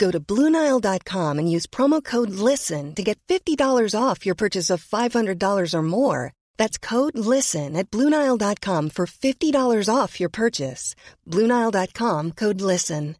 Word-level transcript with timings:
Go 0.00 0.10
to 0.10 0.18
Bluenile.com 0.18 1.38
and 1.38 1.52
use 1.56 1.66
promo 1.66 2.02
code 2.02 2.30
LISTEN 2.30 2.94
to 2.94 3.02
get 3.02 3.20
$50 3.28 3.94
off 3.94 4.24
your 4.24 4.34
purchase 4.34 4.70
of 4.70 4.82
$500 4.82 5.74
or 5.74 5.82
more. 5.82 6.32
That's 6.56 6.78
code 6.78 7.18
LISTEN 7.18 7.76
at 7.76 7.90
Bluenile.com 7.90 8.90
for 8.90 9.06
$50 9.06 9.94
off 9.94 10.18
your 10.18 10.30
purchase. 10.30 10.94
Bluenile.com 11.28 12.32
code 12.32 12.62
LISTEN. 12.62 13.16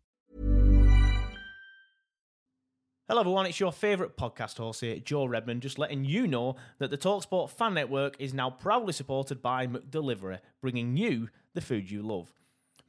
Hello, 3.09 3.21
everyone. 3.21 3.47
It's 3.47 3.59
your 3.59 3.73
favourite 3.73 4.17
podcast 4.17 4.57
host 4.57 4.81
here, 4.81 5.01
Joe 5.01 5.25
Redman, 5.25 5.61
just 5.61 5.81
letting 5.81 6.05
you 6.05 6.29
know 6.29 6.55
that 6.79 6.91
the 6.91 6.97
Talksport 6.97 7.51
Fan 7.51 7.75
Network 7.75 8.15
is 8.21 8.33
now 8.33 8.51
proudly 8.51 8.93
supported 8.93 9.43
by 9.43 9.67
McDelivery, 9.67 10.39
bringing 10.63 10.97
you 10.97 11.29
the 11.53 11.61
food 11.61 11.91
you 11.91 12.03
love. 12.03 12.33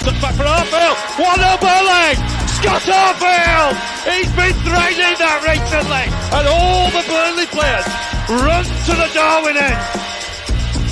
Stuck 0.00 0.16
back 0.20 0.34
for 0.34 0.44
Arfield. 0.44 0.96
One 1.18 1.40
up 1.40 1.62
leg. 1.62 2.16
Scott 2.48 2.82
Arfield. 2.84 3.74
He's 4.08 4.30
been 4.32 4.54
threatening 4.64 5.16
that 5.20 5.38
recently. 5.44 6.06
And 6.36 6.44
all 6.48 6.90
the 6.90 7.04
Burnley 7.08 7.46
players 7.48 7.86
run 8.28 8.64
to 8.64 8.92
the 8.96 9.08
Darwin 9.12 9.56
end. 9.56 9.80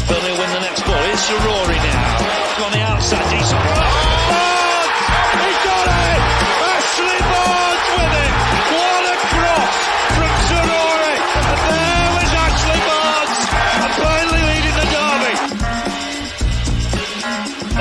Burnley 0.09 0.35
win 0.39 0.51
the 0.53 0.61
next 0.61 0.83
ball. 0.85 1.01
Here's 1.05 1.29
Rory 1.45 1.77
now. 1.77 2.65
On 2.65 2.73
the 2.73 2.81
outside. 2.81 3.25
Decent. 3.31 3.61
Barnes! 3.63 4.18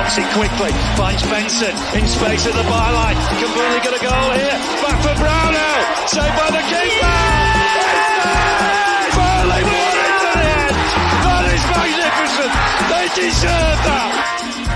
Obviously 0.08 0.40
quickly. 0.40 0.72
Finds 0.96 1.22
Benson 1.24 1.76
in 1.92 2.08
space 2.08 2.46
at 2.46 2.54
the 2.54 2.62
byline. 2.62 3.12
Can 3.36 3.52
Burnley 3.52 3.80
get 3.84 3.92
a 3.92 4.00
goal 4.00 4.30
here? 4.32 4.56
Back 4.80 4.96
for 5.04 5.12
Brownhill. 5.20 6.08
Saved 6.08 6.32
by 6.32 6.48
the 6.48 6.64
keeper. 6.64 7.12
Burnley 9.12 9.62
won 9.68 9.96
it 10.00 10.16
to 10.24 10.30
the 10.32 10.48
end! 10.64 10.76
That 11.28 11.44
is 11.52 11.64
magnificent! 11.76 12.52
They 12.88 13.04
deserve 13.20 13.78
that! 13.84 14.67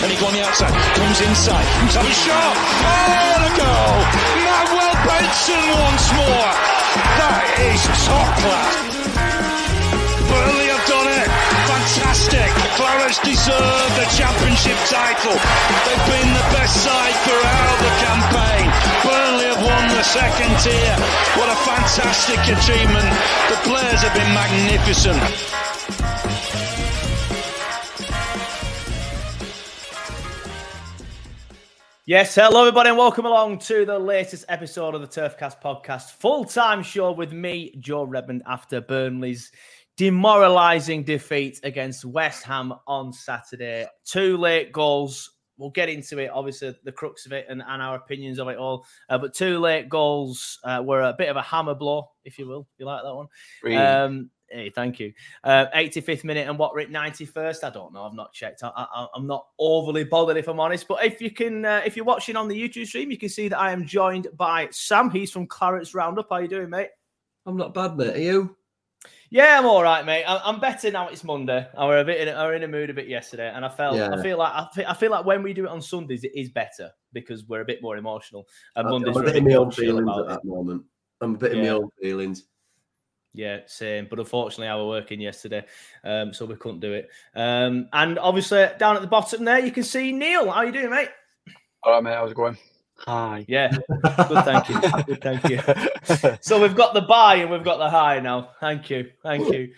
Can 0.00 0.08
he 0.08 0.16
go 0.16 0.32
on 0.32 0.34
the 0.34 0.40
outside? 0.40 0.72
Comes 0.96 1.20
inside. 1.20 1.66
Comes 1.76 1.92
up 1.92 2.08
a 2.08 2.16
shot. 2.24 2.56
Oh, 2.56 3.36
the 3.44 3.52
goal! 3.52 3.96
Manuel 4.40 4.96
Benson 5.04 5.66
once 5.76 6.06
more! 6.16 6.52
That 7.20 7.44
is 7.60 7.84
top 8.08 8.32
class! 8.40 8.74
Burnley 10.24 10.72
have 10.72 10.86
done 10.88 11.04
it! 11.04 11.28
Fantastic! 11.68 12.48
Clarets 12.80 13.20
deserve 13.20 13.90
the 14.00 14.08
championship 14.16 14.80
title. 14.88 15.36
They've 15.84 16.06
been 16.08 16.32
the 16.32 16.46
best 16.56 16.80
side 16.80 17.16
throughout 17.28 17.76
the 17.84 17.92
campaign. 18.00 18.66
Burnley 19.04 19.52
have 19.52 19.60
won 19.60 19.84
the 19.92 20.00
second 20.00 20.56
tier. 20.64 20.96
What 21.36 21.52
a 21.52 21.58
fantastic 21.68 22.40
achievement. 22.48 23.12
The 23.52 23.60
players 23.68 24.00
have 24.00 24.16
been 24.16 24.32
magnificent. 24.32 25.20
Yes, 32.10 32.34
hello 32.34 32.62
everybody, 32.62 32.88
and 32.88 32.98
welcome 32.98 33.24
along 33.24 33.60
to 33.60 33.84
the 33.84 33.96
latest 33.96 34.44
episode 34.48 34.96
of 34.96 35.00
the 35.00 35.06
Turfcast 35.06 35.62
podcast. 35.62 36.10
Full 36.14 36.44
time 36.44 36.82
show 36.82 37.12
with 37.12 37.32
me, 37.32 37.72
Joe 37.78 38.02
Redmond, 38.02 38.42
after 38.48 38.80
Burnley's 38.80 39.52
demoralising 39.96 41.04
defeat 41.04 41.60
against 41.62 42.04
West 42.04 42.42
Ham 42.42 42.74
on 42.88 43.12
Saturday. 43.12 43.86
Two 44.04 44.36
late 44.38 44.72
goals. 44.72 45.36
We'll 45.56 45.70
get 45.70 45.88
into 45.88 46.18
it, 46.18 46.32
obviously, 46.34 46.74
the 46.82 46.90
crux 46.90 47.26
of 47.26 47.32
it 47.32 47.46
and, 47.48 47.62
and 47.64 47.80
our 47.80 47.94
opinions 47.94 48.40
of 48.40 48.48
it 48.48 48.58
all. 48.58 48.84
Uh, 49.08 49.18
but 49.18 49.32
two 49.32 49.60
late 49.60 49.88
goals 49.88 50.58
uh, 50.64 50.82
were 50.84 51.02
a 51.02 51.14
bit 51.16 51.28
of 51.28 51.36
a 51.36 51.42
hammer 51.42 51.76
blow, 51.76 52.10
if 52.24 52.40
you 52.40 52.48
will. 52.48 52.66
You 52.78 52.86
like 52.86 53.04
that 53.04 53.14
one? 53.14 53.28
Um, 53.76 54.30
hey, 54.50 54.70
thank 54.70 54.98
you. 54.98 55.12
Uh, 55.44 55.66
85th 55.74 56.24
minute 56.24 56.48
and 56.48 56.58
what 56.58 56.74
we're 56.74 56.86
91st. 56.86 57.64
I 57.64 57.70
don't 57.70 57.92
know. 57.92 58.04
I've 58.04 58.14
not 58.14 58.32
checked. 58.32 58.62
I, 58.62 58.70
I, 58.74 59.06
I'm 59.14 59.26
not 59.26 59.46
overly 59.58 60.04
bothered 60.04 60.36
if 60.36 60.48
I'm 60.48 60.60
honest. 60.60 60.88
But 60.88 61.04
if 61.04 61.20
you 61.20 61.30
can, 61.30 61.64
uh, 61.64 61.82
if 61.84 61.96
you're 61.96 62.04
watching 62.04 62.36
on 62.36 62.48
the 62.48 62.60
YouTube 62.60 62.86
stream, 62.86 63.10
you 63.10 63.18
can 63.18 63.28
see 63.28 63.48
that 63.48 63.58
I 63.58 63.72
am 63.72 63.86
joined 63.86 64.28
by 64.36 64.68
Sam. 64.70 65.10
He's 65.10 65.30
from 65.30 65.46
Clarets 65.46 65.94
Roundup. 65.94 66.28
How 66.30 66.38
you 66.38 66.48
doing, 66.48 66.70
mate? 66.70 66.88
I'm 67.46 67.56
not 67.56 67.74
bad, 67.74 67.96
mate. 67.96 68.16
Are 68.16 68.20
you? 68.20 68.56
Yeah, 69.30 69.58
I'm 69.58 69.64
all 69.64 69.82
right, 69.82 70.04
mate. 70.04 70.24
I'm 70.26 70.58
better 70.58 70.90
now. 70.90 71.08
It's 71.08 71.22
Monday. 71.22 71.66
I 71.78 71.86
were 71.86 71.98
a 71.98 72.04
bit 72.04 72.26
in, 72.26 72.34
I 72.34 72.44
were 72.46 72.54
in 72.54 72.64
a 72.64 72.68
mood 72.68 72.90
a 72.90 72.94
bit 72.94 73.06
yesterday, 73.06 73.50
and 73.54 73.64
I 73.64 73.68
felt 73.68 73.96
yeah. 73.96 74.10
I 74.12 74.20
feel 74.20 74.38
like 74.38 74.52
I 74.52 74.66
feel, 74.74 74.84
I 74.88 74.94
feel 74.94 75.10
like 75.12 75.24
when 75.24 75.44
we 75.44 75.54
do 75.54 75.66
it 75.66 75.70
on 75.70 75.80
Sundays, 75.80 76.24
it 76.24 76.32
is 76.34 76.50
better 76.50 76.90
because 77.12 77.46
we're 77.46 77.60
a 77.60 77.64
bit 77.64 77.80
more 77.80 77.96
emotional. 77.96 78.46
And 78.74 78.86
I'm 78.88 78.92
Mondays 78.92 79.14
a 79.16 79.18
we're 79.18 79.22
a 79.22 79.26
bit 79.26 79.36
in 79.36 79.44
my 79.44 79.54
own 79.54 79.70
feelings 79.70 80.10
at 80.18 80.26
that 80.26 80.44
moment. 80.44 80.82
I'm 81.20 81.36
a 81.36 81.38
bit 81.38 81.52
in 81.52 81.58
Yeah. 81.58 81.64
my 81.64 81.68
own 81.78 81.90
feelings. 82.02 82.44
Yeah, 83.32 83.58
same. 83.66 84.06
But 84.10 84.18
unfortunately, 84.18 84.68
I 84.68 84.76
were 84.76 84.88
working 84.88 85.20
yesterday, 85.20 85.64
um, 86.04 86.32
so 86.32 86.46
we 86.46 86.56
couldn't 86.56 86.80
do 86.80 86.92
it. 86.92 87.08
Um, 87.34 87.88
and 87.92 88.18
obviously, 88.18 88.66
down 88.78 88.96
at 88.96 89.02
the 89.02 89.08
bottom 89.08 89.44
there, 89.44 89.58
you 89.60 89.70
can 89.70 89.84
see 89.84 90.10
Neil. 90.12 90.50
How 90.50 90.62
you 90.62 90.72
doing, 90.72 90.90
mate? 90.90 91.08
All 91.84 91.92
right, 91.92 92.02
mate. 92.02 92.14
How's 92.14 92.32
it 92.32 92.36
going? 92.36 92.56
Hi. 92.98 93.44
Yeah, 93.48 93.70
good. 93.70 94.44
Thank 94.44 94.68
you. 94.68 94.80
Good. 95.06 95.22
Thank 95.22 95.48
you. 95.48 95.60
So 96.42 96.60
we've 96.60 96.74
got 96.74 96.92
the 96.92 97.00
buy 97.02 97.36
and 97.36 97.50
we've 97.50 97.64
got 97.64 97.78
the 97.78 97.88
high 97.88 98.18
now. 98.20 98.50
Thank 98.60 98.90
you. 98.90 99.10
Thank 99.22 99.50
you. 99.52 99.72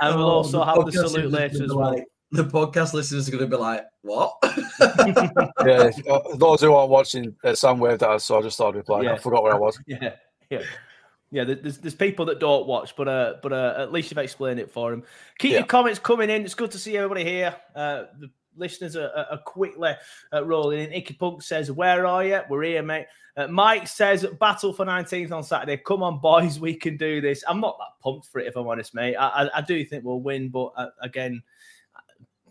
And 0.00 0.16
we'll 0.16 0.26
Oh, 0.26 0.36
also 0.38 0.64
have 0.64 0.84
the 0.86 0.90
salute 0.92 1.30
later 1.30 1.62
as 1.64 1.72
well. 1.74 1.92
like- 1.92 2.04
the 2.32 2.42
podcast 2.44 2.94
listeners 2.94 3.28
are 3.28 3.30
going 3.30 3.48
to 3.48 3.56
be 3.56 3.60
like, 3.60 3.84
"What?" 4.02 4.34
yeah, 5.64 5.90
uh, 6.10 6.20
those 6.36 6.60
who 6.62 6.74
aren't 6.74 6.90
watching, 6.90 7.36
uh, 7.44 7.54
Sam 7.54 7.78
waved 7.78 8.02
at 8.02 8.10
us, 8.10 8.24
so 8.24 8.38
I 8.38 8.42
just 8.42 8.56
started 8.56 8.78
replying. 8.78 9.04
Yeah. 9.04 9.12
I 9.12 9.18
forgot 9.18 9.44
where 9.44 9.54
I 9.54 9.58
was. 9.58 9.78
Yeah, 9.86 10.14
yeah, 10.50 10.62
yeah. 11.34 11.44
There's 11.44 11.78
there's 11.78 11.94
people 11.94 12.24
that 12.26 12.38
don't 12.40 12.66
watch, 12.66 12.94
but 12.96 13.08
uh, 13.08 13.34
but 13.42 13.52
uh, 13.52 13.74
at 13.78 13.92
least 13.92 14.10
you've 14.10 14.18
explained 14.18 14.60
it 14.60 14.70
for 14.70 14.90
them. 14.90 15.02
Keep 15.38 15.52
Yeah. 15.52 15.58
your 15.58 15.66
comments 15.66 15.98
coming 15.98 16.30
in. 16.30 16.42
It's 16.44 16.54
good 16.54 16.70
to 16.70 16.78
see 16.78 16.96
everybody 16.96 17.24
here. 17.24 17.54
Uh, 17.74 18.04
the 18.18 18.30
listeners 18.56 18.94
are, 18.96 19.10
are- 19.30 19.38
quickly 19.38 19.92
uh, 20.32 20.44
rolling 20.44 20.78
in. 20.84 20.92
Icky 20.92 21.14
Punk 21.14 21.42
says, 21.42 21.70
"Where 21.72 22.06
are 22.06 22.24
you? 22.24 22.40
We're 22.48 22.62
here, 22.62 22.82
mate." 22.82 23.06
Uh, 23.36 23.48
Mike 23.48 23.88
says, 23.88 24.24
"Battle 24.38 24.72
for 24.72 24.86
19th 24.86 25.32
on 25.32 25.42
Saturday. 25.42 25.76
Come 25.78 26.04
on, 26.04 26.20
boys, 26.20 26.60
we 26.60 26.74
can 26.74 26.96
do 26.96 27.20
this." 27.20 27.42
I'm 27.48 27.60
not 27.60 27.76
that 27.78 28.00
pumped 28.00 28.26
for 28.26 28.40
it, 28.40 28.46
if 28.46 28.56
I'm 28.56 28.68
honest, 28.68 28.94
mate. 28.94 29.16
I, 29.16 29.44
I, 29.44 29.58
I 29.58 29.60
do 29.60 29.84
think 29.84 30.04
we'll 30.04 30.20
win, 30.20 30.48
but 30.50 30.72
uh, 30.76 30.90
again. 31.02 31.42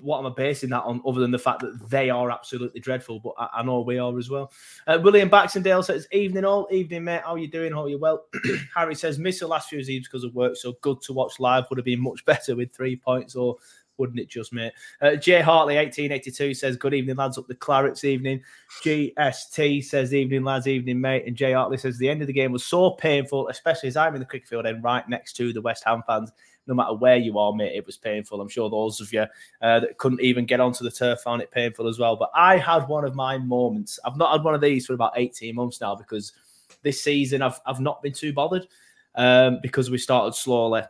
What 0.03 0.19
am 0.19 0.25
I 0.25 0.33
basing 0.35 0.69
that 0.71 0.83
on, 0.83 1.01
other 1.07 1.21
than 1.21 1.31
the 1.31 1.39
fact 1.39 1.61
that 1.61 1.89
they 1.89 2.09
are 2.09 2.29
absolutely 2.29 2.81
dreadful? 2.81 3.19
But 3.19 3.33
I, 3.37 3.59
I 3.59 3.63
know 3.63 3.81
we 3.81 3.97
are 3.97 4.17
as 4.17 4.29
well. 4.29 4.51
Uh, 4.85 4.99
William 5.01 5.29
Baxendale 5.29 5.83
says, 5.83 6.07
"Evening 6.11 6.45
all, 6.45 6.67
evening 6.71 7.05
mate. 7.05 7.21
How 7.23 7.35
you 7.35 7.47
doing? 7.47 7.71
Hope 7.71 7.89
you 7.89 7.99
well." 7.99 8.25
Harry 8.75 8.95
says, 8.95 9.17
"Miss 9.17 9.39
the 9.39 9.47
last 9.47 9.69
few 9.69 9.79
eves 9.79 10.07
because 10.07 10.23
of 10.23 10.35
work, 10.35 10.55
so 10.55 10.73
good 10.81 11.01
to 11.03 11.13
watch 11.13 11.39
live. 11.39 11.65
Would 11.69 11.79
have 11.79 11.85
been 11.85 12.01
much 12.01 12.25
better 12.25 12.55
with 12.55 12.73
three 12.73 12.95
points 12.95 13.35
or 13.35 13.57
wouldn't 13.97 14.19
it 14.19 14.29
just, 14.29 14.53
mate? 14.53 14.73
Uh, 15.01 15.15
Jay 15.15 15.41
Hartley, 15.41 15.75
1882, 15.75 16.53
says, 16.53 16.77
Good 16.77 16.93
evening, 16.93 17.15
lads, 17.15 17.37
up 17.37 17.47
the 17.47 17.55
Clarets 17.55 18.03
evening. 18.03 18.41
GST 18.83 19.83
says, 19.83 20.13
Evening, 20.13 20.43
lads, 20.43 20.67
evening, 20.67 20.99
mate. 20.99 21.25
And 21.27 21.35
Jay 21.35 21.53
Hartley 21.53 21.77
says, 21.77 21.97
The 21.97 22.09
end 22.09 22.21
of 22.21 22.27
the 22.27 22.33
game 22.33 22.51
was 22.51 22.65
so 22.65 22.91
painful, 22.91 23.47
especially 23.49 23.89
as 23.89 23.97
I'm 23.97 24.15
in 24.15 24.19
the 24.19 24.25
cricket 24.25 24.49
field 24.49 24.65
end 24.65 24.83
right 24.83 25.07
next 25.07 25.33
to 25.33 25.53
the 25.53 25.61
West 25.61 25.83
Ham 25.85 26.03
fans. 26.07 26.31
No 26.67 26.73
matter 26.73 26.93
where 26.93 27.17
you 27.17 27.37
are, 27.39 27.53
mate, 27.53 27.75
it 27.75 27.85
was 27.85 27.97
painful. 27.97 28.39
I'm 28.39 28.49
sure 28.49 28.69
those 28.69 29.01
of 29.01 29.11
you 29.11 29.25
uh, 29.61 29.79
that 29.79 29.97
couldn't 29.97 30.21
even 30.21 30.45
get 30.45 30.59
onto 30.59 30.83
the 30.83 30.91
turf 30.91 31.21
found 31.21 31.41
it 31.41 31.51
painful 31.51 31.87
as 31.87 31.99
well. 31.99 32.15
But 32.15 32.31
I 32.33 32.57
had 32.57 32.87
one 32.87 33.05
of 33.05 33.15
my 33.15 33.37
moments. 33.37 33.99
I've 34.05 34.17
not 34.17 34.31
had 34.31 34.43
one 34.43 34.55
of 34.55 34.61
these 34.61 34.85
for 34.85 34.93
about 34.93 35.13
18 35.15 35.55
months 35.55 35.81
now 35.81 35.95
because 35.95 36.33
this 36.81 37.01
season 37.01 37.41
I've, 37.41 37.59
I've 37.65 37.79
not 37.79 38.01
been 38.01 38.13
too 38.13 38.33
bothered 38.33 38.67
um, 39.15 39.59
because 39.61 39.89
we 39.89 39.97
started 39.97 40.35
slowly. 40.35 40.83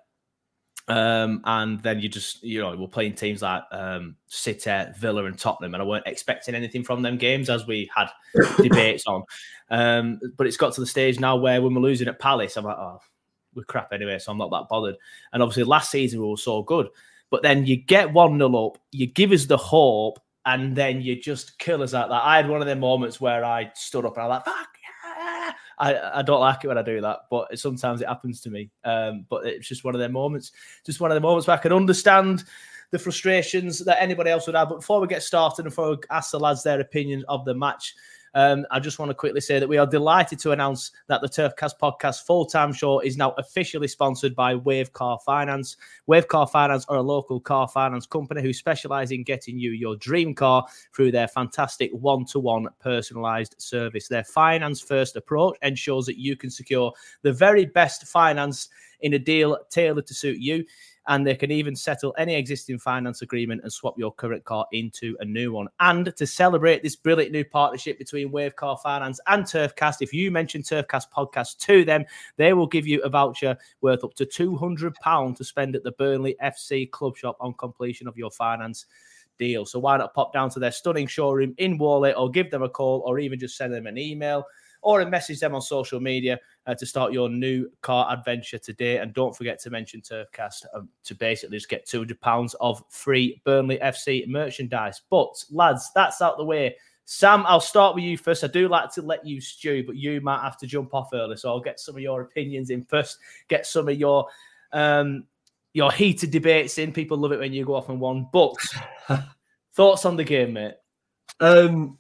Um, 0.90 1.42
and 1.46 1.82
then 1.82 2.02
you 2.02 2.10
just, 2.10 2.44
you 2.44 2.62
know, 2.62 2.76
we're 2.76 2.88
playing 2.88 3.14
teams 3.14 3.42
like 3.42 3.64
um, 3.72 4.18
City, 4.28 4.92
Villa, 4.98 5.26
and 5.26 5.40
Tottenham, 5.40 5.74
and 5.74 5.82
I 5.82 5.86
weren't 5.86 6.08
expecting 6.08 6.56
anything 6.56 6.84
from 6.84 7.02
them 7.02 7.18
games 7.18 7.50
as 7.50 7.66
we 7.66 7.90
had 7.96 8.10
debates 8.58 9.06
on. 9.08 9.24
Um, 9.70 10.20
but 10.38 10.46
it's 10.46 10.58
got 10.58 10.74
to 10.74 10.82
the 10.82 10.88
stage 10.88 11.20
now 11.20 11.38
where 11.38 11.62
when 11.62 11.74
we're 11.74 11.82
losing 11.82 12.10
at 12.10 12.20
Palace, 12.20 12.58
I'm 12.58 12.66
like, 12.66 12.78
oh, 12.78 13.00
we're 13.56 13.64
crap 13.64 13.94
anyway, 13.94 14.20
so 14.20 14.32
I'm 14.32 14.38
not 14.38 14.52
that 14.52 14.70
bothered. 14.70 14.96
And 15.32 15.42
obviously, 15.42 15.64
last 15.64 15.92
season 15.92 16.22
we 16.22 16.28
were 16.28 16.38
so 16.38 16.64
good, 16.64 16.88
but 17.30 17.42
then 17.42 17.66
you 17.66 17.78
get 17.78 18.14
1 18.14 18.38
0 18.38 18.56
up, 18.56 18.78
you 18.92 19.08
give 19.08 19.32
us 19.32 19.46
the 19.46 19.58
hope, 19.58 20.20
and 20.46 20.76
then 20.76 21.02
you 21.02 21.20
just 21.20 21.58
kill 21.60 21.82
us 21.84 21.94
at 21.94 22.10
that. 22.10 22.24
I 22.24 22.38
had 22.38 22.50
one 22.50 22.62
of 22.62 22.68
the 22.68 22.76
moments 22.76 23.22
where 23.22 23.46
I 23.46 23.72
stood 23.76 24.06
up 24.06 24.14
and 24.14 24.24
I 24.24 24.28
was 24.28 24.36
like, 24.36 24.46
fuck, 24.46 24.68
I, 25.80 26.20
I 26.20 26.22
don't 26.22 26.42
like 26.42 26.64
it 26.64 26.68
when 26.68 26.78
I 26.78 26.84
do 26.84 27.02
that, 27.02 27.22
but 27.30 27.58
sometimes 27.58 28.02
it 28.02 28.08
happens 28.08 28.42
to 28.42 28.50
me. 28.50 28.70
Um, 28.84 29.26
but 29.30 29.46
it's 29.46 29.68
just 29.68 29.84
one 29.84 29.96
of 29.96 30.00
their 30.00 30.10
moments, 30.10 30.52
just 30.86 31.00
one 31.00 31.12
of 31.12 31.16
the 31.16 31.22
moments 31.22 31.48
where 31.48 31.58
I 31.58 31.62
can 31.62 31.74
understand 31.74 32.44
the 32.92 33.00
frustrations 33.00 33.80
that 33.80 34.02
anybody 34.02 34.30
else 34.30 34.46
would 34.46 34.56
have. 34.56 34.70
But 34.70 34.82
before 34.82 35.02
we 35.02 35.08
get 35.08 35.24
started 35.24 35.66
and 35.66 35.72
before 35.72 35.92
we 35.92 35.98
ask 36.12 36.32
the 36.32 36.40
lads 36.40 36.64
their 36.64 36.80
opinion 36.80 37.26
of 37.28 37.46
the 37.46 37.56
match, 37.56 37.96
um, 38.36 38.66
I 38.72 38.80
just 38.80 39.00
want 39.00 39.10
to 39.10 39.16
quickly 39.16 39.42
say 39.42 39.60
that 39.60 39.70
we 39.70 39.78
are 39.78 39.86
delighted 39.86 40.40
to 40.40 40.52
announce 40.52 40.92
that 41.08 41.22
the 41.22 41.28
Turfcast 41.28 41.74
podcast 41.82 42.26
full 42.26 42.46
time 42.46 42.74
show 42.74 43.00
is 43.00 43.18
now 43.18 43.32
officially 43.38 43.88
sponsored 43.88 44.36
by 44.36 44.56
Wave 44.56 44.92
Car 44.94 45.20
Finance. 45.26 45.78
Wave 46.08 46.28
Car 46.28 46.48
Finance 46.48 46.86
are 46.90 46.98
a 46.98 47.02
local 47.02 47.40
car 47.40 47.68
finance 47.68 48.06
company 48.06 48.42
who 48.42 48.54
specialize 48.54 49.12
in 49.12 49.24
getting 49.24 49.60
you 49.60 49.72
your 49.72 49.96
dream 49.98 50.34
car 50.34 50.66
through 50.96 51.12
their 51.12 51.28
fantastic 51.28 51.92
one 51.92 52.26
to 52.26 52.40
one 52.40 52.68
personalized 52.80 53.56
service. 53.60 54.08
Their 54.08 54.24
finance 54.24 54.82
first 54.82 55.16
approach 55.16 55.56
ensures 55.62 56.06
that 56.08 56.18
you 56.18 56.36
can 56.36 56.50
secure 56.50 56.92
the 57.22 57.34
very 57.34 57.66
best 57.66 58.08
finance 58.08 58.70
in 59.02 59.14
a 59.14 59.20
deal 59.20 59.60
tailored 59.70 60.08
to 60.08 60.14
suit 60.14 60.40
you 60.40 60.66
and 61.08 61.26
they 61.26 61.36
can 61.36 61.52
even 61.52 61.76
settle 61.76 62.14
any 62.18 62.36
existing 62.36 62.80
finance 62.80 63.22
agreement 63.22 63.62
and 63.64 63.72
swap 63.72 63.98
your 63.98 64.14
current 64.14 64.44
car 64.46 64.66
into 64.72 65.18
a 65.20 65.26
new 65.26 65.52
one. 65.52 65.68
And 65.80 66.16
to 66.16 66.26
celebrate 66.26 66.82
this 66.82 66.96
brilliant 66.96 67.32
new 67.32 67.44
partnership 67.44 67.98
between 67.98 68.32
Wave 68.32 68.56
Car 68.56 68.78
Finance 68.82 69.20
and 69.28 69.44
Turfcast, 69.44 69.98
if 70.02 70.14
you 70.14 70.32
mention 70.32 70.62
Turfcast 70.62 71.06
podcast 71.16 71.58
to 71.60 71.84
them, 71.84 72.06
they 72.38 72.54
will 72.54 72.68
give 72.68 72.88
you 72.88 73.02
a 73.02 73.10
voucher 73.10 73.58
worth 73.82 74.04
up 74.04 74.14
to 74.16 74.26
£200 74.26 75.36
to 75.36 75.44
spend 75.44 75.76
at 75.76 75.84
the 75.84 75.92
Burnley 75.94 76.36
FC 76.42 76.90
Club 76.90 77.18
Shop 77.18 77.38
on 77.40 77.54
completion 77.54 78.08
of 78.08 78.18
your 78.18 78.32
finance 78.32 78.86
deal. 79.38 79.66
So 79.66 79.80
why 79.80 79.98
not 79.98 80.14
pop 80.14 80.32
down 80.34 80.50
to 80.52 80.60
their 80.60 80.72
stunning 80.72 81.08
showroom 81.08 81.54
in 81.58 81.78
Whalley 81.78 82.14
or 82.14 82.30
give 82.30 82.52
them 82.52 82.64
a 82.64 82.70
call 82.70 83.04
or 83.06 83.20
even 83.20 83.40
just 83.40 83.58
send 83.58 83.74
them 83.74 83.88
an 83.88 83.98
email 83.98 84.46
or 84.84 85.04
message 85.06 85.40
them 85.40 85.56
on 85.56 85.62
social 85.62 86.00
media 86.00 86.40
uh, 86.68 86.76
to 86.76 86.86
start 86.86 87.14
your 87.14 87.30
new 87.30 87.70
car 87.82 88.12
adventure 88.12 88.58
today. 88.58 88.98
And 88.98 89.14
don't 89.14 89.36
forget 89.36 89.60
to 89.62 89.70
mention 89.70 90.02
Turfcast 90.02 90.66
um, 90.74 90.90
to 91.06 91.16
basically 91.16 91.58
just 91.58 91.70
get 91.70 91.88
£200 91.88 92.56
of 92.60 92.84
free 92.90 93.42
Burnley 93.44 93.80
FC 93.80 94.28
merchandise. 94.28 95.02
But, 95.10 95.44
lads, 95.52 95.92
that's 95.96 96.22
out 96.22 96.38
the 96.38 96.46
way. 96.46 96.76
Sam, 97.06 97.44
I'll 97.48 97.60
start 97.60 97.96
with 97.96 98.04
you 98.04 98.18
first. 98.18 98.44
I 98.44 98.48
do 98.48 98.68
like 98.68 98.92
to 98.94 99.02
let 99.02 99.26
you 99.26 99.42
stew, 99.42 99.84
but 99.86 99.96
you 99.96 100.22
might 100.22 100.42
have 100.42 100.58
to 100.60 100.68
jump 100.68 100.94
off 100.94 101.10
early. 101.14 101.36
So 101.36 101.50
I'll 101.50 101.60
get 101.60 101.80
some 101.80 101.96
of 101.96 102.02
your 102.02 102.22
opinions 102.22 102.70
in 102.70 102.84
first, 102.84 103.18
get 103.50 103.66
some 103.66 103.90
of 103.90 103.98
your 103.98 104.28
um, 104.72 105.26
your 105.74 105.92
heated 105.92 106.32
debates 106.32 106.78
in. 106.78 106.94
People 106.94 107.18
love 107.18 107.32
it 107.32 107.40
when 107.40 107.52
you 107.52 107.66
go 107.66 107.76
off 107.76 107.90
on 107.90 108.00
one. 108.00 108.28
But 108.32 108.56
thoughts 109.74 110.06
on 110.06 110.16
the 110.16 110.24
game, 110.24 110.54
mate? 110.54 110.76
Um, 111.40 111.98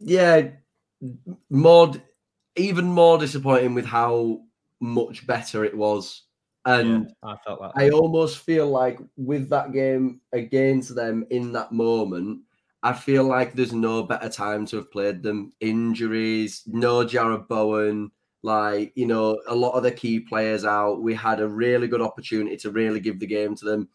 yeah, 0.00 0.48
more, 1.50 1.92
even 2.56 2.86
more 2.86 3.18
disappointing 3.18 3.74
with 3.74 3.86
how 3.86 4.40
much 4.80 5.26
better 5.26 5.64
it 5.64 5.76
was. 5.76 6.22
And 6.64 7.12
yeah, 7.22 7.30
I 7.30 7.36
felt 7.46 7.60
that. 7.60 7.72
I 7.76 7.90
almost 7.90 8.38
feel 8.38 8.68
like 8.68 8.98
with 9.16 9.48
that 9.50 9.72
game 9.72 10.20
against 10.32 10.94
them 10.94 11.24
in 11.30 11.52
that 11.52 11.72
moment, 11.72 12.40
I 12.82 12.92
feel 12.92 13.24
like 13.24 13.54
there's 13.54 13.72
no 13.72 14.02
better 14.02 14.28
time 14.28 14.66
to 14.66 14.76
have 14.76 14.92
played 14.92 15.22
them. 15.22 15.52
Injuries, 15.60 16.62
no 16.66 17.04
Jarrod 17.04 17.48
Bowen, 17.48 18.10
like, 18.42 18.92
you 18.94 19.06
know, 19.06 19.40
a 19.48 19.54
lot 19.54 19.72
of 19.72 19.82
the 19.82 19.90
key 19.90 20.20
players 20.20 20.64
out. 20.64 21.02
We 21.02 21.14
had 21.14 21.40
a 21.40 21.48
really 21.48 21.88
good 21.88 22.02
opportunity 22.02 22.56
to 22.58 22.70
really 22.70 23.00
give 23.00 23.18
the 23.18 23.26
game 23.26 23.56
to 23.56 23.64
them. 23.64 23.88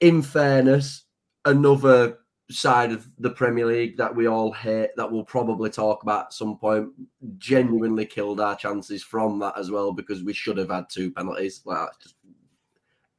In 0.00 0.20
fairness, 0.22 1.04
another 1.44 2.18
side 2.50 2.92
of 2.92 3.08
the 3.18 3.30
Premier 3.30 3.66
League 3.66 3.96
that 3.98 4.14
we 4.14 4.26
all 4.26 4.52
hate, 4.52 4.90
that 4.96 5.10
we'll 5.10 5.24
probably 5.24 5.70
talk 5.70 6.02
about 6.02 6.26
at 6.26 6.32
some 6.32 6.56
point, 6.56 6.88
genuinely 7.36 8.06
killed 8.06 8.40
our 8.40 8.56
chances 8.56 9.02
from 9.02 9.38
that 9.38 9.58
as 9.58 9.70
well 9.70 9.92
because 9.92 10.22
we 10.22 10.32
should 10.32 10.56
have 10.56 10.70
had 10.70 10.86
two 10.88 11.10
penalties. 11.10 11.60
Like, 11.64 11.90
just 12.02 12.14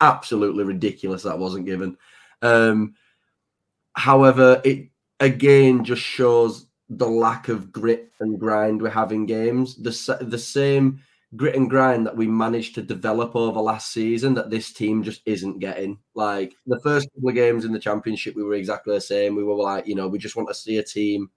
absolutely 0.02 0.64
ridiculous 0.64 1.24
that 1.24 1.38
wasn't 1.38 1.66
given. 1.66 1.98
Um, 2.42 2.96
however, 3.94 4.62
it 4.64 4.90
again 5.20 5.84
just 5.84 6.02
shows 6.02 6.68
the 6.90 7.08
lack 7.08 7.50
of 7.50 7.72
grit 7.72 8.12
and 8.20 8.40
grind 8.40 8.81
we 8.81 8.90
have 8.90 9.12
in 9.12 9.26
games. 9.26 9.76
The 9.76 10.18
the 10.22 10.40
same 10.40 11.02
grit 11.36 11.56
and 11.56 11.70
grind 11.70 12.06
that 12.06 12.18
we 12.18 12.28
managed 12.28 12.76
to 12.76 12.81
develop 12.81 13.36
over 13.36 13.60
last 13.60 13.92
season 13.92 14.34
that 14.34 14.50
this 14.50 14.74
team 14.74 15.04
just 15.04 15.22
isn't 15.26 15.60
getting. 15.60 16.00
Like 16.16 16.56
the 16.66 16.80
first 16.80 17.08
couple 17.14 17.30
of 17.30 17.36
games 17.36 17.66
in 17.66 17.72
the 17.72 17.80
championship, 17.80 18.36
we 18.36 18.44
were 18.44 18.56
exactly 18.56 18.96
the 18.96 19.02
same. 19.02 19.36
We 19.36 19.44
were 19.44 19.56
like, 19.56 19.88
you 19.88 19.96
know, 19.96 20.08
we 20.08 20.18
just 20.18 20.36
want 20.36 20.48
to 20.50 20.56
see 20.56 20.78
a 20.78 20.84
team 20.84 21.30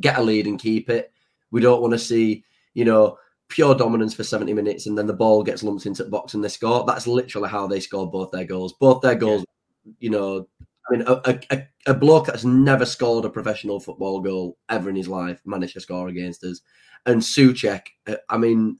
get 0.00 0.18
a 0.18 0.22
lead 0.22 0.46
and 0.46 0.58
keep 0.58 0.90
it. 0.90 1.12
We 1.52 1.60
don't 1.60 1.80
want 1.80 1.92
to 1.92 1.98
see, 1.98 2.44
you 2.74 2.84
know, 2.84 3.18
pure 3.48 3.74
dominance 3.74 4.14
for 4.14 4.24
70 4.24 4.52
minutes 4.52 4.86
and 4.86 4.98
then 4.98 5.06
the 5.06 5.12
ball 5.12 5.44
gets 5.44 5.62
lumped 5.62 5.86
into 5.86 6.02
the 6.02 6.10
box 6.10 6.34
and 6.34 6.42
they 6.42 6.48
score. 6.48 6.84
That's 6.84 7.06
literally 7.06 7.48
how 7.48 7.68
they 7.68 7.78
scored 7.78 8.10
both 8.10 8.32
their 8.32 8.44
goals. 8.44 8.72
Both 8.72 9.02
their 9.02 9.14
goals, 9.14 9.44
yeah. 9.84 9.92
you 10.00 10.10
know, 10.10 10.48
I 10.88 10.96
mean, 10.96 11.04
a, 11.06 11.40
a, 11.50 11.68
a 11.86 11.94
bloke 11.94 12.26
that's 12.26 12.44
never 12.44 12.84
scored 12.84 13.24
a 13.24 13.30
professional 13.30 13.78
football 13.78 14.20
goal 14.20 14.58
ever 14.68 14.90
in 14.90 14.96
his 14.96 15.08
life 15.08 15.40
managed 15.44 15.74
to 15.74 15.80
score 15.80 16.08
against 16.08 16.42
us. 16.42 16.60
And 17.06 17.20
Soucek, 17.20 17.82
uh, 18.06 18.16
I 18.28 18.38
mean, 18.38 18.78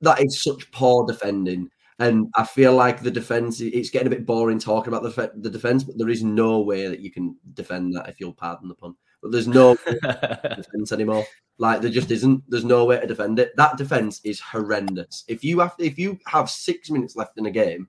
that 0.00 0.20
is 0.20 0.42
such 0.42 0.70
poor 0.72 1.06
defending. 1.06 1.70
And 1.98 2.28
I 2.34 2.44
feel 2.44 2.74
like 2.74 3.02
the 3.02 3.10
defense, 3.10 3.60
it's 3.60 3.90
getting 3.90 4.06
a 4.06 4.10
bit 4.10 4.24
boring 4.24 4.58
talking 4.58 4.92
about 4.92 5.02
the, 5.02 5.32
the 5.36 5.50
defense, 5.50 5.84
but 5.84 5.98
there 5.98 6.08
is 6.08 6.24
no 6.24 6.60
way 6.60 6.86
that 6.86 7.00
you 7.00 7.10
can 7.10 7.36
defend 7.52 7.94
that 7.94 8.08
if 8.08 8.18
you'll 8.18 8.32
pardon 8.32 8.68
the 8.68 8.74
pun. 8.74 8.94
But 9.22 9.32
there's 9.32 9.46
no 9.46 9.74
defense 10.02 10.92
anymore. 10.92 11.26
Like 11.58 11.82
there 11.82 11.90
just 11.90 12.10
isn't. 12.10 12.42
There's 12.48 12.64
no 12.64 12.86
way 12.86 12.98
to 12.98 13.06
defend 13.06 13.38
it. 13.38 13.54
That 13.56 13.76
defense 13.76 14.22
is 14.24 14.40
horrendous. 14.40 15.24
If 15.28 15.44
you 15.44 15.60
have 15.60 15.74
if 15.78 15.98
you 15.98 16.18
have 16.26 16.48
six 16.48 16.88
minutes 16.88 17.16
left 17.16 17.36
in 17.36 17.44
a 17.44 17.50
game, 17.50 17.86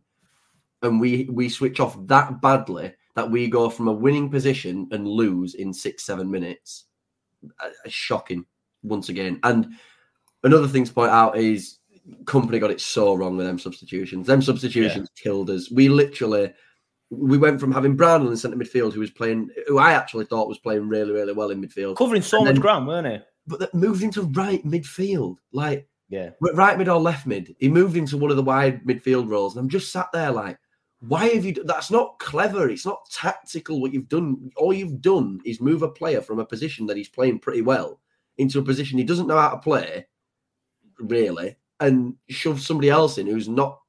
and 0.82 1.00
we 1.00 1.30
we 1.32 1.48
switch 1.48 1.80
off 1.80 1.96
that 2.08 2.42
badly 2.42 2.94
that 3.16 3.32
we 3.32 3.48
go 3.48 3.70
from 3.70 3.88
a 3.88 3.94
winning 3.94 4.30
position 4.30 4.90
and 4.92 5.08
lose 5.08 5.54
in 5.56 5.74
six 5.74 6.04
seven 6.04 6.30
minutes, 6.30 6.86
uh, 7.64 7.70
shocking 7.88 8.46
once 8.84 9.08
again. 9.08 9.40
And 9.44 9.74
another 10.44 10.68
thing 10.68 10.84
to 10.84 10.94
point 10.94 11.12
out 11.12 11.38
is 11.38 11.78
Kompany 12.24 12.60
got 12.60 12.72
it 12.72 12.82
so 12.82 13.14
wrong 13.14 13.38
with 13.38 13.46
them 13.46 13.60
substitutions. 13.60 14.28
Them 14.28 14.42
substitutions 14.42 15.10
yeah. 15.16 15.24
killed 15.24 15.50
us. 15.50 15.72
We 15.72 15.90
literally 15.90 16.54
we 17.12 17.38
went 17.38 17.60
from 17.60 17.72
having 17.72 17.96
Brown 17.96 18.26
in 18.26 18.38
centre 18.38 18.58
midfield, 18.58 18.94
who 18.94 19.02
was 19.02 19.12
playing, 19.12 19.50
who 19.68 19.78
I 19.78 19.92
actually 19.94 20.26
thought 20.26 20.48
was 20.48 20.60
playing 20.60 20.88
really, 20.88 21.12
really 21.12 21.34
well 21.34 21.52
in 21.52 21.62
midfield, 21.62 21.98
covering 21.98 22.22
so 22.22 22.44
much 22.44 22.60
ground, 22.60 22.88
weren't 22.88 23.08
he? 23.08 23.20
But 23.46 23.60
that 23.60 23.74
moved 23.74 24.02
into 24.02 24.24
right 24.24 24.66
midfield, 24.66 25.38
like 25.52 25.88
yeah, 26.10 26.30
right 26.40 26.78
mid 26.78 26.88
or 26.88 27.00
left 27.00 27.28
mid. 27.28 27.54
He 27.60 27.68
moved 27.68 27.98
into 27.98 28.18
one 28.18 28.32
of 28.32 28.38
the 28.38 28.44
wide 28.44 28.84
midfield 28.86 29.30
roles, 29.30 29.56
and 29.56 29.64
I'm 29.64 29.70
just 29.70 29.92
sat 29.92 30.08
there 30.14 30.32
like, 30.32 30.58
why 31.02 31.28
have 31.30 31.44
you? 31.44 31.54
That's 31.66 31.92
not 31.92 32.18
clever. 32.20 32.70
It's 32.70 32.86
not 32.86 33.10
tactical. 33.12 33.82
What 33.82 33.94
you've 33.94 34.10
done, 34.10 34.50
all 34.56 34.72
you've 34.72 35.02
done 35.02 35.42
is 35.46 35.60
move 35.60 35.82
a 35.82 35.90
player 35.90 36.22
from 36.22 36.40
a 36.40 36.46
position 36.46 36.86
that 36.86 36.98
he's 36.98 37.10
playing 37.10 37.40
pretty 37.40 37.62
well 37.62 38.00
into 38.38 38.60
a 38.60 38.64
position 38.64 38.98
he 38.98 39.04
doesn't 39.04 39.28
know 39.28 39.38
how 39.38 39.50
to 39.50 39.58
play, 39.58 40.08
really, 41.00 41.58
and 41.82 42.16
shove 42.30 42.62
somebody 42.62 42.90
else 42.90 43.18
in 43.18 43.28
who's 43.28 43.50
not, 43.50 43.80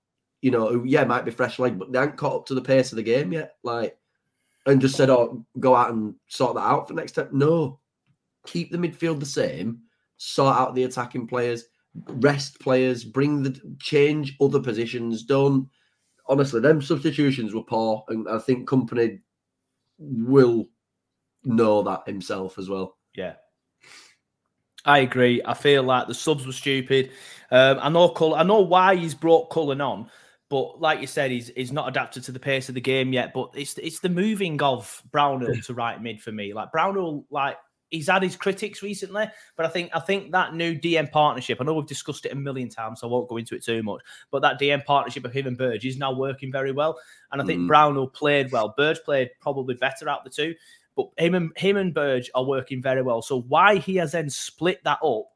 you 0.40 0.50
know, 0.50 0.68
who 0.68 0.84
yeah 0.84 1.04
might 1.04 1.24
be 1.24 1.30
fresh 1.30 1.58
leg, 1.60 1.78
but 1.78 1.92
they 1.92 1.98
haven't 2.00 2.16
caught 2.16 2.40
up 2.40 2.46
to 2.46 2.54
the 2.54 2.60
pace 2.60 2.90
of 2.90 2.96
the 2.96 3.02
game 3.02 3.32
yet. 3.32 3.54
Like, 3.62 3.96
and 4.66 4.80
just 4.80 4.96
said, 4.96 5.10
"Oh, 5.10 5.44
go 5.60 5.76
out 5.76 5.92
and 5.92 6.14
sort 6.28 6.54
that 6.54 6.62
out 6.62 6.88
for 6.88 6.94
next 6.94 7.12
time." 7.12 7.28
No, 7.32 7.80
keep 8.46 8.72
the 8.72 8.78
midfield 8.78 9.20
the 9.20 9.26
same. 9.26 9.82
Sort 10.16 10.56
out 10.56 10.74
the 10.74 10.84
attacking 10.84 11.26
players, 11.26 11.64
rest 11.94 12.58
players, 12.60 13.04
bring 13.04 13.42
the 13.42 13.76
change 13.80 14.36
other 14.40 14.60
positions. 14.60 15.22
Don't. 15.24 15.68
honestly, 16.28 16.60
them 16.60 16.80
substitutions 16.80 17.54
were 17.54 17.62
poor, 17.62 18.04
and 18.08 18.28
I 18.28 18.38
think 18.38 18.68
Kompany 18.68 19.20
will 19.98 20.68
know 21.44 21.82
that 21.82 22.02
himself 22.06 22.58
as 22.58 22.68
well. 22.68 22.96
Yeah. 23.14 23.34
I 24.84 24.98
agree. 24.98 25.40
I 25.44 25.54
feel 25.54 25.82
like 25.82 26.08
the 26.08 26.14
subs 26.14 26.46
were 26.46 26.52
stupid. 26.52 27.10
Um, 27.50 27.78
I 27.80 27.88
know 27.88 28.08
Cull- 28.08 28.34
I 28.34 28.42
know 28.42 28.60
why 28.60 28.96
he's 28.96 29.14
brought 29.14 29.50
Cullen 29.50 29.80
on, 29.80 30.10
but 30.48 30.80
like 30.80 31.00
you 31.00 31.06
said, 31.06 31.30
he's 31.30 31.48
he's 31.54 31.72
not 31.72 31.88
adapted 31.88 32.24
to 32.24 32.32
the 32.32 32.40
pace 32.40 32.68
of 32.68 32.74
the 32.74 32.80
game 32.80 33.12
yet. 33.12 33.32
But 33.32 33.50
it's 33.54 33.78
it's 33.78 34.00
the 34.00 34.08
moving 34.08 34.60
of 34.62 35.02
Brownhill 35.12 35.60
to 35.66 35.74
right 35.74 36.02
mid 36.02 36.20
for 36.20 36.32
me. 36.32 36.52
Like 36.52 36.72
Brownhill, 36.72 37.24
like 37.30 37.56
he's 37.90 38.08
had 38.08 38.22
his 38.22 38.36
critics 38.36 38.82
recently, 38.82 39.26
but 39.56 39.66
I 39.66 39.68
think 39.68 39.90
I 39.94 40.00
think 40.00 40.32
that 40.32 40.54
new 40.54 40.74
DM 40.74 41.12
partnership. 41.12 41.58
I 41.60 41.64
know 41.64 41.74
we've 41.74 41.86
discussed 41.86 42.26
it 42.26 42.32
a 42.32 42.36
million 42.36 42.68
times, 42.68 43.00
so 43.00 43.06
I 43.06 43.10
won't 43.10 43.28
go 43.28 43.36
into 43.36 43.54
it 43.54 43.62
too 43.62 43.82
much. 43.82 44.00
But 44.30 44.42
that 44.42 44.58
DM 44.58 44.84
partnership 44.84 45.24
of 45.24 45.32
him 45.32 45.46
and 45.46 45.56
Berge 45.58 45.84
is 45.84 45.98
now 45.98 46.12
working 46.12 46.50
very 46.50 46.72
well, 46.72 46.98
and 47.30 47.40
I 47.40 47.44
think 47.44 47.60
Mm. 47.60 47.68
Brownhill 47.68 48.08
played 48.08 48.50
well. 48.50 48.74
Berge 48.76 48.98
played 49.04 49.30
probably 49.40 49.74
better 49.74 50.08
out 50.08 50.24
the 50.24 50.30
two, 50.30 50.54
but 50.96 51.08
him 51.16 51.34
and 51.34 51.52
him 51.56 51.76
and 51.76 51.94
Berge 51.94 52.30
are 52.34 52.44
working 52.44 52.82
very 52.82 53.02
well. 53.02 53.22
So 53.22 53.42
why 53.42 53.76
he 53.76 53.96
has 53.96 54.12
then 54.12 54.28
split 54.30 54.82
that 54.84 54.98
up 55.02 55.26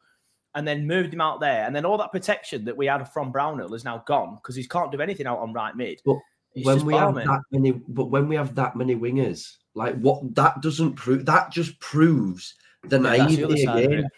and 0.55 0.67
then 0.67 0.87
moved 0.87 1.13
him 1.13 1.21
out 1.21 1.41
there, 1.41 1.67
and 1.67 1.77
then 1.77 1.85
all 1.85 1.99
that 1.99 2.13
protection 2.13 2.65
that 2.65 2.77
we 2.77 2.87
had 2.87 3.05
from 3.13 3.31
Brownhill 3.33 3.75
is 3.75 3.85
now 3.85 4.03
gone 4.07 4.37
because 4.37 4.57
he 4.57 4.65
can't 4.65 4.91
do 4.93 5.01
anything 5.01 5.27
out 5.27 5.39
on 5.39 5.53
right 5.53 5.77
mid. 5.77 6.01
But 6.05 6.17
It's 6.57 6.65
when 6.65 6.87
we 6.87 6.95
have 6.95 7.15
that 7.15 7.43
many, 7.53 7.73
but 7.73 8.07
when 8.07 8.29
we 8.29 8.37
have 8.37 8.55
that 8.55 8.77
many 8.77 8.97
wingers, 8.97 9.57
like 9.75 9.95
what 10.01 10.35
that 10.35 10.63
doesn't 10.63 10.95
prove, 10.95 11.27
that 11.27 11.51
just 11.51 11.79
proves 11.81 12.55
the 12.83 12.99
Yeah, 12.99 13.11
the 13.11 13.19
naivety 13.19 13.65
side 13.65 13.85
again. 13.85 14.09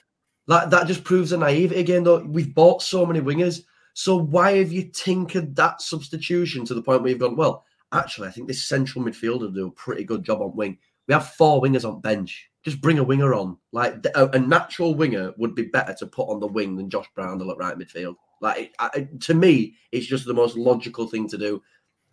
Like 0.47 0.71
that 0.71 0.87
just 0.87 1.03
proves 1.03 1.31
the 1.31 1.37
naivety 1.37 1.81
again. 1.81 2.05
Though 2.05 2.23
we've 2.23 2.55
bought 2.55 2.83
so 2.83 3.05
many 3.05 3.21
wingers, 3.21 3.65
so 3.95 4.17
why 4.17 4.59
have 4.59 4.71
you 4.71 4.85
tinkered 4.85 5.57
that 5.57 5.83
substitution 5.83 6.65
to 6.67 6.75
the 6.75 6.83
point 6.83 7.03
where 7.03 7.11
you've 7.11 7.19
gone? 7.19 7.35
Well, 7.35 7.65
actually, 7.91 8.29
I 8.29 8.31
think 8.31 8.47
this 8.47 8.65
central 8.65 9.05
midfielder 9.05 9.53
do 9.53 9.67
a 9.67 9.73
pretty 9.73 10.05
good 10.05 10.23
job 10.23 10.41
on 10.41 10.55
wing. 10.55 10.79
We 11.09 11.15
have 11.15 11.31
four 11.31 11.61
wingers 11.61 11.89
on 11.89 12.01
bench. 12.01 12.51
Just 12.65 12.81
bring 12.81 12.99
a 12.99 13.05
winger 13.05 13.35
on. 13.35 13.57
Like 13.73 14.05
a, 14.15 14.27
a 14.29 14.39
natural 14.39 14.95
winger 14.95 15.33
would 15.39 15.55
be 15.55 15.63
better 15.65 15.95
to 15.99 16.07
put 16.07 16.29
on 16.29 16.39
the 16.41 16.47
wing 16.47 16.77
than 16.77 16.91
Josh 16.91 17.07
Brownhill 17.15 17.51
at 17.51 17.59
right 17.59 17.77
midfield. 17.79 18.15
Like 18.41 18.75
I, 18.79 19.09
to 19.21 19.35
me, 19.35 19.75
it's 19.91 20.07
just 20.07 20.27
the 20.27 20.35
most 20.35 20.57
logical 20.57 21.09
thing 21.09 21.29
to 21.31 21.39
do. 21.39 21.63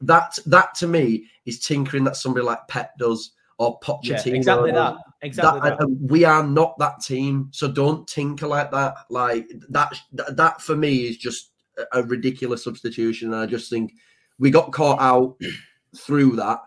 That 0.02 0.38
that 0.46 0.76
to 0.76 0.88
me 0.88 1.26
is 1.46 1.60
tinkering 1.60 2.04
that 2.06 2.16
somebody 2.16 2.46
like 2.46 2.68
Pep 2.68 2.98
does 2.98 3.32
or 3.58 3.80
Yeah, 4.04 4.18
Pochettino. 4.18 4.34
exactly 4.36 4.72
that. 4.72 4.96
Exactly 5.22 5.62
That- 5.62 5.78
that. 5.80 5.84
Um, 5.86 5.98
we 6.08 6.24
are 6.26 6.46
not 6.46 6.78
that 6.80 7.00
team, 7.02 7.50
so 7.52 7.70
don't 7.72 8.08
tinker 8.08 8.48
like 8.48 8.72
that. 8.72 8.96
Like 9.10 9.50
that, 9.70 9.94
that, 10.12 10.62
for 10.62 10.76
me 10.76 11.08
is 11.08 11.18
just 11.18 11.52
a 11.94 12.04
ridiculous 12.04 12.64
substitution. 12.64 13.34
And 13.34 13.42
I 13.42 13.46
just 13.46 13.70
think 13.70 13.94
we 14.40 14.52
got 14.52 14.72
caught 14.72 15.00
out 15.00 15.38
through 15.98 16.36
that. 16.38 16.60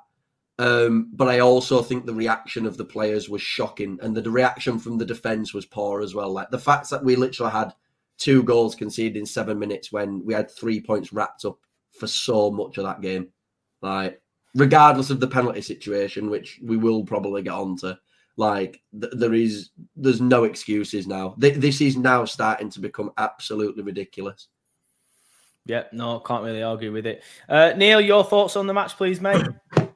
Um, 0.59 1.11
but 1.13 1.29
I 1.29 1.39
also 1.39 1.83
think 1.83 2.05
the 2.05 2.15
reaction 2.15 2.67
of 2.67 2.77
the 2.77 2.85
players 2.85 3.29
was 3.29 3.43
shocking, 3.43 3.99
and 4.03 4.17
the 4.17 4.31
reaction 4.31 4.79
from 4.79 4.99
the 4.99 5.05
defense 5.05 5.55
was 5.55 5.67
poor 5.67 6.01
as 6.03 6.15
well. 6.15 6.33
Like 6.33 6.51
the 6.51 6.59
fact 6.59 6.91
that 6.91 7.05
we 7.05 7.17
literally 7.17 7.53
had 7.53 7.73
two 8.19 8.43
goals 8.43 8.75
conceded 8.75 9.17
in 9.17 9.25
seven 9.25 9.59
minutes 9.59 9.93
when 9.93 10.25
we 10.25 10.35
had 10.35 10.51
three 10.51 10.81
points 10.81 11.13
wrapped 11.13 11.45
up 11.45 11.59
for 11.93 12.07
so 12.07 12.51
much 12.51 12.77
of 12.77 12.85
that 12.85 13.01
game. 13.01 13.29
Like, 13.81 14.21
regardless 14.55 15.11
of 15.11 15.21
the 15.21 15.29
penalty 15.29 15.63
situation, 15.63 16.29
which 16.29 16.61
we 16.63 16.77
will 16.77 17.05
probably 17.05 17.43
get 17.43 17.53
onto, 17.53 17.95
like 18.37 18.83
th- 19.01 19.13
there 19.17 19.35
is, 19.35 19.71
there's 19.95 20.21
no 20.21 20.45
excuses 20.45 21.07
now. 21.07 21.37
Th- 21.41 21.57
this 21.57 21.81
is 21.81 21.97
now 21.97 22.25
starting 22.25 22.71
to 22.71 22.81
become 22.81 23.13
absolutely 23.19 23.85
ridiculous. 23.85 24.49
Yeah, 25.65 25.85
no, 25.93 26.19
can't 26.21 26.45
really 26.45 26.63
argue 26.63 26.93
with 26.93 27.07
it. 27.07 27.23
Uh, 27.49 27.75
Neil, 27.77 28.01
your 28.01 28.25
thoughts 28.25 28.57
on 28.57 28.67
the 28.67 28.75
match, 28.75 28.97
please, 28.97 29.21
mate? 29.21 29.47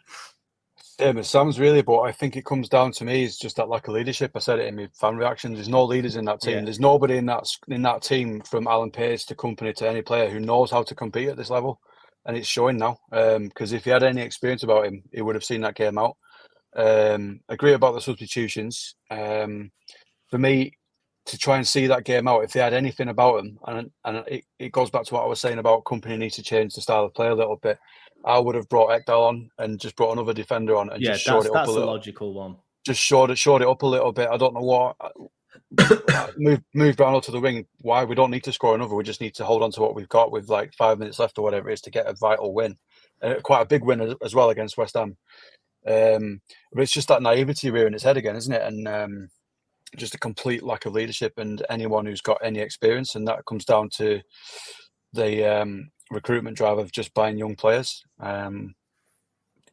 Same 1.02 1.18
as 1.18 1.28
Sam's 1.28 1.58
really, 1.58 1.82
but 1.82 2.02
I 2.02 2.12
think 2.12 2.36
it 2.36 2.44
comes 2.44 2.68
down 2.68 2.92
to 2.92 3.04
me 3.04 3.24
is 3.24 3.36
just 3.36 3.56
that 3.56 3.68
lack 3.68 3.88
of 3.88 3.94
leadership. 3.94 4.30
I 4.36 4.38
said 4.38 4.60
it 4.60 4.68
in 4.68 4.76
my 4.76 4.88
fan 4.94 5.16
reaction. 5.16 5.52
There's 5.52 5.68
no 5.68 5.84
leaders 5.84 6.14
in 6.14 6.24
that 6.26 6.40
team. 6.40 6.58
Yeah. 6.58 6.64
There's 6.64 6.78
nobody 6.78 7.16
in 7.16 7.26
that 7.26 7.44
in 7.66 7.82
that 7.82 8.02
team 8.02 8.40
from 8.42 8.68
Alan 8.68 8.92
Pace 8.92 9.24
to 9.26 9.34
Kompany 9.34 9.74
to 9.74 9.88
any 9.88 10.00
player 10.00 10.30
who 10.30 10.38
knows 10.38 10.70
how 10.70 10.84
to 10.84 10.94
compete 10.94 11.28
at 11.28 11.36
this 11.36 11.50
level, 11.50 11.80
and 12.24 12.36
it's 12.36 12.46
showing 12.46 12.76
now. 12.78 12.98
Because 13.10 13.72
if 13.72 13.82
he 13.82 13.90
had 13.90 14.04
any 14.04 14.22
experience 14.22 14.62
about 14.62 14.86
him, 14.86 15.02
he 15.12 15.22
would 15.22 15.34
have 15.34 15.42
seen 15.42 15.62
that 15.62 15.74
game 15.74 15.98
out. 15.98 16.16
Um, 16.76 17.40
agree 17.48 17.72
about 17.72 17.94
the 17.94 18.00
substitutions. 18.00 18.94
Um, 19.10 19.72
for 20.30 20.38
me, 20.38 20.78
to 21.26 21.36
try 21.36 21.56
and 21.56 21.66
see 21.66 21.88
that 21.88 22.04
game 22.04 22.28
out, 22.28 22.44
if 22.44 22.52
they 22.52 22.60
had 22.60 22.74
anything 22.74 23.08
about 23.08 23.40
him, 23.40 23.58
and 23.66 23.90
and 24.04 24.16
it, 24.28 24.44
it 24.60 24.72
goes 24.72 24.90
back 24.90 25.04
to 25.06 25.14
what 25.14 25.24
I 25.24 25.26
was 25.26 25.40
saying 25.40 25.58
about 25.58 25.82
Kompany 25.82 26.16
needs 26.16 26.36
to 26.36 26.44
change 26.44 26.74
the 26.74 26.80
style 26.80 27.04
of 27.04 27.14
play 27.14 27.26
a 27.26 27.34
little 27.34 27.56
bit. 27.56 27.78
I 28.24 28.38
would 28.38 28.54
have 28.54 28.68
brought 28.68 28.90
Ekdal 28.90 29.28
on 29.28 29.50
and 29.58 29.80
just 29.80 29.96
brought 29.96 30.12
another 30.12 30.32
defender 30.32 30.76
on 30.76 30.90
and 30.90 31.02
yeah, 31.02 31.12
just 31.12 31.24
showed 31.24 31.44
it 31.44 31.48
up 31.48 31.54
that's 31.54 31.68
a 31.68 31.72
little. 31.72 31.88
logical 31.88 32.34
one. 32.34 32.56
Just 32.84 33.00
showed 33.00 33.30
it, 33.30 33.38
showed 33.38 33.62
it 33.62 33.68
up 33.68 33.82
a 33.82 33.86
little 33.86 34.12
bit. 34.12 34.28
I 34.30 34.36
don't 34.36 34.54
know 34.54 34.60
what. 34.60 34.96
uh, 35.00 36.28
move 36.36 36.60
move 36.74 36.96
Brownhill 36.96 37.20
to 37.22 37.30
the 37.30 37.40
wing. 37.40 37.66
Why 37.80 38.04
we 38.04 38.14
don't 38.14 38.30
need 38.30 38.44
to 38.44 38.52
score 38.52 38.74
another. 38.74 38.94
We 38.94 39.04
just 39.04 39.20
need 39.20 39.34
to 39.36 39.44
hold 39.44 39.62
on 39.62 39.70
to 39.72 39.80
what 39.80 39.94
we've 39.94 40.08
got 40.08 40.32
with 40.32 40.48
like 40.48 40.74
five 40.74 40.98
minutes 40.98 41.18
left 41.18 41.38
or 41.38 41.42
whatever 41.42 41.70
it 41.70 41.74
is 41.74 41.80
to 41.82 41.90
get 41.90 42.06
a 42.06 42.14
vital 42.14 42.52
win, 42.52 42.76
uh, 43.22 43.34
quite 43.42 43.62
a 43.62 43.66
big 43.66 43.84
win 43.84 44.00
as, 44.00 44.14
as 44.22 44.34
well 44.34 44.50
against 44.50 44.76
West 44.76 44.96
Ham. 44.96 45.16
Um, 45.86 46.40
but 46.72 46.82
it's 46.82 46.92
just 46.92 47.08
that 47.08 47.22
naivety 47.22 47.70
rearing 47.70 47.94
its 47.94 48.04
head 48.04 48.16
again, 48.16 48.36
isn't 48.36 48.52
it? 48.52 48.62
And 48.62 48.86
um, 48.86 49.28
just 49.96 50.14
a 50.14 50.18
complete 50.18 50.62
lack 50.62 50.86
of 50.86 50.92
leadership 50.92 51.34
and 51.36 51.64
anyone 51.68 52.06
who's 52.06 52.20
got 52.20 52.38
any 52.42 52.60
experience, 52.60 53.14
and 53.14 53.26
that 53.28 53.44
comes 53.46 53.64
down 53.64 53.90
to 53.94 54.20
the 55.12 55.44
um, 55.44 55.90
recruitment 56.12 56.56
drive 56.56 56.78
of 56.78 56.92
just 56.92 57.14
buying 57.14 57.38
young 57.38 57.56
players. 57.56 58.04
Um, 58.20 58.74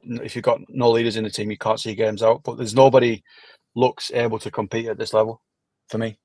if 0.03 0.35
you've 0.35 0.43
got 0.45 0.61
no 0.69 0.89
leaders 0.91 1.17
in 1.17 1.23
the 1.23 1.29
team, 1.29 1.51
you 1.51 1.57
can't 1.57 1.79
see 1.79 1.93
games 1.95 2.23
out. 2.23 2.43
But 2.43 2.57
there's 2.57 2.75
nobody 2.75 3.21
looks 3.75 4.11
able 4.13 4.39
to 4.39 4.51
compete 4.51 4.87
at 4.87 4.97
this 4.97 5.13
level 5.13 5.41
for 5.89 5.97
me. 5.97 6.17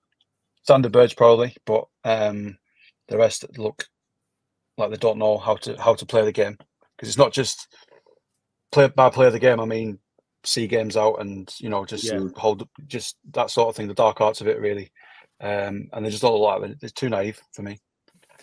Sander 0.63 0.89
Berge 0.89 1.17
probably, 1.17 1.55
but 1.67 1.85
um, 2.05 2.57
the 3.09 3.19
rest 3.19 3.45
look 3.59 3.87
like 4.79 4.91
they 4.91 4.97
don't 4.97 5.19
know 5.19 5.39
how 5.39 5.57
to 5.57 5.81
how 5.81 5.95
to 5.95 6.07
play 6.07 6.25
the 6.25 6.33
game 6.33 6.57
because 6.97 7.09
it's 7.09 7.19
not 7.19 7.33
just 7.33 7.69
play 8.73 8.89
by 8.89 9.11
play 9.11 9.27
of 9.27 9.33
the 9.33 9.39
game. 9.39 9.61
I 9.61 9.67
mean, 9.67 9.99
see 10.45 10.67
games 10.67 10.97
out 10.97 11.21
and 11.21 11.53
you 11.59 11.69
know 11.69 11.85
just 11.85 12.05
Yeah. 12.05 12.21
hold 12.37 12.67
just 12.87 13.17
that 13.33 13.51
sort 13.51 13.69
of 13.69 13.77
thing. 13.77 13.89
The 13.89 13.95
dark 13.95 14.21
arts 14.21 14.41
of 14.41 14.49
it 14.49 14.59
really, 14.61 14.91
um, 15.41 15.89
and 15.93 16.05
they 16.05 16.11
just 16.11 16.23
don't 16.23 16.33
look 16.33 16.63
like 16.63 16.71
it. 16.71 16.79
It's 16.83 16.93
too 16.93 17.09
naive 17.09 17.41
for 17.53 17.63
me. 17.63 17.79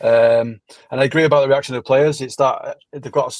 Um, 0.01 0.61
and 0.89 0.99
I 0.99 1.03
agree 1.03 1.25
about 1.25 1.41
the 1.41 1.49
reaction 1.49 1.75
of 1.75 1.83
the 1.83 1.87
players. 1.87 2.21
It's 2.21 2.35
that 2.37 2.43
uh, 2.43 2.73
they've 2.93 3.11
got. 3.11 3.35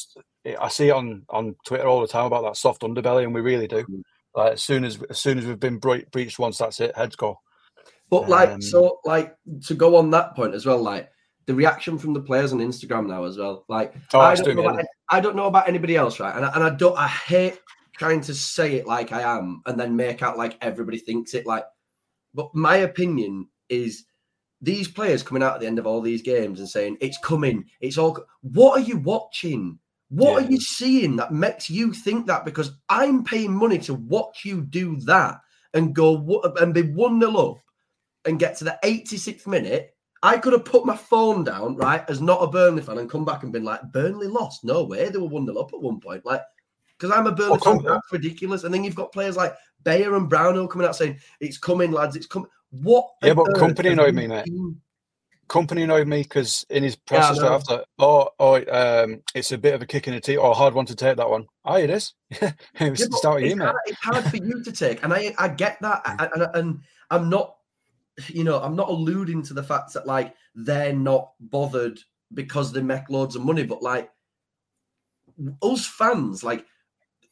I 0.60 0.70
see 0.70 0.90
it 0.90 0.96
on 0.96 1.24
on 1.30 1.56
Twitter 1.66 1.88
all 1.88 2.02
the 2.02 2.08
time 2.08 2.26
about 2.26 2.44
that 2.44 2.58
soft 2.58 2.82
underbelly, 2.82 3.24
and 3.24 3.34
we 3.34 3.42
really 3.42 3.68
do. 3.68 3.86
Like 4.36 4.54
as 4.54 4.64
soon 4.64 4.84
as 4.84 5.02
as 5.10 5.20
soon 5.20 5.38
as 5.38 5.46
we've 5.46 5.60
been 5.60 5.80
bre- 5.80 6.08
breached 6.12 6.40
once, 6.40 6.58
that's 6.58 6.80
it. 6.80 6.96
Heads 6.96 7.16
go. 7.16 7.40
But 8.10 8.28
like, 8.28 8.50
Um, 8.50 8.62
so 8.62 9.00
like 9.06 9.36
to 9.68 9.74
go 9.74 9.96
on 9.96 10.10
that 10.12 10.36
point 10.36 10.54
as 10.54 10.66
well, 10.66 10.82
like 10.82 11.10
the 11.48 11.56
reaction 11.56 11.98
from 11.98 12.14
the 12.14 12.22
players 12.22 12.54
on 12.54 12.60
Instagram 12.60 13.08
now 13.08 13.24
as 13.24 13.38
well. 13.38 13.66
Like, 13.68 13.94
Oh, 14.14 14.20
I, 14.20 14.36
don't 14.36 14.56
know 14.56 14.68
about, 14.68 14.86
I 15.10 15.20
don't 15.22 15.36
know 15.36 15.48
about 15.48 15.68
anybody 15.68 15.96
else, 15.96 16.20
right? 16.20 16.36
And 16.36 16.46
I, 16.46 16.52
and 16.54 16.64
I 16.64 16.70
don't. 16.72 16.98
I 16.98 17.08
hate 17.08 17.60
trying 17.98 18.22
to 18.22 18.34
say 18.34 18.76
it 18.76 18.88
like 18.88 19.12
I 19.12 19.22
am 19.38 19.62
and 19.66 19.80
then 19.80 19.96
make 19.96 20.22
out 20.22 20.38
like 20.38 20.58
everybody 20.62 20.98
thinks 20.98 21.34
it. 21.34 21.46
Like, 21.46 21.66
but 22.34 22.54
my 22.54 22.78
opinion 22.78 23.48
is 23.70 24.06
these 24.62 24.88
players 24.88 25.24
coming 25.24 25.42
out 25.44 25.56
at 25.56 25.60
the 25.62 25.68
end 25.68 25.80
of 25.80 25.88
all 25.88 26.02
these 26.02 26.22
games 26.22 26.60
and 26.60 26.70
saying 26.70 26.98
it's 27.02 27.18
coming, 27.20 27.66
it's 27.80 27.98
all. 27.98 28.18
What 28.42 28.80
are 28.80 28.84
you 28.84 28.98
watching? 29.00 29.80
What 30.10 30.42
Yeah. 30.42 30.48
are 30.48 30.52
you 30.52 30.60
seeing 30.60 31.16
that 31.16 31.32
makes 31.34 31.70
you 31.70 31.94
think 31.94 32.28
that? 32.28 32.46
Because 32.46 32.72
I'm 32.90 33.24
paying 33.24 33.54
money 33.56 33.80
to 33.80 33.94
watch 33.94 34.44
you 34.46 34.62
do 34.62 34.98
that 35.06 35.40
and 35.74 35.96
go 35.96 36.42
and 36.60 36.74
be 36.74 36.82
one 36.82 37.18
nil 37.18 37.38
up 37.40 37.58
and 38.26 38.38
get 38.38 38.58
to 38.58 38.66
the 38.66 38.78
86th 38.84 39.48
minute. 39.48 39.96
I 40.22 40.38
could 40.38 40.54
have 40.54 40.66
put 40.66 40.86
my 40.86 40.96
phone 40.96 41.44
down, 41.44 41.78
right, 41.78 42.04
as 42.08 42.22
not 42.22 42.44
a 42.44 42.48
Burnley 42.48 42.84
fan 42.84 43.00
and 43.00 43.10
come 43.10 43.26
back 43.26 43.42
and 43.42 43.52
been 43.52 43.64
like, 43.64 43.82
Burnley 43.92 44.28
lost. 44.28 44.64
No 44.64 44.84
way. 44.84 45.10
They 45.10 45.18
were 45.18 45.28
1 45.28 45.48
0 45.48 45.58
up 45.58 45.74
at 45.74 45.82
one 45.82 46.00
point. 46.00 46.24
Like, 46.26 46.42
because 47.00 47.10
I'm 47.10 47.26
a 47.26 47.32
Burnley 47.32 47.58
come- 47.60 47.78
fan, 47.80 47.94
that's 47.94 48.12
ridiculous. 48.12 48.64
And 48.64 48.72
then 48.72 48.84
you've 48.84 48.94
got 48.94 49.12
players 49.12 49.36
like 49.38 49.56
Beyer 49.84 50.16
and 50.16 50.30
Brownhill 50.30 50.68
coming 50.68 50.86
out 50.86 50.96
saying, 50.96 51.18
it's 51.40 51.58
coming, 51.58 51.92
lads, 51.92 52.16
it's 52.16 52.28
coming. 52.28 52.50
What? 52.72 53.12
Yeah, 53.22 53.34
but 53.34 53.48
Kompany 53.48 53.92
annoyed 53.92 54.16
me, 54.16 54.28
mate. 54.28 54.52
Kompany 55.48 55.84
annoyed 55.84 56.08
me 56.08 56.22
because 56.24 56.66
in 56.70 56.84
his 56.84 56.96
Yeah, 57.12 57.20
press 57.20 57.36
straight 57.36 57.50
after, 57.50 57.84
oh, 58.00 58.30
oh, 58.40 58.56
um, 58.56 59.22
it's 59.36 59.52
a 59.52 59.58
bit 59.58 59.74
of 59.74 59.82
a 59.82 59.86
kick 59.86 60.08
in 60.08 60.14
the 60.14 60.22
teeth 60.22 60.38
or 60.38 60.52
a 60.52 60.54
hard 60.54 60.74
one 60.74 60.86
to 60.86 60.96
take 60.96 61.18
that 61.18 61.30
one. 61.30 61.48
Aye, 61.66 61.80
it 61.80 61.90
is. 61.90 62.14
it 62.32 62.56
was 62.80 63.02
Yeah, 63.02 63.08
the 63.08 63.18
start 63.18 63.42
of 63.42 63.46
it's, 63.46 63.56
you, 63.56 63.60
mate. 63.60 63.66
hard, 63.66 63.76
it's 63.86 64.02
hard 64.02 64.26
for 64.26 64.38
you 64.38 64.64
to 64.64 64.72
take, 64.72 65.04
and 65.04 65.14
I 65.14 65.36
I 65.38 65.50
get 65.50 65.78
that, 65.82 66.06
Mm. 66.06 66.32
and, 66.34 66.42
and, 66.44 66.56
and 66.56 66.80
I'm 67.10 67.30
not, 67.30 67.58
you 68.28 68.46
know, 68.46 68.62
I'm 68.62 68.78
not 68.78 68.88
alluding 68.88 69.44
to 69.44 69.54
the 69.54 69.64
fact 69.64 69.94
that 69.94 70.08
like 70.08 70.34
they're 70.56 70.94
not 70.94 71.34
bothered 71.42 72.00
because 72.34 72.72
they 72.72 72.82
make 72.82 73.10
loads 73.10 73.36
of 73.36 73.44
money, 73.44 73.64
but 73.64 73.84
like 73.84 74.10
us 75.62 75.86
fans, 75.86 76.46
like 76.46 76.66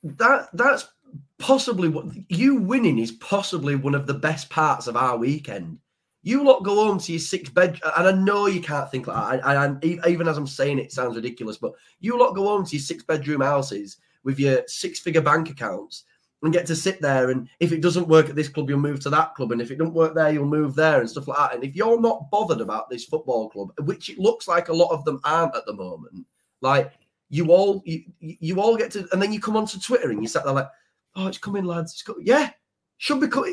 that 0.04 0.50
that's 0.54 0.90
possibly 1.38 1.90
what 1.90 2.06
you 2.30 2.56
winning 2.56 3.00
is 3.00 3.12
possibly 3.14 3.76
one 3.76 3.96
of 3.96 4.08
the 4.08 4.14
best 4.14 4.50
parts 4.50 4.88
of 4.88 4.98
our 4.98 5.18
weekend. 5.18 5.80
You 6.22 6.44
lot 6.44 6.64
go 6.64 6.76
home 6.76 7.00
to 7.00 7.12
your 7.14 7.20
six 7.20 7.50
bed, 7.50 7.80
and 7.98 8.08
I 8.08 8.12
know 8.12 8.48
you 8.48 8.62
can't 8.62 8.92
think 8.92 9.08
like 9.08 9.42
that. 9.42 9.80
Even 10.08 10.28
as 10.28 10.38
I'm 10.38 10.48
saying 10.48 10.80
it, 10.80 10.86
it 10.86 10.92
sounds 10.92 11.16
ridiculous, 11.16 11.58
but 11.58 11.72
you 12.02 12.20
lot 12.20 12.36
go 12.36 12.48
home 12.48 12.66
to 12.66 12.76
your 12.76 12.82
six 12.82 13.04
bedroom 13.04 13.42
houses 13.42 13.98
with 14.24 14.38
your 14.38 14.64
six 14.68 15.00
figure 15.00 15.22
bank 15.22 15.50
accounts 15.50 16.04
and 16.44 16.54
get 16.54 16.66
to 16.66 16.76
sit 16.76 17.02
there. 17.02 17.30
And 17.30 17.48
if 17.60 17.72
it 17.72 17.82
doesn't 17.82 18.08
work 18.08 18.30
at 18.30 18.36
this 18.36 18.50
club, 18.50 18.70
you'll 18.70 18.80
move 18.80 19.00
to 19.02 19.10
that 19.12 19.34
club. 19.36 19.54
And 19.54 19.62
if 19.62 19.72
it 19.72 19.78
don't 19.78 19.94
work 19.94 20.14
there, 20.14 20.32
you'll 20.32 20.46
move 20.46 20.76
there 20.76 21.00
and 21.00 21.10
stuff 21.10 21.28
like 21.28 21.38
that. 21.38 21.56
And 21.56 21.64
if 21.64 21.76
you're 21.76 22.02
not 22.02 22.30
bothered 22.30 22.62
about 22.62 22.90
this 22.90 23.06
football 23.06 23.50
club, 23.50 23.72
which 23.84 24.10
it 24.10 24.20
looks 24.20 24.48
like 24.48 24.68
a 24.68 24.74
lot 24.74 24.92
of 24.92 25.06
them 25.06 25.22
aren't 25.24 25.56
at 25.56 25.66
the 25.66 25.74
moment, 25.74 26.26
like 26.62 26.94
you 27.30 27.52
all 27.52 27.82
you, 27.86 28.04
you 28.20 28.60
all 28.60 28.76
get 28.76 28.92
to, 28.92 29.08
and 29.12 29.22
then 29.22 29.32
you 29.32 29.40
come 29.40 29.56
onto 29.56 29.80
Twitter 29.80 30.12
and 30.12 30.22
you 30.22 30.28
sat 30.28 30.44
there 30.44 30.54
like, 30.54 30.68
oh, 31.16 31.28
it's 31.28 31.38
coming, 31.38 31.66
lads. 31.66 31.94
It's 31.94 32.02
coming. 32.02 32.26
Yeah, 32.26 32.50
should 32.98 33.22
be. 33.22 33.28
Co- 33.28 33.46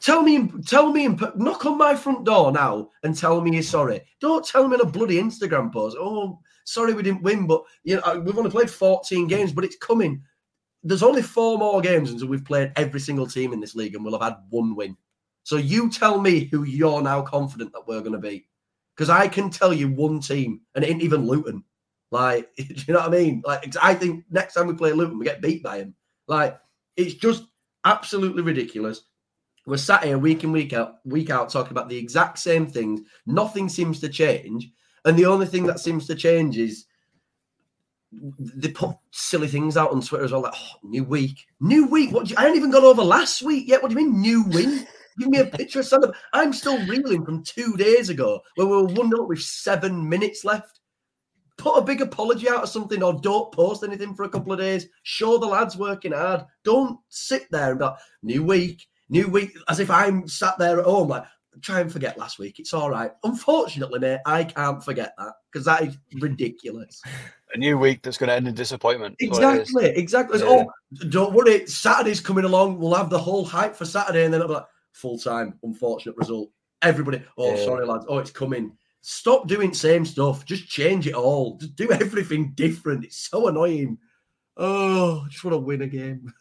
tell 0.00 0.22
me, 0.22 0.48
tell 0.66 0.92
me, 0.92 1.08
knock 1.36 1.66
on 1.66 1.78
my 1.78 1.94
front 1.94 2.24
door 2.24 2.52
now 2.52 2.90
and 3.02 3.16
tell 3.16 3.40
me 3.40 3.52
you're 3.52 3.62
sorry. 3.62 4.02
Don't 4.20 4.46
tell 4.46 4.68
me 4.68 4.74
in 4.74 4.80
a 4.80 4.86
bloody 4.86 5.16
Instagram 5.16 5.72
post. 5.72 5.96
Oh, 5.98 6.38
sorry 6.64 6.94
we 6.94 7.02
didn't 7.02 7.22
win, 7.22 7.46
but 7.46 7.62
you 7.84 7.96
know 7.96 8.20
we've 8.20 8.38
only 8.38 8.50
played 8.50 8.70
14 8.70 9.26
games, 9.26 9.52
but 9.52 9.64
it's 9.64 9.76
coming 9.76 10.22
there's 10.86 11.02
only 11.02 11.22
four 11.22 11.58
more 11.58 11.80
games 11.80 12.12
until 12.12 12.28
we've 12.28 12.44
played 12.44 12.72
every 12.76 13.00
single 13.00 13.26
team 13.26 13.52
in 13.52 13.58
this 13.58 13.74
league 13.74 13.96
and 13.96 14.04
we'll 14.04 14.16
have 14.18 14.22
had 14.22 14.38
one 14.50 14.76
win. 14.76 14.96
So 15.42 15.56
you 15.56 15.90
tell 15.90 16.20
me 16.20 16.44
who 16.52 16.62
you're 16.62 17.02
now 17.02 17.22
confident 17.22 17.72
that 17.72 17.86
we're 17.88 18.00
going 18.00 18.12
to 18.12 18.18
be, 18.18 18.46
Because 18.94 19.10
I 19.10 19.26
can 19.26 19.50
tell 19.50 19.72
you 19.72 19.88
one 19.88 20.20
team, 20.20 20.60
and 20.74 20.84
it 20.84 20.90
ain't 20.90 21.02
even 21.02 21.26
Luton. 21.26 21.64
Like, 22.12 22.54
do 22.56 22.64
you 22.68 22.94
know 22.94 23.00
what 23.00 23.08
I 23.08 23.18
mean? 23.18 23.42
Like, 23.44 23.74
I 23.82 23.94
think 23.94 24.24
next 24.30 24.54
time 24.54 24.68
we 24.68 24.74
play 24.74 24.92
Luton, 24.92 25.18
we 25.18 25.24
get 25.24 25.42
beat 25.42 25.62
by 25.62 25.78
him. 25.78 25.94
Like, 26.26 26.58
it's 26.96 27.14
just 27.14 27.44
absolutely 27.84 28.42
ridiculous. 28.42 29.02
We're 29.66 29.76
sat 29.76 30.04
here 30.04 30.18
week 30.18 30.44
in, 30.44 30.52
week 30.52 30.72
out, 30.72 30.98
week 31.04 31.30
out, 31.30 31.50
talking 31.50 31.72
about 31.72 31.88
the 31.88 31.96
exact 31.96 32.38
same 32.38 32.66
things. 32.66 33.00
Nothing 33.26 33.68
seems 33.68 34.00
to 34.00 34.08
change. 34.08 34.70
And 35.04 35.16
the 35.16 35.26
only 35.26 35.46
thing 35.46 35.64
that 35.66 35.80
seems 35.80 36.06
to 36.06 36.14
change 36.14 36.56
is 36.56 36.86
they 38.12 38.68
put 38.68 38.96
silly 39.10 39.48
things 39.48 39.76
out 39.76 39.90
on 39.90 40.00
Twitter 40.00 40.24
as 40.24 40.32
well, 40.32 40.42
like 40.42 40.54
oh, 40.56 40.78
new 40.82 41.04
week, 41.04 41.46
new 41.60 41.86
week. 41.86 42.12
What? 42.12 42.30
You, 42.30 42.36
I 42.38 42.42
haven't 42.42 42.56
even 42.56 42.70
got 42.70 42.84
over 42.84 43.02
last 43.02 43.42
week 43.42 43.68
yet. 43.68 43.82
What 43.82 43.90
do 43.90 43.98
you 43.98 44.06
mean 44.06 44.20
new 44.20 44.44
week? 44.44 44.86
Give 45.18 45.28
me 45.28 45.38
a 45.38 45.46
picture 45.46 45.80
of 45.80 45.86
something. 45.86 46.12
I'm 46.32 46.52
still 46.52 46.78
reeling 46.86 47.24
from 47.24 47.42
two 47.42 47.76
days 47.76 48.08
ago 48.08 48.40
where 48.54 48.66
we 48.66 48.76
were 48.76 48.84
one 48.84 49.12
up 49.18 49.28
with 49.28 49.40
seven 49.40 50.08
minutes 50.08 50.44
left. 50.44 50.75
Put 51.58 51.78
a 51.78 51.82
big 51.82 52.02
apology 52.02 52.48
out 52.48 52.64
or 52.64 52.66
something, 52.66 53.02
or 53.02 53.14
don't 53.14 53.52
post 53.52 53.82
anything 53.82 54.14
for 54.14 54.24
a 54.24 54.28
couple 54.28 54.52
of 54.52 54.58
days. 54.58 54.88
Show 55.04 55.38
the 55.38 55.46
lads 55.46 55.76
working 55.76 56.12
hard. 56.12 56.44
Don't 56.64 56.98
sit 57.08 57.46
there 57.50 57.70
and 57.70 57.78
be 57.78 57.84
like, 57.86 57.96
new 58.22 58.42
week, 58.42 58.86
new 59.08 59.28
week, 59.28 59.56
as 59.68 59.80
if 59.80 59.90
I'm 59.90 60.28
sat 60.28 60.58
there 60.58 60.78
at 60.80 60.84
home 60.84 61.08
like, 61.08 61.24
try 61.62 61.80
and 61.80 61.90
forget 61.90 62.18
last 62.18 62.38
week. 62.38 62.58
It's 62.58 62.74
all 62.74 62.90
right. 62.90 63.12
Unfortunately, 63.24 63.98
mate, 63.98 64.20
I 64.26 64.44
can't 64.44 64.84
forget 64.84 65.14
that 65.16 65.32
because 65.50 65.64
that 65.64 65.82
is 65.82 65.96
ridiculous. 66.20 67.00
A 67.54 67.58
new 67.58 67.78
week 67.78 68.02
that's 68.02 68.18
going 68.18 68.28
to 68.28 68.34
end 68.34 68.48
in 68.48 68.54
disappointment. 68.54 69.16
Exactly, 69.20 69.86
exactly. 69.86 70.40
Yeah. 70.40 70.46
Oh, 70.48 70.66
don't 71.08 71.32
worry. 71.32 71.66
Saturday's 71.66 72.20
coming 72.20 72.44
along. 72.44 72.78
We'll 72.78 72.94
have 72.94 73.08
the 73.08 73.18
whole 73.18 73.44
hype 73.44 73.74
for 73.74 73.86
Saturday, 73.86 74.24
and 74.24 74.34
then 74.34 74.42
it'll 74.42 74.48
be 74.48 74.54
like 74.54 74.66
full 74.92 75.18
time. 75.18 75.58
Unfortunate 75.62 76.16
result. 76.18 76.50
Everybody. 76.82 77.22
Oh, 77.38 77.54
yeah. 77.54 77.64
sorry, 77.64 77.86
lads. 77.86 78.04
Oh, 78.08 78.18
it's 78.18 78.30
coming. 78.30 78.76
Stop 79.08 79.46
doing 79.46 79.72
same 79.72 80.04
stuff. 80.04 80.44
Just 80.44 80.66
change 80.68 81.06
it 81.06 81.14
all. 81.14 81.58
Just 81.58 81.76
do 81.76 81.88
everything 81.92 82.50
different. 82.56 83.04
It's 83.04 83.28
so 83.30 83.46
annoying. 83.46 83.98
Oh, 84.56 85.22
I 85.24 85.28
just 85.28 85.44
want 85.44 85.54
to 85.54 85.58
win 85.58 85.82
a 85.82 85.86
game. 85.86 86.32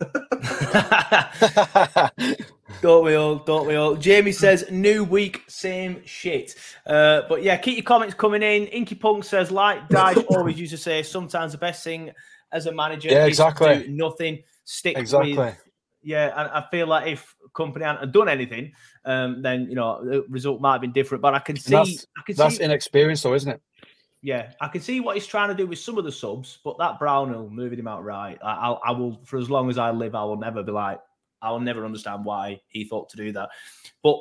don't 2.81 3.05
we 3.05 3.13
all? 3.13 3.35
Don't 3.35 3.67
we 3.67 3.75
all? 3.75 3.95
Jamie 3.95 4.31
says, 4.31 4.65
new 4.71 5.03
week, 5.03 5.43
same 5.47 6.01
shit. 6.05 6.55
Uh, 6.87 7.21
but 7.29 7.43
yeah, 7.43 7.55
keep 7.55 7.75
your 7.75 7.83
comments 7.83 8.15
coming 8.15 8.41
in. 8.41 8.65
Inky 8.65 8.95
Punk 8.95 9.25
says, 9.25 9.51
like 9.51 9.87
Dyche 9.89 10.25
always 10.29 10.59
used 10.59 10.71
to 10.71 10.77
say, 10.79 11.03
sometimes 11.03 11.51
the 11.51 11.59
best 11.59 11.83
thing 11.83 12.13
as 12.51 12.65
a 12.65 12.71
manager 12.71 13.09
yeah, 13.09 13.27
exactly. 13.27 13.85
nothing. 13.89 14.41
Stick 14.63 14.97
exactly. 14.97 15.37
with. 15.37 15.64
Yeah, 16.05 16.31
and 16.37 16.51
I 16.51 16.63
feel 16.69 16.85
like 16.85 17.07
if 17.07 17.35
Kompany 17.55 17.81
hadn't 17.81 18.11
done 18.11 18.29
anything, 18.29 18.73
um, 19.05 19.41
then 19.41 19.67
you 19.67 19.73
know 19.73 20.05
the 20.05 20.23
result 20.29 20.61
might 20.61 20.73
have 20.73 20.81
been 20.81 20.91
different. 20.91 21.23
But 21.23 21.33
I 21.33 21.39
can 21.39 21.57
see, 21.57 21.71
that's, 21.71 22.05
I 22.15 22.21
can 22.23 22.35
that's 22.35 22.57
see, 22.57 22.63
inexperience, 22.63 23.23
though, 23.23 23.33
isn't 23.33 23.51
it? 23.51 23.61
Yeah, 24.21 24.51
I 24.61 24.67
can 24.67 24.81
see 24.81 24.99
what 24.99 25.15
he's 25.15 25.25
trying 25.25 25.49
to 25.49 25.55
do 25.55 25.65
with 25.65 25.79
some 25.79 25.97
of 25.97 26.03
the 26.03 26.11
subs, 26.11 26.59
but 26.63 26.77
that 26.77 26.99
Brownhill 26.99 27.49
moving 27.49 27.79
him 27.79 27.87
out 27.87 28.03
right, 28.03 28.37
I, 28.43 28.77
I 28.85 28.91
will, 28.91 29.19
for 29.25 29.39
as 29.39 29.49
long 29.49 29.67
as 29.69 29.79
I 29.79 29.89
live, 29.89 30.13
I 30.13 30.23
will 30.23 30.37
never 30.37 30.61
be 30.61 30.71
like, 30.71 30.99
I 31.41 31.49
will 31.51 31.59
never 31.59 31.85
understand 31.85 32.23
why 32.23 32.61
he 32.67 32.85
thought 32.85 33.09
to 33.09 33.17
do 33.17 33.31
that. 33.31 33.49
But 34.03 34.19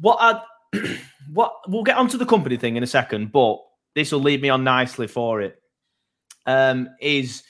what 0.00 0.18
I, 0.20 0.98
what 1.32 1.54
we'll 1.68 1.84
get 1.84 1.96
onto 1.96 2.18
the 2.18 2.26
Kompany 2.26 2.58
thing 2.58 2.74
in 2.74 2.82
a 2.82 2.88
second, 2.88 3.30
but 3.30 3.58
this 3.94 4.10
will 4.10 4.20
lead 4.20 4.42
me 4.42 4.48
on 4.48 4.64
nicely 4.64 5.06
for 5.06 5.40
it. 5.40 5.60
Um, 6.46 6.88
is 7.00 7.44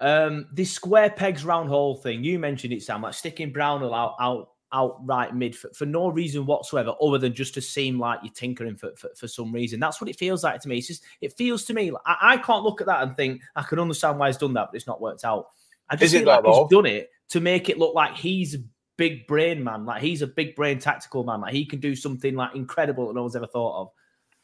um 0.00 0.46
this 0.52 0.72
square 0.72 1.10
pegs 1.10 1.44
round 1.44 1.68
hole 1.68 1.96
thing? 1.96 2.24
You 2.24 2.38
mentioned 2.38 2.72
it, 2.72 2.82
Sam, 2.82 3.02
like 3.02 3.14
sticking 3.14 3.52
Brownhill 3.52 3.94
out 3.94 4.16
out 4.20 4.50
outright 4.72 5.34
mid 5.34 5.56
for, 5.56 5.68
for, 5.70 5.84
no 5.84 6.08
reason 6.08 6.46
whatsoever 6.46 6.94
other 7.02 7.18
than 7.18 7.34
just 7.34 7.54
to 7.54 7.60
seem 7.60 7.98
like 7.98 8.20
you're 8.22 8.32
tinkering 8.32 8.76
for, 8.76 8.94
for, 8.96 9.10
for 9.16 9.26
some 9.26 9.52
reason. 9.52 9.80
That's 9.80 10.00
what 10.00 10.08
it 10.08 10.16
feels 10.16 10.44
like 10.44 10.60
to 10.60 10.68
me. 10.68 10.78
It's 10.78 10.86
just, 10.86 11.02
it 11.20 11.32
feels 11.36 11.64
to 11.64 11.74
me, 11.74 11.90
I, 12.06 12.16
I, 12.22 12.36
can't 12.36 12.62
look 12.62 12.80
at 12.80 12.86
that 12.86 13.02
and 13.02 13.16
think, 13.16 13.42
I 13.56 13.62
can 13.62 13.80
understand 13.80 14.18
why 14.18 14.28
he's 14.28 14.36
done 14.36 14.54
that, 14.54 14.68
but 14.70 14.76
it's 14.76 14.86
not 14.86 15.00
worked 15.00 15.24
out. 15.24 15.48
I 15.88 15.96
just 15.96 16.14
feel 16.14 16.24
like 16.24 16.44
he's 16.44 16.68
done 16.70 16.86
it 16.86 17.10
to 17.30 17.40
make 17.40 17.68
it 17.68 17.78
look 17.78 17.94
like 17.94 18.16
he's 18.16 18.54
a 18.54 18.58
big 18.96 19.26
brain 19.26 19.64
man, 19.64 19.86
like 19.86 20.02
he's 20.02 20.22
a 20.22 20.26
big 20.26 20.54
brain 20.54 20.78
tactical 20.78 21.24
man, 21.24 21.40
like 21.40 21.52
he 21.52 21.64
can 21.64 21.80
do 21.80 21.96
something 21.96 22.36
like 22.36 22.54
incredible 22.54 23.08
that 23.08 23.14
no 23.14 23.22
one's 23.22 23.34
ever 23.34 23.46
thought 23.46 23.80
of. 23.80 23.88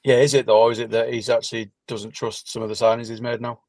Yeah, 0.03 0.16
is 0.16 0.35
it 0.35 0.47
though? 0.47 0.62
Or 0.62 0.73
is 0.73 0.79
it 0.79 0.90
that 0.90 1.12
he's 1.12 1.29
actually 1.31 1.71
doesn't 1.87 2.12
trust 2.12 2.51
some 2.51 2.62
of 2.62 2.69
the 2.69 2.75
signings 2.75 3.11
he's 3.11 3.21
made 3.21 3.40
now? 3.40 3.61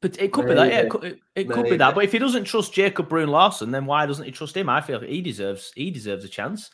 But 0.00 0.20
it 0.20 0.32
could 0.32 0.46
Maybe. 0.46 0.54
be 0.54 0.60
that. 0.60 0.72
Yeah, 0.72 0.80
it 0.80 0.90
could, 0.90 1.20
it 1.34 1.50
could 1.50 1.64
be 1.68 1.76
that. 1.76 1.94
But 1.94 2.04
if 2.04 2.12
he 2.12 2.18
doesn't 2.18 2.44
trust 2.44 2.72
Jacob 2.72 3.08
Bruun 3.10 3.28
Larsen, 3.28 3.70
then 3.70 3.84
why 3.84 4.06
doesn't 4.06 4.24
he 4.24 4.30
trust 4.30 4.56
him? 4.56 4.68
I 4.68 4.80
feel 4.80 5.00
he 5.00 5.20
deserves 5.20 5.72
he 5.74 5.90
deserves 5.90 6.24
a 6.24 6.28
chance. 6.28 6.70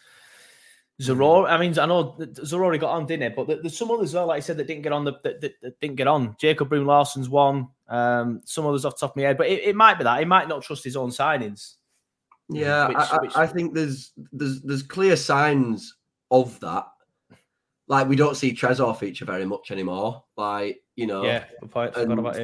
Zaroury, 1.03 1.51
I 1.51 1.59
mean, 1.59 1.79
I 1.79 1.85
know 1.85 2.17
Zaroury 2.19 2.81
got 2.81 2.93
on, 2.93 3.07
didn't 3.07 3.33
it? 3.33 3.37
But 3.37 3.49
there's 3.62 3.77
some 3.77 3.91
others, 3.91 4.15
well, 4.15 4.29
like 4.29 4.39
I 4.39 4.41
said, 4.41 4.57
that 4.57 4.67
didn't 4.67 4.83
get 4.83 4.93
on. 4.93 5.05
The, 5.05 5.12
that, 5.25 5.41
that, 5.43 5.53
that 5.61 5.81
didn't 5.81 5.97
get 5.97 6.07
on. 6.07 6.37
Jacob 6.39 6.71
Bruun 6.71 6.87
Larsen's 6.87 7.29
one. 7.29 7.69
Um, 7.89 8.41
some 8.45 8.67
others 8.67 8.85
off 8.85 8.99
top 8.99 9.11
of 9.11 9.17
my 9.17 9.23
head, 9.23 9.37
but 9.37 9.47
it, 9.47 9.62
it, 9.62 9.77
might 9.77 9.99
be 9.99 10.05
that 10.05 10.19
he 10.19 10.25
might 10.25 10.49
not 10.49 10.62
trust 10.62 10.83
his 10.83 10.97
own 10.97 11.11
signings. 11.11 11.75
Yeah, 12.49 12.89
which, 12.89 12.97
I, 12.97 13.19
which... 13.21 13.37
I 13.37 13.47
think 13.47 13.75
there's 13.75 14.12
there's 14.33 14.62
there's 14.62 14.83
clear 14.83 15.17
signs 15.17 15.97
of 16.31 16.59
that. 16.61 16.87
Like 17.88 18.09
we 18.09 18.16
don't 18.16 18.37
see 18.37 18.53
Trezor 18.53 18.96
feature 18.99 19.25
very 19.25 19.44
much 19.44 19.70
anymore. 19.70 20.25
Like 20.37 20.81
you 20.96 21.07
know, 21.07 21.25
yeah, 21.25 21.44
point. 21.70 21.94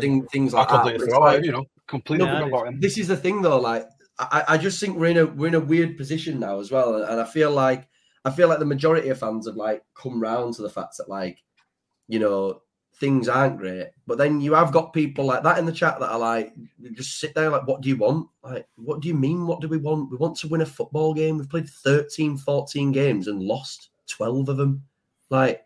Thing, 0.00 0.26
things 0.26 0.55
like 0.55 0.70
I 0.70 0.90
that. 0.90 1.09
Like, 1.09 1.44
you 1.44 1.52
know, 1.52 1.64
completely 1.88 2.26
no, 2.26 2.46
about 2.46 2.68
him. 2.68 2.81
This 2.81 2.98
is 2.98 3.09
the 3.09 3.16
thing 3.16 3.42
though. 3.42 3.59
Like 3.59 3.87
I, 4.18 4.44
I 4.48 4.59
just 4.59 4.78
think 4.78 4.96
we're 4.96 5.07
in 5.07 5.18
a 5.18 5.26
we're 5.26 5.48
in 5.48 5.55
a 5.55 5.61
weird 5.61 5.96
position 5.96 6.38
now 6.38 6.61
as 6.61 6.70
well, 6.70 7.02
and 7.02 7.20
I 7.20 7.24
feel 7.24 7.50
like 7.50 7.88
I 8.24 8.31
feel 8.31 8.48
like 8.48 8.61
the 8.61 8.64
majority 8.64 9.09
of 9.09 9.18
fans 9.18 9.46
have 9.46 9.57
like 9.57 9.83
come 9.94 10.20
round 10.20 10.55
to 10.55 10.62
the 10.62 10.70
fact 10.70 10.96
that 10.98 11.09
like 11.09 11.38
you 12.07 12.20
know 12.20 12.62
things 13.02 13.28
aren't 13.28 13.59
great. 13.59 13.88
But 14.07 14.18
then 14.18 14.40
you 14.40 14.55
have 14.55 14.72
got 14.72 14.92
people 14.92 15.24
like 15.24 15.42
that 15.42 15.59
in 15.59 15.66
the 15.66 15.72
chat 15.72 15.98
that 15.98 16.11
are 16.11 16.18
like, 16.18 16.52
just 16.92 17.18
sit 17.18 17.35
there 17.35 17.50
like, 17.50 17.66
what 17.66 17.81
do 17.81 17.88
you 17.88 17.96
want? 17.96 18.28
Like, 18.44 18.66
what 18.76 19.00
do 19.00 19.09
you 19.09 19.14
mean? 19.14 19.46
What 19.46 19.61
do 19.61 19.68
we 19.68 19.78
want? 19.78 20.11
We 20.11 20.16
want 20.18 20.37
to 20.38 20.48
win 20.48 20.61
a 20.61 20.66
football 20.66 21.14
game. 21.14 21.38
We've 21.38 21.50
played 21.50 21.68
13, 21.68 22.37
14 22.37 22.92
games 22.92 23.26
and 23.26 23.42
lost 23.42 23.90
12 24.09 24.50
of 24.50 24.57
them. 24.57 24.85
Like, 25.33 25.64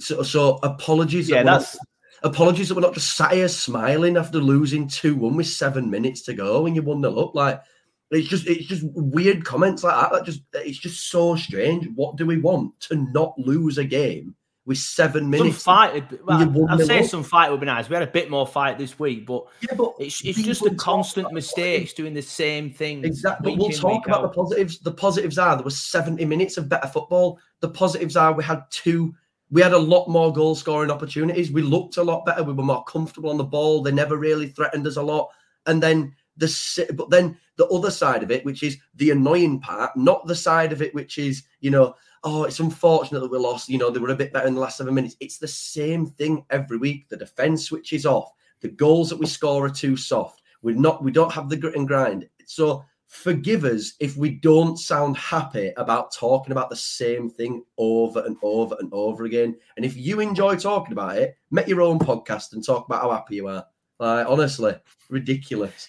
so, 0.00 0.22
so 0.24 0.58
apologies. 0.64 1.30
Yeah, 1.30 1.44
that 1.44 1.60
that's. 1.60 1.76
Not, 1.76 1.86
apologies 2.32 2.68
that 2.68 2.74
we're 2.74 2.80
not 2.80 2.94
just 2.94 3.16
sat 3.16 3.30
here 3.30 3.46
smiling 3.46 4.16
after 4.16 4.38
losing 4.38 4.88
2 4.88 5.14
1 5.14 5.36
with 5.36 5.46
seven 5.46 5.88
minutes 5.88 6.22
to 6.22 6.34
go 6.34 6.66
and 6.66 6.74
you 6.74 6.82
won 6.82 7.00
the 7.00 7.12
up. 7.12 7.32
Like, 7.32 7.62
it's 8.10 8.26
just 8.26 8.48
it's 8.48 8.66
just 8.66 8.84
weird 8.94 9.44
comments 9.44 9.84
like 9.84 9.94
that. 9.94 10.12
That 10.12 10.24
just 10.24 10.42
it's 10.52 10.78
just 10.78 11.10
so 11.10 11.36
strange. 11.36 11.86
What 11.94 12.16
do 12.16 12.26
we 12.26 12.38
want 12.38 12.78
to 12.80 12.96
not 13.12 13.38
lose 13.38 13.78
a 13.78 13.84
game 13.84 14.34
with 14.68 14.76
seven 14.76 15.30
minutes? 15.30 15.62
Some 15.62 15.74
fight. 15.74 16.24
Well, 16.24 16.66
I'd 16.68 16.86
say 16.86 17.02
some 17.02 17.24
fight 17.24 17.50
would 17.50 17.58
be 17.58 17.66
nice. 17.66 17.88
We 17.88 17.94
had 17.94 18.02
a 18.02 18.06
bit 18.06 18.30
more 18.30 18.46
fight 18.46 18.76
this 18.76 18.98
week, 18.98 19.26
but, 19.26 19.46
yeah, 19.62 19.74
but 19.74 19.94
it's 19.98 20.22
it's 20.24 20.42
just 20.42 20.64
a 20.66 20.74
constant 20.74 21.32
mistakes 21.32 21.94
doing 21.94 22.12
the 22.12 22.22
same 22.22 22.70
thing. 22.70 23.02
Exactly. 23.02 23.52
But 23.52 23.58
we'll 23.58 23.70
talk 23.70 24.06
about 24.06 24.24
out. 24.24 24.34
the 24.34 24.42
positives. 24.42 24.78
The 24.78 24.92
positives 24.92 25.38
are 25.38 25.56
there 25.56 25.64
was 25.64 25.80
seventy 25.80 26.26
minutes 26.26 26.58
of 26.58 26.68
better 26.68 26.86
football. 26.86 27.40
The 27.60 27.70
positives 27.70 28.14
are 28.14 28.34
we 28.34 28.44
had 28.44 28.62
two 28.70 29.14
we 29.50 29.62
had 29.62 29.72
a 29.72 29.78
lot 29.78 30.08
more 30.08 30.32
goal 30.32 30.54
scoring 30.54 30.90
opportunities. 30.90 31.50
We 31.50 31.62
looked 31.62 31.96
a 31.96 32.02
lot 32.02 32.26
better. 32.26 32.42
We 32.42 32.52
were 32.52 32.62
more 32.62 32.84
comfortable 32.84 33.30
on 33.30 33.38
the 33.38 33.44
ball. 33.44 33.82
They 33.82 33.92
never 33.92 34.18
really 34.18 34.48
threatened 34.48 34.86
us 34.86 34.96
a 34.96 35.02
lot. 35.02 35.30
And 35.66 35.82
then 35.82 36.14
the 36.36 36.92
but 36.94 37.08
then 37.08 37.38
the 37.56 37.66
other 37.68 37.90
side 37.90 38.22
of 38.22 38.30
it, 38.30 38.44
which 38.44 38.62
is 38.62 38.76
the 38.96 39.10
annoying 39.10 39.60
part, 39.60 39.96
not 39.96 40.26
the 40.26 40.36
side 40.36 40.72
of 40.72 40.82
it 40.82 40.94
which 40.94 41.16
is 41.16 41.44
you 41.60 41.70
know, 41.70 41.94
oh, 42.24 42.44
it's 42.44 42.60
unfortunate 42.60 43.20
that 43.20 43.30
we 43.30 43.38
lost. 43.38 43.68
You 43.68 43.78
know, 43.78 43.90
they 43.90 44.00
were 44.00 44.10
a 44.10 44.16
bit 44.16 44.32
better 44.32 44.46
in 44.46 44.54
the 44.54 44.60
last 44.60 44.78
seven 44.78 44.94
minutes. 44.94 45.16
It's 45.20 45.38
the 45.38 45.48
same 45.48 46.06
thing 46.06 46.44
every 46.50 46.78
week. 46.78 47.08
The 47.08 47.16
defense 47.16 47.66
switches 47.66 48.06
off. 48.06 48.32
The 48.60 48.68
goals 48.68 49.10
that 49.10 49.18
we 49.18 49.26
score 49.26 49.66
are 49.66 49.70
too 49.70 49.96
soft. 49.96 50.42
We're 50.62 50.76
not. 50.76 51.02
We 51.02 51.12
don't 51.12 51.32
have 51.32 51.48
the 51.48 51.56
grit 51.56 51.76
and 51.76 51.86
grind. 51.86 52.28
So 52.46 52.84
forgive 53.06 53.64
us 53.64 53.94
if 54.00 54.16
we 54.16 54.30
don't 54.30 54.78
sound 54.78 55.16
happy 55.16 55.72
about 55.76 56.12
talking 56.12 56.52
about 56.52 56.70
the 56.70 56.76
same 56.76 57.30
thing 57.30 57.64
over 57.78 58.20
and 58.24 58.36
over 58.42 58.76
and 58.80 58.92
over 58.92 59.24
again. 59.24 59.56
And 59.76 59.84
if 59.84 59.96
you 59.96 60.20
enjoy 60.20 60.56
talking 60.56 60.92
about 60.92 61.16
it, 61.16 61.36
make 61.50 61.68
your 61.68 61.80
own 61.80 61.98
podcast 61.98 62.52
and 62.52 62.64
talk 62.64 62.86
about 62.86 63.02
how 63.02 63.10
happy 63.10 63.36
you 63.36 63.48
are. 63.48 63.64
Like 63.98 64.26
honestly, 64.26 64.74
ridiculous. 65.08 65.88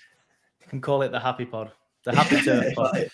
You 0.62 0.68
can 0.68 0.82
call 0.82 1.02
it 1.02 1.12
the 1.12 1.20
happy 1.20 1.46
pod, 1.46 1.72
the 2.04 2.16
happy 2.16 2.42
turf 2.42 2.74
pod. 2.76 3.10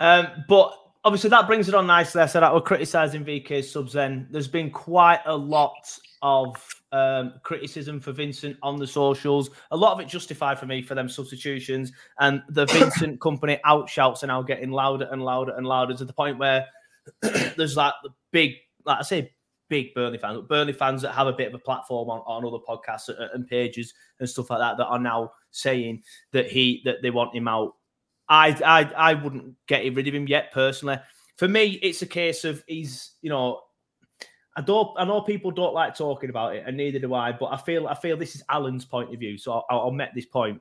Um, 0.00 0.44
but 0.48 0.76
obviously 1.04 1.30
that 1.30 1.46
brings 1.46 1.68
it 1.68 1.74
on 1.74 1.86
nicely. 1.86 2.22
I 2.22 2.26
said 2.26 2.40
that 2.40 2.52
we're 2.52 2.60
criticising 2.60 3.24
VK 3.24 3.64
subs. 3.64 3.92
Then 3.92 4.28
there's 4.30 4.48
been 4.48 4.70
quite 4.70 5.20
a 5.26 5.36
lot 5.36 5.98
of 6.22 6.56
um, 6.92 7.34
criticism 7.42 8.00
for 8.00 8.12
Vincent 8.12 8.56
on 8.62 8.78
the 8.78 8.86
socials. 8.86 9.50
A 9.70 9.76
lot 9.76 9.92
of 9.92 10.00
it 10.00 10.08
justified 10.08 10.58
for 10.58 10.66
me 10.66 10.82
for 10.82 10.94
them 10.94 11.08
substitutions, 11.08 11.92
and 12.20 12.42
the 12.48 12.66
Vincent 12.72 13.20
Kompany 13.20 13.60
outshouts 13.62 14.22
are 14.22 14.28
now 14.28 14.42
getting 14.42 14.70
louder 14.70 15.08
and 15.10 15.22
louder 15.22 15.54
and 15.56 15.66
louder 15.66 15.94
to 15.94 16.04
the 16.04 16.12
point 16.12 16.38
where 16.38 16.66
there's 17.22 17.76
like 17.76 17.94
the 18.02 18.10
big, 18.32 18.54
like 18.84 18.98
I 18.98 19.02
say, 19.02 19.32
big 19.68 19.94
Burnley 19.94 20.18
fans, 20.18 20.36
but 20.36 20.48
Burnley 20.48 20.72
fans 20.72 21.02
that 21.02 21.12
have 21.12 21.26
a 21.26 21.32
bit 21.32 21.48
of 21.48 21.54
a 21.54 21.58
platform 21.58 22.08
on, 22.08 22.20
on 22.20 22.44
other 22.44 22.62
podcasts 22.66 23.10
and 23.34 23.46
pages 23.46 23.92
and 24.18 24.28
stuff 24.28 24.50
like 24.50 24.58
that 24.58 24.78
that 24.78 24.86
are 24.86 24.98
now 24.98 25.32
saying 25.50 26.02
that 26.32 26.50
he 26.50 26.82
that 26.84 27.02
they 27.02 27.10
want 27.10 27.34
him 27.34 27.48
out. 27.48 27.74
I 28.28 28.48
I 28.64 29.10
I 29.10 29.14
wouldn't 29.14 29.54
get 29.66 29.82
rid 29.94 30.08
of 30.08 30.14
him 30.14 30.28
yet 30.28 30.52
personally. 30.52 30.98
For 31.36 31.48
me, 31.48 31.78
it's 31.82 32.02
a 32.02 32.06
case 32.06 32.44
of 32.44 32.62
he's 32.66 33.12
you 33.22 33.30
know 33.30 33.60
I 34.58 34.60
don't. 34.60 34.90
I 34.98 35.04
know 35.04 35.20
people 35.20 35.52
don't 35.52 35.72
like 35.72 35.96
talking 35.96 36.30
about 36.30 36.56
it, 36.56 36.64
and 36.66 36.76
neither 36.76 36.98
do 36.98 37.14
I. 37.14 37.30
But 37.30 37.52
I 37.52 37.56
feel. 37.58 37.86
I 37.86 37.94
feel 37.94 38.16
this 38.16 38.34
is 38.34 38.42
Alan's 38.48 38.84
point 38.84 39.14
of 39.14 39.20
view, 39.20 39.38
so 39.38 39.52
I'll, 39.52 39.64
I'll 39.70 39.90
make 39.92 40.12
this 40.16 40.26
point. 40.26 40.60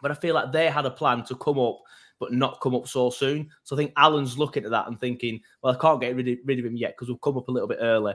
But 0.00 0.12
I 0.12 0.14
feel 0.14 0.36
like 0.36 0.52
they 0.52 0.70
had 0.70 0.86
a 0.86 0.90
plan 0.90 1.24
to 1.24 1.34
come 1.34 1.58
up, 1.58 1.80
but 2.20 2.32
not 2.32 2.60
come 2.60 2.76
up 2.76 2.86
so 2.86 3.10
soon. 3.10 3.50
So 3.64 3.74
I 3.74 3.78
think 3.78 3.92
Alan's 3.96 4.38
looking 4.38 4.64
at 4.64 4.70
that 4.70 4.86
and 4.86 5.00
thinking, 5.00 5.40
well, 5.62 5.74
I 5.74 5.78
can't 5.78 6.00
get 6.00 6.14
rid 6.14 6.28
of, 6.28 6.38
rid 6.44 6.60
of 6.60 6.64
him 6.64 6.76
yet 6.76 6.94
because 6.94 7.08
we've 7.08 7.20
come 7.20 7.36
up 7.36 7.48
a 7.48 7.50
little 7.50 7.66
bit 7.66 7.78
early. 7.80 8.14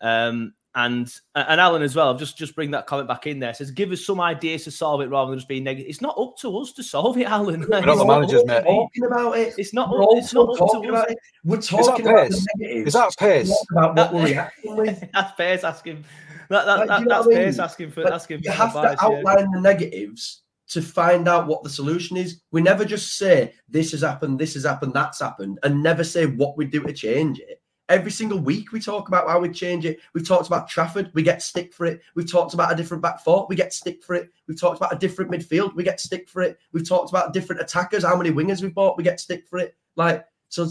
Um, 0.00 0.54
and 0.74 1.12
and 1.34 1.60
Alan 1.60 1.82
as 1.82 1.94
well. 1.94 2.10
I've 2.10 2.18
just 2.18 2.36
just 2.36 2.54
bring 2.54 2.70
that 2.70 2.86
comment 2.86 3.08
back 3.08 3.26
in 3.26 3.38
there. 3.38 3.52
Says 3.54 3.70
give 3.70 3.92
us 3.92 4.04
some 4.04 4.20
ideas 4.20 4.64
to 4.64 4.70
solve 4.70 5.00
it 5.02 5.10
rather 5.10 5.30
than 5.30 5.38
just 5.38 5.48
being 5.48 5.64
negative. 5.64 5.88
It's 5.88 6.00
not 6.00 6.16
up 6.18 6.36
to 6.38 6.58
us 6.58 6.72
to 6.72 6.82
solve 6.82 7.18
it, 7.18 7.26
Alan. 7.26 7.60
We're 7.68 7.80
not 7.80 7.96
the 7.98 8.04
managers, 8.04 8.44
mate. 8.46 8.64
Talking 8.64 9.04
about 9.04 9.38
it. 9.38 9.54
It's 9.58 9.74
not. 9.74 9.90
We're 9.90 10.02
Up, 10.02 10.08
it's 10.12 10.32
not 10.34 10.48
up 10.48 10.58
talking 10.58 10.90
about 10.90 11.10
it. 11.10 11.18
We're 11.44 11.60
talking 11.60 12.06
about 12.06 12.30
the 12.30 12.46
negatives. 12.58 12.86
Is 12.88 12.92
that 12.94 13.14
pace? 13.18 13.66
Not 13.72 13.90
about 13.92 14.12
what 14.12 14.22
we're 14.22 14.28
reacting 14.30 14.76
with. 14.76 15.04
that's 15.12 15.32
Pace 15.36 15.64
asking. 15.64 16.04
That, 16.48 16.66
that, 16.66 16.78
Like, 16.80 16.88
that, 16.88 17.08
that's 17.08 17.26
what 17.26 17.34
I 17.34 17.38
mean? 17.38 17.46
Pace 17.46 17.58
asking 17.58 17.90
for 17.92 18.02
But 18.02 18.12
asking 18.12 18.40
you 18.42 18.50
for 18.50 18.56
have 18.56 18.76
advice. 18.76 18.98
to 18.98 19.06
yeah. 19.10 19.16
outline 19.18 19.50
the 19.52 19.60
negatives 19.60 20.42
to 20.68 20.82
find 20.82 21.28
out 21.28 21.46
what 21.46 21.62
the 21.62 21.70
solution 21.70 22.16
is. 22.16 22.40
We 22.50 22.62
never 22.62 22.84
just 22.84 23.16
say 23.16 23.52
this 23.68 23.92
has 23.92 24.00
happened, 24.00 24.38
this 24.38 24.54
has 24.54 24.64
happened, 24.64 24.94
that's 24.94 25.20
happened, 25.20 25.58
and 25.62 25.82
never 25.82 26.02
say 26.02 26.26
what 26.26 26.56
we 26.56 26.64
do 26.64 26.82
to 26.82 26.92
change 26.92 27.38
it. 27.40 27.61
Every 27.88 28.10
single 28.10 28.38
week 28.38 28.72
we 28.72 28.80
talk 28.80 29.08
about 29.08 29.28
how 29.28 29.40
we 29.40 29.50
change 29.50 29.84
it. 29.84 30.00
We've 30.14 30.26
talked 30.26 30.46
about 30.46 30.68
Trafford, 30.68 31.10
we 31.14 31.22
get 31.22 31.42
stick 31.42 31.74
for 31.74 31.84
it. 31.84 32.00
We've 32.14 32.30
talked 32.30 32.54
about 32.54 32.72
a 32.72 32.76
different 32.76 33.02
back 33.02 33.22
four, 33.22 33.46
we 33.48 33.56
get 33.56 33.72
stick 33.72 34.02
for 34.02 34.14
it. 34.14 34.30
We've 34.46 34.58
talked 34.58 34.78
about 34.78 34.94
a 34.94 34.98
different 34.98 35.30
midfield, 35.30 35.74
we 35.74 35.82
get 35.82 36.00
stick 36.00 36.28
for 36.28 36.42
it. 36.42 36.58
We've 36.72 36.88
talked 36.88 37.10
about 37.10 37.32
different 37.32 37.60
attackers, 37.60 38.04
how 38.04 38.16
many 38.16 38.30
wingers 38.30 38.62
we've 38.62 38.74
bought, 38.74 38.96
we 38.96 39.04
get 39.04 39.20
stick 39.20 39.46
for 39.46 39.58
it. 39.58 39.76
Like 39.96 40.24
so, 40.48 40.68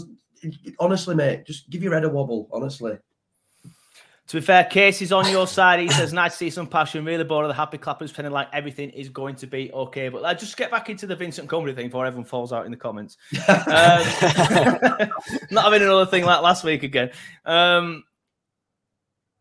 honestly, 0.80 1.14
mate, 1.14 1.46
just 1.46 1.70
give 1.70 1.82
your 1.82 1.94
head 1.94 2.04
a 2.04 2.08
wobble. 2.08 2.48
Honestly. 2.52 2.98
To 4.32 4.40
be 4.40 4.46
fair, 4.46 4.64
Casey's 4.64 5.12
on 5.12 5.30
your 5.30 5.46
side. 5.46 5.78
He 5.78 5.90
says, 5.90 6.14
nice 6.14 6.30
to 6.32 6.38
see 6.38 6.48
some 6.48 6.66
passion. 6.66 7.04
Really 7.04 7.22
bored 7.22 7.44
of 7.44 7.50
the 7.50 7.54
happy 7.54 7.76
clappers, 7.76 8.10
feeling 8.10 8.32
like 8.32 8.48
everything 8.54 8.88
is 8.88 9.10
going 9.10 9.34
to 9.34 9.46
be 9.46 9.70
okay. 9.70 10.08
But 10.08 10.24
uh, 10.24 10.32
just 10.32 10.56
get 10.56 10.70
back 10.70 10.88
into 10.88 11.06
the 11.06 11.14
Vincent 11.14 11.50
Kompany 11.50 11.74
thing 11.74 11.88
before 11.88 12.06
everyone 12.06 12.24
falls 12.24 12.50
out 12.50 12.64
in 12.64 12.70
the 12.70 12.78
comments. 12.78 13.18
Um, 13.46 13.46
not 15.50 15.64
having 15.64 15.82
another 15.82 16.06
thing 16.06 16.24
like 16.24 16.40
last 16.40 16.64
week 16.64 16.82
again. 16.82 17.10
Um, 17.44 18.04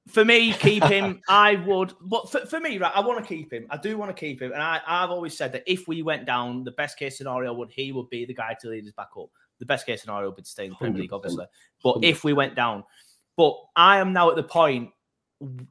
for 0.09 0.25
me, 0.25 0.51
keep 0.51 0.83
him. 0.83 1.21
I 1.29 1.55
would, 1.55 1.93
but 2.01 2.29
for, 2.29 2.45
for 2.45 2.59
me, 2.59 2.77
right, 2.77 2.91
I 2.93 2.99
want 2.99 3.17
to 3.17 3.25
keep 3.25 3.53
him. 3.53 3.67
I 3.69 3.77
do 3.77 3.97
want 3.97 4.13
to 4.13 4.19
keep 4.19 4.41
him, 4.41 4.51
and 4.51 4.61
I, 4.61 4.81
I've 4.85 5.09
always 5.09 5.37
said 5.37 5.53
that 5.53 5.63
if 5.65 5.87
we 5.87 6.01
went 6.01 6.25
down, 6.25 6.65
the 6.65 6.71
best 6.71 6.99
case 6.99 7.17
scenario 7.17 7.53
would 7.53 7.71
he 7.71 7.93
would 7.93 8.09
be 8.09 8.25
the 8.25 8.33
guy 8.33 8.57
to 8.59 8.67
lead 8.67 8.85
us 8.85 8.91
back 8.91 9.11
up. 9.17 9.29
The 9.59 9.65
best 9.65 9.85
case 9.85 10.01
scenario 10.01 10.27
would 10.27 10.35
be 10.35 10.41
to 10.41 10.49
stay 10.49 10.65
in 10.65 10.71
the 10.71 10.75
Premier 10.75 11.03
League, 11.03 11.13
obviously. 11.13 11.45
But 11.81 12.03
if 12.03 12.25
we 12.25 12.33
went 12.33 12.55
down, 12.55 12.83
but 13.37 13.55
I 13.75 13.97
am 13.97 14.13
now 14.13 14.29
at 14.29 14.35
the 14.35 14.43
point 14.43 14.91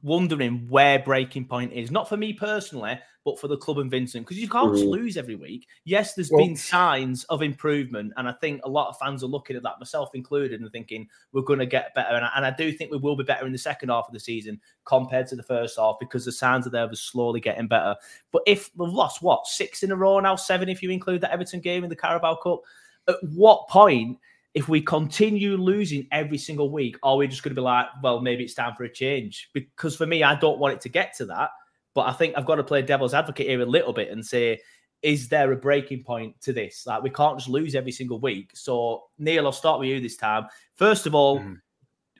wondering 0.03 0.67
where 0.69 0.99
breaking 0.99 1.45
point 1.45 1.71
is. 1.73 1.91
Not 1.91 2.09
for 2.09 2.17
me 2.17 2.33
personally, 2.33 2.99
but 3.23 3.39
for 3.39 3.47
the 3.47 3.55
club 3.55 3.77
and 3.77 3.89
Vincent, 3.89 4.25
because 4.25 4.41
you 4.41 4.49
can't 4.49 4.73
Mm. 4.73 4.89
lose 4.89 5.15
every 5.15 5.35
week. 5.35 5.67
Yes, 5.85 6.13
there's 6.15 6.31
Well- 6.31 6.43
been 6.45 6.55
signs 6.57 7.23
of 7.25 7.41
improvement, 7.41 8.11
and 8.17 8.27
I 8.27 8.31
think 8.33 8.61
a 8.65 8.69
lot 8.69 8.89
of 8.89 8.97
fans 8.97 9.23
are 9.23 9.27
looking 9.27 9.55
at 9.55 9.63
that, 9.63 9.79
myself 9.79 10.13
included, 10.15 10.59
and 10.59 10.71
thinking 10.71 11.07
we're 11.31 11.43
going 11.43 11.59
to 11.59 11.65
get 11.67 11.93
better. 11.93 12.15
And 12.15 12.25
I, 12.25 12.31
and 12.35 12.45
I 12.45 12.51
do 12.51 12.71
think 12.73 12.91
we 12.91 12.97
will 12.97 13.15
be 13.15 13.23
better 13.23 13.45
in 13.45 13.51
the 13.51 13.57
second 13.57 13.89
half 13.89 14.07
of 14.07 14.13
the 14.13 14.19
season 14.19 14.59
compared 14.85 15.27
to 15.27 15.35
the 15.35 15.43
first 15.43 15.77
half 15.77 15.97
because 15.99 16.25
the 16.25 16.31
signs 16.31 16.65
are 16.67 16.71
there 16.71 16.83
of 16.83 16.91
us 16.91 16.99
slowly 17.01 17.39
getting 17.39 17.67
better. 17.67 17.95
But 18.31 18.41
if 18.47 18.71
we've 18.75 18.89
lost 18.89 19.21
what 19.21 19.45
six 19.45 19.83
in 19.83 19.91
a 19.91 19.95
row 19.95 20.19
now, 20.19 20.35
seven 20.35 20.67
if 20.67 20.81
you 20.81 20.89
include 20.89 21.21
that 21.21 21.31
Everton 21.31 21.61
game 21.61 21.83
in 21.83 21.89
the 21.89 21.95
Carabao 21.95 22.35
Cup, 22.35 22.61
at 23.07 23.17
what 23.23 23.67
point? 23.69 24.17
If 24.53 24.67
we 24.67 24.81
continue 24.81 25.55
losing 25.55 26.07
every 26.11 26.37
single 26.37 26.71
week, 26.71 26.97
are 27.03 27.15
we 27.15 27.27
just 27.27 27.41
going 27.41 27.51
to 27.55 27.59
be 27.59 27.63
like, 27.63 27.87
well, 28.03 28.19
maybe 28.19 28.43
it's 28.43 28.53
time 28.53 28.73
for 28.75 28.83
a 28.83 28.91
change? 28.91 29.49
Because 29.53 29.95
for 29.95 30.05
me, 30.05 30.23
I 30.23 30.35
don't 30.35 30.59
want 30.59 30.73
it 30.73 30.81
to 30.81 30.89
get 30.89 31.15
to 31.17 31.25
that. 31.27 31.51
But 31.93 32.07
I 32.07 32.13
think 32.13 32.35
I've 32.37 32.45
got 32.45 32.55
to 32.55 32.63
play 32.63 32.81
devil's 32.81 33.13
advocate 33.13 33.47
here 33.47 33.61
a 33.61 33.65
little 33.65 33.93
bit 33.93 34.09
and 34.09 34.25
say, 34.25 34.59
is 35.01 35.29
there 35.29 35.51
a 35.51 35.55
breaking 35.55 36.03
point 36.03 36.39
to 36.41 36.53
this? 36.53 36.85
Like, 36.85 37.01
we 37.01 37.09
can't 37.09 37.37
just 37.37 37.49
lose 37.49 37.75
every 37.75 37.91
single 37.91 38.19
week. 38.19 38.51
So, 38.53 39.03
Neil, 39.17 39.45
I'll 39.45 39.51
start 39.51 39.79
with 39.79 39.89
you 39.89 39.99
this 39.99 40.17
time. 40.17 40.47
First 40.75 41.05
of 41.05 41.15
all, 41.15 41.39
Mhm. 41.39 41.57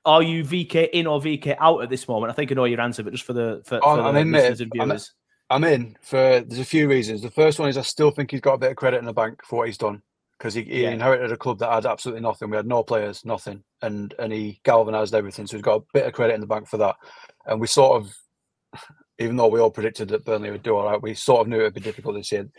are 0.05 0.23
you 0.23 0.43
VK 0.43 0.89
in 0.93 1.07
or 1.07 1.21
VK 1.21 1.55
out 1.59 1.83
at 1.83 1.89
this 1.89 2.07
moment? 2.07 2.31
I 2.31 2.33
think 2.33 2.51
I 2.51 2.55
know 2.55 2.65
your 2.65 2.81
answer, 2.81 3.03
but 3.03 3.11
just 3.13 3.25
for 3.25 3.33
the 3.33 3.61
for, 3.65 3.75
Oh, 3.83 3.97
for 3.97 4.01
I'm 4.01 4.15
the 4.15 4.21
in, 4.21 4.31
listeners 4.31 4.61
and 4.61 4.71
I'm- 4.79 4.87
viewers. 4.89 5.13
I'm 5.49 5.63
in 5.65 5.97
for 6.01 6.39
there's 6.39 6.59
a 6.59 6.65
few 6.65 6.87
reasons. 6.89 7.21
The 7.21 7.29
first 7.29 7.59
one 7.59 7.67
is 7.67 7.77
I 7.77 7.81
still 7.81 8.09
think 8.09 8.31
he's 8.31 8.39
got 8.41 8.53
a 8.53 8.57
bit 8.57 8.71
of 8.71 8.77
credit 8.77 8.99
in 8.99 9.05
the 9.05 9.13
bank 9.13 9.41
for 9.45 9.57
what 9.59 9.67
he's 9.67 9.77
done 9.77 10.01
because 10.41 10.55
he, 10.55 10.63
he 10.63 10.81
Yeah. 10.83 10.89
inherited 10.89 11.31
a 11.31 11.37
club 11.37 11.59
that 11.59 11.71
had 11.71 11.85
absolutely 11.85 12.23
nothing. 12.23 12.49
We 12.49 12.57
had 12.57 12.65
no 12.65 12.81
players, 12.81 13.23
nothing, 13.23 13.63
and 13.83 14.15
and 14.17 14.33
he 14.33 14.59
galvanized 14.63 15.13
everything. 15.13 15.45
So 15.45 15.55
he's 15.55 15.61
got 15.63 15.81
a 15.81 15.85
bit 15.93 16.07
of 16.07 16.13
credit 16.13 16.33
in 16.33 16.41
the 16.41 16.47
bank 16.47 16.67
for 16.67 16.77
that. 16.77 16.95
And 17.45 17.61
we 17.61 17.67
sort 17.67 18.01
of, 18.01 18.15
even 19.19 19.35
though 19.35 19.49
we 19.49 19.59
all 19.59 19.69
predicted 19.69 20.09
that 20.09 20.25
Burnley 20.25 20.49
would 20.49 20.63
do 20.63 20.75
all 20.75 20.89
right, 20.89 20.99
we 21.01 21.13
sort 21.13 21.41
of 21.41 21.47
knew 21.47 21.59
it 21.59 21.63
would 21.65 21.75
be 21.75 21.79
difficult 21.81 22.15
this 22.15 22.31
year. 22.31 22.49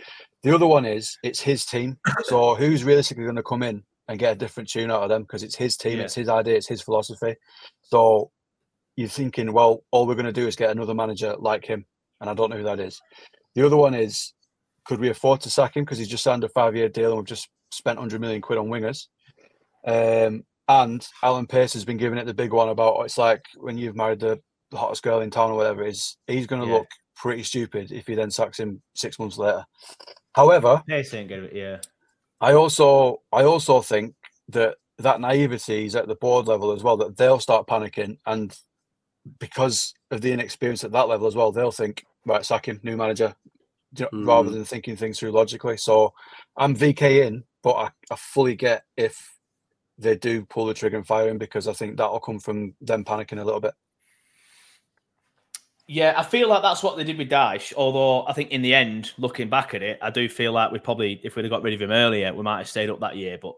The 0.44 0.54
other 0.54 0.66
one 0.66 0.84
is 0.84 1.18
it's 1.24 1.40
his 1.40 1.66
team. 1.66 1.98
So 2.26 2.54
who's 2.54 2.84
realistically 2.84 3.24
going 3.24 3.34
to 3.34 3.42
come 3.42 3.64
in 3.64 3.82
and 4.06 4.16
get 4.16 4.32
a 4.32 4.38
different 4.38 4.68
tune 4.68 4.92
out 4.92 5.02
of 5.02 5.08
them 5.08 5.22
because 5.22 5.42
it's 5.42 5.56
his 5.56 5.76
team, 5.76 5.98
Yeah. 5.98 6.04
it's 6.04 6.14
his 6.14 6.28
idea, 6.28 6.54
it's 6.56 6.68
his 6.68 6.82
philosophy. 6.82 7.34
So 7.82 8.30
you're 8.94 9.08
thinking, 9.08 9.52
well, 9.52 9.82
all 9.90 10.06
we're 10.06 10.14
going 10.14 10.26
to 10.26 10.32
do 10.32 10.46
is 10.46 10.54
get 10.54 10.70
another 10.70 10.94
manager 10.94 11.34
like 11.36 11.64
him, 11.64 11.84
and 12.20 12.30
I 12.30 12.34
don't 12.34 12.50
know 12.50 12.58
who 12.58 12.62
that 12.64 12.78
is. 12.78 13.00
The 13.56 13.66
other 13.66 13.76
one 13.76 13.94
is, 13.94 14.34
could 14.84 15.00
we 15.00 15.08
afford 15.08 15.40
to 15.40 15.50
sack 15.50 15.76
him 15.76 15.84
because 15.84 15.98
he's 15.98 16.08
just 16.08 16.22
signed 16.24 16.44
a 16.44 16.48
five-year 16.48 16.88
deal 16.90 17.10
and 17.10 17.18
we've 17.18 17.26
just 17.26 17.48
spent 17.72 17.98
100 17.98 18.20
million 18.20 18.40
quid 18.40 18.58
on 18.58 18.68
wingers? 18.68 19.06
Um, 19.87 20.44
and 20.68 21.06
Alan 21.22 21.46
Pace 21.46 21.72
has 21.72 21.85
been 21.85 21.96
giving 21.96 22.18
it 22.18 22.26
the 22.26 22.35
big 22.35 22.52
one 22.52 22.68
about 22.68 22.94
oh, 22.96 23.02
it's 23.02 23.18
like 23.18 23.44
when 23.56 23.76
you've 23.76 23.96
married 23.96 24.20
the, 24.20 24.40
hottest 24.74 25.02
girl 25.02 25.20
in 25.20 25.30
town 25.30 25.50
or 25.50 25.56
whatever. 25.56 25.85
Is 25.85 26.16
he's 26.26 26.46
going 26.46 26.62
to 26.62 26.68
Yeah. 26.68 26.74
look 26.78 26.87
pretty 27.14 27.42
stupid 27.42 27.92
if 27.92 28.06
he 28.06 28.14
then 28.14 28.30
sacks 28.30 28.58
him 28.58 28.80
six 28.94 29.18
months 29.18 29.37
later. 29.37 29.66
However, 30.35 30.82
Pace 30.88 31.12
ain't 31.12 31.30
it, 31.30 31.52
yeah. 31.54 31.78
I 32.40 32.54
also 32.54 33.20
I 33.32 33.42
also 33.44 33.82
think 33.82 34.14
that 34.48 34.76
that 34.98 35.20
naivety 35.20 35.85
is 35.85 35.94
at 35.94 36.08
the 36.08 36.14
board 36.14 36.46
level 36.46 36.72
as 36.72 36.82
well. 36.82 36.96
That 36.96 37.16
they'll 37.18 37.38
start 37.38 37.66
panicking, 37.66 38.16
and 38.24 38.56
because 39.38 39.92
of 40.11 40.20
the 40.20 40.32
inexperience 40.32 40.85
at 40.85 40.92
that 40.92 41.08
level 41.08 41.26
as 41.26 41.35
well, 41.35 41.52
they'll 41.52 41.70
think 41.70 42.04
right, 42.24 42.44
sack 42.46 42.66
him, 42.66 42.80
new 42.82 42.96
manager, 42.96 43.35
you 43.98 44.06
know, 44.12 44.24
rather 44.24 44.48
Mm. 44.48 44.52
than 44.54 44.64
thinking 44.64 44.96
things 44.96 45.18
through 45.18 45.32
logically. 45.32 45.76
So 45.76 46.14
I'm 46.56 46.74
VK 46.74 47.22
in, 47.26 47.44
but 47.62 47.72
I, 47.72 47.90
I 48.11 48.16
fully 48.16 48.55
get 48.55 48.85
if 48.96 49.38
they 49.98 50.16
do 50.16 50.44
pull 50.44 50.66
the 50.66 50.75
trigger 50.75 50.96
and 50.96 51.07
fire 51.07 51.29
him 51.29 51.38
because 51.38 51.68
I 51.68 51.72
think 51.72 51.96
that'll 51.96 52.20
come 52.20 52.40
from 52.40 52.75
them 52.81 53.05
panicking 53.05 53.40
a 53.40 53.44
little 53.44 53.61
bit. 53.61 53.75
Yeah, 55.88 56.14
I 56.16 56.22
feel 56.22 56.48
like 56.48 56.62
that's 56.62 56.83
what 56.83 56.96
they 56.96 57.05
did 57.05 57.18
with 57.18 57.29
Dyche. 57.29 57.75
Although 57.75 58.27
I 58.27 58.33
think 58.33 58.51
in 58.51 58.62
the 58.62 58.75
end, 58.75 59.12
looking 59.18 59.48
back 59.51 59.75
at 59.75 59.83
it, 59.83 59.98
I 60.01 60.11
do 60.11 60.29
feel 60.29 60.53
like 60.53 60.70
we 60.70 60.79
probably, 60.79 61.20
if 61.25 61.37
we'd 61.37 61.44
have 61.44 61.51
got 61.51 61.62
rid 61.62 61.75
of 61.75 61.83
him 61.83 61.90
earlier, 61.90 62.33
we 62.33 62.42
might 62.42 62.59
have 62.59 62.68
stayed 62.68 62.88
up 62.88 63.01
that 63.01 63.16
year. 63.16 63.38
But 63.40 63.55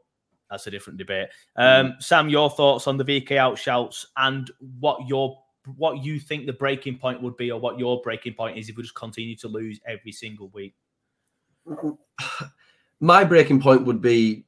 that's 0.50 0.66
a 0.66 0.70
different 0.70 0.98
debate. 0.98 1.28
Um, 1.56 1.94
Sam, 2.00 2.28
your 2.28 2.50
thoughts 2.50 2.86
on 2.86 2.96
the 2.96 3.04
VK 3.04 3.28
outshouts 3.30 4.06
and 4.16 4.50
what 4.80 5.06
your 5.06 5.38
what 5.76 6.04
you 6.04 6.18
think 6.18 6.44
the 6.46 6.52
breaking 6.52 6.98
point 6.98 7.22
would 7.22 7.36
be, 7.36 7.50
or 7.50 7.58
what 7.60 7.78
your 7.78 8.00
breaking 8.02 8.34
point 8.34 8.58
is 8.58 8.68
if 8.68 8.76
we 8.76 8.82
just 8.82 8.94
continue 8.94 9.36
to 9.36 9.48
lose 9.48 9.80
every 9.86 10.12
single 10.12 10.48
week. 10.48 10.74
my 13.00 13.24
breaking 13.24 13.60
point 13.60 13.84
would 13.84 14.00
be 14.00 14.44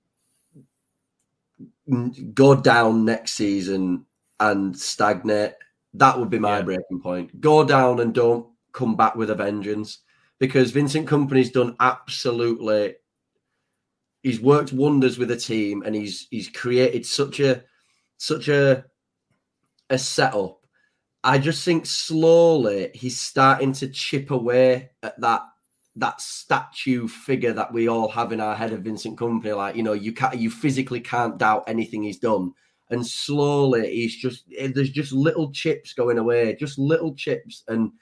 go 2.34 2.54
down 2.54 3.04
next 3.04 3.32
season 3.32 4.04
and 4.40 4.76
stagnate. 4.76 5.54
That 5.94 6.18
would 6.18 6.30
be 6.30 6.38
my 6.38 6.58
Yeah. 6.58 6.62
breaking 6.64 7.00
point. 7.00 7.40
Go 7.40 7.64
down 7.64 8.00
and 8.00 8.12
don't 8.14 8.46
come 8.72 8.96
back 8.96 9.14
with 9.14 9.30
a 9.30 9.34
vengeance 9.34 9.98
because 10.38 10.70
Vincent 10.70 11.08
Kompany's 11.08 11.50
done 11.50 11.76
absolutely 11.80 12.96
he's 14.22 14.40
worked 14.40 14.72
wonders 14.72 15.18
with 15.18 15.30
a 15.30 15.36
team, 15.36 15.82
and 15.86 15.94
he's 15.94 16.26
he's 16.30 16.48
created 16.48 17.06
such 17.06 17.38
a 17.38 17.62
such 18.16 18.48
a 18.48 18.84
a 19.88 19.98
setup. 19.98 20.66
I 21.22 21.38
just 21.38 21.64
think 21.64 21.86
slowly 21.86 22.90
he's 22.92 23.20
starting 23.20 23.72
to 23.74 23.88
chip 23.88 24.32
away 24.32 24.90
at 25.02 25.20
that 25.20 25.42
that 25.96 26.20
statue 26.20 27.08
figure 27.08 27.52
that 27.54 27.72
we 27.72 27.88
all 27.88 28.08
have 28.08 28.32
in 28.32 28.40
our 28.40 28.54
head 28.54 28.72
of 28.72 28.82
Vincent 28.82 29.18
Kompany. 29.18 29.56
Like 29.56 29.76
you 29.76 29.82
know, 29.82 29.94
you 29.94 30.12
can't 30.12 30.36
you 30.36 30.50
physically 30.50 31.00
can't 31.00 31.38
doubt 31.38 31.64
anything 31.66 32.02
he's 32.02 32.18
done. 32.18 32.52
And 32.90 33.04
slowly 33.04 33.90
he's 33.92 34.16
just 34.16 34.44
eh, 34.56 34.70
there's 34.74 34.90
just 34.90 35.12
little 35.12 35.50
chips 35.50 35.92
going 35.92 36.18
away, 36.18 36.54
just 36.54 36.78
little 36.78 37.14
chips. 37.14 37.64
And 37.68 37.92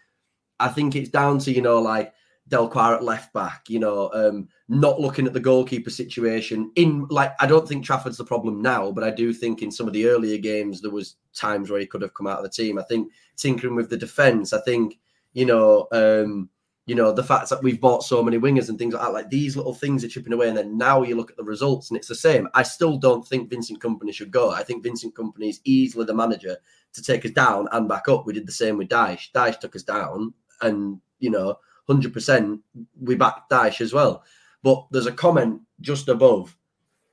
I 0.61 0.69
think 0.69 0.97
it's 0.97 1.09
down 1.09 1.39
to 1.41 1.53
you 1.53 1.63
know 1.63 1.81
like 1.81 2.13
Delcroix 2.51 2.97
at 2.97 3.05
left 3.05 3.33
back, 3.33 3.63
you 3.69 3.79
know, 3.79 4.11
um, 4.13 4.49
not 4.69 5.01
looking 5.01 5.27
at 5.27 5.33
the 5.33 5.41
goalkeeper 5.41 5.89
situation. 5.89 6.71
In 6.77 7.07
like, 7.09 7.33
I 7.41 7.47
don't 7.47 7.67
think 7.67 7.85
Trafford's 7.85 8.19
the 8.19 8.25
problem 8.25 8.61
now, 8.61 8.91
but 8.91 9.03
I 9.05 9.11
do 9.11 9.33
think 9.33 9.63
in 9.63 9.71
some 9.71 9.87
of 9.87 9.95
the 9.95 10.07
earlier 10.09 10.37
games 10.37 10.83
there 10.83 10.91
was 10.91 11.17
times 11.33 11.71
where 11.71 11.81
he 11.81 11.87
could 11.87 12.03
have 12.03 12.13
come 12.13 12.27
out 12.27 12.39
of 12.39 12.45
the 12.45 12.51
team. 12.51 12.79
I 12.79 12.83
think 12.83 13.11
tinkering 13.37 13.77
with 13.77 13.89
the 13.89 13.97
defense. 13.97 14.53
I 14.53 14.61
think 14.61 14.99
you 15.33 15.47
know, 15.47 15.89
um, 15.93 16.49
you 16.87 16.95
know, 16.95 17.13
the 17.13 17.25
fact 17.25 17.49
that 17.49 17.63
we've 17.63 17.81
bought 17.81 18.03
so 18.03 18.23
many 18.23 18.39
wingers 18.39 18.69
and 18.69 18.79
things 18.79 18.93
like 18.93 19.03
that, 19.03 19.13
like 19.13 19.31
these 19.31 19.57
little 19.57 19.73
things 19.73 20.05
are 20.05 20.09
chipping 20.09 20.35
away. 20.35 20.49
And 20.49 20.57
then 20.57 20.77
now 20.77 21.03
you 21.03 21.17
look 21.17 21.31
at 21.31 21.37
the 21.39 21.45
results 21.45 21.89
and 21.89 21.97
it's 21.97 22.09
the 22.09 22.15
same. 22.15 22.47
I 22.53 22.63
still 22.63 22.99
don't 22.99 23.27
think 23.27 23.49
Vincent 23.49 23.81
Kompany 23.81 24.13
should 24.13 24.31
go. 24.31 24.51
I 24.51 24.63
think 24.63 24.83
Vincent 24.83 25.15
Kompany 25.15 25.49
is 25.49 25.61
easily 25.65 26.05
the 26.05 26.15
manager 26.15 26.59
to 26.93 27.03
take 27.03 27.25
us 27.25 27.31
down 27.31 27.69
and 27.73 27.89
back 27.89 28.09
up. 28.09 28.27
We 28.27 28.35
did 28.35 28.47
the 28.47 28.53
same 28.53 28.77
with 28.77 28.89
Dyche. 28.89 29.33
Dyche 29.33 29.61
took 29.61 29.75
us 29.75 29.83
down 29.83 30.35
and, 30.61 31.01
you 31.21 31.31
know, 31.31 31.59
100% 31.89 32.61
we 33.01 33.15
backed 33.15 33.51
Dyche 33.51 33.81
as 33.81 33.95
well. 33.95 34.23
But 34.63 34.87
there's 34.91 35.07
a 35.07 35.13
comment 35.13 35.63
just 35.81 36.09
above. 36.09 36.55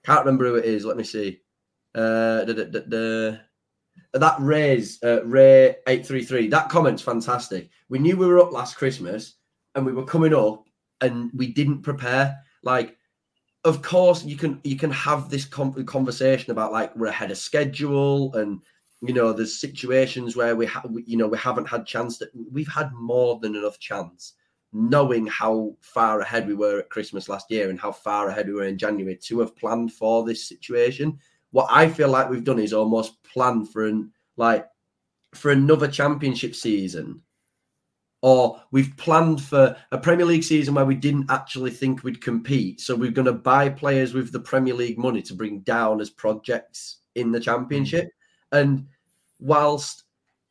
Can't 0.04 0.26
remember 0.26 0.48
who 0.48 0.56
it 0.56 0.66
is. 0.66 0.84
Let 0.84 0.98
me 0.98 1.04
see. 1.04 1.40
Uh, 1.96 2.44
that 4.14 4.36
Ray's 4.40 5.02
uh, 5.04 5.24
Ray 5.26 5.76
eight 5.88 6.06
three 6.06 6.24
three. 6.24 6.48
That 6.48 6.70
comment's 6.70 7.02
fantastic. 7.02 7.70
We 7.90 8.00
knew 8.00 8.16
we 8.18 8.26
were 8.26 8.40
up 8.40 8.54
last 8.54 8.78
Christmas 8.78 9.36
and 9.76 9.86
we 9.86 9.94
were 9.94 10.06
coming 10.06 10.34
up 10.34 10.66
and 11.02 11.32
we 11.34 11.48
didn't 11.48 11.82
prepare. 11.82 12.38
Like, 12.64 12.98
of 13.64 13.82
course, 13.82 14.24
you 14.24 14.36
can 14.36 14.60
you 14.64 14.78
can 14.78 14.92
have 14.92 15.30
this 15.30 15.46
conversation 15.46 16.52
about 16.52 16.72
like 16.72 16.96
we're 16.96 17.08
ahead 17.08 17.32
of 17.32 17.38
schedule 17.38 18.34
and 18.36 18.62
you 19.02 19.14
know 19.14 19.34
there's 19.34 19.60
situations 19.60 20.36
where 20.36 20.56
we 20.56 20.66
have 20.68 20.88
you 21.06 21.18
know 21.18 21.28
we 21.28 21.38
haven't 21.38 21.68
had 21.68 21.86
chance 21.86 22.18
that 22.18 22.30
we've 22.52 22.68
had 22.68 22.92
more 22.94 23.40
than 23.40 23.56
enough 23.56 23.80
chance 23.80 24.34
knowing 24.74 25.28
how 25.28 25.76
far 25.82 26.22
ahead 26.22 26.48
we 26.48 26.54
were 26.54 26.80
at 26.80 26.90
Christmas 26.90 27.28
last 27.28 27.52
year 27.52 27.70
and 27.70 27.80
how 27.80 27.92
far 27.92 28.30
ahead 28.30 28.48
we 28.48 28.54
were 28.54 28.64
in 28.64 28.78
January 28.78 29.18
to 29.18 29.40
have 29.40 29.56
planned 29.56 29.92
for 29.92 30.24
this 30.24 30.48
situation. 30.48 31.20
What 31.52 31.68
I 31.70 31.90
feel 31.90 32.08
like 32.08 32.30
we've 32.30 32.44
done 32.44 32.60
is 32.60 32.72
almost 32.72 33.22
plan 33.24 33.66
for 33.66 33.86
an 33.86 34.12
like 34.38 34.66
for 35.34 35.52
another 35.52 35.88
championship 35.88 36.56
season 36.56 37.22
or 38.22 38.62
we've 38.72 38.96
planned 38.98 39.42
for 39.42 39.76
a 39.92 39.98
Premier 39.98 40.26
League 40.26 40.44
season 40.44 40.76
where 40.76 40.86
we 40.86 40.96
didn't 40.96 41.30
actually 41.30 41.72
think 41.72 42.04
we'd 42.04 42.22
compete. 42.22 42.80
So 42.80 42.96
we're 42.96 43.12
going 43.12 43.26
to 43.26 43.34
buy 43.34 43.70
players 43.70 44.14
with 44.14 44.32
the 44.32 44.40
Premier 44.40 44.76
League 44.76 45.00
money 45.00 45.22
to 45.24 45.34
bring 45.34 45.62
down 45.62 46.00
as 46.00 46.10
projects 46.10 47.00
in 47.16 47.32
the 47.32 47.40
Championship. 47.40 48.06
Mm. 48.54 48.60
And 48.60 48.88
whilst, 49.40 50.04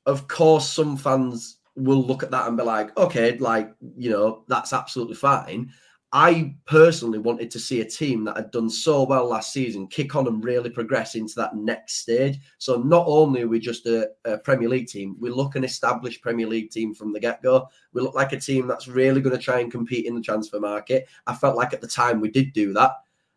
of 0.06 0.26
course, 0.26 0.68
some 0.68 0.96
fans 0.96 1.58
will 1.76 2.04
look 2.04 2.24
at 2.24 2.32
that 2.32 2.48
and 2.48 2.56
be 2.56 2.64
like, 2.64 2.96
okay, 2.96 3.38
like, 3.38 3.72
you 3.96 4.10
know, 4.10 4.44
that's 4.48 4.72
absolutely 4.72 5.14
fine. 5.14 5.70
I 6.12 6.56
personally 6.66 7.20
wanted 7.20 7.52
to 7.52 7.60
see 7.60 7.82
a 7.82 7.84
team 7.84 8.24
that 8.24 8.36
had 8.36 8.50
done 8.50 8.68
so 8.68 9.04
well 9.04 9.26
last 9.26 9.52
season 9.52 9.86
kick 9.86 10.16
on 10.16 10.26
and 10.26 10.42
really 10.42 10.68
progress 10.68 11.14
into 11.14 11.34
that 11.36 11.54
next 11.54 11.98
stage. 11.98 12.40
So 12.58 12.82
not 12.82 13.04
only 13.06 13.42
are 13.42 13.48
we 13.48 13.60
just 13.60 13.86
a, 13.86 14.10
a 14.24 14.36
Premier 14.38 14.68
League 14.68 14.88
team, 14.88 15.16
we 15.20 15.30
look 15.30 15.54
an 15.54 15.62
established 15.62 16.20
Premier 16.20 16.48
League 16.48 16.70
team 16.70 16.94
from 16.94 17.12
the 17.12 17.20
get 17.20 17.42
go. 17.42 17.68
We 17.92 18.02
look 18.02 18.16
like 18.16 18.32
a 18.32 18.40
team 18.40 18.66
that's 18.66 18.88
really 18.88 19.20
going 19.20 19.36
to 19.36 19.42
try 19.42 19.60
and 19.60 19.70
compete 19.70 20.06
in 20.06 20.16
the 20.16 20.20
transfer 20.20 20.58
market. 20.58 21.06
I 21.28 21.34
felt 21.34 21.56
like 21.56 21.72
at 21.72 21.80
the 21.80 21.86
time 21.86 22.20
we 22.20 22.30
did 22.30 22.52
do 22.52 22.72
that, 22.72 22.96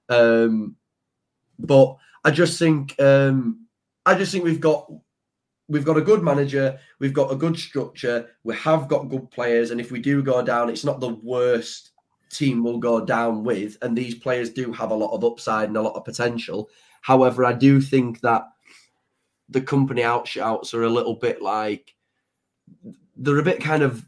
um, 0.10 0.76
but 1.60 1.96
I 2.24 2.32
just 2.32 2.58
think 2.58 3.00
um, 3.00 3.68
I 4.08 4.16
just 4.16 4.32
think 4.32 4.44
we've 4.44 4.60
got 4.60 4.92
we've 5.70 5.86
got 5.86 5.98
a 5.98 6.02
good 6.02 6.24
manager, 6.24 6.80
we've 6.98 7.14
got 7.14 7.32
a 7.32 7.36
good 7.36 7.58
structure, 7.58 8.30
we 8.44 8.56
have 8.56 8.88
got 8.88 9.10
good 9.10 9.30
players, 9.30 9.70
and 9.70 9.80
if 9.80 9.92
we 9.92 10.00
do 10.00 10.24
go 10.24 10.42
down, 10.42 10.70
it's 10.70 10.84
not 10.84 11.00
the 11.00 11.16
worst 11.22 11.93
team 12.34 12.64
will 12.64 12.78
go 12.78 13.04
down 13.04 13.44
with. 13.44 13.78
And 13.82 13.98
these 13.98 14.16
players 14.16 14.50
do 14.50 14.72
have 14.74 14.92
a 14.92 14.96
lot 14.96 15.14
of 15.16 15.24
upside 15.24 15.68
and 15.68 15.78
a 15.78 15.82
lot 15.82 15.96
of 15.96 16.06
potential. 16.06 16.70
However, 17.02 17.46
I 17.46 17.54
do 17.54 17.82
think 17.82 18.22
that 18.22 18.44
the 19.50 19.62
Kompany 19.62 20.02
outshouts 20.02 20.74
are 20.74 20.84
a 20.84 20.90
little 20.90 21.16
bit 21.16 21.42
like 21.42 21.94
they're 23.16 23.38
a 23.38 23.44
bit 23.44 23.62
kind 23.62 23.84
of 23.84 24.06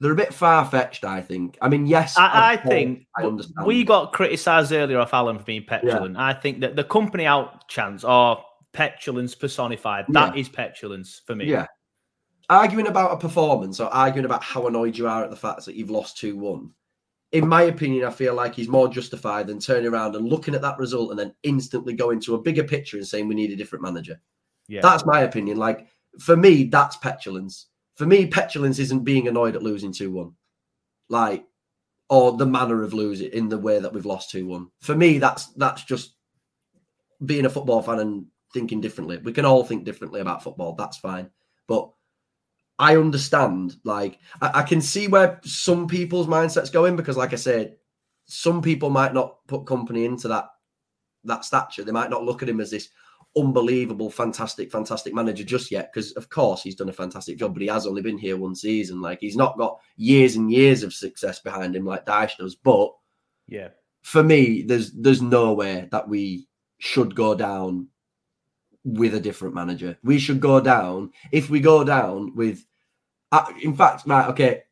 they're 0.00 0.12
a 0.12 0.16
bit 0.16 0.34
far 0.34 0.64
fetched. 0.66 1.04
I 1.04 1.20
think. 1.20 1.56
I 1.62 1.68
mean, 1.68 1.86
yes, 1.86 2.18
I, 2.18 2.52
I 2.52 2.56
think 2.56 3.06
I 3.16 3.24
understand. 3.24 3.66
We 3.66 3.84
got 3.84 4.12
criticised 4.12 4.72
earlier 4.72 4.98
off 4.98 5.14
Alan 5.14 5.38
for 5.38 5.44
being 5.44 5.64
petulant. 5.64 6.16
Yeah. 6.16 6.26
I 6.26 6.34
think 6.34 6.60
that 6.60 6.76
the 6.76 6.84
Kompany 6.84 7.24
out 7.24 7.68
chance 7.68 8.04
or 8.04 8.42
petulance 8.72 9.34
personified. 9.34 10.06
That 10.08 10.34
yeah. 10.34 10.40
is 10.40 10.48
petulance 10.48 11.22
for 11.26 11.34
me. 11.34 11.46
Yeah. 11.46 11.66
Arguing 12.50 12.88
about 12.88 13.12
a 13.12 13.16
performance 13.16 13.80
or 13.80 13.88
arguing 13.88 14.26
about 14.26 14.42
how 14.42 14.66
annoyed 14.66 14.98
you 14.98 15.08
are 15.08 15.24
at 15.24 15.30
the 15.30 15.36
fact 15.36 15.64
that 15.64 15.76
you've 15.76 15.90
lost 15.90 16.18
2 16.18 16.36
1 16.36 16.70
in 17.34 17.48
my 17.48 17.62
opinion, 17.62 18.04
I 18.04 18.10
feel 18.10 18.32
like 18.32 18.54
he's 18.54 18.68
more 18.68 18.88
justified 18.88 19.48
than 19.48 19.58
turning 19.58 19.92
around 19.92 20.14
and 20.14 20.28
looking 20.28 20.54
at 20.54 20.62
that 20.62 20.78
result 20.78 21.10
and 21.10 21.18
then 21.18 21.34
instantly 21.42 21.92
going 21.92 22.20
to 22.20 22.36
a 22.36 22.40
bigger 22.40 22.62
picture 22.62 22.96
and 22.96 23.06
saying 23.06 23.26
we 23.26 23.34
need 23.34 23.50
a 23.50 23.56
different 23.56 23.82
manager. 23.82 24.20
Yeah. 24.68 24.80
That's 24.80 25.04
my 25.04 25.22
opinion. 25.22 25.56
Like 25.56 25.88
for 26.20 26.36
me, 26.36 26.64
that's 26.64 26.96
petulance. 26.96 27.66
For 27.96 28.06
me, 28.06 28.28
petulance 28.28 28.78
isn't 28.78 29.02
being 29.02 29.26
annoyed 29.26 29.56
at 29.56 29.64
losing 29.64 29.92
2 29.92 30.12
1. 30.12 30.32
Like, 31.08 31.44
or 32.08 32.36
the 32.36 32.46
manner 32.46 32.84
of 32.84 32.94
losing 32.94 33.32
in 33.32 33.48
the 33.48 33.58
way 33.58 33.80
that 33.80 33.92
we've 33.92 34.06
lost 34.06 34.30
2 34.30 34.46
1. 34.46 34.68
For 34.80 34.94
me, 34.94 35.18
that's 35.18 35.46
that's 35.54 35.82
just 35.82 36.14
being 37.26 37.46
a 37.46 37.50
football 37.50 37.82
fan 37.82 37.98
and 37.98 38.26
thinking 38.52 38.80
differently. 38.80 39.18
We 39.18 39.32
can 39.32 39.44
all 39.44 39.64
think 39.64 39.84
differently 39.84 40.20
about 40.20 40.44
football. 40.44 40.76
That's 40.76 40.98
fine. 40.98 41.30
But 41.66 41.90
I 42.78 42.96
understand. 42.96 43.76
Like, 43.84 44.18
I, 44.40 44.60
I, 44.60 44.62
can 44.62 44.80
see 44.80 45.06
where 45.06 45.40
some 45.44 45.86
people's 45.86 46.26
mindsets 46.26 46.72
going 46.72 46.96
because, 46.96 47.16
like 47.16 47.32
I 47.32 47.36
said, 47.36 47.76
some 48.26 48.62
people 48.62 48.90
might 48.90 49.14
not 49.14 49.46
put 49.46 49.64
Kompany 49.64 50.04
into 50.04 50.28
that 50.28 50.46
that 51.24 51.44
stature. 51.44 51.84
They 51.84 51.92
might 51.92 52.10
not 52.10 52.24
look 52.24 52.42
at 52.42 52.48
him 52.48 52.60
as 52.60 52.70
this 52.70 52.88
unbelievable, 53.36 54.10
fantastic, 54.10 54.70
fantastic 54.70 55.14
manager 55.14 55.44
just 55.44 55.70
yet. 55.70 55.90
Because 55.92 56.12
of 56.12 56.28
course 56.28 56.62
he's 56.62 56.74
done 56.74 56.88
a 56.88 56.92
fantastic 56.92 57.38
job, 57.38 57.54
but 57.54 57.62
he 57.62 57.68
has 57.68 57.86
only 57.86 58.02
been 58.02 58.18
here 58.18 58.36
one 58.36 58.54
season. 58.54 59.00
Like 59.00 59.20
he's 59.20 59.36
not 59.36 59.58
got 59.58 59.78
years 59.96 60.36
and 60.36 60.50
years 60.50 60.82
of 60.82 60.92
success 60.92 61.40
behind 61.40 61.74
him 61.74 61.84
like 61.84 62.06
Dyche 62.06 62.36
does. 62.38 62.54
But 62.54 62.90
yeah, 63.46 63.68
for 64.02 64.22
me, 64.22 64.62
there's 64.62 64.92
there's 64.92 65.22
no 65.22 65.54
way 65.54 65.88
that 65.90 66.08
we 66.08 66.46
should 66.78 67.14
go 67.14 67.34
down 67.34 67.88
with 68.84 69.14
a 69.14 69.20
different 69.20 69.54
manager. 69.54 69.98
We 70.02 70.18
should 70.18 70.40
go 70.40 70.60
down. 70.60 71.10
If 71.32 71.50
we 71.50 71.60
go 71.60 71.84
down 71.84 72.34
with, 72.34 72.64
uh, 73.32 73.46
in 73.62 73.74
fact, 73.74 74.02
right, 74.06 74.28
okay, 74.28 74.62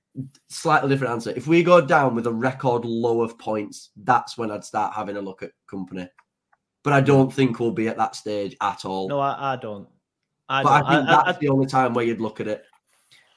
slightly 0.49 0.89
different 0.89 1.13
answer. 1.13 1.33
If 1.35 1.47
we 1.47 1.63
go 1.63 1.81
down 1.81 2.15
with 2.15 2.27
a 2.27 2.33
record 2.33 2.85
low 2.85 3.23
of 3.23 3.39
points, 3.39 3.91
that's 3.97 4.37
when 4.37 4.51
I'd 4.51 4.65
start 4.65 4.95
having 4.95 5.17
a 5.17 5.23
look 5.23 5.43
at 5.43 5.53
Kompany. 5.71 6.09
But 6.85 6.93
I 6.93 7.01
don't 7.01 7.33
think 7.33 7.59
we'll 7.59 7.71
be 7.71 7.89
at 7.89 7.97
that 7.97 8.17
stage 8.17 8.57
at 8.61 8.85
all. 8.85 9.09
No, 9.09 9.21
I, 9.21 9.55
I 9.55 9.57
don't. 9.57 9.89
I 10.49 10.63
but 10.63 10.81
don't. 10.81 10.87
I 10.87 10.97
think 10.97 11.09
I, 11.09 11.13
that's 11.13 11.39
I, 11.39 11.41
the 11.41 11.49
only 11.49 11.67
time 11.67 11.95
where 11.95 12.05
you'd 12.05 12.21
look 12.21 12.41
at 12.41 12.49
it. 12.49 12.65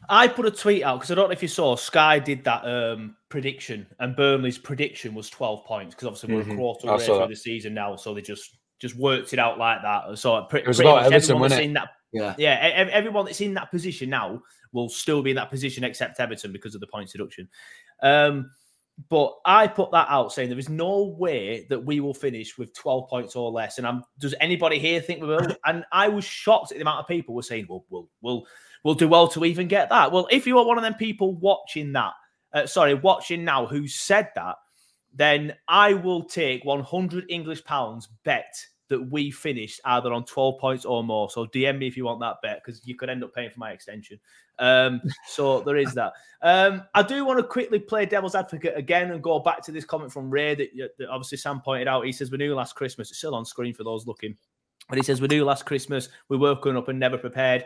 I 0.09 0.27
put 0.27 0.45
a 0.45 0.51
tweet 0.51 0.83
out 0.83 0.97
because 0.97 1.11
I 1.11 1.15
don't 1.15 1.29
know 1.29 1.33
if 1.33 1.41
you 1.41 1.47
saw 1.47 1.75
Sky 1.75 2.19
did 2.19 2.43
that 2.43 2.65
um, 2.65 3.15
prediction, 3.29 3.87
and 3.99 4.15
Burnley's 4.15 4.57
prediction 4.57 5.13
was 5.13 5.29
12 5.29 5.65
points 5.65 5.95
because 5.95 6.07
obviously 6.07 6.35
we're 6.35 6.43
mm-hmm. 6.43 6.51
a 6.51 6.55
quarter 6.55 6.87
way 6.87 7.05
through 7.05 7.27
the 7.27 7.35
season 7.35 7.73
now, 7.73 7.95
so 7.95 8.13
they 8.13 8.21
just 8.21 8.57
just 8.79 8.95
worked 8.95 9.33
it 9.33 9.39
out 9.39 9.57
like 9.57 9.81
that. 9.81 10.17
So 10.17 10.43
pretty, 10.43 10.65
it 10.65 10.67
was 10.67 10.77
pretty 10.77 10.89
about 10.89 11.05
Everton, 11.05 11.31
everyone 11.31 11.49
that's 11.49 11.61
in 11.61 11.73
that, 11.73 11.89
yeah, 12.11 12.35
yeah, 12.37 12.87
everyone 12.91 13.25
that's 13.25 13.41
in 13.41 13.53
that 13.55 13.71
position 13.71 14.09
now 14.09 14.41
will 14.71 14.89
still 14.89 15.21
be 15.21 15.31
in 15.31 15.35
that 15.35 15.49
position 15.49 15.83
except 15.83 16.19
Everton 16.19 16.51
because 16.51 16.75
of 16.75 16.81
the 16.81 16.87
points 16.87 17.13
deduction. 17.13 17.47
Um, 18.01 18.51
but 19.09 19.33
I 19.45 19.67
put 19.67 19.91
that 19.91 20.07
out 20.09 20.31
saying 20.31 20.49
there 20.49 20.57
is 20.57 20.69
no 20.69 21.15
way 21.17 21.65
that 21.69 21.83
we 21.83 21.99
will 21.99 22.13
finish 22.13 22.57
with 22.57 22.73
12 22.73 23.09
points 23.09 23.35
or 23.35 23.51
less. 23.51 23.77
And 23.77 23.85
I'm, 23.85 24.03
does 24.19 24.33
anybody 24.39 24.79
here 24.79 25.01
think 25.01 25.21
we 25.21 25.27
will? 25.27 25.47
And 25.65 25.83
I 25.91 26.07
was 26.07 26.23
shocked 26.23 26.71
at 26.71 26.77
the 26.77 26.81
amount 26.81 27.01
of 27.01 27.07
people 27.07 27.35
were 27.35 27.41
saying, 27.41 27.67
well, 27.69 27.85
we'll, 27.89 28.09
we'll, 28.21 28.45
we'll 28.83 28.95
do 28.95 29.09
well 29.09 29.27
to 29.29 29.43
even 29.43 29.67
get 29.67 29.89
that. 29.89 30.11
Well, 30.11 30.27
if 30.31 30.47
you 30.47 30.57
are 30.59 30.65
one 30.65 30.77
of 30.77 30.83
them 30.83 30.93
people 30.93 31.35
watching 31.35 31.91
that, 31.93 32.13
uh, 32.53 32.65
sorry, 32.65 32.93
watching 32.93 33.43
now 33.43 33.65
who 33.65 33.85
said 33.85 34.29
that, 34.35 34.55
then 35.15 35.55
I 35.67 35.93
will 35.93 36.23
take 36.23 36.65
100 36.65 37.25
English 37.29 37.63
pounds 37.63 38.09
bet 38.23 38.53
that 38.89 39.01
we 39.01 39.31
finished 39.31 39.81
either 39.85 40.13
on 40.13 40.25
12 40.25 40.59
points 40.59 40.85
or 40.85 41.03
more. 41.03 41.29
So 41.29 41.47
DM 41.47 41.79
me 41.79 41.87
if 41.87 41.97
you 41.97 42.05
want 42.05 42.19
that 42.19 42.37
bet 42.43 42.61
because 42.63 42.85
you 42.85 42.95
could 42.95 43.09
end 43.09 43.23
up 43.23 43.33
paying 43.33 43.49
for 43.49 43.59
my 43.59 43.71
extension. 43.71 44.19
Um, 44.59 45.01
so 45.27 45.61
there 45.61 45.77
is 45.77 45.93
that. 45.95 46.13
Um, 46.41 46.83
I 46.93 47.01
do 47.01 47.25
want 47.25 47.39
to 47.39 47.43
quickly 47.43 47.79
play 47.79 48.05
devil's 48.05 48.35
advocate 48.35 48.77
again 48.77 49.11
and 49.11 49.23
go 49.23 49.39
back 49.39 49.63
to 49.63 49.71
this 49.71 49.85
comment 49.85 50.11
from 50.11 50.29
Ray 50.29 50.53
that, 50.55 50.69
that 50.99 51.09
obviously 51.09 51.37
Sam 51.37 51.61
pointed 51.61 51.87
out. 51.87 52.05
He 52.05 52.11
says, 52.11 52.29
We 52.29 52.37
knew 52.37 52.53
last 52.53 52.75
Christmas, 52.75 53.09
it's 53.09 53.17
still 53.17 53.35
on 53.35 53.45
screen 53.45 53.73
for 53.73 53.83
those 53.83 54.05
looking. 54.05 54.35
But 54.87 54.97
he 54.97 55.03
says, 55.03 55.19
We 55.19 55.27
knew 55.27 55.45
last 55.45 55.65
Christmas 55.65 56.09
we 56.29 56.37
were 56.37 56.55
coming 56.55 56.77
up 56.77 56.89
and 56.89 56.99
never 56.99 57.17
prepared. 57.17 57.65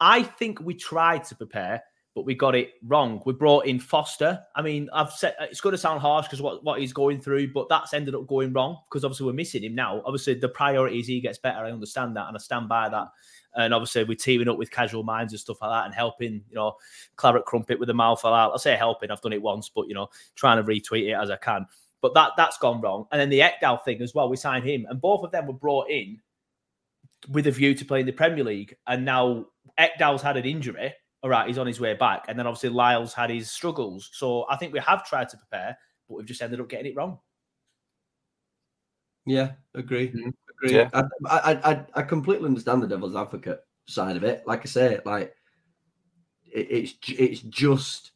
I 0.00 0.24
think 0.24 0.60
we 0.60 0.74
tried 0.74 1.24
to 1.24 1.36
prepare 1.36 1.82
but 2.16 2.24
we 2.24 2.34
got 2.34 2.54
it 2.54 2.72
wrong. 2.86 3.20
We 3.26 3.34
brought 3.34 3.66
in 3.66 3.78
Foster. 3.78 4.42
I 4.54 4.62
mean, 4.62 4.88
I've 4.94 5.12
said 5.12 5.34
uh, 5.38 5.44
it's 5.50 5.60
going 5.60 5.74
to 5.74 5.78
sound 5.78 6.00
harsh 6.00 6.24
because 6.24 6.40
what, 6.40 6.64
what 6.64 6.80
he's 6.80 6.94
going 6.94 7.20
through, 7.20 7.52
but 7.52 7.68
that's 7.68 7.92
ended 7.92 8.14
up 8.14 8.26
going 8.26 8.54
wrong 8.54 8.78
because 8.88 9.04
obviously 9.04 9.26
we're 9.26 9.34
missing 9.34 9.62
him 9.62 9.74
now. 9.74 10.00
Obviously, 10.02 10.32
the 10.32 10.48
priority 10.48 10.98
is 10.98 11.06
he 11.06 11.20
gets 11.20 11.36
better. 11.36 11.58
I 11.58 11.70
understand 11.70 12.16
that 12.16 12.26
and 12.26 12.34
I 12.34 12.40
stand 12.40 12.70
by 12.70 12.88
that. 12.88 13.08
And 13.54 13.74
obviously, 13.74 14.04
we're 14.04 14.14
teaming 14.14 14.48
up 14.48 14.56
with 14.56 14.70
casual 14.70 15.02
minds 15.02 15.34
and 15.34 15.40
stuff 15.40 15.60
like 15.60 15.70
that 15.70 15.84
and 15.84 15.94
helping, 15.94 16.42
you 16.48 16.54
know, 16.54 16.76
Claret 17.16 17.44
Crumpet 17.44 17.78
with 17.78 17.88
the 17.88 17.94
mouth 17.94 18.24
out. 18.24 18.54
I 18.54 18.56
say 18.56 18.76
helping, 18.76 19.10
I've 19.10 19.20
done 19.20 19.34
it 19.34 19.42
once, 19.42 19.68
but, 19.68 19.86
you 19.86 19.94
know, 19.94 20.08
trying 20.36 20.56
to 20.56 20.64
retweet 20.64 21.10
it 21.10 21.20
as 21.20 21.30
I 21.30 21.36
can. 21.36 21.66
But 22.00 22.14
that, 22.14 22.30
that's 22.38 22.56
gone 22.56 22.80
wrong. 22.80 23.04
And 23.12 23.20
then 23.20 23.28
the 23.28 23.40
Ekdal 23.40 23.84
thing 23.84 24.00
as 24.00 24.14
well, 24.14 24.30
we 24.30 24.38
signed 24.38 24.64
him. 24.64 24.86
And 24.88 25.02
both 25.02 25.22
of 25.22 25.32
them 25.32 25.46
were 25.46 25.52
brought 25.52 25.90
in 25.90 26.18
with 27.30 27.46
a 27.46 27.50
view 27.50 27.74
to 27.74 27.84
playing 27.84 28.06
the 28.06 28.12
Premier 28.12 28.44
League. 28.44 28.74
And 28.86 29.04
now 29.04 29.48
Ekdal's 29.78 30.22
had 30.22 30.38
an 30.38 30.46
injury 30.46 30.94
all 31.26 31.30
right, 31.30 31.48
he's 31.48 31.58
on 31.58 31.66
his 31.66 31.80
way 31.80 31.92
back. 31.92 32.26
And 32.28 32.38
then 32.38 32.46
obviously 32.46 32.68
Lyle's 32.68 33.12
had 33.12 33.30
his 33.30 33.50
struggles. 33.50 34.10
So 34.12 34.46
I 34.48 34.56
think 34.56 34.72
we 34.72 34.78
have 34.78 35.04
tried 35.04 35.28
to 35.30 35.36
prepare, 35.36 35.76
but 36.08 36.18
we've 36.18 36.24
just 36.24 36.40
ended 36.40 36.60
up 36.60 36.68
getting 36.68 36.86
it 36.86 36.94
wrong. 36.94 37.18
Yeah, 39.26 39.54
agree. 39.74 40.10
Mm-hmm. 40.10 40.28
Agree. 40.50 40.76
Yeah. 40.76 40.88
I, 40.94 41.02
I, 41.28 41.72
I, 41.72 41.86
I 41.94 42.02
completely 42.02 42.46
understand 42.46 42.80
the 42.80 42.86
devil's 42.86 43.16
advocate 43.16 43.58
side 43.88 44.16
of 44.16 44.22
it. 44.22 44.44
Like 44.46 44.60
I 44.60 44.66
say, 44.66 45.00
like 45.04 45.34
it, 46.44 46.68
it's 46.70 46.94
it's 47.08 47.40
just 47.40 48.12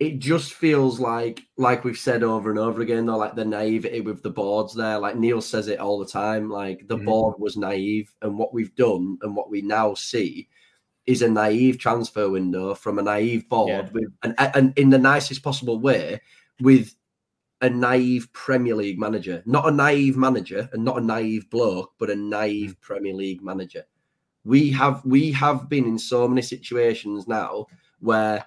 it 0.00 0.20
just 0.20 0.54
feels 0.54 0.98
like 0.98 1.42
like 1.58 1.84
we've 1.84 1.98
said 1.98 2.22
over 2.22 2.48
and 2.48 2.58
over 2.58 2.80
again 2.80 3.04
though 3.04 3.18
like 3.18 3.34
the 3.34 3.44
naivety 3.44 4.00
with 4.00 4.22
the 4.22 4.30
boards 4.30 4.74
there 4.74 4.98
like 4.98 5.16
neil 5.16 5.40
says 5.40 5.68
it 5.68 5.78
all 5.78 6.00
the 6.00 6.04
time 6.04 6.50
like 6.50 6.86
the 6.88 6.96
mm. 6.96 7.04
board 7.04 7.36
was 7.38 7.56
naive 7.56 8.12
and 8.22 8.36
what 8.36 8.52
we've 8.52 8.74
done 8.74 9.16
and 9.22 9.36
what 9.36 9.50
we 9.50 9.62
now 9.62 9.94
see 9.94 10.48
is 11.06 11.22
a 11.22 11.28
naive 11.28 11.78
transfer 11.78 12.28
window 12.30 12.74
from 12.74 12.98
a 12.98 13.02
naive 13.02 13.48
board 13.48 13.68
yeah. 13.68 13.90
with 13.92 14.12
and, 14.22 14.34
and 14.38 14.78
in 14.78 14.90
the 14.90 14.98
nicest 14.98 15.42
possible 15.42 15.78
way 15.78 16.20
with 16.60 16.94
a 17.60 17.70
naive 17.70 18.30
Premier 18.32 18.74
League 18.74 18.98
manager, 18.98 19.42
not 19.46 19.66
a 19.66 19.70
naive 19.70 20.16
manager 20.16 20.68
and 20.72 20.84
not 20.84 20.98
a 20.98 21.00
naive 21.00 21.48
bloke, 21.48 21.92
but 21.98 22.10
a 22.10 22.14
naive 22.14 22.72
mm. 22.72 22.80
Premier 22.80 23.14
League 23.14 23.42
manager. 23.42 23.84
We 24.44 24.70
have 24.72 25.02
we 25.04 25.32
have 25.32 25.68
been 25.70 25.86
in 25.86 25.98
so 25.98 26.28
many 26.28 26.42
situations 26.42 27.26
now 27.26 27.66
where 28.00 28.44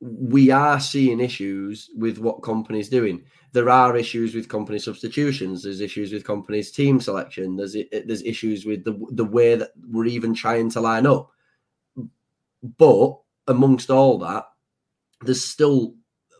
we 0.00 0.50
are 0.52 0.78
seeing 0.78 1.18
issues 1.18 1.90
with 1.96 2.18
what 2.18 2.42
Kompany's 2.42 2.88
doing 2.88 3.24
there 3.52 3.70
are 3.70 3.96
issues 3.96 4.34
with 4.34 4.48
Kompany 4.48 4.80
substitutions. 4.80 5.62
There's 5.62 5.80
issues 5.80 6.12
with 6.12 6.24
Kompany's' 6.24 6.70
team 6.70 7.00
selection. 7.00 7.56
There's 7.56 7.76
there's 7.92 8.22
issues 8.22 8.64
with 8.64 8.84
the 8.84 8.98
the 9.10 9.24
way 9.24 9.54
that 9.54 9.70
we're 9.90 10.06
even 10.06 10.34
trying 10.34 10.70
to 10.70 10.80
line 10.80 11.06
up. 11.06 11.30
But 12.76 13.18
amongst 13.46 13.90
all 13.90 14.18
that, 14.18 14.44
there's 15.22 15.44
still 15.44 15.94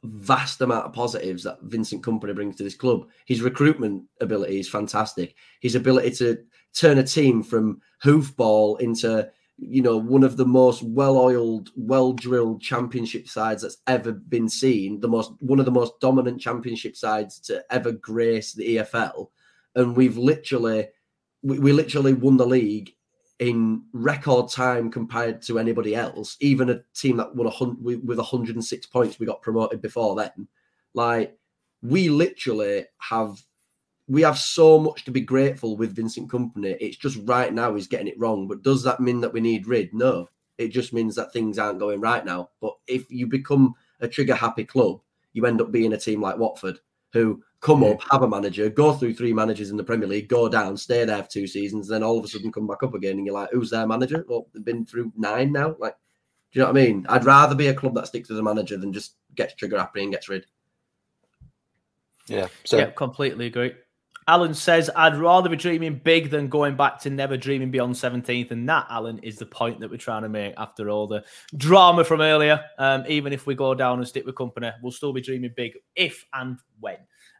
vast 0.05 0.61
amount 0.61 0.87
of 0.87 0.92
positives 0.92 1.42
that 1.42 1.61
Vincent 1.62 2.03
Kompany 2.03 2.35
brings 2.35 2.57
to 2.57 2.62
this 2.62 2.77
club. 2.77 3.09
His 3.27 3.42
recruitment 3.42 4.05
ability 4.21 4.61
is 4.61 4.68
fantastic. 4.68 5.35
His 5.61 5.75
ability 5.75 6.11
to 6.16 6.38
turn 6.75 6.99
a 6.99 7.03
team 7.03 7.42
from 7.42 7.81
hoofball 8.05 8.81
into 8.81 9.29
you 9.59 9.83
know, 9.83 9.97
one 9.97 10.23
of 10.23 10.37
the 10.37 10.47
most 10.47 10.83
well-oiled, 10.83 11.71
well-drilled 11.75 12.62
championship 12.62 13.29
sides 13.29 13.62
that's 13.62 13.79
ever 13.87 14.12
been 14.12 14.49
seen. 14.49 15.01
The 15.01 15.09
most, 15.09 15.33
one 15.40 15.59
of 15.59 15.64
the 15.64 15.73
most 15.73 15.99
dominant 16.01 16.40
championship 16.40 16.97
sides 16.97 17.40
to 17.40 17.64
ever 17.71 17.92
grace 17.92 18.53
the 18.53 18.77
EFL, 18.77 19.29
and 19.75 19.97
we've 19.97 20.16
literally, 20.16 20.88
we, 21.42 21.59
we 21.59 21.73
literally 21.73 22.14
won 22.14 22.37
the 22.37 22.47
league 22.47 22.94
in 23.38 23.85
record 23.92 24.51
time 24.51 24.90
compared 24.90 25.42
to 25.42 25.59
anybody 25.59 25.94
else. 25.94 26.37
Even 26.40 26.71
a 26.71 26.81
team 26.94 27.16
that 27.16 27.35
won 27.35 27.47
a 27.47 27.51
hundred 27.51 28.07
with 28.07 28.18
106 28.18 28.87
points, 28.87 29.18
we 29.18 29.27
got 29.27 29.42
promoted 29.42 29.81
before 29.81 30.16
then. 30.16 30.49
Like 30.94 31.37
we 31.83 32.09
literally 32.09 32.87
have 32.99 33.40
we 34.09 34.23
have 34.23 34.38
so 34.38 34.79
much 34.79 35.05
to 35.05 35.11
be 35.11 35.21
grateful 35.21 35.77
with 35.77 35.94
Vincent 35.94 36.31
Kompany. 36.31 36.77
It's 36.81 36.97
just 36.97 37.21
right 37.25 37.53
now 37.53 37.75
he's 37.75 37.87
getting 37.87 38.09
it 38.09 38.18
wrong. 38.18 38.49
But 38.49 38.62
does 38.62 38.83
that 38.85 39.01
mean 39.01 39.21
that 39.21 39.33
we 39.33 39.40
need 39.40 39.66
rid? 39.66 39.92
No. 39.92 40.29
It 40.57 40.68
just 40.68 40.92
means 40.92 41.14
that 41.14 41.33
things 41.33 41.59
aren't 41.59 41.79
going 41.79 42.01
right 42.01 42.25
now. 42.25 42.51
But 42.61 42.75
if 42.87 43.11
you 43.11 43.27
become 43.27 43.75
a 44.01 44.09
trigger 44.09 44.35
happy 44.35 44.64
club, 44.64 45.01
you 45.35 45.44
end 45.47 45.61
up 45.61 45.71
being 45.71 45.92
a 45.92 45.99
team 45.99 46.23
like 46.23 46.38
Watford, 46.38 46.81
who 47.12 47.42
come 47.61 47.83
yeah. 47.83 47.90
up, 47.90 48.03
have 48.11 48.23
a 48.23 48.29
manager, 48.29 48.68
go 48.71 48.92
through 48.92 49.14
three 49.14 49.33
managers 49.33 49.71
in 49.71 49.77
the 49.77 49.85
Premier 49.85 50.09
League, 50.09 50.29
go 50.29 50.49
down, 50.49 50.77
stay 50.77 51.05
there 51.05 51.23
for 51.23 51.31
two 51.31 51.47
seasons, 51.47 51.87
then 51.87 52.03
all 52.03 52.18
of 52.18 52.25
a 52.25 52.29
sudden 52.29 52.51
come 52.51 52.66
back 52.66 52.83
up 52.83 52.94
again, 52.94 53.18
and 53.18 53.27
you're 53.27 53.35
like, 53.35 53.51
who's 53.53 53.71
their 53.71 53.87
manager? 53.87 54.25
Well, 54.29 54.47
they've 54.53 54.64
been 54.64 54.87
through 54.87 55.12
nine 55.16 55.53
now. 55.53 55.77
Like, 55.79 55.94
do 56.51 56.59
you 56.59 56.62
know 56.62 56.73
what 56.73 56.81
I 56.81 56.85
mean? 56.87 57.07
I'd 57.09 57.25
rather 57.25 57.55
be 57.55 57.68
a 57.68 57.75
club 57.75 57.94
that 57.94 58.07
sticks 58.07 58.29
to 58.29 58.35
the 58.35 58.42
manager 58.42 58.79
than 58.79 58.92
just 58.92 59.16
gets 59.35 59.55
trigger 59.55 59.79
happy 59.79 60.03
and 60.03 60.12
gets 60.12 60.29
rid. 60.29 60.47
Yeah, 62.27 62.49
so 62.64 62.79
yeah, 62.79 62.90
completely 62.90 63.47
agree. 63.47 63.75
Alan 64.28 64.52
says, 64.52 64.90
I'd 64.94 65.16
rather 65.16 65.48
be 65.48 65.56
dreaming 65.56 66.02
big 66.04 66.28
than 66.28 66.48
going 66.48 66.76
back 66.76 67.00
to 67.00 67.10
never 67.10 67.38
dreaming 67.38 67.70
beyond 67.70 67.94
17th. 67.94 68.50
And 68.50 68.68
that, 68.68 68.86
Alan, 68.90 69.18
is 69.20 69.36
the 69.36 69.46
point 69.46 69.80
that 69.80 69.90
we're 69.90 69.96
trying 69.96 70.22
to 70.22 70.28
make 70.28 70.52
after 70.58 70.90
all 70.90 71.06
the 71.06 71.24
drama 71.56 72.04
from 72.04 72.20
earlier. 72.20 72.62
Um, 72.78 73.04
even 73.08 73.32
if 73.32 73.46
we 73.46 73.54
go 73.54 73.74
down 73.74 73.98
and 73.98 74.06
stick 74.06 74.26
with 74.26 74.34
Kompany, 74.34 74.74
we'll 74.82 74.92
still 74.92 75.14
be 75.14 75.22
dreaming 75.22 75.54
big 75.56 75.72
if 75.96 76.26
and 76.34 76.58
when 76.78 76.98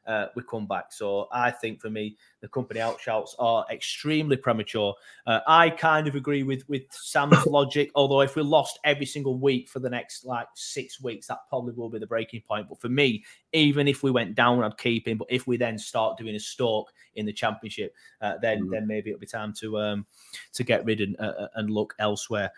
uh, 0.09 0.29
we 0.35 0.43
come 0.43 0.67
back. 0.67 0.93
So 0.93 1.29
I 1.31 1.51
think 1.51 1.81
for 1.81 1.91
me, 1.91 2.17
the 2.41 2.49
Kompany 2.49 2.79
outshouts 2.79 3.31
are 3.39 3.67
extremely 3.71 4.37
premature. 4.37 4.95
Uh, 5.27 5.41
I 5.47 5.69
kind 5.71 6.09
of 6.09 6.15
agree 6.15 6.43
with 6.43 6.67
with 6.69 6.83
Sam's 6.91 7.47
logic. 7.47 7.91
Although 7.95 8.23
if 8.23 8.35
we 8.35 8.43
lost 8.43 8.79
every 8.85 9.07
single 9.07 9.39
week 9.39 9.69
for 9.69 9.81
the 9.81 9.91
next 9.91 10.25
like 10.25 10.49
six 10.55 11.01
weeks, 11.01 11.27
that 11.27 11.41
probably 11.51 11.75
will 11.75 11.91
be 11.91 11.99
the 11.99 12.07
breaking 12.07 12.43
point. 12.49 12.69
But 12.69 12.81
for 12.81 12.89
me, 12.89 13.23
even 13.53 13.87
if 13.87 14.03
we 14.03 14.11
went 14.11 14.35
down, 14.35 14.65
I'd 14.65 14.79
keep 14.79 15.07
him. 15.07 15.19
But 15.19 15.29
if 15.31 15.47
we 15.47 15.59
then 15.59 15.79
start 15.79 16.17
doing 16.17 16.35
a 16.35 16.41
stalk 16.41 16.91
in 17.15 17.27
the 17.27 17.33
championship, 17.33 17.95
uh, 18.23 18.35
then 18.41 18.63
mm 18.63 18.71
then 18.71 18.87
maybe 18.87 19.11
it'll 19.11 19.21
be 19.21 19.27
time 19.27 19.53
to 19.53 19.79
um 19.79 20.07
to 20.53 20.63
get 20.65 20.85
rid 20.85 21.01
and 21.01 21.19
uh, 21.21 21.49
and 21.57 21.71
look 21.71 21.95
elsewhere. 21.99 22.51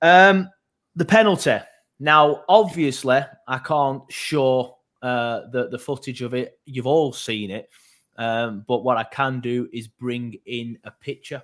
Um, 0.00 0.48
the 0.96 1.04
penalty. 1.04 1.58
Now, 2.00 2.44
obviously, 2.48 3.20
I 3.48 3.58
can't 3.58 4.02
show 4.08 4.77
uh, 5.02 5.42
the 5.52 5.68
the 5.68 5.78
footage 5.78 6.22
of 6.22 6.34
it. 6.34 6.58
You've 6.64 6.86
all 6.86 7.12
seen 7.12 7.50
it, 7.50 7.70
um, 8.16 8.64
but 8.66 8.84
what 8.84 8.96
I 8.96 9.04
can 9.04 9.40
do 9.40 9.68
is 9.72 9.88
bring 9.88 10.36
in 10.46 10.78
a 10.84 10.90
picture. 10.90 11.42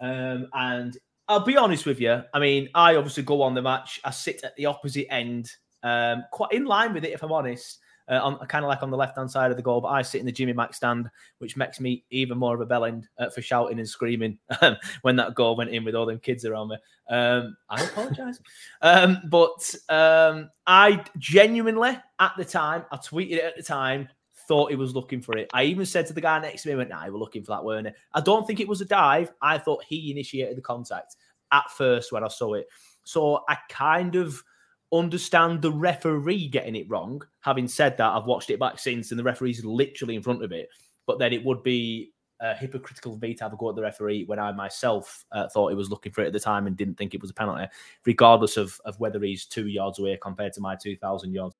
Um, 0.00 0.48
and 0.52 0.96
I'll 1.28 1.44
be 1.44 1.56
honest 1.56 1.86
with 1.86 2.00
you. 2.00 2.22
I 2.34 2.38
mean, 2.38 2.68
I 2.74 2.96
obviously 2.96 3.22
go 3.22 3.42
on 3.42 3.54
the 3.54 3.62
match. 3.62 4.00
I 4.04 4.10
sit 4.10 4.42
at 4.44 4.56
the 4.56 4.66
opposite 4.66 5.12
end, 5.12 5.50
um, 5.82 6.24
quite 6.32 6.52
in 6.52 6.64
line 6.64 6.94
with 6.94 7.04
it, 7.04 7.12
if 7.12 7.22
I'm 7.22 7.32
honest 7.32 7.78
uh, 8.08 8.20
on 8.22 8.38
kind 8.46 8.64
of 8.64 8.68
like 8.68 8.82
on 8.82 8.90
the 8.90 8.96
left 8.96 9.16
hand 9.16 9.30
side 9.30 9.50
of 9.50 9.56
the 9.56 9.62
goal. 9.62 9.80
But 9.80 9.88
I 9.88 10.02
sit 10.02 10.20
in 10.20 10.26
the 10.26 10.32
Jimmy 10.32 10.52
Mack 10.52 10.74
stand, 10.74 11.10
which 11.38 11.56
makes 11.56 11.80
me 11.80 12.04
even 12.10 12.38
more 12.38 12.54
of 12.54 12.60
a 12.60 12.66
bellend 12.66 13.04
uh, 13.18 13.30
for 13.30 13.42
shouting 13.42 13.78
and 13.78 13.88
screaming 13.88 14.38
when 15.02 15.16
that 15.16 15.34
goal 15.34 15.56
went 15.56 15.70
in 15.70 15.84
with 15.84 15.94
all 15.94 16.06
them 16.06 16.18
kids 16.18 16.44
around 16.44 16.68
me. 16.68 16.76
Um, 17.08 17.56
I 17.68 17.82
apologize, 17.82 18.40
um, 18.82 19.18
but 19.28 19.74
um, 19.88 20.50
I 20.66 21.04
genuinely 21.18 21.98
at 22.18 22.32
the 22.36 22.44
time, 22.44 22.84
I 22.90 22.96
tweeted 22.96 23.32
it 23.32 23.44
at 23.44 23.56
the 23.56 23.62
time. 23.62 24.08
Thought 24.48 24.70
he 24.70 24.76
was 24.76 24.94
looking 24.94 25.22
for 25.22 25.38
it. 25.38 25.48
I 25.54 25.62
even 25.64 25.86
said 25.86 26.06
to 26.08 26.12
the 26.12 26.20
guy 26.20 26.40
next 26.40 26.62
to 26.62 26.68
me, 26.68 26.74
"Went, 26.74 26.90
nah, 26.90 27.06
we're 27.06 27.16
looking 27.16 27.44
for 27.44 27.52
that, 27.52 27.64
weren't 27.64 27.86
it?" 27.86 27.94
I 28.12 28.20
don't 28.20 28.44
think 28.44 28.58
it 28.58 28.66
was 28.66 28.80
a 28.80 28.84
dive. 28.84 29.32
I 29.40 29.56
thought 29.56 29.84
he 29.84 30.10
initiated 30.10 30.56
the 30.56 30.62
contact 30.62 31.14
at 31.52 31.70
first 31.70 32.10
when 32.10 32.24
I 32.24 32.28
saw 32.28 32.54
it. 32.54 32.66
So 33.04 33.44
I 33.48 33.56
kind 33.68 34.16
of 34.16 34.42
understand 34.92 35.62
the 35.62 35.72
referee 35.72 36.48
getting 36.48 36.76
it 36.76 36.88
wrong. 36.88 37.22
Having 37.40 37.68
said 37.68 37.96
that, 37.96 38.12
I've 38.12 38.26
watched 38.26 38.50
it 38.50 38.60
back 38.60 38.78
since, 38.78 39.10
and 39.10 39.18
the 39.18 39.24
referee's 39.24 39.64
literally 39.64 40.16
in 40.16 40.22
front 40.22 40.44
of 40.44 40.52
it. 40.52 40.68
But 41.06 41.18
then 41.18 41.32
it 41.32 41.44
would 41.44 41.62
be 41.62 42.12
uh, 42.40 42.54
hypocritical 42.54 43.14
of 43.14 43.22
me 43.22 43.34
to 43.34 43.44
have 43.44 43.52
a 43.52 43.56
go 43.56 43.70
at 43.70 43.76
the 43.76 43.82
referee 43.82 44.24
when 44.24 44.38
I 44.38 44.52
myself 44.52 45.24
uh, 45.32 45.48
thought 45.48 45.70
he 45.70 45.76
was 45.76 45.90
looking 45.90 46.12
for 46.12 46.22
it 46.22 46.26
at 46.26 46.32
the 46.32 46.40
time 46.40 46.66
and 46.66 46.76
didn't 46.76 46.96
think 46.96 47.14
it 47.14 47.22
was 47.22 47.30
a 47.30 47.34
penalty, 47.34 47.66
regardless 48.04 48.56
of, 48.56 48.80
of 48.84 48.98
whether 48.98 49.20
he's 49.20 49.46
two 49.46 49.68
yards 49.68 49.98
away 49.98 50.18
compared 50.20 50.52
to 50.54 50.60
my 50.60 50.76
2,000 50.76 51.32
yards. 51.32 51.54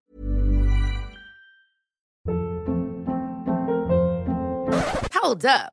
Hold 5.15 5.45
up. 5.47 5.73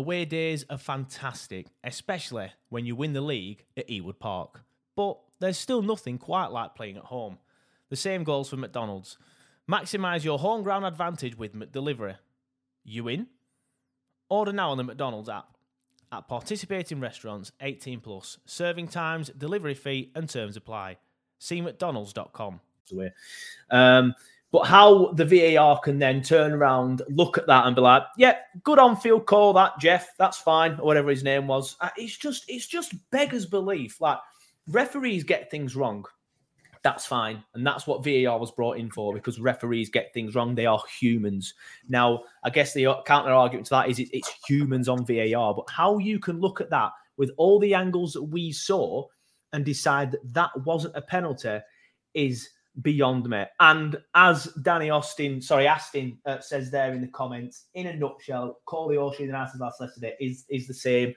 Away 0.00 0.24
days 0.24 0.64
are 0.70 0.78
fantastic, 0.78 1.66
especially 1.84 2.50
when 2.70 2.86
you 2.86 2.96
win 2.96 3.12
the 3.12 3.20
league 3.20 3.66
at 3.76 3.88
Ewood 3.88 4.18
Park. 4.18 4.62
But 4.96 5.18
there's 5.40 5.58
still 5.58 5.82
nothing 5.82 6.16
quite 6.16 6.46
like 6.46 6.74
playing 6.74 6.96
at 6.96 7.04
home. 7.04 7.36
The 7.90 7.96
same 7.96 8.24
goes 8.24 8.48
for 8.48 8.56
McDonald's. 8.56 9.18
Maximise 9.70 10.24
your 10.24 10.38
home 10.38 10.62
ground 10.62 10.86
advantage 10.86 11.36
with 11.36 11.54
McDelivery. 11.54 12.16
You 12.82 13.08
in? 13.08 13.26
Order 14.30 14.54
now 14.54 14.70
on 14.70 14.78
the 14.78 14.84
McDonald's 14.84 15.28
app. 15.28 15.58
At 16.10 16.26
participating 16.28 16.98
restaurants, 16.98 17.52
18 17.60 18.00
plus. 18.00 18.38
Serving 18.46 18.88
times, 18.88 19.28
delivery 19.36 19.74
fee, 19.74 20.12
and 20.14 20.30
terms 20.30 20.56
apply. 20.56 20.96
See 21.38 21.60
McDonald's.com. 21.60 22.60
Um, 23.70 24.14
but 24.52 24.64
how 24.64 25.12
the 25.12 25.24
VAR 25.24 25.78
can 25.78 25.98
then 25.98 26.22
turn 26.22 26.52
around, 26.52 27.02
look 27.08 27.38
at 27.38 27.46
that, 27.46 27.66
and 27.66 27.76
be 27.76 27.82
like, 27.82 28.02
"Yeah, 28.16 28.36
good 28.64 28.78
on 28.78 28.96
field 28.96 29.26
call, 29.26 29.52
that 29.54 29.78
Jeff, 29.78 30.10
that's 30.18 30.38
fine," 30.38 30.72
or 30.80 30.86
whatever 30.86 31.10
his 31.10 31.22
name 31.22 31.46
was. 31.46 31.76
Uh, 31.80 31.90
It's 31.96 32.16
just, 32.16 32.44
it's 32.48 32.66
just 32.66 32.94
beggars 33.10 33.46
belief. 33.46 34.00
Like 34.00 34.18
referees 34.68 35.24
get 35.24 35.50
things 35.50 35.76
wrong, 35.76 36.04
that's 36.82 37.06
fine, 37.06 37.44
and 37.54 37.66
that's 37.66 37.86
what 37.86 38.04
VAR 38.04 38.38
was 38.38 38.50
brought 38.50 38.78
in 38.78 38.90
for 38.90 39.12
because 39.12 39.38
referees 39.38 39.90
get 39.90 40.12
things 40.14 40.34
wrong. 40.34 40.54
They 40.54 40.66
are 40.66 40.82
humans. 40.98 41.54
Now, 41.88 42.24
I 42.42 42.50
guess 42.50 42.72
the 42.72 43.02
counter 43.06 43.32
argument 43.32 43.66
to 43.66 43.70
that 43.70 43.88
is 43.88 43.98
it's 44.00 44.32
humans 44.46 44.88
on 44.88 45.04
VAR, 45.04 45.54
but 45.54 45.68
how 45.70 45.98
you 45.98 46.18
can 46.18 46.40
look 46.40 46.60
at 46.60 46.70
that 46.70 46.92
with 47.16 47.30
all 47.36 47.58
the 47.58 47.74
angles 47.74 48.14
that 48.14 48.22
we 48.22 48.50
saw 48.50 49.04
and 49.52 49.64
decide 49.64 50.12
that 50.12 50.32
that 50.32 50.50
wasn't 50.64 50.96
a 50.96 51.02
penalty 51.02 51.58
is 52.14 52.48
beyond 52.82 53.28
me. 53.28 53.44
And 53.58 53.96
as 54.14 54.44
Danny 54.62 54.90
Austin, 54.90 55.40
sorry, 55.40 55.66
Astin 55.66 56.18
uh, 56.26 56.40
says 56.40 56.70
there 56.70 56.92
in 56.92 57.00
the 57.00 57.08
comments, 57.08 57.66
in 57.74 57.88
a 57.88 57.96
nutshell, 57.96 58.60
Koleosho 58.66 59.20
and 59.20 59.36
Arsenal 59.36 59.66
last 59.66 59.80
yesterday 59.80 60.16
is 60.20 60.44
is 60.48 60.66
the 60.66 60.74
same. 60.74 61.14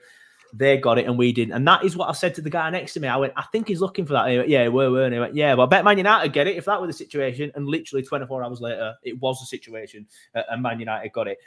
They 0.52 0.78
got 0.78 0.98
it 0.98 1.06
and 1.06 1.18
we 1.18 1.32
didn't. 1.32 1.54
And 1.54 1.66
that 1.66 1.84
is 1.84 1.96
what 1.96 2.08
I 2.08 2.12
said 2.12 2.32
to 2.36 2.40
the 2.40 2.50
guy 2.50 2.70
next 2.70 2.92
to 2.94 3.00
me. 3.00 3.08
I 3.08 3.16
went, 3.16 3.32
I 3.36 3.42
think 3.50 3.66
he's 3.66 3.80
looking 3.80 4.06
for 4.06 4.12
that. 4.12 4.26
Went, 4.26 4.48
yeah, 4.48 4.68
we 4.68 4.88
were. 4.88 5.04
And 5.04 5.12
he 5.12 5.18
went, 5.18 5.34
yeah, 5.34 5.52
well, 5.54 5.66
I 5.66 5.68
bet 5.68 5.84
Man 5.84 5.98
United 5.98 6.32
get 6.32 6.46
it 6.46 6.56
if 6.56 6.66
that 6.66 6.80
were 6.80 6.86
the 6.86 6.92
situation. 6.92 7.50
And 7.56 7.66
literally 7.66 8.04
24 8.04 8.44
hours 8.44 8.60
later, 8.60 8.94
it 9.02 9.18
was 9.20 9.40
the 9.40 9.46
situation 9.46 10.06
uh, 10.36 10.42
and 10.50 10.62
Man 10.62 10.78
United 10.78 11.10
got 11.10 11.26
it. 11.26 11.38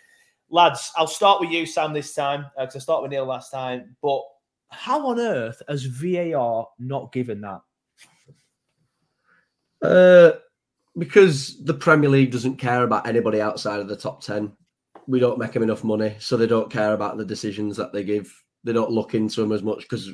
Lads, 0.50 0.92
I'll 0.98 1.08
start 1.08 1.40
with 1.40 1.52
you, 1.52 1.66
Sam, 1.66 1.94
this 1.94 2.14
time 2.14 2.48
because 2.60 2.76
I 2.76 2.80
started 2.80 3.04
with 3.04 3.12
Neil 3.12 3.26
last 3.26 3.50
time. 3.50 3.96
But 4.02 4.24
how 4.70 5.08
on 5.08 5.20
earth 5.22 5.62
has 5.70 5.86
VAR 5.86 6.68
not 6.78 7.14
given 7.14 7.40
that? 7.42 7.62
Uh, 9.82 10.32
because 10.98 11.64
the 11.64 11.74
Premier 11.74 12.10
League 12.10 12.32
doesn't 12.32 12.58
care 12.58 12.84
about 12.84 13.08
anybody 13.08 13.40
outside 13.40 13.80
of 13.80 13.88
the 13.88 13.96
top 13.96 14.24
10. 14.24 14.52
We 15.08 15.20
don't 15.20 15.40
make 15.40 15.54
them 15.54 15.64
enough 15.64 15.84
money, 15.84 16.16
so 16.20 16.36
they 16.36 16.48
don't 16.48 16.72
care 16.72 16.94
about 16.94 17.18
the 17.18 17.26
decisions 17.26 17.78
that 17.78 17.94
they 17.94 18.04
give. 18.04 18.34
They 18.64 18.74
don't 18.74 18.92
look 18.92 19.14
into 19.14 19.42
them 19.42 19.52
as 19.52 19.64
much 19.64 19.82
because 19.82 20.12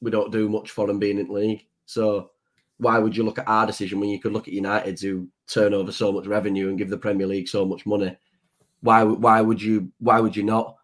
we 0.00 0.10
don't 0.10 0.32
do 0.32 0.48
much 0.48 0.70
for 0.70 0.86
them 0.86 0.98
being 0.98 1.18
in 1.18 1.26
the 1.26 1.32
league. 1.32 1.66
So 1.84 2.30
why 2.78 2.98
would 2.98 3.16
you 3.16 3.22
look 3.22 3.38
at 3.38 3.48
our 3.48 3.66
decision 3.66 4.00
when 4.00 4.08
you 4.08 4.18
could 4.18 4.32
look 4.32 4.48
at 4.48 4.54
United 4.54 4.98
who 5.00 5.28
turn 5.46 5.74
over 5.74 5.92
so 5.92 6.10
much 6.10 6.26
revenue 6.26 6.68
and 6.68 6.78
give 6.78 6.88
the 6.88 6.96
Premier 6.96 7.26
League 7.26 7.48
so 7.48 7.64
much 7.64 7.84
money? 7.84 8.16
Why 8.80 9.04
why 9.04 9.42
would 9.42 9.60
you 9.60 9.92
why 9.98 10.18
would 10.20 10.34
you 10.34 10.42
not? 10.42 10.76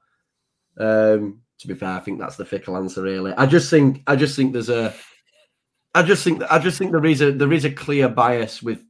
Um, 0.78 1.40
to 1.59 1.68
be 1.68 1.74
fair, 1.74 1.88
I 1.88 2.01
think 2.01 2.18
that's 2.18 2.36
the 2.36 2.44
fickle 2.44 2.76
answer. 2.76 3.03
Really, 3.03 3.32
I 3.32 3.47
just 3.47 3.70
think 3.70 4.03
I 4.07 4.14
just 4.14 4.36
think 4.36 4.53
there's 4.53 4.68
a 4.68 4.94
I 5.97 6.03
just 6.03 6.22
think 6.22 6.42
I 6.51 6.59
just 6.59 6.76
think 6.76 6.92
there 6.92 7.07
is 7.07 7.22
a 7.22 7.32
there 7.32 7.55
is 7.55 7.64
a 7.64 7.70
clear 7.70 8.07
bias 8.11 8.62
with 8.62 8.84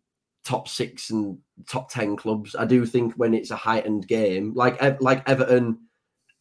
top 0.44 0.66
six 0.66 1.10
and 1.10 1.38
top 1.68 1.88
ten 1.88 2.16
clubs. 2.16 2.56
I 2.56 2.64
do 2.64 2.84
think 2.84 3.14
when 3.14 3.32
it's 3.32 3.52
a 3.52 3.56
heightened 3.56 4.08
game, 4.08 4.52
like 4.54 5.00
like 5.00 5.28
Everton 5.28 5.78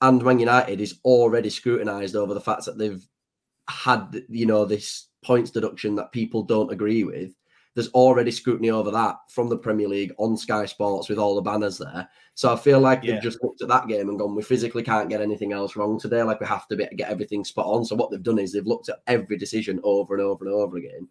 and 0.02 0.24
Man 0.24 0.40
United, 0.40 0.82
is 0.82 1.00
already 1.06 1.52
scrutinised 1.52 2.16
over 2.16 2.34
the 2.34 2.42
fact 2.42 2.66
that 2.66 2.80
they've 2.80 3.08
had 3.70 4.24
you 4.28 4.48
know 4.48 4.66
this 4.66 5.08
points 5.24 5.52
deduction 5.52 5.94
that 5.98 6.12
people 6.12 6.42
don't 6.42 6.72
agree 6.72 7.04
with. 7.04 7.36
There's 7.76 7.90
already 7.90 8.32
scrutiny 8.32 8.72
over 8.72 8.90
that 8.92 9.18
from 9.30 9.50
the 9.50 9.58
Premier 9.58 9.88
League 9.88 10.14
on 10.18 10.38
Sky 10.38 10.66
Sports 10.66 11.10
with 11.10 11.20
all 11.20 11.36
the 11.36 11.42
banners 11.42 11.78
there. 11.78 12.08
So 12.34 12.52
I 12.52 12.56
feel 12.56 12.80
like 12.80 13.04
Yeah. 13.04 13.14
they've 13.14 13.24
just 13.24 13.44
looked 13.44 13.62
at 13.62 13.68
that 13.68 13.88
game 13.88 14.10
and 14.10 14.18
gone, 14.18 14.34
we 14.34 14.42
physically 14.44 14.82
can't 14.82 15.10
get 15.10 15.22
anything 15.22 15.52
else 15.52 15.76
wrong 15.76 16.00
today. 16.00 16.24
Like 16.24 16.40
we 16.40 16.48
have 16.48 16.68
to 16.70 16.78
be, 16.78 16.88
get 16.96 17.10
everything 17.12 17.44
spot 17.44 17.66
on. 17.68 17.84
So 17.86 17.96
what 17.96 18.10
they've 18.12 18.24
done 18.24 18.40
is 18.40 18.54
they've 18.54 18.66
looked 18.66 18.88
at 18.90 19.02
every 19.08 19.38
decision 19.38 19.80
over 19.84 20.16
and 20.16 20.24
over 20.24 20.46
and 20.46 20.54
over 20.54 20.78
again, 20.78 21.08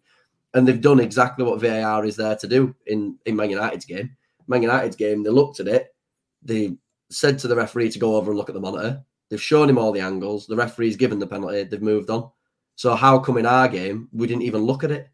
and 0.55 0.67
they've 0.67 0.81
done 0.81 0.99
exactly 0.99 1.45
what 1.45 1.61
VAR 1.61 2.03
is 2.03 2.15
there 2.15 2.35
to 2.35 2.47
do 2.47 2.75
in 2.87 3.17
in 3.25 3.35
Man 3.35 3.51
United's 3.51 3.85
game. 3.85 4.15
Man 4.47 4.63
United's 4.63 4.95
game, 4.95 5.21
they 5.23 5.29
looked 5.29 5.59
at 5.59 5.67
it, 5.67 5.93
they 6.41 6.77
said 7.09 7.37
to 7.39 7.47
the 7.47 7.55
referee 7.55 7.89
to 7.91 7.99
go 7.99 8.15
over 8.15 8.31
and 8.31 8.37
look 8.37 8.49
at 8.49 8.55
the 8.55 8.61
monitor. 8.61 9.03
They've 9.29 9.41
shown 9.41 9.69
him 9.69 9.77
all 9.77 9.91
the 9.91 9.99
angles. 10.01 10.47
The 10.47 10.55
referee's 10.55 10.95
given 10.95 11.19
the 11.19 11.27
penalty. 11.27 11.63
They've 11.63 11.81
moved 11.81 12.09
on. 12.09 12.29
So 12.75 12.93
how 12.95 13.19
come 13.19 13.37
in 13.37 13.45
our 13.45 13.67
game 13.67 14.09
we 14.11 14.27
didn't 14.27 14.43
even 14.43 14.61
look 14.63 14.83
at 14.83 14.91
it? 14.91 15.07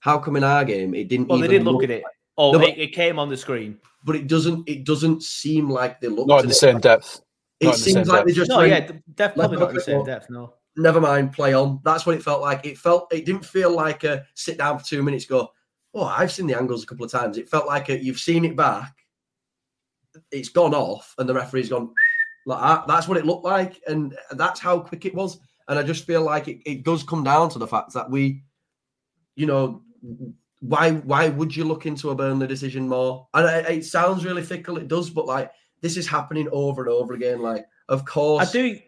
How 0.00 0.18
come 0.18 0.36
in 0.36 0.44
our 0.44 0.64
game 0.64 0.94
it 0.94 1.08
didn't? 1.08 1.28
Well, 1.28 1.38
they 1.38 1.48
did 1.48 1.64
look 1.64 1.82
at 1.84 1.90
it. 1.90 2.02
Oh, 2.36 2.52
No, 2.52 2.58
but- 2.60 2.68
it, 2.68 2.78
it 2.78 2.92
came 2.92 3.18
on 3.18 3.28
the 3.28 3.36
screen. 3.36 3.78
but 4.04 4.14
it 4.16 4.26
doesn't. 4.28 4.68
It 4.68 4.84
doesn't 4.84 5.22
seem 5.22 5.68
like 5.68 6.00
they 6.00 6.08
looked. 6.08 6.28
Not 6.28 6.38
at 6.38 6.44
in 6.44 6.48
the 6.48 6.52
it. 6.54 6.56
same 6.58 6.78
depth. 6.78 7.20
It 7.60 7.64
not 7.66 7.74
in 7.74 7.78
the 7.80 7.84
seems 7.84 7.94
same 8.06 8.14
like 8.16 8.24
they 8.26 8.30
depth. 8.32 8.36
just 8.36 8.50
No, 8.50 8.58
went, 8.58 8.70
yeah, 8.70 8.80
d- 8.80 8.98
def- 9.14 9.34
probably 9.34 9.58
not 9.58 9.74
the 9.74 9.80
same 9.80 10.04
depth. 10.04 10.30
No. 10.30 10.54
never 10.76 11.00
mind, 11.00 11.32
play 11.32 11.54
on. 11.54 11.80
That's 11.84 12.06
what 12.06 12.14
it 12.14 12.22
felt 12.22 12.40
like. 12.40 12.64
It 12.64 12.78
felt. 12.78 13.12
It 13.12 13.24
didn't 13.26 13.44
feel 13.44 13.70
like 13.70 14.04
a 14.04 14.24
sit 14.34 14.58
down 14.58 14.78
for 14.78 14.84
two 14.84 15.02
minutes. 15.02 15.26
Go. 15.26 15.50
Oh, 15.94 16.04
I've 16.04 16.30
seen 16.30 16.46
the 16.46 16.54
angles 16.56 16.84
a 16.84 16.86
couple 16.86 17.04
of 17.04 17.10
times. 17.10 17.38
It 17.38 17.48
felt 17.48 17.66
like 17.66 17.88
a, 17.88 17.98
you've 17.98 18.20
seen 18.20 18.44
it 18.44 18.54
back. 18.54 18.94
It's 20.30 20.48
gone 20.48 20.74
off, 20.74 21.14
and 21.18 21.28
the 21.28 21.34
referee's 21.34 21.68
gone 21.70 21.92
like 22.46 22.60
that. 22.60 22.86
That's 22.86 23.08
what 23.08 23.16
it 23.18 23.26
looked 23.26 23.44
like, 23.44 23.80
and 23.88 24.16
that's 24.32 24.60
how 24.60 24.78
quick 24.80 25.04
it 25.06 25.14
was. 25.14 25.38
And 25.68 25.78
I 25.78 25.82
just 25.82 26.06
feel 26.06 26.22
like 26.22 26.46
it, 26.48 26.60
it 26.64 26.82
does 26.84 27.02
come 27.02 27.24
down 27.24 27.50
to 27.50 27.58
the 27.58 27.66
fact 27.66 27.92
that 27.94 28.10
we, 28.10 28.42
you 29.36 29.46
know, 29.46 29.82
why 30.60 30.92
why 30.92 31.28
would 31.28 31.54
you 31.54 31.64
look 31.64 31.86
into 31.86 32.10
a 32.10 32.14
Burnley 32.14 32.46
decision 32.46 32.88
more? 32.88 33.28
And 33.34 33.66
it, 33.66 33.78
it 33.78 33.84
sounds 33.84 34.24
really 34.24 34.42
fickle, 34.42 34.78
it 34.78 34.88
does, 34.88 35.10
but 35.10 35.26
like 35.26 35.52
this 35.80 35.96
is 35.96 36.06
happening 36.06 36.48
over 36.50 36.82
and 36.82 36.90
over 36.90 37.14
again. 37.14 37.40
Like, 37.40 37.66
of 37.88 38.04
course, 38.04 38.48
I 38.48 38.52
do. 38.52 38.78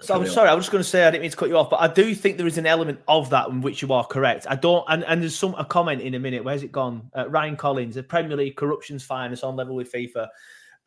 So 0.00 0.16
I'm 0.16 0.26
sorry, 0.26 0.48
I 0.48 0.54
was 0.54 0.64
just 0.64 0.72
going 0.72 0.82
to 0.82 0.88
say 0.88 1.06
I 1.06 1.12
didn't 1.12 1.22
mean 1.22 1.30
to 1.30 1.36
cut 1.36 1.48
you 1.48 1.56
off, 1.56 1.70
but 1.70 1.80
I 1.80 1.86
do 1.86 2.12
think 2.12 2.36
there 2.36 2.46
is 2.46 2.58
an 2.58 2.66
element 2.66 3.00
of 3.06 3.30
that 3.30 3.48
in 3.50 3.60
which 3.60 3.82
you 3.82 3.92
are 3.92 4.04
correct. 4.04 4.48
I 4.50 4.56
don't, 4.56 4.84
and, 4.88 5.04
and 5.04 5.22
there's 5.22 5.38
some 5.38 5.54
a 5.54 5.64
comment 5.64 6.02
in 6.02 6.14
a 6.14 6.18
minute. 6.18 6.42
Where's 6.42 6.64
it 6.64 6.72
gone? 6.72 7.08
Uh, 7.16 7.28
Ryan 7.28 7.56
Collins, 7.56 7.94
the 7.94 8.02
Premier 8.02 8.36
League 8.36 8.56
corruption's 8.56 9.04
fine. 9.04 9.32
It's 9.32 9.44
on 9.44 9.54
level 9.54 9.76
with 9.76 9.92
FIFA. 9.92 10.26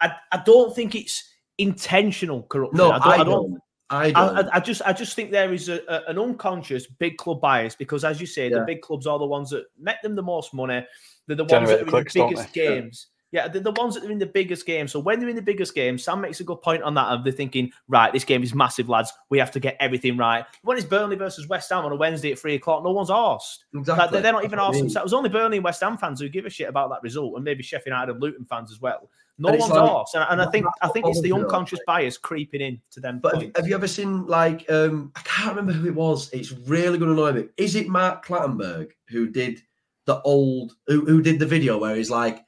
I, 0.01 0.15
I 0.33 0.43
don't 0.45 0.75
think 0.75 0.95
it's 0.95 1.23
intentional 1.57 2.43
corruption. 2.43 2.77
No, 2.77 2.91
I 2.91 2.99
don't. 2.99 3.07
I 3.07 3.11
I 3.11 3.17
don't, 3.23 3.51
don't. 3.51 3.61
I 3.89 4.05
I, 4.07 4.11
don't. 4.11 4.37
I, 4.37 4.49
I 4.53 4.59
just, 4.59 4.81
I 4.85 4.93
just 4.93 5.15
think 5.15 5.31
there 5.31 5.53
is 5.53 5.69
a, 5.69 5.79
a- 5.87 6.09
an 6.09 6.17
unconscious 6.19 6.87
big 6.87 7.17
club 7.17 7.39
bias 7.41 7.75
because, 7.75 8.03
as 8.03 8.19
you 8.19 8.27
say, 8.27 8.49
Yeah. 8.49 8.59
the 8.59 8.65
big 8.65 8.81
clubs 8.81 9.05
are 9.07 9.19
the 9.19 9.25
ones 9.25 9.49
that 9.51 9.65
make 9.79 10.01
them 10.01 10.15
the 10.15 10.23
most 10.23 10.53
money. 10.53 10.85
They're 11.27 11.35
the 11.35 11.43
ones 11.43 11.51
Generate 11.51 11.67
that 11.69 11.73
are 11.73 11.77
the 11.77 11.83
in 11.83 11.89
clicks, 11.89 12.13
the 12.13 12.27
biggest 12.27 12.53
they? 12.53 12.63
Yeah. 12.63 12.69
games. 12.81 13.07
Yeah, 13.31 13.47
they're 13.49 13.61
the 13.61 13.71
ones 13.73 13.95
that 13.95 14.05
are 14.05 14.11
in 14.11 14.19
the 14.19 14.25
biggest 14.25 14.65
games. 14.65 14.93
So 14.93 14.99
when 14.99 15.19
they're 15.19 15.27
in 15.27 15.35
the 15.35 15.41
biggest 15.41 15.75
games, 15.75 16.03
Sam 16.05 16.21
makes 16.21 16.39
a 16.39 16.43
good 16.45 16.61
point 16.61 16.83
on 16.83 16.93
that. 16.93 17.07
Of 17.07 17.23
they're 17.25 17.33
thinking, 17.33 17.69
right, 17.89 18.13
this 18.13 18.23
game 18.23 18.43
is 18.43 18.55
massive, 18.55 18.87
lads. 18.87 19.11
We 19.29 19.37
have 19.39 19.51
to 19.51 19.59
get 19.59 19.75
everything 19.81 20.15
right. 20.15 20.45
When 20.61 20.77
it's 20.77 20.85
Burnley 20.85 21.17
versus 21.17 21.47
West 21.49 21.69
Ham 21.71 21.83
on 21.83 21.91
a 21.91 21.95
Wednesday 21.97 22.31
at 22.31 22.39
three 22.39 22.55
o'clock, 22.55 22.83
no 22.83 22.91
one's 22.91 23.09
arsed. 23.09 23.65
exactly. 23.73 24.01
Like, 24.03 24.11
they're, 24.11 24.21
they're 24.21 24.31
not 24.31 24.45
even 24.45 24.57
what 24.59 24.67
I 24.67 24.71
arsed 24.71 24.79
themselves. 24.79 24.97
It 24.97 25.03
was 25.03 25.13
only 25.13 25.29
Burnley 25.29 25.57
and 25.57 25.65
West 25.65 25.81
Ham 25.81 25.97
fans 25.97 26.21
who 26.21 26.29
give 26.29 26.45
a 26.45 26.49
shit 26.49 26.69
about 26.69 26.89
that 26.91 27.03
result, 27.03 27.35
and 27.35 27.43
maybe 27.43 27.61
Sheffield 27.61 27.87
United 27.87 28.13
and 28.13 28.21
Luton 28.21 28.45
fans 28.45 28.71
as 28.71 28.79
well. 28.79 29.09
No 29.37 29.49
And 29.49 29.55
it's 29.57 29.69
one's 29.69 29.73
like- 29.73 29.91
arsed, 29.91 30.13
and, 30.15 30.25
and 30.29 30.41
I 30.41 30.49
think 30.49 30.65
I 30.81 30.87
think 30.87 31.07
it's 31.07 31.19
the 31.21 31.29
bothers 31.31 31.41
me, 31.41 31.45
unconscious 31.45 31.79
bias 31.85 32.17
creeping 32.17 32.61
in 32.61 32.81
to 32.91 32.99
them. 33.01 33.19
But 33.21 33.41
have, 33.41 33.51
have 33.57 33.67
you 33.67 33.75
ever 33.75 33.87
seen 33.87 34.25
like 34.27 34.69
um 34.71 35.11
I 35.15 35.21
can't 35.21 35.49
remember 35.55 35.73
who 35.73 35.87
it 35.87 35.95
was. 35.95 36.31
It's 36.31 36.51
really 36.53 36.97
going 36.97 37.13
to 37.13 37.21
annoy 37.21 37.33
me. 37.41 37.49
Is 37.57 37.75
it 37.75 37.87
Mark 37.89 38.25
Clattenburg 38.25 38.91
who 39.09 39.27
did 39.29 39.61
the 40.05 40.21
old 40.21 40.73
who, 40.87 41.05
who 41.05 41.21
did 41.21 41.39
the 41.39 41.45
video 41.45 41.77
where 41.77 41.95
he's 41.95 42.09
like 42.09 42.45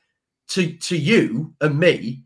to 0.49 0.71
to 0.77 0.95
you 0.97 1.53
and 1.59 1.77
me 1.77 2.23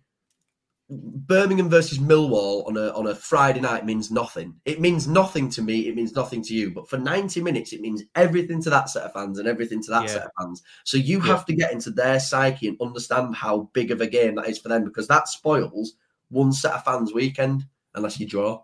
Birmingham 0.93 1.69
versus 1.69 1.99
Millwall 1.99 2.67
on 2.67 2.75
a 2.75 2.89
on 2.89 3.07
a 3.07 3.15
Friday 3.15 3.61
night 3.61 3.85
means 3.85 4.11
nothing. 4.11 4.53
It 4.65 4.81
means 4.81 5.07
nothing 5.07 5.49
to 5.51 5.61
me. 5.61 5.87
It 5.87 5.95
means 5.95 6.13
nothing 6.13 6.41
to 6.43 6.53
you. 6.53 6.71
But 6.71 6.89
for 6.89 6.97
ninety 6.97 7.41
minutes, 7.41 7.71
it 7.71 7.79
means 7.79 8.03
everything 8.15 8.61
to 8.63 8.69
that 8.71 8.89
set 8.89 9.03
of 9.03 9.13
fans 9.13 9.39
and 9.39 9.47
everything 9.47 9.81
to 9.83 9.91
that 9.91 10.03
Yeah. 10.03 10.09
set 10.15 10.23
of 10.25 10.31
fans. 10.37 10.61
So 10.83 10.97
you 10.97 11.21
have 11.21 11.45
to 11.45 11.55
get 11.55 11.71
into 11.71 11.91
their 11.91 12.19
psyche 12.19 12.67
and 12.67 12.81
understand 12.81 13.35
how 13.35 13.69
big 13.71 13.91
of 13.91 14.01
a 14.01 14.07
game 14.07 14.35
that 14.35 14.49
is 14.49 14.59
for 14.59 14.67
them 14.67 14.83
because 14.83 15.07
that 15.07 15.29
spoils 15.29 15.93
one 16.29 16.51
set 16.51 16.73
of 16.73 16.83
fans' 16.83 17.13
weekend 17.13 17.65
unless 17.95 18.19
you 18.19 18.27
draw. 18.27 18.61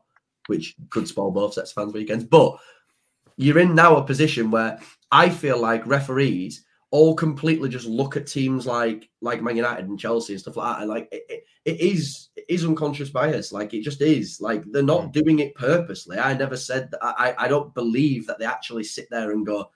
which 0.47 0.75
could 0.89 1.05
spoil 1.05 1.29
both 1.29 1.53
sets 1.53 1.71
of 1.71 1.75
fans' 1.75 1.93
weekends. 1.93 2.23
But 2.23 2.57
you're 3.35 3.59
in 3.59 3.75
now 3.75 3.97
a 3.97 4.03
position 4.03 4.49
where 4.49 4.79
I 5.11 5.29
feel 5.29 5.59
like 5.59 5.85
referees 5.85 6.63
all 6.91 7.15
completely 7.15 7.69
just 7.69 7.85
look 7.85 8.15
at 8.15 8.27
teams 8.27 8.65
like 8.65 9.09
like 9.21 9.41
Man 9.41 9.57
United 9.57 9.87
and 9.87 9.99
Chelsea 9.99 10.33
and 10.33 10.41
stuff 10.41 10.57
like 10.57 10.75
that, 10.75 10.81
and 10.81 10.89
like 10.89 11.09
it, 11.11 11.43
it, 11.65 11.81
is 11.81 12.29
it 12.35 12.45
is 12.47 12.65
unconscious 12.65 13.09
bias. 13.09 13.51
Like 13.51 13.73
it 13.73 13.81
just 13.81 14.01
is. 14.01 14.39
Like 14.39 14.63
they're 14.71 14.83
not 14.83 15.05
hmm. 15.05 15.11
doing 15.11 15.39
it 15.39 15.55
purposely. 15.55 16.17
I 16.17 16.33
never 16.33 16.55
said 16.55 16.89
that. 16.91 16.99
I 17.03 17.35
I 17.37 17.47
don't 17.47 17.73
believe 17.73 18.25
that 18.27 18.39
they 18.39 18.45
actually 18.45 18.83
sit 18.83 19.07
there 19.09 19.31
and 19.31 19.45
go 19.45 19.69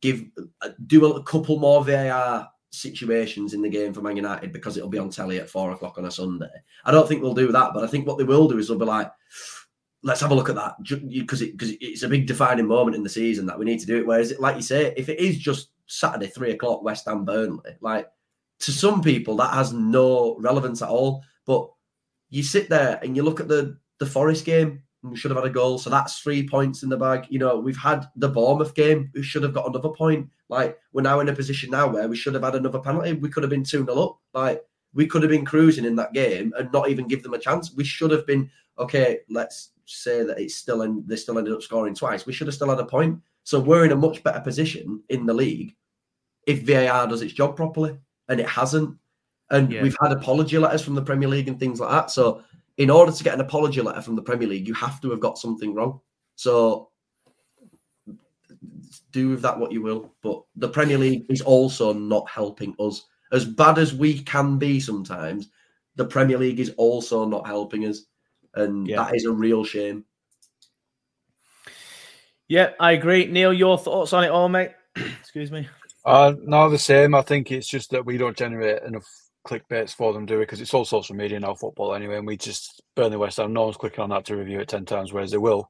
give 0.00 0.24
uh, 0.62 0.70
do 0.86 1.06
a 1.06 1.22
couple 1.22 1.58
more 1.58 1.84
VAR 1.84 2.48
situations 2.70 3.52
in 3.54 3.62
the 3.62 3.68
game 3.68 3.92
for 3.92 4.00
Man 4.00 4.16
United 4.16 4.52
because 4.52 4.76
it'll 4.76 4.88
be 4.88 4.98
on 4.98 5.10
telly 5.10 5.38
at 5.38 5.50
four 5.50 5.72
o'clock 5.72 5.98
on 5.98 6.04
a 6.04 6.10
Sunday. 6.10 6.50
I 6.84 6.90
don't 6.90 7.08
think 7.08 7.22
they'll 7.22 7.34
do 7.34 7.52
that, 7.52 7.72
but 7.74 7.82
I 7.82 7.86
think 7.86 8.06
what 8.06 8.18
they 8.18 8.24
will 8.24 8.48
do 8.48 8.58
is 8.58 8.68
they'll 8.68 8.78
be 8.78 8.84
like, 8.84 9.10
let's 10.02 10.20
have 10.20 10.30
a 10.30 10.34
look 10.34 10.48
at 10.48 10.54
that 10.54 10.76
because 10.82 11.42
it, 11.42 11.52
because 11.52 11.74
it's 11.80 12.02
a 12.02 12.08
big 12.08 12.26
defining 12.26 12.66
moment 12.66 12.96
in 12.96 13.02
the 13.02 13.08
season 13.08 13.46
that 13.46 13.58
we 13.58 13.64
need 13.64 13.80
to 13.80 13.86
do 13.86 13.98
it. 13.98 14.06
Whereas, 14.06 14.32
like 14.38 14.56
you 14.56 14.62
say, 14.62 14.94
if 14.96 15.08
it 15.08 15.18
is 15.18 15.38
just 15.38 15.70
Saturday 15.90 16.28
three 16.28 16.52
o'clock 16.52 16.82
West 16.82 17.06
Ham 17.06 17.24
Burnley, 17.24 17.72
like 17.80 18.08
to 18.60 18.72
some 18.72 19.02
people 19.02 19.36
that 19.36 19.54
has 19.54 19.72
no 19.72 20.36
relevance 20.38 20.82
at 20.82 20.88
all. 20.88 21.22
But 21.46 21.70
you 22.28 22.42
sit 22.42 22.68
there 22.68 22.98
and 23.02 23.16
you 23.16 23.22
look 23.22 23.40
at 23.40 23.48
the 23.48 23.78
the 23.98 24.06
Forest 24.06 24.44
game 24.44 24.82
we 25.02 25.16
should 25.16 25.30
have 25.30 25.42
had 25.42 25.50
a 25.50 25.54
goal. 25.54 25.78
So 25.78 25.88
that's 25.88 26.18
three 26.18 26.46
points 26.46 26.82
in 26.82 26.88
the 26.88 26.96
bag. 26.96 27.26
You 27.30 27.38
know, 27.38 27.58
we've 27.58 27.76
had 27.76 28.06
the 28.16 28.28
Bournemouth 28.28 28.74
game. 28.74 29.10
We 29.14 29.22
should 29.22 29.42
have 29.42 29.54
got 29.54 29.68
another 29.68 29.88
point. 29.88 30.28
Like 30.48 30.78
we're 30.92 31.02
now 31.02 31.20
in 31.20 31.28
a 31.28 31.34
position 31.34 31.70
now 31.70 31.88
where 31.88 32.08
we 32.08 32.16
should 32.16 32.34
have 32.34 32.42
had 32.42 32.54
another 32.54 32.80
penalty. 32.80 33.14
We 33.14 33.30
could 33.30 33.42
have 33.42 33.50
been 33.50 33.64
2 33.64 33.84
0 33.84 33.98
up. 33.98 34.18
Like 34.34 34.62
we 34.92 35.06
could 35.06 35.22
have 35.22 35.30
been 35.30 35.44
cruising 35.44 35.84
in 35.84 35.96
that 35.96 36.12
game 36.12 36.52
and 36.58 36.70
not 36.72 36.90
even 36.90 37.08
give 37.08 37.22
them 37.22 37.34
a 37.34 37.38
chance. 37.38 37.74
We 37.74 37.84
should 37.84 38.10
have 38.10 38.26
been, 38.26 38.50
okay, 38.78 39.20
let's 39.30 39.70
say 39.86 40.22
that 40.22 40.38
it's 40.38 40.56
still 40.56 40.82
in 40.82 41.02
they 41.06 41.16
still 41.16 41.38
ended 41.38 41.54
up 41.54 41.62
scoring 41.62 41.94
twice. 41.94 42.26
We 42.26 42.32
should 42.32 42.46
have 42.46 42.54
still 42.54 42.70
had 42.70 42.80
a 42.80 42.84
point. 42.84 43.20
So 43.44 43.58
we're 43.58 43.86
in 43.86 43.92
a 43.92 43.96
much 43.96 44.22
better 44.22 44.40
position 44.40 45.02
in 45.08 45.24
the 45.24 45.34
league 45.34 45.74
if 46.50 46.66
VAR 46.66 47.06
does 47.06 47.22
its 47.22 47.32
job 47.32 47.56
properly. 47.56 47.98
And 48.28 48.40
it 48.40 48.48
hasn't. 48.48 48.96
And 49.50 49.72
yeah. 49.72 49.82
we've 49.82 49.96
had 50.00 50.12
apology 50.12 50.58
letters 50.58 50.82
from 50.82 50.94
the 50.94 51.02
Premier 51.02 51.28
League 51.28 51.48
and 51.48 51.58
things 51.58 51.80
like 51.80 51.90
that. 51.90 52.10
So 52.10 52.42
in 52.76 52.90
order 52.90 53.12
to 53.12 53.24
get 53.24 53.34
an 53.34 53.40
apology 53.40 53.80
letter 53.80 54.00
from 54.00 54.16
the 54.16 54.22
Premier 54.22 54.48
League, 54.48 54.68
you 54.68 54.74
have 54.74 55.00
to 55.00 55.10
have 55.10 55.20
got 55.20 55.38
something 55.38 55.74
wrong. 55.74 56.00
So 56.36 56.90
do 59.12 59.30
with 59.30 59.42
that 59.42 59.58
what 59.58 59.72
you 59.72 59.82
will. 59.82 60.14
But 60.22 60.42
the 60.56 60.68
Premier 60.68 60.98
League 60.98 61.26
is 61.28 61.40
also 61.40 61.92
not 61.92 62.28
helping 62.28 62.74
us. 62.78 63.06
As 63.32 63.44
bad 63.44 63.78
as 63.78 63.94
we 63.94 64.22
can 64.22 64.58
be 64.58 64.80
sometimes, 64.80 65.50
the 65.96 66.04
Premier 66.04 66.38
League 66.38 66.60
is 66.60 66.72
also 66.76 67.24
not 67.24 67.46
helping 67.46 67.86
us. 67.86 68.06
And 68.54 68.86
yeah. 68.86 68.96
that 68.96 69.14
is 69.14 69.24
a 69.24 69.32
real 69.32 69.64
shame. 69.64 70.04
Yeah, 72.48 72.70
I 72.80 72.92
agree. 72.92 73.26
Neil, 73.26 73.52
your 73.52 73.78
thoughts 73.78 74.12
on 74.12 74.24
it 74.24 74.30
all, 74.30 74.48
mate? 74.48 74.72
Excuse 74.96 75.52
me. 75.52 75.68
Uh, 76.04 76.34
no, 76.42 76.70
the 76.70 76.78
same. 76.78 77.14
I 77.14 77.22
think 77.22 77.50
it's 77.50 77.68
just 77.68 77.90
that 77.90 78.04
we 78.04 78.16
don't 78.16 78.36
generate 78.36 78.82
enough 78.82 79.06
clickbaits 79.46 79.94
for 79.94 80.12
them, 80.12 80.26
do 80.26 80.38
we? 80.38 80.42
Because 80.44 80.60
it's 80.60 80.74
all 80.74 80.84
social 80.84 81.16
media 81.16 81.40
now, 81.40 81.54
football 81.54 81.94
anyway, 81.94 82.16
and 82.16 82.26
we 82.26 82.36
just 82.36 82.82
Burnley 82.94 83.16
West 83.16 83.38
Ham. 83.38 83.52
No 83.52 83.64
one's 83.64 83.76
clicking 83.76 84.00
on 84.00 84.10
that 84.10 84.24
to 84.26 84.36
review 84.36 84.60
it 84.60 84.68
ten 84.68 84.84
times, 84.84 85.12
whereas 85.12 85.30
they 85.30 85.38
will 85.38 85.68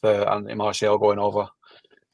for 0.00 0.28
Anthony 0.28 0.54
Martial 0.54 0.98
going 0.98 1.18
over. 1.18 1.48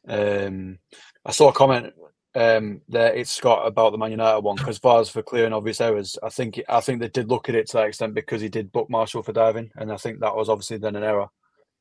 Um, 0.06 0.78
I 1.24 1.32
saw 1.32 1.48
a 1.48 1.52
comment 1.52 1.92
um, 2.34 2.80
there. 2.88 3.14
It's 3.14 3.30
Scott 3.30 3.66
about 3.66 3.92
the 3.92 3.98
Man 3.98 4.12
United 4.12 4.40
one 4.40 4.56
because 4.56 4.78
Vars 4.78 5.08
for 5.08 5.22
clear 5.22 5.44
and 5.44 5.54
obvious 5.54 5.80
errors. 5.80 6.16
I 6.22 6.28
think 6.28 6.60
I 6.68 6.80
think 6.80 7.00
they 7.00 7.08
did 7.08 7.28
look 7.28 7.48
at 7.48 7.54
it 7.54 7.68
to 7.68 7.78
that 7.78 7.88
extent 7.88 8.14
because 8.14 8.40
he 8.40 8.48
did 8.48 8.72
book 8.72 8.88
Martial 8.88 9.22
for 9.22 9.32
diving, 9.32 9.70
and 9.76 9.92
I 9.92 9.96
think 9.96 10.20
that 10.20 10.36
was 10.36 10.48
obviously 10.48 10.78
then 10.78 10.96
an 10.96 11.04
error. 11.04 11.28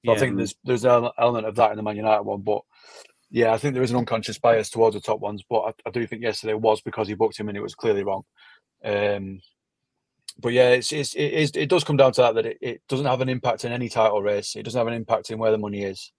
So 0.06 0.12
yeah. 0.12 0.18
I 0.18 0.20
think 0.20 0.38
there's 0.38 0.56
there's 0.64 0.86
an 0.86 1.10
element 1.18 1.48
of 1.48 1.56
that 1.56 1.72
in 1.72 1.78
the 1.78 1.84
Man 1.84 1.96
United 1.98 2.24
one, 2.24 2.42
but 2.42 2.62
yeah, 3.30 3.53
I 3.53 3.57
think 3.57 3.73
there 3.73 3.84
is 3.84 3.91
an 3.91 3.97
unconscious 3.97 4.39
bias 4.39 4.69
towards 4.69 4.95
the 4.95 5.01
top 5.01 5.19
ones. 5.19 5.43
But 5.49 5.59
I, 5.59 5.73
I 5.88 5.89
do 5.91 6.05
think 6.07 6.21
yesterday 6.21 6.53
was 6.53 6.82
because 6.82 7.07
he 7.07 7.13
booked 7.13 7.39
him 7.39 7.49
and 7.49 7.57
it 7.57 7.63
was 7.63 7.75
clearly 7.75 8.03
wrong. 8.03 8.23
Um, 8.84 9.41
but 10.39 10.53
yeah, 10.53 10.69
it's, 10.69 10.91
it's 10.91 11.15
it 11.15 11.34
is 11.34 11.51
it 11.55 11.69
does 11.69 11.84
come 11.84 11.97
down 11.97 12.13
to 12.13 12.21
that 12.21 12.36
that 12.36 12.45
it, 12.45 12.57
it 12.61 12.82
doesn't 12.88 13.05
have 13.05 13.21
an 13.21 13.30
impact 13.30 13.65
in 13.65 13.71
any 13.71 13.89
title 13.89 14.21
race. 14.21 14.55
It 14.55 14.63
doesn't 14.63 14.78
have 14.78 14.88
an 14.88 14.93
impact 14.93 15.32
in 15.32 15.39
where 15.39 15.51
the 15.51 15.57
money 15.57 15.84
is. 15.84 16.11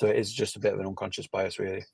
So 0.00 0.06
it 0.06 0.16
is 0.16 0.32
just 0.32 0.56
a 0.56 0.60
bit 0.60 0.72
of 0.72 0.80
an 0.80 0.86
unconscious 0.86 1.26
bias, 1.26 1.58
really. 1.58 1.84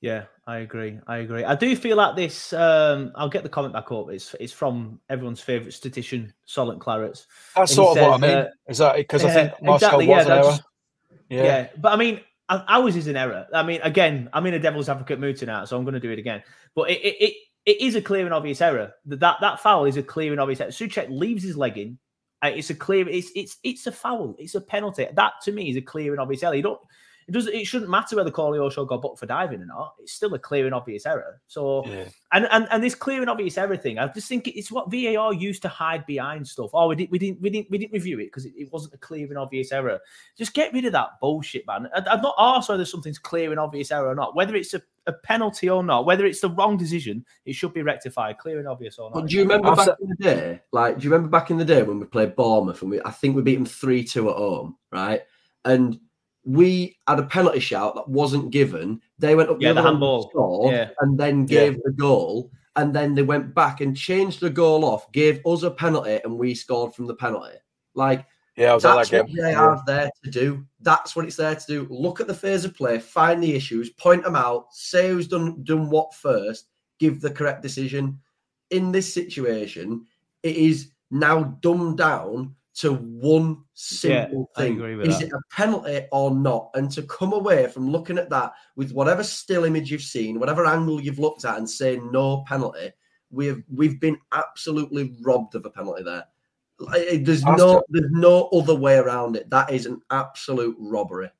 Yeah, 0.00 0.24
I 0.46 0.58
agree. 0.58 0.98
I 1.06 1.18
agree. 1.18 1.44
I 1.44 1.54
do 1.54 1.74
feel 1.76 1.96
like 1.96 2.16
this. 2.16 2.52
Um, 2.52 3.12
I'll 3.14 3.28
get 3.28 3.42
the 3.42 3.48
comment 3.48 3.72
back 3.72 3.90
up. 3.90 4.10
It's 4.10 4.34
it's 4.38 4.52
from 4.52 5.00
everyone's 5.08 5.40
favourite 5.40 5.72
statistician, 5.72 6.34
Solent 6.44 6.80
Clarets. 6.80 7.26
That's 7.56 7.74
sort 7.74 7.96
of 7.96 8.02
says, 8.02 8.08
what 8.08 8.22
I 8.22 8.26
mean. 8.26 8.36
Uh, 8.36 8.48
is 8.68 8.78
that 8.78 8.96
because 8.96 9.24
I 9.24 9.30
think 9.32 9.52
Marcel 9.62 10.00
exactly, 10.00 10.06
was 10.08 10.26
yeah, 10.26 10.32
an 10.32 10.44
error? 10.44 10.58
Yeah. 11.30 11.42
yeah, 11.42 11.68
but 11.78 11.92
I 11.92 11.96
mean, 11.96 12.20
ours 12.68 12.96
is 12.96 13.06
an 13.06 13.16
error. 13.16 13.46
I 13.52 13.62
mean, 13.62 13.80
again, 13.82 14.28
I'm 14.32 14.46
in 14.46 14.54
a 14.54 14.58
devil's 14.58 14.88
advocate 14.88 15.20
mood 15.20 15.36
tonight, 15.36 15.68
so 15.68 15.76
I'm 15.76 15.84
going 15.84 15.94
to 15.94 16.00
do 16.00 16.10
it 16.10 16.18
again. 16.18 16.42
But 16.74 16.90
it, 16.90 17.00
it, 17.00 17.16
it 17.20 17.34
it 17.66 17.80
is 17.80 17.94
a 17.94 18.02
clear 18.02 18.24
and 18.24 18.34
obvious 18.34 18.60
error. 18.60 18.92
That 19.06 19.38
that 19.40 19.60
foul 19.60 19.86
is 19.86 19.96
a 19.96 20.02
clear 20.02 20.32
and 20.32 20.40
obvious 20.40 20.60
error. 20.60 20.70
Soucek 20.70 21.08
leaves 21.10 21.42
his 21.42 21.56
leg 21.56 21.78
in. 21.78 21.98
Uh, 22.42 22.52
it's 22.54 22.70
a 22.70 22.74
clear. 22.74 23.08
It's 23.08 23.30
it's 23.34 23.58
it's 23.62 23.86
a 23.86 23.92
foul. 23.92 24.36
It's 24.38 24.54
a 24.54 24.60
penalty. 24.60 25.06
That 25.14 25.32
to 25.44 25.52
me 25.52 25.70
is 25.70 25.76
a 25.76 25.82
clear 25.82 26.12
and 26.12 26.20
obvious 26.20 26.42
error. 26.42 26.54
You 26.54 26.62
don't 26.62 26.80
it 27.26 27.32
does 27.32 27.46
it 27.46 27.66
shouldn't 27.66 27.90
matter 27.90 28.16
whether 28.16 28.30
Koleosho 28.30 28.86
got 28.86 29.02
booked 29.02 29.18
for 29.18 29.26
diving 29.26 29.62
or 29.62 29.66
not. 29.66 29.94
It's 30.00 30.12
still 30.12 30.34
a 30.34 30.38
clear 30.38 30.66
and 30.66 30.74
obvious 30.74 31.06
error. 31.06 31.40
So 31.46 31.86
yeah. 31.86 32.04
and, 32.32 32.46
and 32.50 32.68
and 32.70 32.82
this 32.82 32.94
clear 32.94 33.20
and 33.20 33.30
obvious 33.30 33.56
error 33.56 33.76
thing, 33.76 33.98
I 33.98 34.08
just 34.08 34.28
think 34.28 34.48
it's 34.48 34.70
what 34.70 34.90
VAR 34.90 35.32
used 35.32 35.62
to 35.62 35.68
hide 35.68 36.04
behind 36.06 36.46
stuff. 36.46 36.70
Oh, 36.74 36.88
we 36.88 36.96
didn't 36.96 37.10
we 37.10 37.18
didn't 37.18 37.40
we 37.40 37.50
didn't 37.50 37.70
we 37.70 37.78
didn't 37.78 37.92
review 37.92 38.18
it 38.20 38.26
because 38.26 38.44
it, 38.44 38.52
it, 38.56 38.72
wasn't 38.72 38.94
a 38.94 38.98
clear 38.98 39.26
and 39.26 39.38
obvious 39.38 39.72
error. 39.72 40.00
Just 40.36 40.54
get 40.54 40.72
rid 40.72 40.84
of 40.84 40.92
that 40.92 41.20
bullshit, 41.20 41.66
man. 41.66 41.88
I, 41.94 42.14
am 42.14 42.22
not 42.22 42.34
asked 42.38 42.68
whether 42.68 42.84
something's 42.84 43.18
clear 43.18 43.50
and 43.50 43.60
obvious 43.60 43.90
error 43.90 44.08
or 44.08 44.14
not. 44.14 44.34
Whether 44.34 44.56
it's 44.56 44.74
a, 44.74 44.82
a 45.06 45.12
penalty 45.12 45.70
or 45.70 45.82
not, 45.82 46.06
whether 46.06 46.26
it's 46.26 46.40
the 46.40 46.50
wrong 46.50 46.76
decision, 46.76 47.24
it 47.44 47.54
should 47.54 47.72
be 47.72 47.82
rectified, 47.82 48.38
clear 48.38 48.58
and 48.58 48.68
obvious 48.68 48.98
or 48.98 49.10
not. 49.10 49.14
But 49.14 49.28
do 49.28 49.36
you 49.36 49.42
remember 49.42 49.74
back 49.74 49.88
in 50.00 50.08
the 50.08 50.16
day? 50.16 50.60
Like, 50.72 50.98
do 50.98 51.04
you 51.04 51.10
remember 51.10 51.30
back 51.30 51.50
in 51.50 51.56
the 51.56 51.64
day 51.64 51.82
when 51.82 52.00
we 52.00 52.06
played 52.06 52.36
Bournemouth 52.36 52.82
and 52.82 52.90
we 52.90 53.00
I 53.02 53.10
think 53.10 53.36
we 53.36 53.42
beat 53.42 53.56
them 53.56 53.66
three 53.66 54.04
two 54.04 54.30
at 54.30 54.36
home, 54.36 54.76
right? 54.92 55.22
And 55.64 55.98
we 56.44 56.98
had 57.08 57.18
a 57.18 57.24
penalty 57.24 57.60
shout 57.60 57.94
that 57.94 58.08
wasn't 58.08 58.50
given. 58.50 59.00
They 59.18 59.34
went 59.34 59.50
up 59.50 59.60
yeah, 59.60 59.70
the, 59.70 59.80
the 59.80 59.88
handball 59.88 60.28
scored, 60.30 60.74
yeah. 60.74 60.90
and 61.00 61.18
then 61.18 61.46
gave 61.46 61.74
yeah. 61.74 61.80
the 61.84 61.92
goal. 61.92 62.50
And 62.76 62.94
then 62.94 63.14
they 63.14 63.22
went 63.22 63.54
back 63.54 63.80
and 63.80 63.96
changed 63.96 64.40
the 64.40 64.50
goal 64.50 64.84
off, 64.84 65.10
gave 65.12 65.40
us 65.46 65.62
a 65.62 65.70
penalty, 65.70 66.20
and 66.24 66.36
we 66.36 66.54
scored 66.54 66.92
from 66.92 67.06
the 67.06 67.14
penalty. 67.14 67.56
Like, 67.94 68.26
yeah, 68.56 68.76
that's 68.76 68.82
that 68.82 68.96
what 68.96 69.10
they 69.10 69.50
yeah. 69.50 69.60
are 69.60 69.82
there 69.86 70.10
to 70.24 70.30
do. 70.30 70.66
That's 70.80 71.14
what 71.14 71.24
it's 71.24 71.36
there 71.36 71.54
to 71.54 71.66
do. 71.66 71.86
Look 71.88 72.20
at 72.20 72.26
the 72.26 72.34
phase 72.34 72.64
of 72.64 72.74
play, 72.74 72.98
find 72.98 73.42
the 73.42 73.54
issues, 73.54 73.90
point 73.90 74.24
them 74.24 74.36
out, 74.36 74.66
say 74.72 75.08
who's 75.08 75.28
done 75.28 75.62
done 75.64 75.88
what 75.88 76.14
first, 76.14 76.68
give 76.98 77.20
the 77.20 77.30
correct 77.30 77.62
decision. 77.62 78.18
In 78.70 78.90
this 78.90 79.12
situation, 79.12 80.04
it 80.42 80.56
is 80.56 80.90
now 81.10 81.44
dumbed 81.60 81.98
down 81.98 82.54
to 82.74 82.94
one 82.94 83.62
simple 83.74 84.50
yeah, 84.56 84.62
thing. 84.62 85.00
Is 85.00 85.18
that. 85.18 85.28
it 85.28 85.32
a 85.32 85.40
penalty 85.50 86.06
or 86.10 86.34
not? 86.34 86.70
And 86.74 86.90
to 86.92 87.02
come 87.02 87.32
away 87.32 87.68
from 87.68 87.90
looking 87.90 88.18
at 88.18 88.30
that 88.30 88.52
with 88.76 88.92
whatever 88.92 89.22
still 89.22 89.64
image 89.64 89.90
you've 89.90 90.02
seen, 90.02 90.40
whatever 90.40 90.66
angle 90.66 91.00
you've 91.00 91.18
looked 91.20 91.44
at, 91.44 91.56
and 91.56 91.68
say 91.68 92.00
no 92.10 92.42
penalty, 92.48 92.90
we've 93.30 93.62
we've 93.72 94.00
been 94.00 94.18
absolutely 94.32 95.16
robbed 95.22 95.54
of 95.54 95.64
a 95.64 95.70
penalty 95.70 96.02
there. 96.02 96.24
There's 97.18 97.44
no 97.44 97.82
there's 97.88 98.10
no 98.10 98.48
other 98.48 98.74
way 98.74 98.96
around 98.96 99.36
it. 99.36 99.48
That 99.50 99.70
is 99.70 99.86
an 99.86 100.00
absolute 100.10 100.76
robbery. 100.78 101.30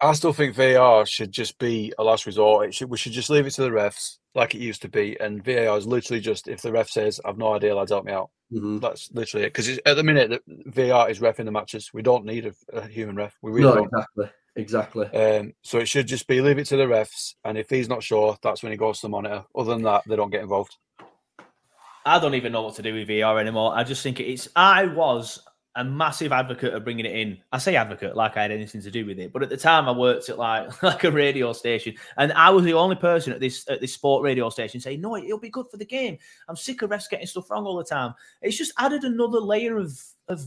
I 0.00 0.12
still 0.12 0.32
think 0.32 0.54
VAR 0.54 1.06
should 1.06 1.32
just 1.32 1.58
be 1.58 1.92
a 1.98 2.04
last 2.04 2.26
resort. 2.26 2.68
It 2.68 2.74
should, 2.74 2.90
we 2.90 2.98
should 2.98 3.12
just 3.12 3.30
leave 3.30 3.46
it 3.46 3.52
to 3.52 3.62
the 3.62 3.70
refs 3.70 4.18
like 4.36 4.54
it 4.54 4.60
used 4.60 4.82
to 4.82 4.88
be. 4.88 5.18
And 5.18 5.42
VAR 5.42 5.76
is 5.76 5.86
literally 5.86 6.20
just 6.20 6.46
if 6.46 6.62
the 6.62 6.70
ref 6.70 6.88
says, 6.88 7.20
"I've 7.24 7.38
no 7.38 7.54
idea, 7.54 7.74
lads, 7.74 7.90
help 7.90 8.04
me 8.04 8.12
out." 8.12 8.30
Mm-hmm. 8.52 8.78
That's 8.78 9.10
literally 9.12 9.46
it. 9.46 9.48
Because 9.48 9.78
at 9.84 9.96
the 9.96 10.04
minute, 10.04 10.42
the 10.46 10.70
VAR 10.88 11.10
is 11.10 11.20
ref 11.20 11.40
in 11.40 11.46
the 11.46 11.52
matches. 11.52 11.90
We 11.92 12.02
don't 12.02 12.24
need 12.24 12.46
a, 12.46 12.52
a 12.72 12.86
human 12.86 13.16
ref. 13.16 13.36
We 13.42 13.50
really 13.50 13.68
no, 13.68 13.74
don't. 13.74 13.86
exactly, 13.86 14.30
exactly. 14.54 15.06
Um, 15.06 15.54
so 15.62 15.78
it 15.78 15.88
should 15.88 16.06
just 16.06 16.28
be 16.28 16.40
leave 16.40 16.58
it 16.58 16.66
to 16.66 16.76
the 16.76 16.84
refs, 16.84 17.34
and 17.44 17.58
if 17.58 17.68
he's 17.68 17.88
not 17.88 18.02
sure, 18.02 18.36
that's 18.42 18.62
when 18.62 18.72
he 18.72 18.78
goes 18.78 19.00
to 19.00 19.06
the 19.06 19.10
monitor. 19.10 19.44
Other 19.54 19.72
than 19.72 19.82
that, 19.82 20.04
they 20.06 20.16
don't 20.16 20.30
get 20.30 20.42
involved. 20.42 20.76
I 22.04 22.20
don't 22.20 22.34
even 22.34 22.52
know 22.52 22.62
what 22.62 22.76
to 22.76 22.82
do 22.82 22.94
with 22.94 23.08
VAR 23.08 23.40
anymore. 23.40 23.74
I 23.74 23.82
just 23.82 24.02
think 24.02 24.20
it's. 24.20 24.48
I 24.54 24.84
was 24.86 25.42
a 25.76 25.84
massive 25.84 26.32
advocate 26.32 26.74
of 26.74 26.84
bringing 26.84 27.06
it 27.06 27.14
in. 27.14 27.38
I 27.52 27.58
say 27.58 27.76
advocate 27.76 28.16
like 28.16 28.36
I 28.36 28.42
had 28.42 28.50
anything 28.50 28.80
to 28.82 28.90
do 28.90 29.06
with 29.06 29.18
it, 29.18 29.32
but 29.32 29.42
at 29.42 29.50
the 29.50 29.56
time 29.56 29.88
I 29.88 29.92
worked 29.92 30.28
at 30.28 30.38
like 30.38 30.82
like 30.82 31.04
a 31.04 31.10
radio 31.10 31.52
station, 31.52 31.94
and 32.16 32.32
I 32.32 32.50
was 32.50 32.64
the 32.64 32.72
only 32.72 32.96
person 32.96 33.32
at 33.32 33.40
this 33.40 33.68
at 33.68 33.80
this 33.80 33.92
sport 33.92 34.24
radio 34.24 34.48
station 34.50 34.80
saying, 34.80 35.00
"No, 35.00 35.16
it'll 35.16 35.38
be 35.38 35.50
good 35.50 35.66
for 35.70 35.76
the 35.76 35.84
game." 35.84 36.18
I'm 36.48 36.56
sick 36.56 36.82
of 36.82 36.90
refs 36.90 37.10
getting 37.10 37.26
stuff 37.26 37.50
wrong 37.50 37.66
all 37.66 37.76
the 37.76 37.84
time. 37.84 38.14
It's 38.42 38.56
just 38.56 38.72
added 38.78 39.04
another 39.04 39.38
layer 39.38 39.76
of 39.76 40.00
of 40.28 40.44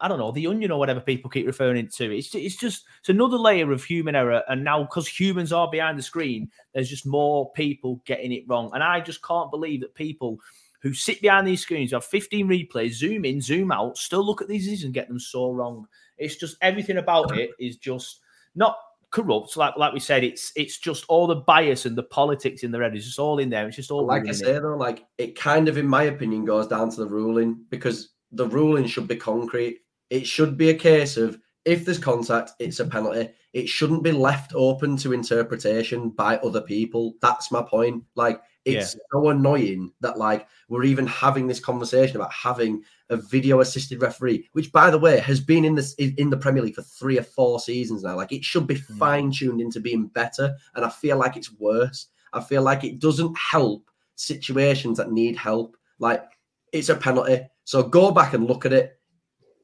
I 0.00 0.08
don't 0.08 0.18
know 0.18 0.30
the 0.30 0.46
onion 0.46 0.70
or 0.70 0.78
whatever 0.78 1.00
people 1.00 1.30
keep 1.30 1.46
referring 1.46 1.88
to. 1.88 2.16
It's 2.16 2.34
it's 2.34 2.56
just 2.56 2.84
it's 3.00 3.08
another 3.08 3.38
layer 3.38 3.72
of 3.72 3.82
human 3.82 4.14
error, 4.14 4.42
and 4.48 4.62
now 4.62 4.82
because 4.82 5.08
humans 5.08 5.52
are 5.52 5.70
behind 5.70 5.98
the 5.98 6.02
screen, 6.02 6.50
there's 6.74 6.90
just 6.90 7.06
more 7.06 7.50
people 7.52 8.02
getting 8.04 8.32
it 8.32 8.44
wrong, 8.46 8.70
and 8.74 8.82
I 8.82 9.00
just 9.00 9.22
can't 9.22 9.50
believe 9.50 9.80
that 9.80 9.94
people 9.94 10.38
who 10.86 10.94
sit 10.94 11.20
behind 11.20 11.48
these 11.48 11.60
screens, 11.60 11.90
have 11.90 12.04
15 12.04 12.46
replays, 12.46 12.92
zoom 12.92 13.24
in, 13.24 13.40
zoom 13.40 13.72
out, 13.72 13.98
still 13.98 14.24
look 14.24 14.40
at 14.40 14.46
these 14.46 14.64
decisions 14.64 14.84
and 14.84 14.94
get 14.94 15.08
them 15.08 15.18
so 15.18 15.50
wrong. 15.50 15.84
It's 16.16 16.36
just 16.36 16.56
everything 16.60 16.98
about 16.98 17.36
it 17.36 17.50
is 17.58 17.76
just 17.76 18.20
not 18.54 18.76
corrupt. 19.10 19.56
Like 19.56 19.76
like 19.76 19.92
we 19.92 19.98
said, 19.98 20.22
it's 20.22 20.52
it's 20.54 20.78
just 20.78 21.04
all 21.08 21.26
the 21.26 21.34
bias 21.34 21.86
and 21.86 21.98
the 21.98 22.04
politics 22.04 22.62
in 22.62 22.70
the 22.70 22.78
red. 22.78 22.94
It's 22.94 23.06
just 23.06 23.18
all 23.18 23.40
in 23.40 23.50
there. 23.50 23.66
It's 23.66 23.74
just 23.76 23.90
all 23.90 24.06
like 24.06 24.28
I 24.28 24.30
say 24.30 24.52
it. 24.52 24.62
though, 24.62 24.76
like 24.76 25.04
it 25.18 25.36
kind 25.36 25.66
of, 25.66 25.76
in 25.76 25.88
my 25.88 26.04
opinion, 26.04 26.44
goes 26.44 26.68
down 26.68 26.90
to 26.90 26.96
the 26.96 27.08
ruling 27.08 27.64
because 27.68 28.10
the 28.30 28.46
ruling 28.46 28.86
should 28.86 29.08
be 29.08 29.16
concrete. 29.16 29.80
It 30.10 30.24
should 30.24 30.56
be 30.56 30.70
a 30.70 30.74
case 30.74 31.16
of 31.16 31.36
if 31.64 31.84
there's 31.84 31.98
contact, 31.98 32.52
it's 32.60 32.78
a 32.78 32.86
penalty. 32.86 33.30
It 33.52 33.68
shouldn't 33.68 34.04
be 34.04 34.12
left 34.12 34.52
open 34.54 34.96
to 34.98 35.12
interpretation 35.12 36.10
by 36.10 36.36
other 36.36 36.60
people. 36.60 37.14
That's 37.20 37.50
my 37.50 37.62
point. 37.62 38.04
Like 38.14 38.40
it's 38.66 38.94
yeah. 38.94 39.00
so 39.12 39.28
annoying 39.28 39.92
that 40.00 40.18
like 40.18 40.46
we're 40.68 40.84
even 40.84 41.06
having 41.06 41.46
this 41.46 41.60
conversation 41.60 42.16
about 42.16 42.32
having 42.32 42.82
a 43.10 43.16
video 43.16 43.60
assisted 43.60 44.02
referee, 44.02 44.48
which 44.52 44.72
by 44.72 44.90
the 44.90 44.98
way 44.98 45.20
has 45.20 45.40
been 45.40 45.64
in 45.64 45.76
this 45.76 45.94
in 45.94 46.28
the 46.30 46.36
Premier 46.36 46.64
League 46.64 46.74
for 46.74 46.82
three 46.82 47.16
or 47.16 47.22
four 47.22 47.60
seasons 47.60 48.02
now. 48.02 48.16
Like 48.16 48.32
it 48.32 48.44
should 48.44 48.66
be 48.66 48.74
mm. 48.74 48.98
fine 48.98 49.30
tuned 49.30 49.60
into 49.60 49.78
being 49.80 50.08
better, 50.08 50.56
and 50.74 50.84
I 50.84 50.90
feel 50.90 51.16
like 51.16 51.36
it's 51.36 51.52
worse. 51.52 52.08
I 52.32 52.40
feel 52.40 52.62
like 52.62 52.82
it 52.82 52.98
doesn't 52.98 53.38
help 53.38 53.88
situations 54.16 54.98
that 54.98 55.12
need 55.12 55.36
help. 55.36 55.76
Like 56.00 56.24
it's 56.72 56.88
a 56.88 56.96
penalty, 56.96 57.46
so 57.64 57.84
go 57.84 58.10
back 58.10 58.34
and 58.34 58.48
look 58.48 58.66
at 58.66 58.72
it. 58.72 58.95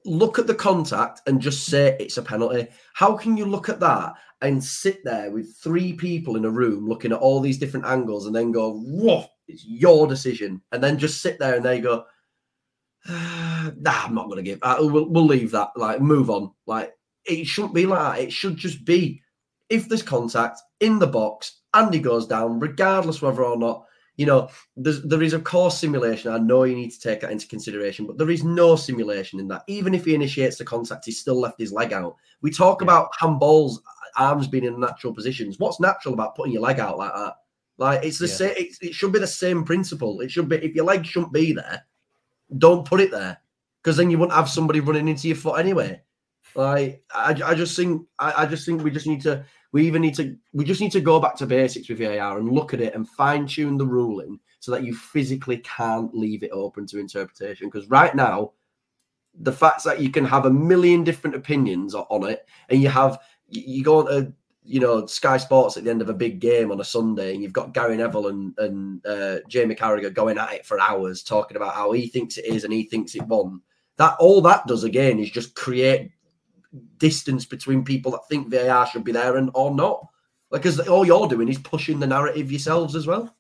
Look 0.05 0.39
at 0.39 0.47
the 0.47 0.55
contact 0.55 1.21
and 1.27 1.41
just 1.41 1.67
say 1.67 1.97
it's 2.01 2.17
a 2.17 2.23
penalty. 2.23 2.69
How 2.95 3.17
can 3.17 3.37
you 3.37 3.47
look 3.47 3.69
at 3.69 3.81
that 3.81 4.15
and 4.41 4.63
sit 4.63 5.05
there 5.05 5.31
with 5.31 5.57
three 5.57 5.93
people 5.93 6.37
in 6.37 6.45
a 6.45 6.51
room 6.51 6.89
looking 6.89 7.13
at 7.13 7.19
all 7.19 7.41
these 7.41 7.59
different 7.59 7.87
angles 7.87 8.27
and 8.27 8.35
then 8.35 8.51
go, 8.51 8.75
"Whoa, 8.75 9.27
it's 9.47 9.65
your 9.65 10.07
decision," 10.07 10.61
and 10.73 10.83
then 10.83 10.99
just 10.99 11.23
sit 11.23 11.39
there 11.39 11.55
and 11.55 11.65
they 11.65 11.81
go, 11.81 12.05
nah, 13.09 14.05
I'm 14.05 14.15
not 14.15 14.27
going 14.27 14.37
to 14.37 14.43
give. 14.43 14.59
Uh, 14.63 14.77
we'll, 14.81 15.09
we'll 15.09 15.27
leave 15.27 15.51
that. 15.53 15.71
Like, 15.77 16.01
move 16.01 16.31
on. 16.31 16.53
Like, 16.67 16.93
it 17.25 17.47
shouldn't 17.47 17.75
be 17.75 17.87
like 17.87 18.17
that. 18.17 18.25
It 18.25 18.33
should 18.33 18.57
just 18.57 18.85
be 18.85 19.23
if 19.69 19.89
there's 19.89 20.03
contact 20.03 20.61
in 20.81 20.99
the 20.99 21.07
box, 21.07 21.63
Andy 21.75 21.99
goes 21.99 22.27
down, 22.27 22.61
regardless 22.61 23.23
whether 23.23 23.45
or 23.45 23.57
not 23.57 23.85
you 24.17 24.27
know. 24.27 24.49
There's 24.77 25.03
there 25.03 25.23
is 25.23 25.33
of 25.33 25.45
course 25.45 25.79
simulation. 25.79 26.33
I 26.33 26.39
know 26.39 26.65
you 26.65 26.77
need 26.77 26.91
to 26.91 27.01
take 27.01 27.21
that 27.21 27.33
into 27.33 27.49
consideration, 27.49 28.07
but 28.07 28.19
there 28.19 28.31
is 28.31 28.45
no 28.45 28.77
simulation 28.77 29.41
in 29.41 29.49
that. 29.49 29.65
Even 29.67 29.95
if 29.95 30.05
he 30.05 30.15
initiates 30.15 30.57
the 30.57 30.65
contact, 30.65 31.05
he's 31.05 31.21
still 31.21 31.41
left 31.41 31.61
his 31.61 31.73
leg 31.73 31.93
out. 31.93 32.17
We 32.41 32.51
talk 32.51 32.81
yeah. 32.81 32.87
about 32.87 33.13
handballs, 33.21 33.79
arms 34.17 34.49
being 34.49 34.65
in 34.65 34.79
natural 34.81 35.15
positions. 35.15 35.59
What's 35.59 35.81
natural 35.81 36.15
about 36.15 36.37
putting 36.37 36.53
your 36.53 36.63
leg 36.63 36.81
out 36.81 36.99
like 36.99 37.15
that? 37.15 37.35
Like 37.79 38.05
it's 38.05 38.19
the 38.19 38.27
yeah. 38.27 38.35
same. 38.35 38.55
It, 38.57 38.77
it 38.81 38.95
should 38.95 39.13
be 39.13 39.19
the 39.19 39.27
same 39.27 39.65
principle. 39.65 40.21
It 40.21 40.31
should 40.31 40.49
be 40.49 40.57
if 40.57 40.75
your 40.75 40.85
leg 40.85 41.05
shouldn't 41.07 41.33
be 41.33 41.53
there 41.53 41.85
don't 42.59 42.87
put 42.87 43.01
it 43.01 43.11
there 43.11 43.39
because 43.83 43.97
then 43.97 44.11
you 44.11 44.19
wouldn't 44.19 44.37
have 44.37 44.49
somebody 44.49 44.81
running 44.81 45.09
into 45.09 45.29
your 45.29 45.37
foot 45.37 45.59
anyway. 45.59 46.01
Like 46.55 47.03
I, 47.15 47.41
I 47.45 47.55
just 47.55 47.77
think 47.77 48.07
I, 48.19 48.43
I 48.43 48.47
just 48.47 48.67
think 48.67 48.83
we 48.83 48.91
just 48.91 49.07
need 49.07 49.23
to 49.23 49.45
we 49.73 49.87
even 49.87 50.03
need 50.03 50.14
to 50.14 50.37
we 50.53 50.64
just 50.64 50.81
need 50.81 50.93
to 50.93 51.01
go 51.01 51.18
back 51.18 51.35
to 51.37 51.47
basics 51.47 51.89
with 51.89 51.99
VAR 51.99 52.39
and 52.39 52.53
look 52.53 52.75
at 52.75 52.81
it 52.81 52.95
and 52.95 53.09
fine 53.09 53.47
tune 53.47 53.79
the 53.79 53.87
ruling 53.87 54.39
so 54.61 54.70
that 54.70 54.85
you 54.85 54.95
physically 54.95 55.59
can't 55.59 56.14
leave 56.14 56.45
it 56.45 56.51
open 56.53 56.87
to 56.87 57.01
interpretation. 57.01 57.66
Because 57.66 57.89
right 57.91 58.14
now, 58.14 58.53
the 59.41 59.53
fact 59.53 59.83
that 59.83 60.01
you 60.01 60.11
can 60.11 60.25
have 60.25 60.47
a 60.47 60.51
million 60.51 61.03
different 61.03 61.35
opinions 61.35 61.95
on 61.95 62.31
it, 62.31 62.47
and 62.68 62.81
you 62.81 62.89
have 62.89 63.18
you 63.49 63.83
go 63.83 64.01
on 64.01 64.07
to 64.07 64.33
you 64.62 64.79
know 64.79 65.07
Sky 65.07 65.39
Sports 65.39 65.77
at 65.77 65.85
the 65.85 65.91
end 65.91 66.03
of 66.03 66.11
a 66.11 66.14
big 66.14 66.39
game 66.39 66.70
on 66.70 66.81
a 66.81 66.85
Sunday, 66.85 67.33
and 67.33 67.43
you've 67.43 67.55
got 67.55 67.73
Gary 67.73 67.97
Neville 67.97 68.29
and 68.29 68.59
and 68.59 69.07
uh, 69.07 69.39
Jamie 69.49 69.75
Carragher 69.75 70.12
going 70.12 70.37
at 70.37 70.53
it 70.53 70.66
for 70.66 70.79
hours, 70.79 71.23
talking 71.23 71.57
about 71.57 71.75
how 71.75 71.93
he 71.93 72.07
thinks 72.07 72.37
it 72.37 72.45
is 72.45 72.64
and 72.64 72.73
he 72.73 72.85
thinks 72.85 73.14
it 73.14 73.27
won. 73.27 73.62
That 73.97 74.16
all 74.20 74.43
that 74.43 74.66
does 74.66 74.85
again 74.85 75.18
is 75.18 75.31
just 75.31 75.55
create 75.55 76.11
distance 76.99 77.45
between 77.45 77.85
people 77.85 78.12
that 78.12 78.27
think 78.29 78.49
VAR 78.49 78.87
should 78.87 79.05
be 79.05 79.12
there 79.12 79.37
and 79.37 79.51
or 79.55 79.75
not. 79.75 80.07
Like, 80.51 80.62
because 80.62 80.81
all 80.81 81.07
you're 81.07 81.29
doing 81.29 81.49
is 81.49 81.59
pushing 81.59 81.99
the 81.99 82.07
narrative 82.07 82.51
yourselves 82.51 82.95
as 82.95 83.07
well. 83.07 83.35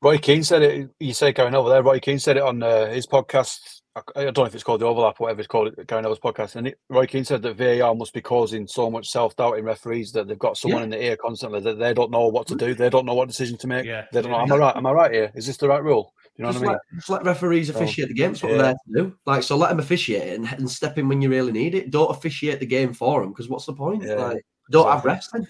Roy 0.00 0.18
Keane 0.18 0.44
said 0.44 0.62
it. 0.62 0.90
You 1.00 1.12
say 1.12 1.32
going 1.32 1.54
over 1.54 1.68
there. 1.68 1.82
Roy 1.82 1.98
Keane 1.98 2.20
said 2.20 2.36
it 2.36 2.42
on 2.42 2.62
uh, 2.62 2.86
his 2.86 3.06
podcast 3.06 3.78
I 4.16 4.24
don't 4.24 4.38
know 4.38 4.44
if 4.44 4.54
it's 4.54 4.64
called 4.64 4.80
the 4.80 4.86
overlap 4.86 5.20
or 5.20 5.24
whatever 5.24 5.40
it's 5.40 5.48
called, 5.48 5.74
Gary 5.86 6.02
Neville's 6.02 6.18
podcast. 6.18 6.56
And 6.56 6.68
it, 6.68 6.78
Roy 6.88 7.06
Keane 7.06 7.24
said 7.24 7.42
that 7.42 7.56
VAR 7.56 7.94
must 7.94 8.12
be 8.12 8.20
causing 8.20 8.66
so 8.66 8.90
much 8.90 9.08
self 9.08 9.36
doubt 9.36 9.58
in 9.58 9.64
referees 9.64 10.12
that 10.12 10.28
they've 10.28 10.38
got 10.38 10.56
someone 10.56 10.80
yeah. 10.80 10.84
in 10.84 10.90
the 10.90 11.04
ear 11.04 11.16
constantly 11.16 11.60
that 11.60 11.78
they 11.78 11.94
don't 11.94 12.10
know 12.10 12.28
what 12.28 12.46
to 12.48 12.54
do. 12.54 12.74
They 12.74 12.90
don't 12.90 13.06
know 13.06 13.14
what 13.14 13.28
decision 13.28 13.56
to 13.58 13.66
make. 13.66 13.86
Yeah. 13.86 14.04
They 14.12 14.22
don't 14.22 14.30
know. 14.30 14.40
Am 14.40 14.52
I 14.52 14.56
right? 14.56 14.76
Am 14.76 14.86
I 14.86 14.92
right 14.92 15.12
here? 15.12 15.32
Is 15.34 15.46
this 15.46 15.56
the 15.56 15.68
right 15.68 15.82
rule? 15.82 16.12
You 16.38 16.44
know 16.44 16.52
just 16.52 16.64
what 16.64 16.68
I 16.68 16.72
mean? 16.72 16.80
Let, 16.92 16.98
just 16.98 17.10
let 17.10 17.24
referees 17.24 17.68
officiate 17.68 18.06
oh, 18.06 18.08
the 18.08 18.14
game. 18.14 18.30
That's 18.30 18.42
what 18.44 18.52
yeah. 18.52 18.58
they're 18.58 18.64
there 18.94 19.02
to 19.02 19.10
do. 19.10 19.18
Like, 19.26 19.42
so 19.42 19.56
let 19.56 19.70
them 19.70 19.80
officiate 19.80 20.34
and, 20.34 20.46
and 20.52 20.70
step 20.70 20.96
in 20.96 21.08
when 21.08 21.20
you 21.20 21.28
really 21.28 21.50
need 21.50 21.74
it. 21.74 21.90
Don't 21.90 22.10
officiate 22.10 22.60
the 22.60 22.66
game 22.66 22.94
for 22.94 23.20
them 23.20 23.30
because 23.30 23.48
what's 23.48 23.66
the 23.66 23.72
point? 23.72 24.04
Yeah. 24.04 24.14
Like, 24.14 24.46
don't 24.70 24.86
exactly. 24.86 24.92
have 24.92 25.04
wrestling. 25.04 25.46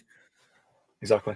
Exactly. 1.02 1.34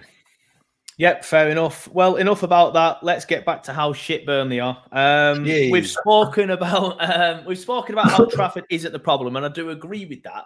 Yep, 0.97 1.23
fair 1.23 1.49
enough. 1.49 1.87
Well, 1.87 2.15
enough 2.15 2.43
about 2.43 2.73
that. 2.73 3.03
Let's 3.03 3.25
get 3.25 3.45
back 3.45 3.63
to 3.63 3.73
how 3.73 3.93
shit 3.93 4.25
Burnley 4.25 4.59
are. 4.59 4.83
Um, 4.91 5.43
we've 5.43 5.89
spoken 5.89 6.51
about 6.51 6.97
um, 6.99 7.45
we've 7.45 7.57
spoken 7.57 7.93
about 7.93 8.11
how 8.11 8.25
Trafford 8.25 8.65
isn't 8.69 8.91
the 8.91 8.99
problem, 8.99 9.35
and 9.35 9.45
I 9.45 9.49
do 9.49 9.69
agree 9.69 10.05
with 10.05 10.23
that. 10.23 10.45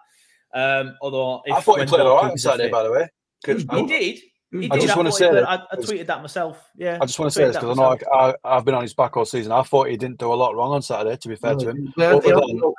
Um, 0.53 0.95
although 1.01 1.41
I 1.51 1.59
thought 1.61 1.79
he 1.79 1.85
played 1.85 2.01
all 2.01 2.15
right 2.15 2.31
on 2.31 2.37
Saturday, 2.37 2.69
by 2.69 2.83
the 2.83 2.91
way. 2.91 3.09
He, 3.45 3.53
he 3.53 3.85
did. 3.85 4.19
He 4.51 4.71
I 4.71 4.79
just 4.79 4.95
want 4.95 5.07
to 5.07 5.11
say 5.11 5.29
that 5.29 5.47
I, 5.47 5.55
I, 5.55 5.75
tweeted 5.75 6.07
that 6.07 6.21
myself. 6.21 6.71
Yeah, 6.77 6.99
I 7.01 7.05
just 7.05 7.19
want 7.19 7.33
to 7.33 7.37
say 7.37 7.47
this 7.47 7.57
because 7.57 7.77
I 7.77 7.81
know 7.81 8.33
I, 8.45 8.55
have 8.55 8.63
been 8.63 8.75
on 8.75 8.81
his 8.81 8.93
back 8.93 9.17
all 9.17 9.25
season. 9.25 9.51
I 9.51 9.61
thought 9.61 9.89
he 9.89 9.97
didn't 9.97 10.19
do 10.19 10.31
a 10.31 10.35
lot 10.35 10.55
wrong 10.55 10.71
on 10.71 10.81
Saturday. 10.81 11.17
To 11.17 11.27
be 11.27 11.35
fair 11.35 11.53
no, 11.55 11.59
to 11.59 11.69
him, 11.71 11.93
he 11.97 12.01
hasn't 12.01 12.23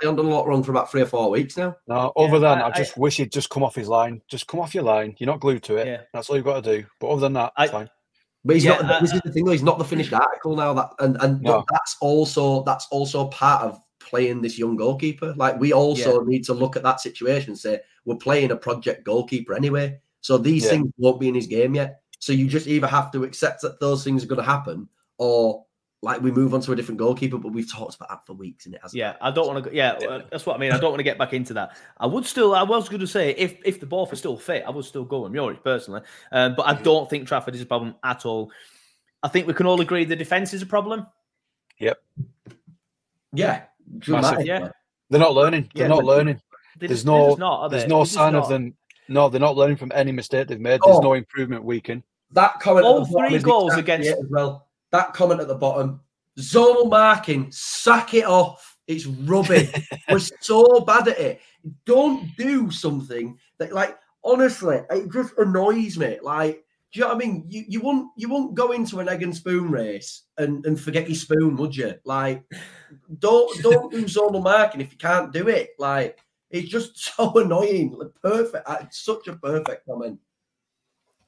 done 0.00 0.18
a 0.18 0.22
lot 0.22 0.46
wrong 0.46 0.62
for 0.62 0.70
about 0.70 0.90
three 0.90 1.02
or 1.02 1.06
four 1.06 1.30
weeks 1.30 1.58
now. 1.58 1.76
No, 1.86 2.10
other 2.16 2.34
yeah, 2.34 2.38
than 2.38 2.58
I, 2.62 2.68
I, 2.68 2.70
just 2.70 2.96
wish 2.96 3.18
he'd 3.18 3.30
just 3.30 3.50
come 3.50 3.62
off 3.62 3.74
his 3.74 3.86
line. 3.88 4.22
Just 4.28 4.46
come 4.46 4.60
off 4.60 4.74
your 4.74 4.84
line. 4.84 5.14
You're 5.18 5.26
not 5.26 5.40
glued 5.40 5.62
to 5.64 5.76
it. 5.76 5.86
Yeah. 5.86 6.00
That's 6.14 6.30
all 6.30 6.36
you've 6.36 6.46
got 6.46 6.64
to 6.64 6.76
do. 6.78 6.86
But 7.00 7.08
other 7.08 7.20
than 7.20 7.34
that, 7.34 7.52
I, 7.54 7.68
fine. 7.68 7.90
But 8.46 8.56
he's 8.56 8.64
yeah, 8.64 8.78
not. 8.78 8.90
Uh, 8.90 9.00
this 9.00 9.12
is 9.12 9.20
the 9.20 9.30
thing, 9.30 9.44
though. 9.44 9.52
He's 9.52 9.62
not 9.62 9.76
the 9.76 9.84
finished 9.84 10.14
article 10.14 10.56
now. 10.56 10.72
That 10.72 10.90
and 11.00 11.18
and 11.20 11.42
no. 11.42 11.66
that's 11.70 11.96
also 12.00 12.62
that's 12.62 12.86
also 12.90 13.28
part 13.28 13.62
of 13.62 13.78
playing 14.00 14.40
this 14.40 14.58
young 14.58 14.76
goalkeeper. 14.76 15.34
Like 15.36 15.60
we 15.60 15.74
also 15.74 16.20
yeah. 16.20 16.26
need 16.26 16.44
to 16.44 16.54
look 16.54 16.76
at 16.76 16.82
that 16.82 17.00
situation 17.00 17.50
and 17.50 17.58
say 17.58 17.80
we're 18.06 18.16
playing 18.16 18.52
a 18.52 18.56
project 18.56 19.04
goalkeeper 19.04 19.54
anyway. 19.54 20.00
So 20.20 20.38
these 20.38 20.64
yeah. 20.64 20.70
things 20.70 20.92
won't 20.96 21.20
be 21.20 21.28
in 21.28 21.34
his 21.34 21.46
game 21.46 21.74
yet. 21.74 22.02
So 22.18 22.32
you 22.32 22.48
just 22.48 22.66
either 22.66 22.86
have 22.86 23.10
to 23.12 23.24
accept 23.24 23.62
that 23.62 23.80
those 23.80 24.02
things 24.02 24.24
are 24.24 24.26
going 24.26 24.40
to 24.40 24.46
happen, 24.46 24.88
or 25.18 25.64
like 26.02 26.20
we 26.20 26.30
move 26.30 26.54
on 26.54 26.60
to 26.60 26.72
a 26.72 26.76
different 26.76 26.98
goalkeeper, 26.98 27.38
but 27.38 27.52
we've 27.52 27.70
talked 27.70 27.96
about 27.96 28.08
that 28.08 28.26
for 28.26 28.34
weeks 28.34 28.66
and 28.66 28.74
it 28.74 28.80
hasn't. 28.82 28.98
Yeah, 28.98 29.16
I 29.20 29.30
don't 29.30 29.46
want 29.46 29.64
to. 29.64 29.74
Yeah, 29.74 29.92
uh, 29.92 30.22
that's 30.30 30.46
what 30.46 30.56
I 30.56 30.58
mean. 30.58 30.72
I 30.72 30.78
don't 30.78 30.90
want 30.90 31.00
to 31.00 31.04
get 31.04 31.18
back 31.18 31.32
into 31.32 31.54
that. 31.54 31.76
I 31.98 32.06
would 32.06 32.24
still. 32.24 32.54
I 32.54 32.62
was 32.62 32.88
going 32.88 33.00
to 33.00 33.06
say 33.06 33.30
if 33.30 33.56
if 33.64 33.80
the 33.80 33.86
ball 33.86 34.06
was 34.06 34.18
still 34.18 34.36
fit, 34.36 34.64
I 34.66 34.70
would 34.70 34.84
still 34.84 35.04
go 35.04 35.20
with 35.20 35.32
Muric 35.32 35.62
personally. 35.62 36.02
Um, 36.30 36.54
but 36.54 36.66
I 36.66 36.74
don't 36.74 37.08
think 37.10 37.26
Trafford 37.26 37.54
is 37.54 37.62
a 37.62 37.66
problem 37.66 37.94
at 38.04 38.26
all. 38.26 38.50
I 39.22 39.28
think 39.28 39.46
we 39.46 39.54
can 39.54 39.66
all 39.66 39.80
agree 39.80 40.04
the 40.04 40.16
defense 40.16 40.54
is 40.54 40.62
a 40.62 40.66
problem. 40.66 41.06
Yep. 41.80 41.98
Yeah. 43.32 43.62
Massive. 44.06 44.46
Yeah. 44.46 44.70
They're 45.10 45.20
not 45.20 45.34
learning. 45.34 45.70
They're 45.74 45.84
yeah, 45.84 45.94
not 45.94 46.04
learning. 46.04 46.40
there's 46.78 47.04
no. 47.04 47.34
Not, 47.34 47.68
there's 47.68 47.86
no 47.86 48.04
sign 48.04 48.34
of 48.34 48.48
them. 48.48 48.74
No, 49.08 49.28
they're 49.28 49.40
not 49.40 49.56
learning 49.56 49.76
from 49.76 49.92
any 49.94 50.12
mistake 50.12 50.48
they've 50.48 50.60
made. 50.60 50.80
There's 50.84 50.96
oh, 50.96 51.00
no 51.00 51.14
improvement 51.14 51.64
week 51.64 51.88
in. 51.88 52.02
That 52.32 52.60
comment. 52.60 52.86
All 52.86 53.04
three 53.06 53.38
goals 53.38 53.74
against 53.74 54.08
as 54.08 54.26
well 54.28 54.68
that 54.90 55.14
comment 55.14 55.40
at 55.40 55.48
the 55.48 55.54
bottom, 55.54 56.00
zonal 56.38 56.88
marking, 56.88 57.50
sack 57.50 58.14
it 58.14 58.24
off. 58.24 58.76
It's 58.86 59.06
rubbish. 59.06 59.70
We're 60.10 60.18
so 60.18 60.80
bad 60.80 61.08
at 61.08 61.18
it. 61.18 61.40
Don't 61.84 62.34
do 62.36 62.70
something 62.70 63.38
that, 63.58 63.72
like, 63.72 63.98
honestly, 64.24 64.80
it 64.90 65.12
just 65.12 65.36
annoys 65.36 65.98
me. 65.98 66.18
Like, 66.22 66.64
do 66.90 67.00
you 67.00 67.04
know 67.04 67.14
what 67.14 67.22
I 67.22 67.26
mean? 67.26 67.44
You 67.48 67.64
you 67.68 67.80
won't 67.82 68.08
you 68.16 68.30
won't 68.30 68.54
go 68.54 68.72
into 68.72 68.98
an 68.98 69.10
egg 69.10 69.22
and 69.22 69.36
spoon 69.36 69.70
race 69.70 70.22
and, 70.38 70.64
and 70.64 70.80
forget 70.80 71.06
your 71.06 71.16
spoon, 71.16 71.54
would 71.56 71.76
you? 71.76 71.94
Like, 72.06 72.44
don't 73.18 73.62
don't 73.62 73.92
do 73.92 74.04
zonal 74.04 74.42
marking 74.42 74.80
if 74.80 74.90
you 74.92 74.96
can't 74.96 75.30
do 75.30 75.48
it. 75.48 75.72
Like, 75.78 76.18
it's 76.50 76.68
just 76.68 76.98
so 77.16 77.32
annoying. 77.38 77.92
Like, 77.92 78.14
perfect. 78.22 78.68
It's 78.82 79.00
such 79.00 79.28
a 79.28 79.36
perfect 79.36 79.86
comment. 79.86 80.18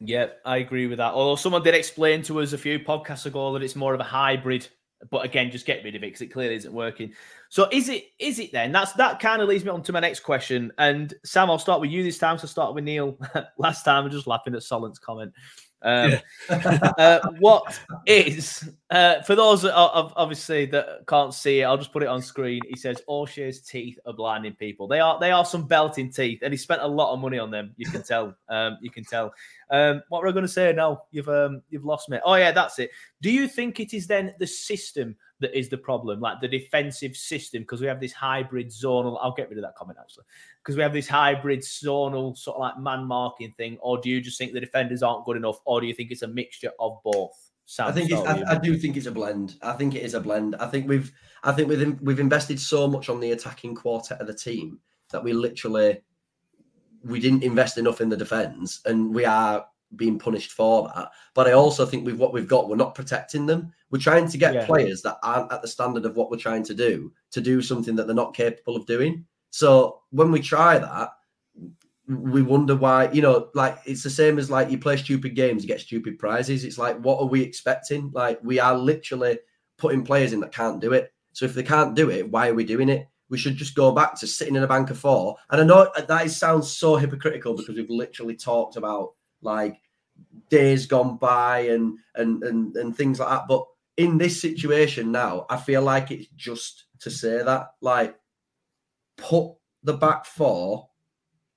Yeah, 0.00 0.28
I 0.46 0.58
agree 0.58 0.86
with 0.86 0.98
that. 0.98 1.12
Although 1.12 1.36
someone 1.36 1.62
did 1.62 1.74
explain 1.74 2.22
to 2.22 2.40
us 2.40 2.54
a 2.54 2.58
few 2.58 2.78
podcasts 2.78 3.26
ago 3.26 3.52
that 3.52 3.62
it's 3.62 3.76
more 3.76 3.92
of 3.92 4.00
a 4.00 4.04
hybrid, 4.04 4.66
but 5.10 5.26
again, 5.26 5.50
just 5.50 5.66
get 5.66 5.84
rid 5.84 5.94
of 5.94 6.02
it 6.02 6.06
because 6.06 6.22
it 6.22 6.28
clearly 6.28 6.54
isn't 6.54 6.72
working. 6.72 7.12
So 7.50 7.68
is 7.70 7.90
it? 7.90 8.04
Is 8.18 8.38
it 8.38 8.50
then? 8.50 8.72
That's 8.72 8.92
that 8.94 9.20
kind 9.20 9.42
of 9.42 9.48
leads 9.48 9.64
me 9.64 9.70
on 9.70 9.82
to 9.82 9.92
my 9.92 10.00
next 10.00 10.20
question. 10.20 10.72
And 10.78 11.12
Sam, 11.24 11.50
I'll 11.50 11.58
start 11.58 11.82
with 11.82 11.90
you 11.90 12.02
this 12.02 12.18
time. 12.18 12.38
So 12.38 12.46
start 12.46 12.74
with 12.74 12.84
Neil. 12.84 13.18
Last 13.58 13.84
time, 13.84 14.04
I'm 14.04 14.10
just 14.10 14.26
laughing 14.26 14.54
at 14.54 14.62
Solent's 14.62 14.98
comment. 14.98 15.32
Um, 15.82 16.18
yeah. 16.48 16.90
uh, 16.98 17.20
what 17.38 17.78
is 18.06 18.70
uh, 18.90 19.22
for 19.22 19.36
those 19.36 19.62
that 19.62 19.74
are, 19.74 20.12
obviously 20.16 20.66
that 20.66 21.06
can't 21.06 21.32
see 21.32 21.60
it? 21.60 21.64
I'll 21.64 21.78
just 21.78 21.92
put 21.92 22.02
it 22.02 22.08
on 22.08 22.20
screen. 22.20 22.60
He 22.68 22.76
says 22.76 23.00
O'Shea's 23.08 23.60
teeth 23.60 23.98
are 24.04 24.12
blinding 24.12 24.54
people. 24.54 24.88
They 24.88 24.98
are 24.98 25.18
they 25.20 25.30
are 25.30 25.44
some 25.44 25.66
belting 25.66 26.10
teeth, 26.10 26.40
and 26.42 26.52
he 26.52 26.56
spent 26.56 26.82
a 26.82 26.86
lot 26.86 27.12
of 27.12 27.20
money 27.20 27.38
on 27.38 27.50
them. 27.50 27.72
You 27.76 27.86
can 27.86 28.02
tell. 28.02 28.36
Um, 28.50 28.78
you 28.82 28.90
can 28.90 29.04
tell. 29.04 29.32
Um, 29.70 30.02
what 30.08 30.22
were 30.22 30.28
I 30.28 30.32
going 30.32 30.42
to 30.44 30.48
say 30.48 30.72
now? 30.72 31.04
You've 31.12 31.28
um, 31.28 31.62
you've 31.70 31.84
lost 31.84 32.08
me. 32.08 32.18
Oh 32.24 32.34
yeah, 32.34 32.50
that's 32.50 32.80
it. 32.80 32.90
Do 33.22 33.30
you 33.30 33.46
think 33.46 33.78
it 33.78 33.94
is 33.94 34.08
then 34.08 34.34
the 34.40 34.46
system 34.46 35.14
that 35.38 35.56
is 35.56 35.68
the 35.68 35.78
problem, 35.78 36.20
like 36.20 36.40
the 36.40 36.48
defensive 36.48 37.16
system, 37.16 37.62
because 37.62 37.80
we 37.80 37.86
have 37.86 38.00
this 38.00 38.12
hybrid 38.12 38.68
zonal. 38.68 39.18
I'll 39.20 39.34
get 39.34 39.48
rid 39.48 39.58
of 39.58 39.62
that 39.62 39.76
comment 39.76 39.98
actually, 40.00 40.24
because 40.62 40.76
we 40.76 40.82
have 40.82 40.92
this 40.92 41.06
hybrid 41.06 41.60
zonal 41.60 42.36
sort 42.36 42.56
of 42.56 42.60
like 42.60 42.78
man 42.78 43.04
marking 43.04 43.52
thing. 43.56 43.78
Or 43.80 43.98
do 43.98 44.10
you 44.10 44.20
just 44.20 44.36
think 44.36 44.52
the 44.52 44.60
defenders 44.60 45.04
aren't 45.04 45.24
good 45.24 45.36
enough, 45.36 45.60
or 45.64 45.80
do 45.80 45.86
you 45.86 45.94
think 45.94 46.10
it's 46.10 46.22
a 46.22 46.28
mixture 46.28 46.72
of 46.80 46.98
both? 47.04 47.49
I 47.78 47.92
think 47.92 48.10
it's, 48.10 48.20
I, 48.20 48.42
I, 48.54 48.58
do 48.58 48.76
think 48.76 48.96
it's 48.96 49.06
a 49.06 49.12
blend. 49.12 49.56
I 49.62 49.74
think 49.74 49.94
it 49.94 50.02
is 50.02 50.14
a 50.14 50.20
blend. 50.20 50.56
I 50.56 50.66
think 50.66 50.88
we've 50.88 51.12
I 51.44 51.52
think 51.52 51.68
we've 51.68 52.00
we've 52.00 52.20
invested 52.20 52.58
so 52.58 52.88
much 52.88 53.08
on 53.08 53.20
the 53.20 53.30
attacking 53.30 53.76
quartet 53.76 54.20
of 54.20 54.26
the 54.26 54.34
team 54.34 54.80
that 55.10 55.22
we 55.22 55.32
literally 55.32 56.02
we 57.04 57.20
didn't 57.20 57.44
invest 57.44 57.78
enough 57.78 58.00
in 58.00 58.08
the 58.08 58.16
defense, 58.16 58.80
and 58.86 59.14
we 59.14 59.24
are 59.24 59.66
being 59.96 60.18
punished 60.18 60.52
for 60.52 60.90
that. 60.94 61.10
But 61.34 61.46
I 61.46 61.52
also 61.52 61.86
think 61.86 62.04
with 62.04 62.16
what 62.16 62.32
we've 62.32 62.48
got, 62.48 62.68
we're 62.68 62.76
not 62.76 62.94
protecting 62.94 63.46
them. 63.46 63.72
We're 63.90 63.98
trying 63.98 64.28
to 64.28 64.38
get 64.38 64.54
yeah. 64.54 64.66
players 64.66 65.02
that 65.02 65.18
aren't 65.22 65.52
at 65.52 65.62
the 65.62 65.68
standard 65.68 66.04
of 66.04 66.16
what 66.16 66.30
we're 66.30 66.38
trying 66.38 66.64
to 66.64 66.74
do 66.74 67.12
to 67.30 67.40
do 67.40 67.62
something 67.62 67.96
that 67.96 68.06
they're 68.06 68.14
not 68.14 68.34
capable 68.34 68.76
of 68.76 68.86
doing. 68.86 69.24
So 69.50 70.02
when 70.10 70.30
we 70.30 70.40
try 70.40 70.78
that, 70.78 71.10
we 72.10 72.42
wonder 72.42 72.74
why, 72.74 73.10
you 73.12 73.22
know, 73.22 73.50
like 73.54 73.78
it's 73.84 74.02
the 74.02 74.10
same 74.10 74.38
as 74.38 74.50
like 74.50 74.70
you 74.70 74.78
play 74.78 74.96
stupid 74.96 75.36
games, 75.36 75.62
you 75.62 75.68
get 75.68 75.80
stupid 75.80 76.18
prizes. 76.18 76.64
It's 76.64 76.78
like, 76.78 76.98
what 76.98 77.20
are 77.20 77.26
we 77.26 77.42
expecting? 77.42 78.10
Like 78.12 78.40
we 78.42 78.58
are 78.58 78.76
literally 78.76 79.38
putting 79.78 80.04
players 80.04 80.32
in 80.32 80.40
that 80.40 80.52
can't 80.52 80.80
do 80.80 80.92
it. 80.92 81.12
So 81.32 81.44
if 81.44 81.54
they 81.54 81.62
can't 81.62 81.94
do 81.94 82.10
it, 82.10 82.28
why 82.28 82.48
are 82.48 82.54
we 82.54 82.64
doing 82.64 82.88
it? 82.88 83.06
We 83.28 83.38
should 83.38 83.56
just 83.56 83.76
go 83.76 83.92
back 83.92 84.18
to 84.18 84.26
sitting 84.26 84.56
in 84.56 84.64
a 84.64 84.68
bank 84.68 84.90
of 84.90 84.98
four. 84.98 85.36
And 85.50 85.60
I 85.60 85.64
know 85.64 85.88
that 85.96 86.30
sounds 86.30 86.76
so 86.76 86.96
hypocritical 86.96 87.54
because 87.54 87.76
we've 87.76 87.88
literally 87.88 88.34
talked 88.34 88.76
about 88.76 89.14
like 89.40 89.80
days 90.48 90.86
gone 90.86 91.16
by 91.16 91.60
and 91.60 91.96
and 92.16 92.42
and 92.42 92.76
and 92.76 92.96
things 92.96 93.20
like 93.20 93.28
that. 93.28 93.46
But 93.48 93.64
in 93.96 94.18
this 94.18 94.40
situation 94.40 95.12
now, 95.12 95.46
I 95.48 95.56
feel 95.58 95.82
like 95.82 96.10
it's 96.10 96.26
just 96.36 96.86
to 97.00 97.10
say 97.10 97.42
that, 97.42 97.68
like, 97.80 98.16
put 99.16 99.52
the 99.84 99.92
back 99.92 100.26
four 100.26 100.89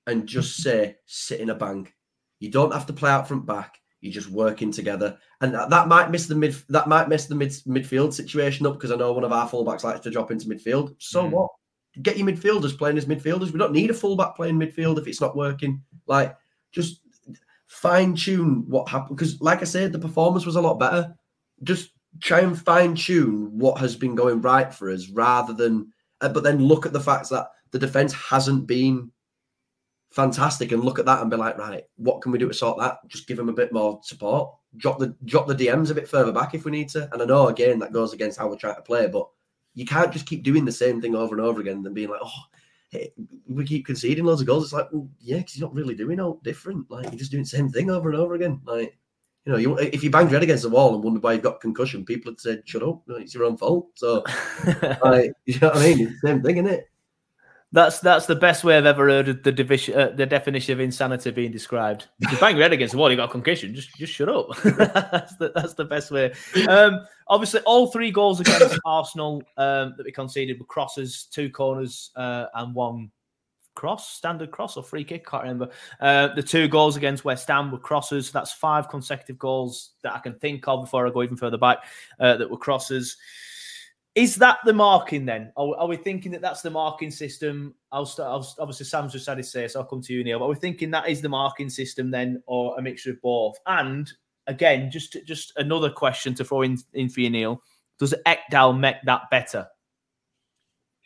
and 0.08 0.28
just 0.28 0.58
say 0.58 0.95
sit 1.06 1.39
in 1.39 1.49
a 1.49 1.56
bank. 1.56 1.93
You 2.39 2.51
don't 2.51 2.74
have 2.74 2.86
to 2.88 2.93
play 2.93 3.10
out 3.10 3.28
front 3.28 3.45
back. 3.45 3.80
You're 4.01 4.14
just 4.14 4.30
working 4.30 4.72
together, 4.72 5.18
and 5.39 5.54
that, 5.54 5.70
that 5.70 5.88
might 5.88 6.12
miss 6.12 6.28
the 6.28 6.36
mid. 6.36 6.56
That 6.68 6.89
might 6.89 7.08
miss 7.08 7.28
the 7.28 7.36
mid 7.36 7.51
midfield 7.66 8.12
situation 8.12 8.66
up 8.66 8.74
because 8.74 8.91
I 8.91 8.97
know 8.97 9.14
one 9.14 9.24
of 9.24 9.32
our 9.32 9.47
fullbacks 9.47 9.86
likes 9.86 10.01
to 10.01 10.12
drop 10.12 10.30
into 10.30 10.47
midfield. 10.47 10.95
So 10.97 11.24
mm. 11.24 11.32
what? 11.32 11.51
Get 12.01 12.18
your 12.18 12.28
midfielders 12.28 12.78
playing 12.78 12.97
as 12.97 13.06
midfielders. 13.06 13.51
We 13.51 13.60
don't 13.60 13.72
need 13.72 13.91
a 13.91 13.93
fullback 13.93 14.36
playing 14.36 14.60
midfield 14.60 14.97
if 14.97 15.08
it's 15.08 15.22
not 15.22 15.38
working. 15.38 15.82
Like, 16.06 16.36
just 16.74 16.99
fine 17.68 18.14
tune 18.14 18.66
what 18.68 18.89
happened 18.89 19.16
because, 19.16 19.39
like 19.39 19.62
I 19.62 19.66
said, 19.66 19.93
the 19.93 19.99
performance 19.99 20.45
was 20.45 20.58
a 20.58 20.62
lot 20.62 20.80
better. 20.80 21.16
Just 21.64 21.91
try 22.20 22.41
and 22.41 22.60
fine 22.60 22.95
tune 22.95 23.58
what 23.58 23.80
has 23.80 23.95
been 23.95 24.16
going 24.16 24.41
right 24.41 24.74
for 24.74 24.91
us 24.91 25.10
rather 25.10 25.54
than, 25.54 25.91
uh, 26.22 26.30
but 26.30 26.43
then 26.43 26.60
look 26.60 26.86
at 26.86 26.93
the 26.93 26.99
fact 26.99 27.30
that 27.30 27.47
the 27.72 27.80
defense 27.80 28.14
hasn't 28.14 28.68
been 28.68 29.12
fantastic 30.14 30.72
and 30.72 30.84
look 30.84 30.99
at 30.99 31.05
that 31.05 31.22
and 31.22 31.32
be 31.32 31.38
like, 31.38 31.57
right, 31.57 31.84
what 31.97 32.22
can 32.22 32.32
we 32.32 32.38
do 32.38 32.47
to 32.47 32.53
sort 32.53 32.78
that? 32.80 32.99
Just 33.07 33.28
give 33.28 33.38
them 33.38 33.49
a 33.49 33.53
bit 33.53 33.74
more 33.74 33.99
support. 34.03 34.53
Drop 34.78 34.99
the 34.99 35.16
drop 35.26 35.47
the 35.47 35.55
DMs 35.55 35.91
a 35.91 35.95
bit 35.95 36.07
further 36.07 36.32
back 36.32 36.53
if 36.53 36.66
we 36.66 36.72
need 36.72 36.89
to. 36.89 37.09
And 37.11 37.22
I 37.22 37.26
know 37.26 37.47
again 37.47 37.80
that 37.80 37.93
goes 37.93 38.14
against 38.14 38.39
how 38.39 38.47
we're 38.47 38.55
trying 38.55 38.76
to 38.76 38.82
play, 38.82 39.07
but 39.07 39.28
you 39.74 39.86
can't 39.86 40.14
just 40.14 40.28
keep 40.28 40.43
doing 40.43 40.66
the 40.66 40.72
same 40.72 41.01
thing 41.01 41.16
over 41.16 41.36
and 41.36 41.43
over 41.43 41.61
again 41.61 41.84
and 41.86 41.95
being 41.95 42.09
like, 42.09 42.22
oh, 42.24 42.99
we 43.47 43.66
keep 43.66 43.86
conceding 43.88 44.24
loads 44.24 44.41
of 44.41 44.47
goals. 44.47 44.66
It's 44.66 44.74
like, 44.74 44.88
well, 44.91 45.09
yeah, 45.20 45.38
because 45.38 45.57
you're 45.57 45.68
not 45.68 45.76
really 45.76 45.95
doing 45.95 46.20
all 46.20 46.39
different. 46.43 46.89
Like 46.91 47.05
you're 47.05 47.20
just 47.20 47.32
doing 47.32 47.43
the 47.43 47.49
same 47.49 47.70
thing 47.70 47.89
over 47.89 48.09
and 48.09 48.20
over 48.20 48.36
again. 48.36 48.61
Like, 48.66 48.97
you 49.45 49.51
know, 49.51 49.57
you 49.57 49.78
if 49.78 50.03
you 50.03 50.11
banged 50.11 50.30
your 50.30 50.39
head 50.39 50.43
against 50.43 50.64
the 50.64 50.70
wall 50.70 50.93
and 50.93 51.03
wonder 51.03 51.20
why 51.20 51.34
you've 51.34 51.41
got 51.41 51.59
concussion, 51.59 52.05
people 52.05 52.32
would 52.32 52.39
say, 52.39 52.61
"Shut 52.66 52.84
up, 52.84 53.01
it's 53.09 53.34
your 53.34 53.43
own 53.43 53.57
fault." 53.57 53.89
So, 53.95 54.24
like, 55.03 55.34
you 55.45 55.59
know 55.59 55.70
what 55.70 55.78
I 55.78 55.86
mean? 55.88 56.07
It's 56.07 56.22
the 56.22 56.28
same 56.28 56.41
thing, 56.41 56.57
isn't 56.57 56.72
it? 56.72 56.86
That's 57.74 57.99
that's 58.01 58.28
the 58.28 58.36
best 58.36 58.63
way 58.63 58.78
I've 58.78 58.86
ever 58.86 59.09
heard 59.09 59.43
the 59.43 59.51
division, 59.51 59.97
uh, 59.97 60.09
the 60.15 60.28
definition 60.28 60.74
of 60.74 60.80
insanity 60.80 61.32
being 61.32 61.51
described. 61.51 62.07
If 62.19 62.32
you 62.32 62.38
bang 62.38 62.55
your 62.55 62.61
head 62.61 62.71
against 62.71 62.91
the 62.91 62.99
wall, 62.99 63.09
you 63.09 63.17
got 63.17 63.30
a 63.30 63.32
concussion. 63.32 63.74
Just 63.74 63.95
just 63.95 64.13
shut 64.13 64.30
up. 64.30 64.55
that's 64.63 65.36
the 65.38 65.51
that's 65.55 65.74
the 65.74 65.84
best 65.84 66.11
way. 66.11 66.32
Um, 66.69 67.03
obviously, 67.28 67.61
all 67.61 67.88
three 67.88 68.11
goals 68.11 68.39
against 68.39 68.80
Arsenal 68.86 69.41
um, 69.57 69.95
that 69.97 70.05
we 70.05 70.11
conceded 70.11 70.59
were 70.59 70.65
crosses, 70.67 71.28
two 71.32 71.49
corners, 71.49 72.11
uh, 72.15 72.45
and 72.53 72.76
one 72.76 73.09
cross, 73.74 74.07
standard 74.17 74.51
cross 74.51 74.78
or 74.78 74.84
free 74.84 75.03
kick. 75.03 75.26
Can't 75.26 75.41
remember. 75.41 75.69
Uh, 75.99 76.28
the 76.36 76.43
two 76.43 76.67
goals 76.67 76.95
against 76.95 77.26
West 77.26 77.47
Ham 77.47 77.71
were 77.71 77.80
crosses. 77.80 78.32
That's 78.32 78.53
five 78.53 78.88
consecutive 78.88 79.39
goals 79.39 79.93
that 80.03 80.13
I 80.13 80.19
can 80.19 80.36
think 80.36 80.67
of 80.67 80.84
before 80.84 81.07
I 81.07 81.09
go 81.09 81.24
even 81.24 81.38
further 81.38 81.57
back 81.57 81.80
uh, 82.19 82.38
that 82.38 82.51
were 82.51 82.57
crosses. 82.57 83.17
Is 84.16 84.36
that 84.36 84.59
the 84.64 84.74
marking 84.74 85.26
then? 85.26 85.51
Are, 85.57 85.76
are, 85.76 85.88
we 85.88 85.97
thinking 85.97 86.32
that 86.34 86.41
that's 86.41 86.61
the 86.61 86.70
marking 86.70 87.09
system? 87.09 87.74
I'll 87.91 88.05
start. 88.05 88.30
I'll, 88.30 88.55
obviously, 88.59 88.86
Sam's 88.86 89.11
just 89.11 89.26
had 89.26 89.38
to 89.38 89.43
say, 89.43 89.68
so 89.68 89.80
I'll 89.80 89.88
come 89.88 90.01
to 90.03 90.14
you, 90.14 90.24
Neil. 90.24 90.38
But 90.38 90.45
are 90.45 90.49
we 90.49 90.55
thinking 90.55 90.91
that 90.91 91.09
is 91.09 91.22
the 91.22 91.30
marking 91.30 91.70
system 91.70 92.11
then, 92.11 92.43
or 92.45 92.78
a 92.78 92.82
mixture 92.82 93.11
of 93.11 93.22
both? 93.22 93.57
And 93.66 94.11
again, 94.45 94.91
just 94.91 95.18
just 95.26 95.53
another 95.57 95.89
question 95.89 96.36
to 96.36 96.45
throw 96.45 96.61
in, 96.61 96.78
in 96.93 97.09
for 97.09 97.22
you, 97.22 97.32
Neil. 97.32 97.61
Does 97.99 98.14
Ekdal 98.28 98.78
make 98.78 98.97
that 99.05 99.24
better? 99.32 99.68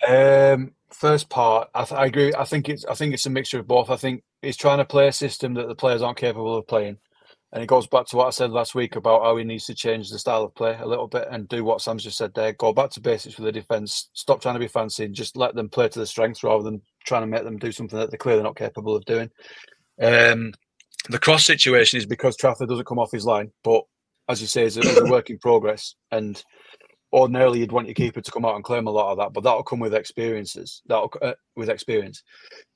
Um, 0.08 0.74
first 0.90 1.30
part, 1.30 1.70
I, 1.74 1.84
th- 1.84 2.00
I 2.00 2.06
agree. 2.06 2.34
I 2.38 2.44
think 2.44 2.68
it's 2.68 2.86
I 2.86 2.94
think 2.94 3.14
it's 3.14 3.26
a 3.26 3.30
mixture 3.30 3.60
of 3.60 3.68
both. 3.68 3.90
I 3.90 3.96
think 3.96 4.24
he's 4.42 4.58
trying 4.58 4.80
to 4.80 4.86
play 4.86 5.08
a 5.08 5.14
system 5.14 5.54
that 5.54 5.70
the 5.70 5.76
players 5.76 6.02
aren't 6.02 6.18
capable 6.18 6.58
of 6.58 6.68
playing. 6.68 6.98
And 7.54 7.64
it 7.64 7.68
goes 7.68 7.88
back 7.88 8.06
to 8.08 8.18
what 8.18 8.28
I 8.28 8.32
said 8.32 8.52
last 8.52 8.76
week 8.76 8.98
about 8.98 9.24
how 9.24 9.38
he 9.38 9.46
needs 9.46 9.66
to 9.66 9.74
change 9.74 10.10
the 10.10 10.20
style 10.20 10.44
of 10.44 10.54
play 10.56 10.78
a 10.80 10.86
little 10.86 11.08
bit 11.08 11.28
and 11.32 11.48
do 11.48 11.64
what 11.64 11.82
Sam's 11.82 12.04
just 12.04 12.18
said 12.18 12.34
there. 12.34 12.52
Go 12.54 12.74
back 12.74 12.90
to 12.92 13.02
basics 13.02 13.38
with 13.38 13.46
the 13.46 13.52
defence. 13.54 14.10
Stop 14.14 14.42
trying 14.42 14.56
to 14.56 14.60
be 14.60 14.68
fancy 14.68 15.06
and 15.06 15.16
just 15.16 15.38
let 15.38 15.56
them 15.56 15.70
play 15.70 15.88
to 15.88 16.00
their 16.00 16.06
strengths 16.06 16.44
rather 16.44 16.64
than 16.64 16.82
trying 17.06 17.22
to 17.22 17.28
make 17.28 17.44
them 17.44 17.58
do 17.58 17.72
something 17.72 17.98
that 17.98 18.12
they're 18.12 18.18
clearly 18.18 18.44
not 18.44 18.58
capable 18.58 18.96
of 18.96 19.06
doing. 19.06 19.30
Um, 20.02 20.54
the 21.10 21.20
cross 21.20 21.46
situation 21.46 21.98
is 21.98 22.06
because 22.06 22.36
Trafford 22.36 22.68
doesn't 22.68 22.86
come 22.86 23.00
off 23.00 23.12
his 23.12 23.26
line, 23.26 23.52
but 23.64 23.84
as 24.28 24.42
you 24.42 24.48
say, 24.48 24.66
it's 24.66 24.76
a, 24.76 24.82
it's 24.82 25.00
a 25.00 25.06
work 25.06 25.30
in 25.30 25.38
progress. 25.40 25.96
And 26.12 26.44
ordinarily, 27.14 27.60
you'd 27.60 27.72
want 27.72 27.88
your 27.88 27.96
keeper 27.96 28.20
to 28.20 28.32
come 28.32 28.44
out 28.44 28.56
and 28.56 28.64
claim 28.64 28.88
a 28.88 28.92
lot 28.92 29.12
of 29.12 29.18
that, 29.20 29.32
but 29.32 29.44
that'll 29.44 29.64
come 29.64 29.80
with 29.80 29.94
experiences. 29.94 30.82
That'll 30.88 31.12
uh, 31.22 31.34
with 31.56 31.70
experience 31.70 32.24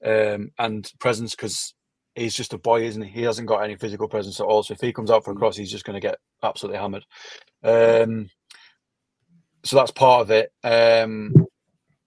um, 0.06 0.52
and 0.58 0.90
presence 1.00 1.36
because 1.36 1.74
he's 2.16 2.34
just 2.34 2.53
a 2.53 2.57
boy, 2.57 2.84
isn't 2.84 3.01
he? 3.01 3.09
He 3.09 3.22
hasn't 3.24 3.47
got 3.47 3.64
any 3.64 3.76
physical 3.76 4.07
presence 4.07 4.39
at 4.39 4.45
all. 4.45 4.64
So 4.64 4.74
if 4.74 4.82
he 4.82 4.93
comes 4.93 5.12
out 5.12 5.24
for 5.24 5.32
a 5.32 5.36
cross, 5.36 5.57
he's 5.57 5.72
just 5.72 5.86
going 5.86 5.99
to 5.99 6.07
get 6.07 6.18
absolutely 6.43 6.80
hammered. 6.80 7.05
Um, 7.64 8.30
so 9.64 9.76
that's 9.76 9.91
part 9.91 10.22
of 10.22 10.32
it. 10.32 10.51
Um, 10.64 11.47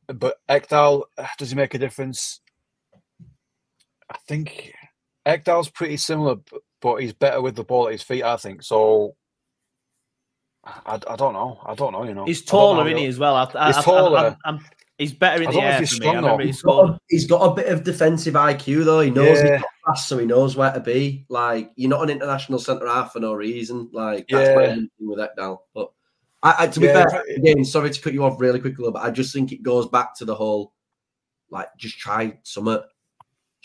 but 0.07 0.37
Ekdal, 0.49 1.05
does 1.39 1.51
he 1.51 1.57
make 1.57 1.75
a 1.75 1.79
difference? 1.79 2.41
I 4.11 4.17
think 4.29 4.73
Ekdal's 5.27 5.71
pretty 5.71 5.97
similar, 5.97 6.37
but 6.81 6.97
he's 6.97 7.15
better 7.15 7.41
with 7.41 7.57
the 7.57 7.65
ball 7.65 7.87
at 7.87 7.93
his 7.93 8.03
feet. 8.03 8.23
I 8.23 8.37
think 8.37 8.63
so. 8.63 9.17
I, 10.65 10.99
I 11.09 11.17
don't 11.17 11.35
know. 11.35 11.61
I 11.65 11.75
don't 11.75 11.93
know. 11.93 12.05
You 12.05 12.15
know, 12.15 12.25
he's 12.25 12.43
taller, 12.43 12.87
isn't 12.87 12.97
he? 12.97 13.07
As 13.07 13.19
well. 13.19 13.37
I, 13.37 13.67
he's 13.67 13.77
I, 13.77 13.83
taller. 13.83 14.37
I, 14.45 14.59
He's 14.99 15.13
better 15.13 15.43
in 15.43 15.51
the 15.51 15.61
air 15.61 15.85
for 15.85 16.01
me. 16.01 16.09
I 16.09 16.43
he's, 16.45 16.63
got 16.63 16.89
a, 16.89 16.99
he's 17.09 17.27
got 17.27 17.51
a 17.51 17.55
bit 17.55 17.67
of 17.67 17.83
defensive 17.83 18.35
IQ 18.35 18.85
though. 18.85 19.01
He 19.01 19.11
knows 19.11 19.39
yeah. 19.39 19.43
he's 19.43 19.61
not 19.61 19.71
fast, 19.87 20.09
so 20.09 20.19
he 20.19 20.27
knows 20.27 20.57
where 20.57 20.73
to 20.73 20.79
be. 20.79 21.27
Like 21.29 21.73
you're 21.75 21.91
not 21.91 22.05
an 22.05 22.11
international 22.11 22.61
centre 22.61 22.87
half 22.87 23.13
for 23.13 23.19
no 23.19 23.33
reason. 23.33 23.91
Like 23.93 24.27
that's 24.29 24.49
yeah. 24.49 24.73
I'm 24.73 24.91
with 25.01 25.19
Ekdal. 25.19 25.59
But 25.75 25.91
I, 26.45 26.55
I, 26.61 26.67
to 26.69 26.81
be 26.81 26.87
yeah. 26.87 27.09
fair, 27.09 27.25
again, 27.37 27.65
sorry 27.65 27.91
to 27.91 28.01
cut 28.01 28.13
you 28.13 28.23
off 28.23 28.41
really 28.41 28.61
quickly, 28.61 28.89
but 28.93 29.03
I 29.03 29.11
just 29.11 29.33
think 29.33 29.51
it 29.51 29.65
goes 29.65 29.89
back 29.89 30.17
to 30.19 30.25
the 30.25 30.35
whole 30.35 30.73
like 31.51 31.69
just 31.77 31.99
try 31.99 32.39
something. 32.45 32.75
Do 32.75 32.81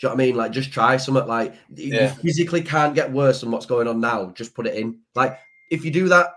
you 0.06 0.08
know 0.08 0.14
what 0.14 0.22
I 0.22 0.26
mean? 0.26 0.34
Like 0.34 0.50
just 0.50 0.72
try 0.72 0.96
something. 0.96 1.26
Like 1.26 1.54
yeah. 1.74 2.14
you 2.14 2.22
physically 2.22 2.62
can't 2.62 2.94
get 2.94 3.12
worse 3.12 3.40
than 3.40 3.52
what's 3.52 3.66
going 3.66 3.86
on 3.86 4.00
now. 4.00 4.32
Just 4.32 4.54
put 4.54 4.66
it 4.66 4.74
in. 4.74 4.98
Like 5.14 5.38
if 5.70 5.84
you 5.84 5.92
do 5.92 6.08
that 6.08 6.30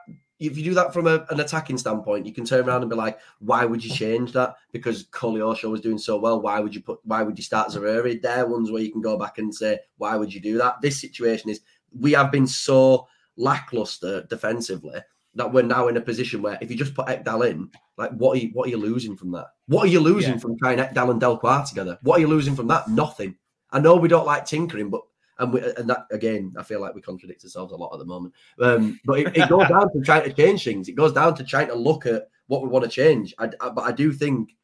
if 0.45 0.57
you 0.57 0.63
do 0.63 0.73
that 0.73 0.93
from 0.93 1.07
a, 1.07 1.25
an 1.29 1.39
attacking 1.39 1.77
standpoint, 1.77 2.25
you 2.25 2.33
can 2.33 2.45
turn 2.45 2.67
around 2.67 2.81
and 2.81 2.89
be 2.89 2.95
like, 2.95 3.19
why 3.39 3.65
would 3.65 3.83
you 3.83 3.93
change 3.93 4.33
that? 4.33 4.55
Because 4.71 5.05
Koleosho 5.05 5.69
was 5.69 5.81
doing 5.81 5.97
so 5.97 6.17
well. 6.17 6.41
Why 6.41 6.59
would 6.59 6.75
you 6.75 6.81
put? 6.81 6.99
Why 7.03 7.23
would 7.23 7.37
you 7.37 7.43
start 7.43 7.69
Zaroury? 7.69 8.21
There, 8.21 8.45
ones 8.45 8.69
where 8.69 8.81
you 8.81 8.91
can 8.91 9.01
go 9.01 9.17
back 9.17 9.37
and 9.37 9.53
say, 9.53 9.79
why 9.97 10.15
would 10.15 10.33
you 10.33 10.41
do 10.41 10.57
that? 10.57 10.81
This 10.81 10.99
situation 10.99 11.49
is 11.49 11.61
we 11.97 12.11
have 12.13 12.31
been 12.31 12.47
so 12.47 13.07
lackluster 13.37 14.23
defensively 14.23 14.99
that 15.35 15.51
we're 15.51 15.63
now 15.63 15.87
in 15.87 15.97
a 15.97 16.01
position 16.01 16.41
where 16.41 16.57
if 16.61 16.69
you 16.69 16.77
just 16.77 16.93
put 16.93 17.07
Ekdal 17.07 17.49
in, 17.49 17.69
like 17.97 18.11
what 18.11 18.37
are 18.37 18.39
you 18.39 18.49
what 18.53 18.67
are 18.67 18.71
you 18.71 18.77
losing 18.77 19.15
from 19.15 19.31
that? 19.31 19.47
What 19.67 19.85
are 19.85 19.91
you 19.91 19.99
losing 19.99 20.33
yeah. 20.33 20.39
from 20.39 20.57
trying 20.57 20.79
Ekdal 20.79 21.11
and 21.11 21.21
Delcroix 21.21 21.67
together? 21.67 21.97
What 22.01 22.17
are 22.17 22.21
you 22.21 22.27
losing 22.27 22.55
from 22.55 22.67
that? 22.67 22.87
Nothing. 22.87 23.35
I 23.71 23.79
know 23.79 23.95
we 23.95 24.07
don't 24.07 24.27
like 24.27 24.45
tinkering, 24.45 24.89
but 24.89 25.01
and 25.39 25.53
we, 25.53 25.61
and 25.61 25.89
that 25.89 26.05
again, 26.11 26.53
I 26.57 26.63
feel 26.63 26.81
like 26.81 26.95
we 26.95 27.01
contradict 27.01 27.43
ourselves 27.43 27.71
a 27.71 27.75
lot 27.75 27.93
at 27.93 27.99
the 27.99 28.05
moment. 28.05 28.33
Um, 28.59 28.99
but 29.05 29.19
it, 29.19 29.37
it 29.37 29.49
goes 29.49 29.67
down 29.67 29.91
to 29.91 30.01
trying 30.01 30.23
to 30.23 30.33
change 30.33 30.63
things. 30.63 30.87
It 30.87 30.95
goes 30.95 31.13
down 31.13 31.35
to 31.35 31.43
trying 31.43 31.67
to 31.67 31.75
look 31.75 32.05
at 32.05 32.29
what 32.47 32.61
we 32.61 32.69
want 32.69 32.85
to 32.85 32.91
change. 32.91 33.33
I, 33.39 33.49
I, 33.61 33.69
but 33.69 33.83
I 33.83 33.91
do 33.91 34.11
think, 34.11 34.55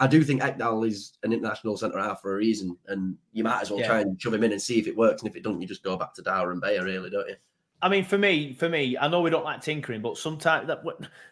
I 0.00 0.06
do 0.06 0.22
think 0.22 0.42
Ekdal 0.42 0.86
is 0.86 1.12
an 1.22 1.32
international 1.32 1.76
centre 1.76 1.98
half 1.98 2.22
for 2.22 2.34
a 2.34 2.36
reason, 2.36 2.76
and 2.86 3.16
you 3.32 3.44
might 3.44 3.62
as 3.62 3.70
well 3.70 3.80
yeah. 3.80 3.86
try 3.86 4.00
and 4.00 4.20
shove 4.20 4.34
him 4.34 4.44
in 4.44 4.52
and 4.52 4.62
see 4.62 4.78
if 4.78 4.86
it 4.86 4.96
works. 4.96 5.22
And 5.22 5.30
if 5.30 5.36
it 5.36 5.42
doesn't, 5.42 5.60
you 5.60 5.68
just 5.68 5.82
go 5.82 5.96
back 5.96 6.14
to 6.14 6.22
Dara 6.22 6.50
and 6.50 6.60
Beyer, 6.60 6.84
really, 6.84 7.10
don't 7.10 7.28
you? 7.28 7.36
I 7.80 7.88
mean, 7.88 8.04
for 8.04 8.18
me, 8.18 8.52
for 8.54 8.68
me, 8.68 8.98
I 8.98 9.06
know 9.06 9.20
we 9.20 9.30
don't 9.30 9.44
like 9.44 9.60
tinkering, 9.60 10.02
but 10.02 10.18
sometimes 10.18 10.66
that 10.66 10.82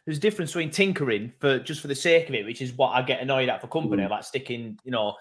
there's 0.05 0.19
a 0.19 0.21
difference 0.21 0.53
between 0.53 0.71
tinkering 0.71 1.33
for 1.41 1.59
just 1.59 1.81
for 1.81 1.89
the 1.89 1.95
sake 1.95 2.29
of 2.29 2.37
it, 2.37 2.45
which 2.45 2.63
is 2.63 2.73
what 2.75 2.91
I 2.91 3.03
get 3.03 3.21
annoyed 3.21 3.49
at 3.49 3.61
for 3.61 3.67
Kompany, 3.67 4.07
mm. 4.07 4.11
like 4.11 4.23
sticking, 4.23 4.79
you 4.85 4.93
know, 4.93 5.17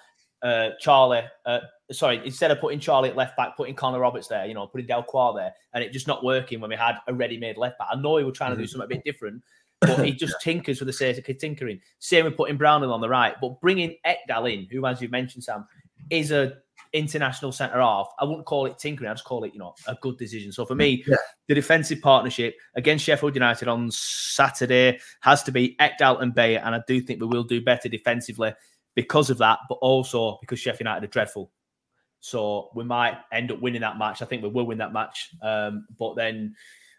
uh, 0.46 0.70
Charlie. 0.80 1.24
Uh, 1.46 1.60
sorry, 1.92 2.22
instead 2.24 2.52
of 2.52 2.60
putting 2.62 2.80
Charlie 2.80 3.10
at 3.10 3.16
left 3.16 3.36
back, 3.36 3.58
putting 3.58 3.76
Connor 3.76 4.00
Roberts 4.00 4.28
there, 4.28 4.46
you 4.46 4.54
know, 4.54 4.68
putting 4.68 4.88
Del 4.88 5.04
Delcroix 5.04 5.36
there, 5.36 5.54
and 5.74 5.84
it 5.84 5.92
just 5.92 6.08
not 6.08 6.24
working 6.24 6.60
when 6.62 6.70
we 6.70 6.76
had 6.76 6.96
a 7.08 7.14
ready-made 7.14 7.58
left 7.58 7.80
back. 7.80 7.88
I 7.92 7.96
know 7.96 8.14
we 8.14 8.24
were 8.24 8.32
trying 8.32 8.52
to 8.52 8.58
do 8.58 8.64
mm-hmm. 8.64 8.80
something 8.80 8.86
a 8.86 8.96
bit 8.96 9.04
different, 9.04 9.42
but 9.82 10.06
he 10.06 10.14
just 10.14 10.36
tinkers 10.42 10.80
for 10.80 10.86
the 10.86 10.94
sake 10.94 11.28
of 11.28 11.38
tinkering. 11.40 11.82
Same 12.00 12.26
with 12.26 12.38
putting 12.38 12.58
Brownhill 12.58 12.94
on 12.94 13.02
the 13.02 13.10
right, 13.10 13.36
but 13.42 13.60
bringing 13.60 13.98
Ekdal 14.06 14.54
in, 14.54 14.68
who, 14.72 14.86
as 14.86 15.02
you 15.02 15.10
mentioned, 15.10 15.44
Sam, 15.44 15.66
is 16.12 16.32
a 16.32 16.54
international 16.94 17.52
centre 17.52 17.82
half. 17.82 18.08
I 18.20 18.24
wouldn't 18.24 18.46
call 18.46 18.68
it 18.68 18.78
tinkering. 18.78 19.10
I'd 19.10 19.16
just 19.16 19.26
call 19.26 19.44
it, 19.44 19.54
you 19.54 19.60
know, 19.60 19.74
a 19.88 19.96
good 19.96 20.18
decision. 20.18 20.52
So 20.52 20.66
for 20.66 20.76
me, 20.76 21.04
yeah. 21.06 21.18
the 21.48 21.56
defensive 21.56 22.00
partnership 22.02 22.56
against 22.76 23.04
Sheffield 23.04 23.36
United 23.36 23.68
on 23.68 23.92
Saturday 23.92 25.00
has 25.22 25.44
to 25.44 25.52
be 25.52 25.76
Ekdal 25.82 26.22
and 26.22 26.34
Beyer, 26.34 26.62
and 26.64 26.76
I 26.76 26.82
do 26.88 27.02
think 27.02 27.20
we 27.20 27.28
will 27.28 27.44
do 27.44 27.62
better 27.62 27.90
defensively 27.90 28.54
because 28.96 29.30
of 29.30 29.38
that, 29.40 29.60
but 29.70 29.76
also 29.76 30.38
because 30.42 30.60
Sheffield 30.60 30.82
United 30.82 31.04
are 31.04 31.12
dreadful. 31.12 31.52
So 32.20 32.70
we 32.74 32.84
might 32.84 33.18
end 33.32 33.52
up 33.52 33.62
winning 33.62 33.82
that 33.82 34.00
match. 34.00 34.22
I 34.22 34.26
think 34.26 34.42
we 34.42 34.50
will 34.50 34.66
win 34.66 34.80
that 34.80 34.94
match. 34.94 35.30
Um, 35.44 35.86
but 36.00 36.16
then 36.16 36.56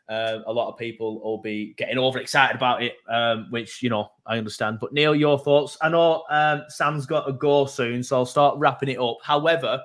uh, 0.09 0.39
a 0.47 0.53
lot 0.53 0.71
of 0.71 0.79
people 0.79 1.21
will 1.21 1.39
be 1.39 1.75
getting 1.77 1.99
overexcited 1.99 2.55
about 2.55 2.83
it, 2.83 2.95
um, 3.09 3.49
which 3.51 3.83
you 3.83 3.91
know 3.91 4.13
I 4.25 4.39
understand. 4.39 4.79
But 4.81 4.93
Neil, 4.93 5.17
your 5.17 5.39
thoughts? 5.39 5.77
I 5.83 5.89
know 5.89 6.25
um, 6.31 6.63
Sam's 6.69 7.07
got 7.07 7.27
to 7.27 7.33
go 7.33 7.67
soon, 7.67 8.03
so 8.03 8.17
I'll 8.17 8.27
start 8.27 8.57
wrapping 8.59 8.89
it 8.89 9.01
up. 9.01 9.19
However, 9.23 9.83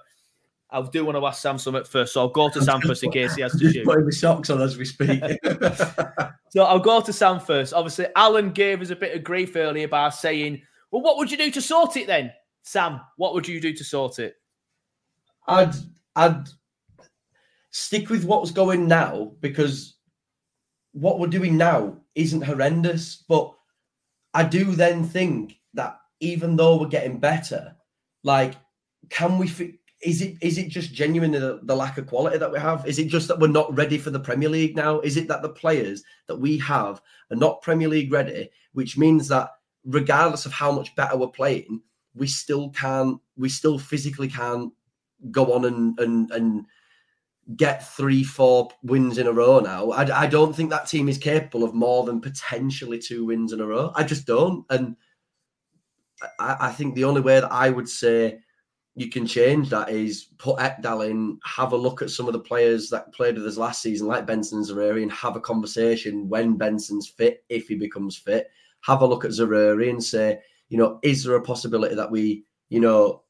I 0.70 0.82
do 0.84 1.06
want 1.06 1.18
to 1.18 1.26
ask 1.26 1.42
Sam 1.42 1.58
something 1.58 1.84
first, 1.84 2.14
so 2.14 2.22
I'll 2.22 2.30
go 2.30 2.50
to 2.50 2.62
Sam 2.62 2.80
first 2.82 3.04
in 3.04 3.12
case 3.12 3.36
he 3.36 3.42
has 3.42 3.58
to 3.58 3.72
shoot. 3.72 3.84
Putting 3.84 4.06
the 4.06 4.12
socks 4.12 4.50
on 4.50 4.62
as 4.62 4.78
we 4.78 4.86
speak. 4.86 5.22
so 6.50 6.64
I'll 6.64 6.80
go 6.80 7.02
to 7.02 7.12
Sam 7.12 7.40
first. 7.40 7.74
Obviously, 7.74 8.08
Alan 8.16 8.52
gave 8.52 8.82
us 8.82 8.90
a 8.90 8.96
bit 8.96 9.16
of 9.16 9.24
grief 9.24 9.56
earlier 9.56 9.88
by 9.88 10.10
saying, 10.10 10.62
"Well, 10.92 11.02
what 11.02 11.18
would 11.18 11.32
you 11.32 11.38
do 11.38 11.52
to 11.52 11.62
sort 11.62 11.98
it 11.98 12.08
then, 12.08 12.32
Sam? 12.64 13.02
What 13.18 13.34
would 13.34 13.48
you 13.48 13.60
do 13.60 13.74
to 13.74 13.84
sort 13.84 14.20
it?" 14.20 14.36
I'd 15.48 15.74
I'd 16.16 16.48
stick 17.72 18.10
with 18.10 18.26
what's 18.26 18.52
going 18.52 18.88
now 18.88 19.32
because 19.40 19.96
what 20.94 21.20
we're 21.20 21.28
doing 21.28 21.58
now 21.58 21.98
isn't 22.16 22.42
horrendous, 22.42 23.24
but 23.28 23.54
I 24.34 24.44
do 24.44 24.66
then 24.76 25.04
think 25.04 25.60
that 25.74 25.98
even 26.20 26.56
though 26.56 26.78
we're 26.80 26.88
getting 26.88 27.20
better, 27.20 27.76
like, 28.24 28.56
can 29.10 29.38
we? 29.38 29.48
Fi- 29.48 29.78
is 30.02 30.22
it 30.22 30.36
is 30.42 30.58
it 30.58 30.70
just 30.70 30.94
genuinely 30.94 31.40
the, 31.40 31.60
the, 31.64 31.76
lack 31.76 31.98
of 31.98 32.08
quality 32.08 32.38
that 32.38 32.52
we 32.52 32.60
have? 32.60 32.88
Is 32.88 32.98
it 32.98 33.08
just 33.08 33.28
that 33.28 33.40
we're 33.40 33.48
not 33.48 33.76
ready 33.76 33.98
for 33.98 34.10
the 34.10 34.20
Premier 34.20 34.50
League 34.50 34.76
now? 34.76 35.00
Is 35.02 35.16
it 35.16 35.28
that 35.28 35.42
the 35.42 35.50
players 35.50 36.04
that 36.28 36.38
we 36.38 36.58
have 36.58 37.02
are 37.30 37.38
not 37.38 37.62
Premier 37.62 37.88
League 37.88 38.12
ready, 38.12 38.50
which 38.74 38.98
means 38.98 39.28
that 39.28 39.52
regardless 39.86 40.46
of 40.46 40.54
how 40.54 40.72
much 40.72 40.96
better 40.96 41.18
we're 41.18 41.28
playing, 41.28 41.82
we 42.16 42.28
still 42.28 42.70
can't, 42.70 43.20
we 43.38 43.50
still 43.50 43.80
physically 43.80 44.28
can't 44.28 44.74
go 45.30 45.54
on 45.54 45.66
and 45.66 46.00
and 46.00 46.32
and 46.32 46.66
get 47.56 47.88
three, 47.96 48.24
four 48.24 48.70
wins 48.84 49.18
in 49.18 49.28
a 49.28 49.32
row 49.32 49.60
now. 49.60 49.92
I, 49.92 50.24
I 50.24 50.28
don't 50.28 50.56
think 50.56 50.70
that 50.70 50.88
team 50.88 51.10
is 51.10 51.18
capable 51.18 51.64
of 51.64 51.74
more 51.74 52.06
than 52.06 52.22
potentially 52.22 53.00
two 53.00 53.26
wins 53.26 53.52
in 53.52 53.62
a 53.62 53.66
row. 53.66 53.92
I 53.96 54.04
just 54.04 54.26
don't. 54.26 54.66
And 54.70 54.96
I, 56.40 56.58
I 56.60 56.72
think 56.72 56.96
the 56.96 57.06
only 57.06 57.22
way 57.22 57.40
that 57.40 57.52
I 57.52 57.70
would 57.70 57.90
say 57.90 58.40
you 58.96 59.10
can 59.10 59.26
change 59.26 59.70
that 59.70 59.90
is 59.90 60.28
put 60.38 60.60
Ekdal 60.60 61.10
in, 61.10 61.40
have 61.46 61.72
a 61.72 61.78
look 61.78 62.02
at 62.02 62.10
some 62.10 62.28
of 62.28 62.34
the 62.34 62.40
players 62.40 62.90
that 62.90 63.14
played 63.14 63.36
with 63.36 63.48
us 63.48 63.58
last 63.58 63.82
season, 63.82 64.08
like 64.08 64.28
Benson 64.28 64.60
and 64.60 64.80
and 64.80 65.12
have 65.12 65.36
a 65.36 65.42
conversation 65.42 66.28
when 66.28 66.58
Benson's 66.58 67.08
fit, 67.08 67.44
if 67.50 67.68
he 67.68 67.76
becomes 67.76 68.18
fit. 68.18 68.50
Have 68.82 69.02
a 69.02 69.06
look 69.06 69.24
at 69.24 69.32
Zaroury 69.32 69.90
and 69.90 70.04
say, 70.04 70.40
you 70.70 70.78
know, 70.78 71.00
is 71.04 71.24
there 71.24 71.36
a 71.36 71.42
possibility 71.42 71.96
that 71.96 72.12
we, 72.12 72.44
you 72.70 72.80
know, 72.80 73.24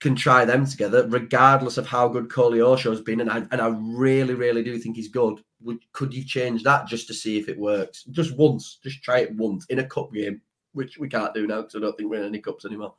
can 0.00 0.14
try 0.14 0.44
them 0.44 0.66
together, 0.66 1.06
regardless 1.08 1.78
of 1.78 1.86
how 1.86 2.06
good 2.08 2.28
Koleosho 2.28 2.90
has 2.90 3.00
been. 3.00 3.20
And 3.20 3.30
I, 3.30 3.38
and 3.50 3.60
I 3.60 3.68
really, 3.68 4.34
really 4.34 4.62
do 4.62 4.78
think 4.78 4.96
he's 4.96 5.08
good. 5.08 5.40
Would, 5.62 5.78
could 5.92 6.12
you 6.12 6.22
change 6.22 6.62
that 6.64 6.86
just 6.86 7.06
to 7.08 7.14
see 7.14 7.38
if 7.38 7.48
it 7.48 7.58
works? 7.58 8.04
Just 8.04 8.36
once, 8.36 8.78
just 8.82 9.02
try 9.02 9.20
it 9.20 9.34
once 9.36 9.64
in 9.66 9.78
a 9.78 9.86
cup 9.86 10.12
game, 10.12 10.42
which 10.72 10.98
we 10.98 11.08
can't 11.08 11.32
do 11.32 11.46
now 11.46 11.62
because 11.62 11.76
I 11.76 11.80
don't 11.80 11.96
think 11.96 12.10
we're 12.10 12.20
in 12.20 12.28
any 12.28 12.40
cups 12.40 12.66
anymore. 12.66 12.94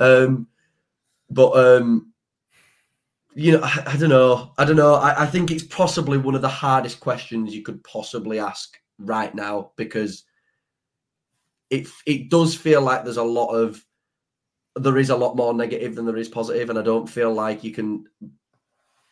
Um, 0.00 0.48
but 1.30 1.56
um, 1.56 2.12
you 3.34 3.52
know, 3.52 3.60
I, 3.62 3.82
I, 3.86 3.96
don't 3.96 4.10
know. 4.10 4.52
I 4.58 4.64
don't 4.64 4.76
know. 4.76 4.94
I, 4.94 5.22
I 5.22 5.26
think 5.26 5.50
it's 5.50 5.62
possibly 5.62 6.18
one 6.18 6.34
of 6.34 6.42
the 6.42 6.48
hardest 6.48 7.00
questions 7.00 7.54
you 7.54 7.62
could 7.62 7.82
possibly 7.84 8.38
ask 8.38 8.76
right 8.98 9.34
now 9.34 9.72
because 9.76 10.24
it 11.70 11.86
it 12.06 12.28
does 12.28 12.54
feel 12.54 12.82
like 12.82 13.04
there's 13.04 13.16
a 13.16 13.22
lot 13.22 13.54
of 13.54 13.84
there 14.76 14.98
is 14.98 15.10
a 15.10 15.16
lot 15.16 15.36
more 15.36 15.54
negative 15.54 15.94
than 15.94 16.06
there 16.06 16.16
is 16.16 16.28
positive, 16.28 16.70
and 16.70 16.78
I 16.78 16.82
don't 16.82 17.08
feel 17.08 17.32
like 17.32 17.64
you 17.64 17.72
can 17.72 18.04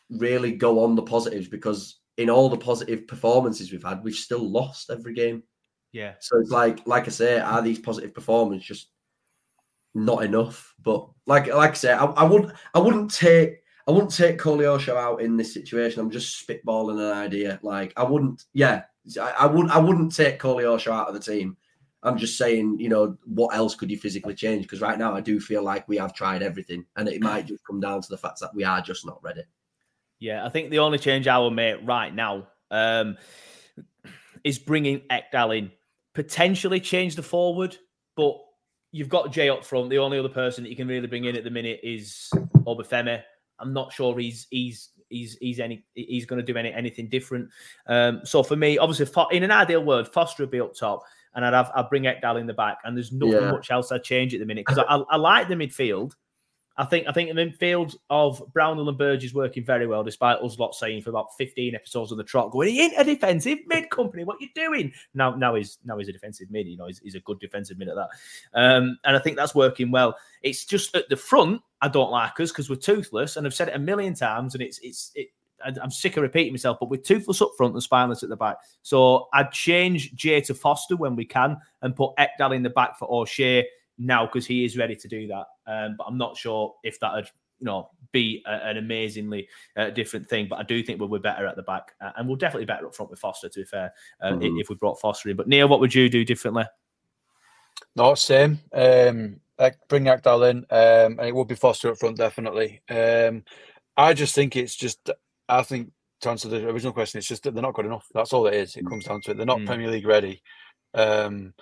really 0.09 0.51
go 0.51 0.83
on 0.83 0.95
the 0.95 1.03
positives 1.03 1.47
because 1.47 1.99
in 2.17 2.29
all 2.29 2.49
the 2.49 2.57
positive 2.57 3.07
performances 3.07 3.71
we've 3.71 3.83
had, 3.83 4.03
we've 4.03 4.15
still 4.15 4.49
lost 4.49 4.89
every 4.89 5.13
game. 5.13 5.43
Yeah. 5.91 6.13
So 6.19 6.39
it's 6.39 6.51
like, 6.51 6.85
like 6.85 7.07
I 7.07 7.11
say, 7.11 7.39
are 7.39 7.61
these 7.61 7.79
positive 7.79 8.13
performances 8.13 8.67
just 8.67 8.89
not 10.05 10.23
enough? 10.23 10.73
But 10.83 11.07
like, 11.25 11.47
like 11.47 11.71
I 11.71 11.73
say, 11.73 11.93
I, 11.93 12.05
I 12.05 12.23
would, 12.23 12.53
I 12.73 12.79
wouldn't 12.79 13.13
take, 13.13 13.63
I 13.87 13.91
wouldn't 13.91 14.13
take 14.13 14.39
Koleosho 14.39 14.95
out 14.95 15.21
in 15.21 15.35
this 15.35 15.53
situation. 15.53 15.99
I'm 15.99 16.11
just 16.11 16.47
spitballing 16.47 16.99
an 16.99 17.17
idea. 17.17 17.59
Like, 17.63 17.93
I 17.97 18.03
wouldn't, 18.03 18.45
yeah, 18.53 18.83
I, 19.19 19.31
I 19.39 19.45
would, 19.45 19.69
I 19.69 19.79
wouldn't 19.79 20.15
take 20.15 20.39
Koleosho 20.39 20.91
out 20.91 21.07
of 21.07 21.13
the 21.13 21.19
team. 21.19 21.57
I'm 22.01 22.17
just 22.17 22.37
saying, 22.37 22.79
you 22.79 22.87
know, 22.87 23.17
what 23.25 23.53
else 23.53 23.75
could 23.75 23.91
you 23.91 23.97
physically 23.97 24.33
change? 24.33 24.61
Because 24.61 24.79
right 24.79 24.97
now, 24.97 25.13
I 25.13 25.19
do 25.19 25.37
feel 25.39 25.63
like 25.63 25.87
we 25.89 25.97
have 25.97 26.13
tried 26.13 26.41
everything, 26.41 26.85
and 26.95 27.09
it 27.09 27.21
might 27.21 27.45
just 27.45 27.65
come 27.65 27.81
down 27.81 28.01
to 28.01 28.09
the 28.09 28.17
fact 28.17 28.39
that 28.39 28.55
we 28.55 28.63
are 28.63 28.79
just 28.79 29.05
not 29.05 29.21
ready. 29.21 29.41
Yeah, 30.19 30.45
I 30.45 30.49
think 30.49 30.69
the 30.69 30.79
only 30.79 30.97
change 30.97 31.27
I 31.27 31.37
will 31.39 31.51
make 31.51 31.77
right 31.83 32.13
now 32.15 32.47
um, 32.71 33.17
is 34.45 34.59
bringing 34.59 35.01
Ekdal 35.09 35.57
in. 35.57 35.71
Potentially 36.13 36.79
change 36.79 37.15
the 37.17 37.23
forward, 37.23 37.75
but 38.15 38.39
you've 38.91 39.09
got 39.09 39.31
Jay 39.31 39.49
up 39.49 39.65
front. 39.65 39.89
The 39.89 39.97
only 39.97 40.19
other 40.19 40.29
person 40.29 40.63
that 40.63 40.69
you 40.69 40.75
can 40.75 40.87
really 40.87 41.07
bring 41.07 41.25
in 41.25 41.35
at 41.35 41.43
the 41.43 41.49
minute 41.49 41.79
is 41.83 42.29
Obafemi. 42.65 43.21
I'm 43.59 43.73
not 43.73 43.91
sure 43.91 44.17
he's 44.17 44.47
he's 44.49 44.89
he's 45.09 45.37
he's 45.41 45.59
any 45.59 45.83
he's 45.93 46.25
going 46.25 46.43
to 46.43 46.53
do 46.53 46.57
any 46.57 46.71
anything 46.71 47.09
different. 47.09 47.49
Um, 47.87 48.21
so 48.23 48.43
for 48.43 48.55
me, 48.55 48.77
obviously, 48.77 49.07
in 49.31 49.43
an 49.43 49.51
ideal 49.51 49.83
world, 49.83 50.07
Foster 50.11 50.43
would 50.43 50.51
be 50.51 50.61
up 50.61 50.73
top 50.73 51.03
and 51.35 51.45
I'd 51.45 51.53
have 51.53 51.71
I'd 51.75 51.89
bring 51.89 52.03
Ekdal 52.03 52.39
in 52.39 52.47
the 52.47 52.53
back, 52.53 52.79
and 52.83 52.95
there's 52.95 53.11
nothing 53.11 53.33
yeah. 53.33 53.51
much 53.51 53.71
else 53.71 53.91
I'd 53.91 54.03
change 54.03 54.33
at 54.33 54.39
the 54.39 54.45
minute 54.45 54.65
because 54.65 54.79
I, 54.79 54.95
I, 54.95 55.03
I, 55.11 55.15
like 55.17 55.47
the 55.47 55.55
midfield. 55.55 56.13
I 56.79 56.85
think 56.85 57.07
I 57.09 57.11
think 57.11 57.35
the 57.35 57.41
midfield 57.41 57.97
of 58.09 58.41
Brownhill 58.53 58.87
and 58.87 58.97
Berge's 58.97 59.33
working 59.33 59.65
very 59.65 59.85
well, 59.85 60.01
despite 60.01 60.37
us 60.37 60.57
lot 60.57 60.73
saying 60.73 61.01
for 61.01 61.09
about 61.09 61.35
15 61.37 61.75
episodes 61.75 62.13
of 62.13 62.17
the 62.17 62.23
trot, 62.23 62.51
going, 62.51 62.69
he 62.69 62.81
ain't 62.81 62.93
a 62.97 63.03
defensive 63.03 63.59
mid 63.67 63.89
Kompany. 63.89 64.25
What 64.25 64.37
are 64.37 64.43
you 64.43 64.49
doing? 64.55 64.93
Now 65.13 65.35
now 65.35 65.55
he's 65.55 65.77
now 65.83 65.97
he's 65.97 66.07
a 66.07 66.13
defensive 66.13 66.49
mid. 66.49 66.67
You 66.67 66.77
know, 66.77 66.87
he's, 66.87 66.99
he's 66.99 67.15
a 67.15 67.19
good 67.19 67.37
defensive 67.41 67.77
mid 67.77 67.89
at 67.89 67.95
that. 67.95 68.09
Um, 68.53 68.97
and 69.03 69.17
I 69.17 69.19
think 69.19 69.35
that's 69.35 69.53
working 69.53 69.91
well. 69.91 70.15
It's 70.41 70.63
just 70.63 70.95
at 70.95 71.09
the 71.09 71.17
front 71.17 71.61
I 71.81 71.89
don't 71.89 72.11
like 72.11 72.39
us 72.39 72.51
because 72.51 72.69
we're 72.69 72.77
toothless, 72.77 73.35
and 73.35 73.45
I've 73.45 73.53
said 73.53 73.67
it 73.67 73.75
a 73.75 73.79
million 73.79 74.13
times, 74.13 74.53
and 74.53 74.63
it's 74.63 74.79
it's 74.81 75.11
it, 75.15 75.27
I'm 75.61 75.91
sick 75.91 76.15
of 76.15 76.23
repeating 76.23 76.53
myself, 76.53 76.77
but 76.79 76.89
with 76.89 77.03
toothless 77.03 77.41
up 77.41 77.51
front 77.57 77.73
and 77.73 77.83
spineless 77.83 78.23
at 78.23 78.29
the 78.29 78.37
back. 78.37 78.55
So 78.83 79.27
I'd 79.33 79.51
change 79.51 80.13
Jay 80.13 80.39
to 80.39 80.53
Foster 80.53 80.95
when 80.95 81.17
we 81.17 81.25
can 81.25 81.57
and 81.81 81.93
put 81.93 82.15
Ekdal 82.15 82.55
in 82.55 82.63
the 82.63 82.69
back 82.69 82.97
for 82.97 83.11
O'Shea 83.11 83.67
now 83.99 84.25
because 84.25 84.47
he 84.47 84.65
is 84.65 84.77
ready 84.77 84.95
to 84.95 85.07
do 85.07 85.27
that. 85.27 85.45
Um, 85.67 85.95
but 85.97 86.05
I'm 86.05 86.17
not 86.17 86.37
sure 86.37 86.73
if 86.83 86.99
that 87.01 87.13
would, 87.13 87.29
you 87.59 87.65
know, 87.65 87.89
be 88.11 88.41
a, 88.47 88.67
an 88.67 88.77
amazingly 88.77 89.47
uh, 89.77 89.89
different 89.91 90.27
thing. 90.27 90.47
But 90.49 90.59
I 90.59 90.63
do 90.63 90.81
think 90.81 90.99
we're, 90.99 91.07
we're 91.07 91.19
better 91.19 91.45
at 91.45 91.55
the 91.55 91.63
back, 91.63 91.93
uh, 92.01 92.11
and 92.17 92.27
we're 92.27 92.37
definitely 92.37 92.65
better 92.65 92.87
up 92.87 92.95
front 92.95 93.11
with 93.11 93.19
Foster. 93.19 93.49
To 93.49 93.59
be 93.59 93.65
fair, 93.65 93.93
uh, 94.21 94.31
mm-hmm. 94.31 94.57
if 94.57 94.69
we 94.69 94.75
brought 94.75 94.99
Foster 94.99 95.29
in. 95.29 95.35
But 95.35 95.47
Neil, 95.47 95.67
what 95.67 95.79
would 95.81 95.93
you 95.93 96.09
do 96.09 96.25
differently? 96.25 96.65
No, 97.95 98.15
same. 98.15 98.59
Um, 98.73 99.39
like 99.59 99.77
bring 99.89 100.05
Ekdal 100.05 100.49
in, 100.49 100.57
um, 100.69 101.19
and 101.19 101.27
it 101.27 101.35
would 101.35 101.47
be 101.47 101.55
Foster 101.55 101.91
up 101.91 101.97
front 101.97 102.17
definitely. 102.17 102.81
Um, 102.89 103.43
I 103.97 104.13
just 104.13 104.33
think 104.33 104.55
it's 104.55 104.75
just 104.75 105.09
I 105.49 105.63
think 105.63 105.91
to 106.21 106.29
answer 106.29 106.47
the 106.47 106.67
original 106.69 106.93
question, 106.93 107.17
it's 107.17 107.27
just 107.27 107.43
that 107.43 107.53
they're 107.53 107.63
not 107.63 107.73
good 107.73 107.85
enough. 107.85 108.07
That's 108.13 108.33
all 108.33 108.47
it 108.47 108.53
is. 108.53 108.75
It 108.75 108.87
comes 108.87 109.05
down 109.05 109.21
to 109.21 109.31
it. 109.31 109.37
They're 109.37 109.45
not 109.45 109.59
mm. 109.59 109.65
Premier 109.65 109.89
League 109.89 110.07
ready. 110.07 110.41
Um, 110.93 111.53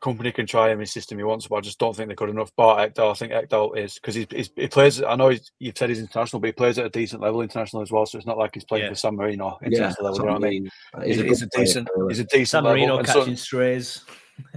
Kompany 0.00 0.32
can 0.32 0.46
try 0.46 0.70
him 0.70 0.80
his 0.80 0.92
system 0.92 1.18
he 1.18 1.24
wants, 1.24 1.46
but 1.46 1.56
I 1.56 1.60
just 1.60 1.78
don't 1.78 1.94
think 1.94 2.08
they're 2.08 2.16
good 2.16 2.30
enough. 2.30 2.50
But 2.56 2.94
Ekdal, 2.94 3.10
I 3.10 3.14
think 3.14 3.32
Ekdal 3.32 3.76
is 3.76 3.94
because 3.94 4.14
he 4.14 4.26
plays. 4.68 5.02
I 5.02 5.14
know 5.14 5.32
you've 5.58 5.76
said 5.76 5.90
he's 5.90 6.00
international, 6.00 6.40
but 6.40 6.48
he 6.48 6.52
plays 6.52 6.78
at 6.78 6.86
a 6.86 6.90
decent 6.90 7.22
level 7.22 7.42
international 7.42 7.82
as 7.82 7.90
well. 7.90 8.06
So 8.06 8.16
it's 8.16 8.26
not 8.26 8.38
like 8.38 8.54
he's 8.54 8.64
playing 8.64 8.84
yeah. 8.84 8.90
for 8.90 8.96
San 8.96 9.16
Marino 9.16 9.58
international 9.62 10.04
yeah, 10.04 10.10
level. 10.10 10.18
You 10.18 10.26
know 10.26 10.32
what 10.32 10.44
I 10.44 10.50
mean? 10.50 10.70
He's, 11.04 11.16
he's, 11.16 11.24
he's 11.24 11.42
a 11.42 11.46
decent. 11.48 11.88
Player, 11.88 12.08
he's 12.08 12.18
a 12.20 12.24
decent. 12.24 12.48
San 12.48 12.64
Marino 12.64 12.96
level. 12.96 13.12
catching 13.12 13.36
so, 13.36 13.42
strays. 13.42 14.04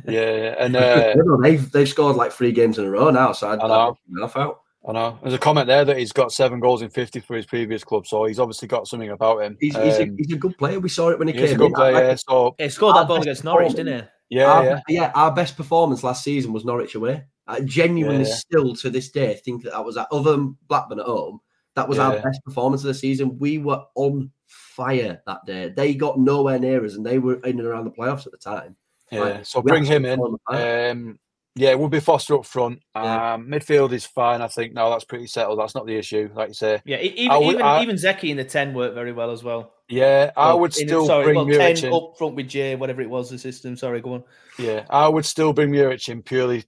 Yeah, 0.07 0.55
and 0.59 0.73
uh, 0.77 1.13
they've 1.41 1.69
they've 1.73 1.89
scored 1.89 2.15
like 2.15 2.31
three 2.31 2.53
games 2.53 2.79
in 2.79 2.85
a 2.85 2.89
row 2.89 3.09
now. 3.09 3.33
So 3.33 3.49
I'd, 3.49 3.59
I 3.59 3.67
know. 3.67 3.97
I'd 4.23 4.37
out. 4.37 4.61
I 4.87 4.91
know. 4.91 5.17
There's 5.21 5.33
a 5.33 5.39
comment 5.39 5.67
there 5.67 5.85
that 5.85 5.97
he's 5.97 6.11
got 6.11 6.33
seven 6.33 6.59
goals 6.59 6.81
in 6.81 6.89
50 6.89 7.21
for 7.21 7.35
his 7.37 7.45
previous 7.45 7.83
club, 7.83 8.05
so 8.05 8.25
he's 8.25 8.39
obviously 8.39 8.67
got 8.67 8.87
something 8.87 9.09
about 9.11 9.41
him. 9.41 9.57
He's, 9.59 9.75
he's, 9.75 9.97
a, 9.97 10.03
Um, 10.03 10.17
he's 10.17 10.33
a 10.33 10.37
good 10.37 10.57
player. 10.57 10.79
We 10.79 10.89
saw 10.89 11.09
it 11.09 11.19
when 11.19 11.29
he 11.29 11.33
he's 11.33 11.51
came 11.51 11.55
a 11.55 11.57
good 11.57 11.65
in. 11.67 11.73
player, 11.73 12.09
Like. 12.09 12.19
So, 12.19 12.55
He 12.57 12.69
scored 12.69 12.95
that 12.95 13.01
Our 13.01 13.07
goal 13.07 13.21
against 13.21 13.45
Norwich, 13.45 13.75
didn't 13.75 14.01
he? 14.01 14.07
Yeah, 14.29 14.45
our, 14.51 14.63
yeah. 14.65 14.79
yeah, 14.89 15.11
our 15.15 15.31
best 15.33 15.55
performance 15.57 16.03
last 16.03 16.23
season 16.23 16.53
was 16.53 16.65
Norwich 16.65 16.95
away. 16.95 17.23
I 17.47 17.59
genuinely 17.61 18.27
Yeah. 18.27 18.35
still 18.35 18.75
to 18.77 18.89
this 18.89 19.09
day 19.11 19.35
think 19.35 19.63
that 19.63 19.71
that 19.73 19.83
was 19.85 19.95
that 19.95 20.07
other 20.11 20.31
than 20.31 20.57
Blackburn 20.67 20.99
at 20.99 21.05
home. 21.05 21.39
That 21.75 21.89
was 21.89 21.97
our 21.99 22.15
Yeah. 22.15 22.21
best 22.21 22.43
performance 22.45 22.83
of 22.83 22.87
the 22.87 22.93
season. 22.93 23.37
We 23.39 23.57
were 23.57 23.83
on 23.95 24.31
fire 24.47 25.21
that 25.25 25.45
day. 25.45 25.69
They 25.75 25.95
got 25.95 26.19
nowhere 26.19 26.59
near 26.59 26.85
us, 26.85 26.93
and 26.95 27.05
they 27.05 27.19
were 27.19 27.35
in 27.35 27.59
and 27.59 27.67
around 27.67 27.85
the 27.85 27.91
playoffs 27.91 28.25
at 28.25 28.31
the 28.31 28.37
time. 28.37 28.75
Yeah, 29.11 29.19
Like, 29.21 29.45
so 29.45 29.61
bring 29.61 29.83
him 29.83 30.05
in. 30.05 30.19
won 30.19 30.31
the 30.33 30.37
fight. 30.47 30.89
Um, 30.91 31.19
yeah, 31.55 31.73
we'll 31.75 31.89
be 31.89 31.99
Foster 31.99 32.35
up 32.35 32.45
front. 32.45 32.79
Yeah. 32.95 33.33
Um, 33.33 33.47
midfield 33.47 33.91
is 33.91 34.05
fine, 34.05 34.41
I 34.41 34.47
think. 34.47 34.73
No, 34.73 34.89
that's 34.89 35.03
pretty 35.03 35.27
settled. 35.27 35.59
That's 35.59 35.75
not 35.75 35.85
the 35.85 35.95
issue, 35.97 36.29
like 36.33 36.47
you 36.49 36.53
say. 36.53 36.81
Yeah, 36.85 36.97
even 36.97 37.31
I 37.31 37.37
would- 37.37 37.55
even, 37.55 37.61
I- 37.61 37.81
even 37.83 37.95
Zeki 37.95 38.29
in 38.29 38.37
the 38.37 38.43
ten 38.45 38.73
worked 38.73 38.95
very 38.95 39.11
well 39.11 39.31
as 39.31 39.43
well. 39.43 39.72
Yeah, 39.89 40.31
I 40.37 40.47
Well, 40.47 40.61
would 40.61 40.77
in- 40.77 40.87
still 40.87 41.05
sorry, 41.05 41.25
bring 41.25 41.35
well, 41.35 41.45
Muric 41.45 41.75
ten 41.81 41.85
in. 41.89 41.93
up 41.93 42.17
front 42.17 42.35
with 42.35 42.47
Jay, 42.47 42.75
whatever 42.75 43.01
it 43.01 43.09
was, 43.09 43.29
the 43.29 43.37
system. 43.37 43.75
Sorry, 43.75 44.01
go 44.01 44.13
on. 44.13 44.23
Yeah, 44.57 44.85
I 44.89 45.07
would 45.07 45.25
still 45.25 45.53
bring 45.53 45.71
Muric 45.71 46.07
in 46.09 46.21
purely 46.23 46.63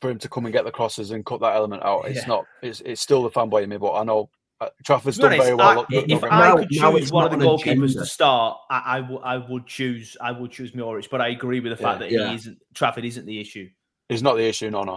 for 0.00 0.10
him 0.10 0.18
to 0.18 0.28
come 0.28 0.44
and 0.46 0.52
get 0.52 0.64
the 0.64 0.70
crosses 0.70 1.10
and 1.10 1.24
cut 1.24 1.40
that 1.40 1.54
element 1.56 1.82
out. 1.84 2.06
It's 2.06 2.20
Yeah. 2.22 2.26
not. 2.26 2.44
It's 2.62 2.80
it's 2.82 3.00
still 3.00 3.22
the 3.22 3.30
fanboy 3.30 3.62
in 3.62 3.70
me, 3.70 3.76
but 3.78 3.92
I 3.94 4.04
know 4.04 4.28
uh, 4.60 4.68
Trafford's 4.84 5.16
To 5.18 5.22
done 5.22 5.32
honest, 5.34 5.44
very 5.44 5.54
well. 5.56 5.68
I- 5.68 5.74
look- 5.76 5.86
if 5.92 6.08
look- 6.22 6.32
I 6.32 6.50
could 6.56 6.68
now 6.72 6.90
choose 6.92 7.02
it's 7.02 7.12
one 7.12 7.32
of 7.32 7.38
the 7.38 7.44
goalkeepers 7.46 7.62
agenda. 7.84 8.00
to 8.00 8.06
start, 8.06 8.58
I, 8.68 8.82
I, 8.96 9.00
w- 9.02 9.20
I 9.22 9.36
would 9.36 9.66
choose 9.68 10.16
I 10.20 10.32
would 10.32 10.50
choose 10.50 10.72
Muric, 10.74 11.08
but 11.10 11.20
I 11.20 11.28
agree 11.28 11.60
with 11.60 11.70
the 11.70 11.76
fact 11.80 12.00
that 12.00 12.10
Yeah. 12.10 12.30
he 12.30 12.34
isn't 12.34 12.58
Trafford 12.74 13.04
isn't 13.04 13.24
the 13.24 13.40
issue. 13.40 13.68
It's 14.08 14.20
not 14.22 14.36
the 14.36 14.48
issue, 14.48 14.70
no, 14.70 14.82
no. 14.82 14.94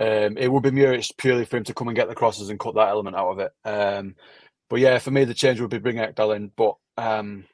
Um, 0.00 0.36
it 0.36 0.50
would 0.50 0.64
be 0.64 0.70
Muric 0.72 1.16
purely 1.16 1.44
for 1.44 1.58
him 1.58 1.64
to 1.64 1.74
come 1.74 1.86
and 1.86 1.96
get 1.96 2.08
the 2.08 2.14
crosses 2.16 2.48
and 2.50 2.58
cut 2.58 2.74
that 2.74 2.88
element 2.88 3.14
out 3.14 3.28
of 3.28 3.38
it. 3.38 3.52
Um, 3.64 4.16
but 4.70 4.80
yeah, 4.80 4.98
for 4.98 5.10
me, 5.10 5.24
the 5.24 5.34
change 5.34 5.60
would 5.60 5.70
be 5.70 5.78
bring 5.78 5.96
Ekdal 5.96 6.36
in. 6.36 6.50
But 6.56 6.74
um, 6.96 7.44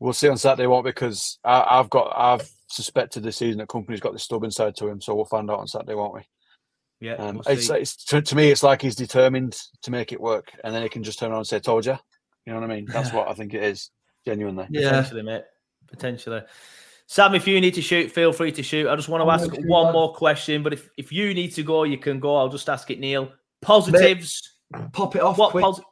we'll 0.00 0.12
see 0.12 0.28
on 0.28 0.36
Saturday, 0.36 0.66
won't 0.66 0.84
we? 0.84 0.90
Because 0.90 1.38
I, 1.44 1.66
I've 1.78 1.90
got, 1.90 2.12
I've 2.16 2.48
suspected 2.68 3.22
this 3.22 3.36
season 3.36 3.58
that 3.58 3.68
Kompany's 3.68 4.00
got 4.00 4.12
the 4.12 4.18
stubborn 4.18 4.50
side 4.50 4.76
to 4.76 4.88
him. 4.88 5.00
So 5.00 5.14
we'll 5.14 5.24
find 5.24 5.50
out 5.50 5.60
on 5.60 5.68
Saturday, 5.68 5.94
won't 5.94 6.14
we? 6.14 6.22
Yeah, 7.00 7.14
Um, 7.14 7.36
we'll 7.44 7.54
it's, 7.56 7.66
see. 7.68 7.74
it's 7.74 7.96
to, 8.06 8.22
to 8.22 8.36
me, 8.36 8.50
it's 8.50 8.62
like 8.62 8.80
he's 8.82 8.96
determined 8.96 9.56
to 9.82 9.90
make 9.90 10.12
it 10.12 10.20
work, 10.20 10.52
and 10.62 10.74
then 10.74 10.82
he 10.82 10.88
can 10.88 11.02
just 11.02 11.18
turn 11.18 11.30
around 11.30 11.38
and 11.40 11.46
say, 11.46 11.58
"Told 11.60 11.84
you." 11.86 11.96
You 12.46 12.52
know 12.52 12.60
what 12.60 12.70
I 12.70 12.74
mean? 12.74 12.86
That's 12.86 13.12
what 13.12 13.28
I 13.28 13.34
think 13.34 13.52
it 13.54 13.62
is, 13.62 13.90
genuinely. 14.26 14.66
Yeah. 14.70 14.90
potentially, 14.90 15.22
mate. 15.22 15.42
Potentially. 15.88 16.42
Sam, 17.06 17.34
if 17.34 17.46
you 17.46 17.60
need 17.60 17.74
to 17.74 17.82
shoot, 17.82 18.10
feel 18.10 18.32
free 18.32 18.52
to 18.52 18.62
shoot. 18.62 18.88
I 18.88 18.96
just 18.96 19.08
want 19.10 19.22
to 19.22 19.28
I'm 19.28 19.38
ask 19.40 19.50
gonna 19.50 19.66
one 19.66 19.86
lad. 19.86 19.92
more 19.92 20.14
question, 20.14 20.62
but 20.62 20.72
if, 20.72 20.88
if 20.96 21.12
you 21.12 21.34
need 21.34 21.48
to 21.54 21.62
go, 21.62 21.84
you 21.84 21.98
can 21.98 22.18
go. 22.20 22.36
I'll 22.36 22.48
just 22.48 22.68
ask 22.70 22.90
it, 22.90 22.98
Neil. 23.00 23.30
Positives. 23.60 24.54
Pop 24.92 25.14
it 25.16 25.20
off 25.22 25.36
what 25.38 25.50
quick. 25.50 25.64
posi- 25.64 25.82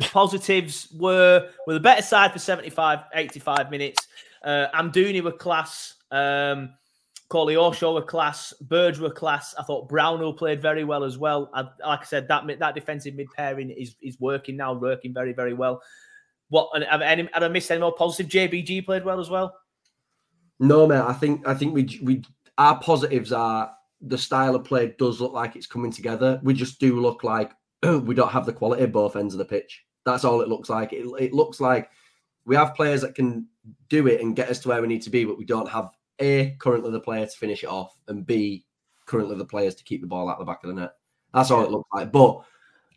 positives 0.00 0.88
were 0.94 1.50
were 1.66 1.74
the 1.74 1.80
better 1.80 2.02
side 2.02 2.32
for 2.32 2.38
75 2.38 3.00
85 3.14 3.70
minutes. 3.70 4.06
Uh 4.42 4.66
Amdouni 4.74 5.22
were 5.22 5.32
class. 5.32 5.94
Um 6.10 6.74
Koleosho 7.28 7.94
were 7.94 8.02
class. 8.02 8.54
Berge 8.60 8.98
were 8.98 9.10
class. 9.10 9.54
I 9.58 9.62
thought 9.64 9.88
Brownhill 9.88 10.34
played 10.34 10.62
very 10.62 10.84
well 10.84 11.02
as 11.02 11.18
well. 11.18 11.50
I, 11.54 11.62
like 11.84 12.02
I 12.02 12.04
said 12.04 12.28
that 12.28 12.46
that 12.58 12.74
defensive 12.74 13.14
mid 13.14 13.28
pairing 13.34 13.70
is 13.70 13.96
is 14.00 14.20
working 14.20 14.56
now 14.56 14.74
working 14.74 15.12
very 15.12 15.32
very 15.32 15.54
well. 15.54 15.82
What 16.48 16.70
and 16.74 16.84
have, 16.84 17.02
any, 17.02 17.28
have 17.32 17.42
I 17.42 17.48
missed 17.48 17.70
any 17.70 17.80
more 17.80 17.94
positive? 17.94 18.30
JBG 18.30 18.84
played 18.84 19.04
well 19.04 19.18
as 19.18 19.28
well? 19.28 19.56
No, 20.60 20.86
man. 20.86 21.02
I 21.02 21.12
think 21.12 21.46
I 21.46 21.54
think 21.54 21.74
we 21.74 21.98
we 22.02 22.22
our 22.58 22.78
positives 22.80 23.32
are 23.32 23.72
the 24.00 24.18
style 24.18 24.54
of 24.54 24.64
play 24.64 24.94
does 24.98 25.20
look 25.20 25.32
like 25.32 25.56
it's 25.56 25.66
coming 25.66 25.90
together. 25.90 26.40
We 26.42 26.54
just 26.54 26.78
do 26.78 27.00
look 27.00 27.24
like 27.24 27.52
we 27.82 28.14
don't 28.14 28.30
have 28.30 28.46
the 28.46 28.52
quality 28.52 28.84
at 28.84 28.92
both 28.92 29.16
ends 29.16 29.34
of 29.34 29.38
the 29.38 29.44
pitch. 29.44 29.85
That's 30.06 30.24
all 30.24 30.40
it 30.40 30.48
looks 30.48 30.70
like. 30.70 30.94
It, 30.94 31.04
it 31.18 31.34
looks 31.34 31.60
like 31.60 31.90
we 32.46 32.56
have 32.56 32.74
players 32.74 33.02
that 33.02 33.14
can 33.14 33.48
do 33.90 34.06
it 34.06 34.22
and 34.22 34.36
get 34.36 34.48
us 34.48 34.60
to 34.60 34.68
where 34.68 34.80
we 34.80 34.88
need 34.88 35.02
to 35.02 35.10
be, 35.10 35.24
but 35.24 35.36
we 35.36 35.44
don't 35.44 35.68
have 35.68 35.90
a 36.20 36.56
currently 36.60 36.90
the 36.92 37.00
player 37.00 37.26
to 37.26 37.36
finish 37.36 37.62
it 37.62 37.68
off, 37.68 37.98
and 38.08 38.24
b 38.24 38.64
currently 39.04 39.36
the 39.36 39.44
players 39.44 39.74
to 39.74 39.84
keep 39.84 40.00
the 40.00 40.06
ball 40.06 40.30
out 40.30 40.38
the 40.38 40.44
back 40.44 40.64
of 40.64 40.68
the 40.68 40.80
net. 40.80 40.92
That's 41.34 41.50
all 41.50 41.64
it 41.64 41.70
looks 41.70 41.88
like. 41.92 42.10
But 42.10 42.42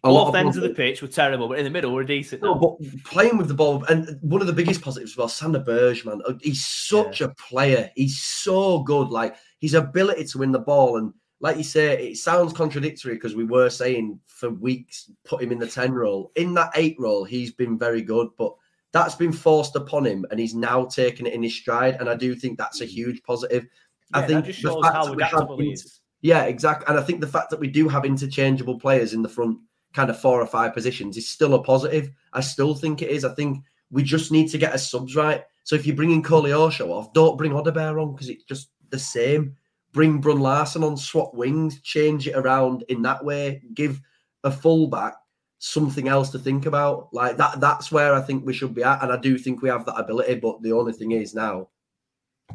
a 0.03 0.11
lot 0.11 0.27
both 0.27 0.35
ends 0.35 0.55
of 0.55 0.63
the 0.63 0.69
pitch 0.69 1.01
were 1.01 1.09
terrible 1.09 1.49
but 1.49 1.59
in 1.59 1.65
the 1.65 1.69
middle 1.69 1.91
were 1.91 2.05
decent 2.05 2.41
no, 2.41 2.53
now. 2.53 2.59
but 2.59 3.03
playing 3.03 3.37
with 3.37 3.47
the 3.47 3.53
ball, 3.53 3.83
and 3.85 4.17
one 4.21 4.41
of 4.41 4.47
the 4.47 4.53
biggest 4.53 4.81
positives 4.81 5.17
was 5.17 5.33
Sander 5.33 5.59
Berge, 5.59 6.05
man. 6.05 6.21
He's 6.41 6.65
such 6.65 7.21
a 7.21 7.29
player. 7.29 7.89
He's 7.95 8.21
so 8.21 8.83
good. 8.83 9.09
Like 9.09 9.35
his 9.59 9.73
ability 9.73 10.25
to 10.25 10.37
win 10.37 10.51
the 10.51 10.59
ball, 10.59 10.97
and 10.97 11.13
like 11.41 11.57
you 11.57 11.63
say, 11.63 12.09
it 12.09 12.17
sounds 12.17 12.53
contradictory 12.53 13.13
because 13.13 13.35
we 13.35 13.45
were 13.45 13.69
saying 13.69 14.19
for 14.25 14.49
weeks 14.49 15.11
put 15.23 15.41
him 15.41 15.51
in 15.51 15.59
the 15.59 15.67
ten 15.67 15.93
role. 15.93 16.31
In 16.35 16.53
that 16.55 16.71
eight 16.75 16.95
role, 16.99 17.23
he's 17.23 17.51
been 17.51 17.77
very 17.77 18.01
good, 18.01 18.29
but 18.37 18.53
that's 18.91 19.15
been 19.15 19.31
forced 19.31 19.75
upon 19.75 20.05
him, 20.05 20.25
and 20.31 20.39
he's 20.39 20.55
now 20.55 20.85
taken 20.85 21.25
it 21.25 21.33
in 21.33 21.43
his 21.43 21.55
stride. 21.55 21.97
And 21.99 22.09
I 22.09 22.15
do 22.15 22.35
think 22.35 22.57
that's 22.57 22.81
a 22.81 22.85
mm. 22.85 22.89
huge 22.89 23.23
positive. 23.23 23.67
I 24.13 24.23
think 24.23 24.45
just 24.45 24.61
the 24.61 24.69
shows 24.69 24.83
fact 24.83 24.95
how 24.95 25.05
that 25.05 25.15
we 25.15 25.23
have 25.23 25.33
adaptable 25.33 25.59
he 25.59 25.71
is 25.71 25.99
yeah, 26.21 26.43
exactly. 26.43 26.85
And 26.87 26.99
I 26.99 27.03
think 27.03 27.21
the 27.21 27.27
fact 27.27 27.49
that 27.49 27.59
we 27.59 27.67
do 27.67 27.87
have 27.87 28.05
interchangeable 28.05 28.79
players 28.79 29.13
in 29.13 29.21
the 29.21 29.29
front, 29.29 29.57
kind 29.93 30.09
of 30.09 30.19
four 30.19 30.41
or 30.41 30.45
five 30.47 30.73
positions, 30.73 31.17
is 31.17 31.27
still 31.27 31.53
a 31.53 31.63
positive. 31.63 32.09
I 32.33 32.41
still 32.41 32.75
think 32.75 33.01
it 33.01 33.09
is. 33.09 33.23
I 33.23 33.33
think 33.33 33.63
we 33.89 34.03
just 34.03 34.31
need 34.31 34.49
to 34.49 34.57
get 34.57 34.71
our 34.71 34.77
subs 34.77 35.15
right. 35.15 35.43
So 35.63 35.75
if 35.75 35.85
you're 35.85 35.95
bringing 35.95 36.23
Koleosho 36.23 36.89
off, 36.89 37.13
don't 37.13 37.37
bring 37.37 37.51
Odobert 37.51 38.01
on 38.01 38.13
because 38.13 38.29
it's 38.29 38.43
just 38.43 38.69
the 38.89 38.99
same. 38.99 39.55
Bring 39.91 40.21
Bruun 40.21 40.39
Larsen 40.39 40.83
on, 40.83 40.97
swap 40.97 41.33
wings, 41.33 41.81
change 41.81 42.27
it 42.27 42.35
around 42.35 42.83
in 42.89 43.01
that 43.03 43.23
way. 43.23 43.61
Give 43.73 43.99
a 44.43 44.51
fullback 44.51 45.15
something 45.57 46.07
else 46.07 46.29
to 46.31 46.39
think 46.39 46.65
about. 46.65 47.09
Like 47.13 47.37
that. 47.37 47.59
That's 47.59 47.91
where 47.91 48.13
I 48.13 48.21
think 48.21 48.45
we 48.45 48.53
should 48.53 48.75
be 48.75 48.83
at, 48.83 49.01
and 49.01 49.11
I 49.11 49.17
do 49.17 49.37
think 49.37 49.61
we 49.61 49.69
have 49.69 49.85
that 49.85 49.99
ability. 49.99 50.35
But 50.35 50.61
the 50.61 50.73
only 50.73 50.93
thing 50.93 51.11
is 51.11 51.33
now, 51.33 51.69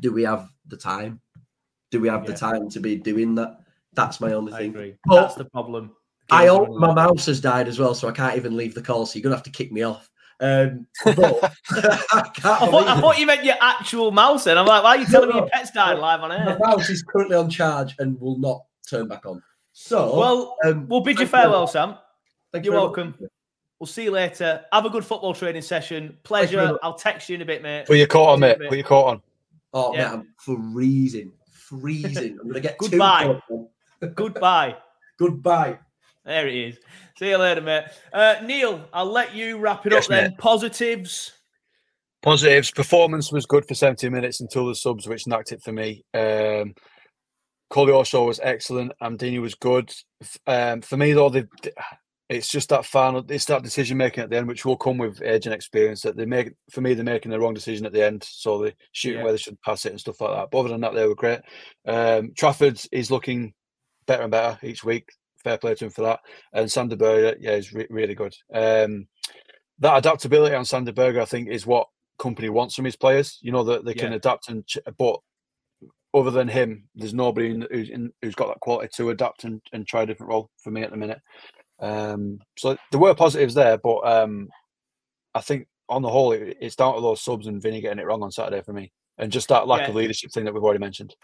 do 0.01 0.13
we 0.13 0.23
have 0.23 0.49
the 0.69 0.77
time? 0.77 1.21
Do 1.91 2.01
we 2.01 2.09
have 2.09 2.27
the 2.27 2.35
time 2.35 2.69
to 2.71 2.81
be 2.81 2.97
doing 2.97 3.35
that? 3.37 3.61
That's 3.93 4.21
my 4.21 4.33
only 4.33 4.53
I 4.53 4.59
thing. 4.59 4.71
agree 4.71 4.97
But 5.05 5.21
that's 5.21 5.35
the 5.37 5.45
problem 5.45 5.93
I 6.31 6.47
hope 6.47 6.71
my 6.71 6.93
mouse 6.93 7.27
has 7.27 7.41
died 7.41 7.69
as 7.69 7.79
well, 7.79 7.95
so 7.95 8.09
I 8.09 8.13
can't 8.13 8.37
even 8.37 8.57
leave 8.57 8.75
the 8.75 8.83
call. 8.83 9.07
So 9.07 9.19
you're 9.19 9.23
gonna 9.23 9.37
have 9.37 9.45
to 9.45 9.51
kick 9.51 9.73
me 9.73 9.83
off. 9.83 10.11
Um, 10.45 10.87
but 11.05 11.55
I 11.71 12.29
can't 12.35 12.45
I 12.63 12.67
thought, 12.71 12.87
I 12.89 13.01
thought 13.01 13.19
you 13.19 13.25
meant 13.27 13.45
your 13.45 13.55
actual 13.61 14.11
mouse 14.11 14.47
and 14.47 14.59
I'm 14.59 14.67
like 14.67 14.83
why 14.83 14.91
are 14.97 14.99
you 14.99 15.07
telling 15.07 15.31
me 15.31 15.37
your 15.37 15.49
pet's 15.49 15.71
died 15.71 15.99
live 15.99 16.21
on 16.21 16.29
My 16.29 16.37
air 16.51 16.59
mouse 16.61 16.91
is 16.91 17.03
currently 17.03 17.37
on 17.37 17.49
charge 17.49 17.95
and 17.99 18.21
will 18.21 18.39
not 18.39 18.63
turn 18.87 19.09
back 19.09 19.25
on. 19.27 19.43
So 19.73 20.19
well 20.19 20.57
um, 20.65 20.87
we'll 20.89 21.01
bid 21.01 21.19
you 21.19 21.27
farewell. 21.27 21.67
Sam 21.67 21.97
Thank 22.53 22.67
you 22.67 22.73
You're 22.73 22.81
very 22.81 22.89
much. 22.89 22.97
welcome. 23.21 23.29
We'll 23.81 23.87
see 23.87 24.05
you 24.05 24.11
later. 24.11 24.65
Have 24.73 24.85
a 24.87 24.91
good 24.91 25.05
football 25.05 25.35
training 25.35 25.63
session. 25.63 26.03
very 26.09 26.17
Pleasure. 26.23 26.79
I'll 26.83 26.95
text 26.95 27.29
you 27.29 27.35
in 27.35 27.43
a 27.43 27.45
bit, 27.45 27.63
mate. 27.63 27.87
Put 27.87 27.97
your 27.97 28.07
coat 28.07 28.27
on, 28.27 28.39
See 28.39 28.47
you 28.47 28.51
in 28.51 28.51
mate. 28.51 28.57
a 28.57 28.59
bit. 28.61 28.69
Put 28.69 28.79
your 28.79 28.87
coat 28.87 29.05
on. 29.07 29.23
Oh 29.73 29.95
Yeah. 29.95 30.11
man, 30.11 30.13
I'm 30.21 30.35
freezing, 30.73 31.33
freezing. 31.53 32.39
I'm 32.41 32.47
gonna 32.49 32.61
get 32.61 32.79
two 32.83 32.91
Goodbye. 32.91 33.41
Goodbye. 34.15 34.77
Goodbye. 35.19 35.79
There 36.25 36.49
it 36.49 36.55
is. 36.55 36.79
See 37.19 37.29
you 37.29 37.37
later, 37.39 37.61
mate. 37.61 37.85
Uh, 38.13 38.37
Neil, 38.43 38.89
I'll 38.93 39.05
let 39.11 39.35
you 39.35 39.59
wrap 39.59 39.87
it 39.87 39.93
Yes, 39.93 40.05
up 40.05 40.11
then. 40.11 40.35
Positives. 40.39 41.33
Positives. 42.23 42.71
Performance 42.71 43.31
was 43.31 43.45
good 43.47 43.67
for 43.69 43.75
70 43.75 44.09
minutes 44.09 44.41
until 44.41 44.67
the 44.67 44.75
subs, 44.75 45.07
which 45.07 45.27
knocked 45.27 45.53
it 45.53 45.63
for 45.63 45.73
me. 45.73 46.03
Um, 46.15 46.75
Koleosho 47.71 48.27
was 48.27 48.41
excellent. 48.43 48.93
Amdouni 49.03 49.41
was 49.41 49.55
good. 49.55 49.93
Um, 50.47 50.81
for 50.81 50.97
me, 50.97 51.13
though, 51.13 51.29
the, 51.29 51.47
it's 52.31 52.49
just 52.49 52.71
that 52.71 52.87
final, 52.87 53.23
it's 53.29 53.45
that 53.47 53.63
decision 53.63 53.99
making 53.99 54.25
at 54.25 54.31
the 54.31 54.39
end, 54.39 54.49
which 54.49 54.65
will 54.65 54.77
come 54.79 54.97
with 54.97 55.21
age 55.23 55.45
and 55.45 55.55
experience. 55.55 56.01
That 56.03 56.17
they 56.17 56.25
make, 56.25 56.53
for 56.71 56.81
me, 56.81 56.95
they're 56.95 57.05
making 57.05 57.31
the 57.33 57.39
wrong 57.41 57.53
decision 57.53 57.85
at 57.85 57.93
the 57.93 58.05
end, 58.05 58.25
so 58.25 58.63
they 58.63 58.75
shooting 58.93 59.19
Yeah. 59.19 59.25
where 59.25 59.33
they 59.33 59.39
should 59.39 59.61
pass 59.61 59.85
it 59.85 59.91
and 59.91 60.01
stuff 60.01 60.21
like 60.23 60.35
that. 60.35 60.51
But 60.51 60.59
other 60.61 60.69
than 60.71 60.81
that, 60.81 60.95
they 60.95 61.07
were 61.07 61.15
great. 61.15 61.41
Um, 61.87 62.33
Trafford 62.35 62.81
is 62.93 63.11
looking 63.11 63.53
better 64.07 64.23
and 64.23 64.31
better 64.31 64.59
each 64.67 64.85
week. 64.85 65.11
Fair 65.45 65.59
play 65.59 65.75
to 65.75 65.85
him 65.85 65.91
for 65.91 66.03
that. 66.03 66.21
And 66.55 66.71
Sander 66.73 66.97
Berge, 66.97 67.37
yeah, 67.39 67.53
is 67.53 67.73
re- 67.73 67.87
really 67.91 68.15
good. 68.15 68.35
Um, 68.53 69.07
that 69.79 69.99
adaptability 69.99 70.55
on 70.55 70.65
Sander 70.65 70.93
Berge, 70.93 71.17
I 71.17 71.25
think, 71.27 71.49
is 71.49 71.67
what 71.67 71.89
Kompany 72.19 72.49
wants 72.51 72.75
from 72.75 72.87
his 72.87 72.97
players. 72.97 73.39
You 73.43 73.53
know 73.53 73.65
that 73.65 73.85
they 73.85 73.95
can 73.95 74.11
Yeah. 74.13 74.17
adapt 74.17 74.49
and, 74.49 74.67
ch- 74.67 74.79
but 74.99 75.21
other 76.15 76.31
than 76.31 76.49
him, 76.49 76.89
there's 76.95 77.13
nobody 77.13 77.51
in, 77.51 77.67
who's 77.71 77.91
in, 77.91 78.13
who's 78.23 78.35
got 78.37 78.49
that 78.49 78.61
quality 78.61 78.89
to 78.97 79.11
adapt 79.11 79.45
and, 79.45 79.61
and 79.73 79.87
try 79.87 80.03
a 80.03 80.07
different 80.07 80.31
role 80.31 80.49
for 80.63 80.71
me 80.71 80.83
at 80.83 80.91
the 80.91 80.97
minute. 80.97 81.21
Um, 81.81 82.39
so 82.57 82.77
there 82.91 83.01
were 83.01 83.15
positives 83.15 83.53
there, 83.55 83.77
but 83.79 83.99
um, 84.07 84.49
I 85.35 85.41
think 85.41 85.67
on 85.89 86.03
the 86.03 86.09
whole, 86.09 86.33
it, 86.33 86.57
it's 86.61 86.77
down 86.77 86.95
to 86.95 87.01
those 87.01 87.21
subs 87.21 87.49
and 87.49 87.61
Vinny 87.61 87.81
getting 87.81 87.99
it 87.99 88.07
wrong 88.07 88.23
on 88.23 88.31
Saturday 88.31 88.63
for 88.63 88.73
me, 88.73 88.93
and 89.19 89.33
just 89.33 89.49
that 89.49 89.67
lack 89.67 89.83
Yeah. 89.83 89.89
of 89.89 89.97
leadership 89.97 90.31
thing 90.31 90.45
that 90.45 90.55
we've 90.55 90.63
already 90.63 90.79
mentioned. 90.79 91.15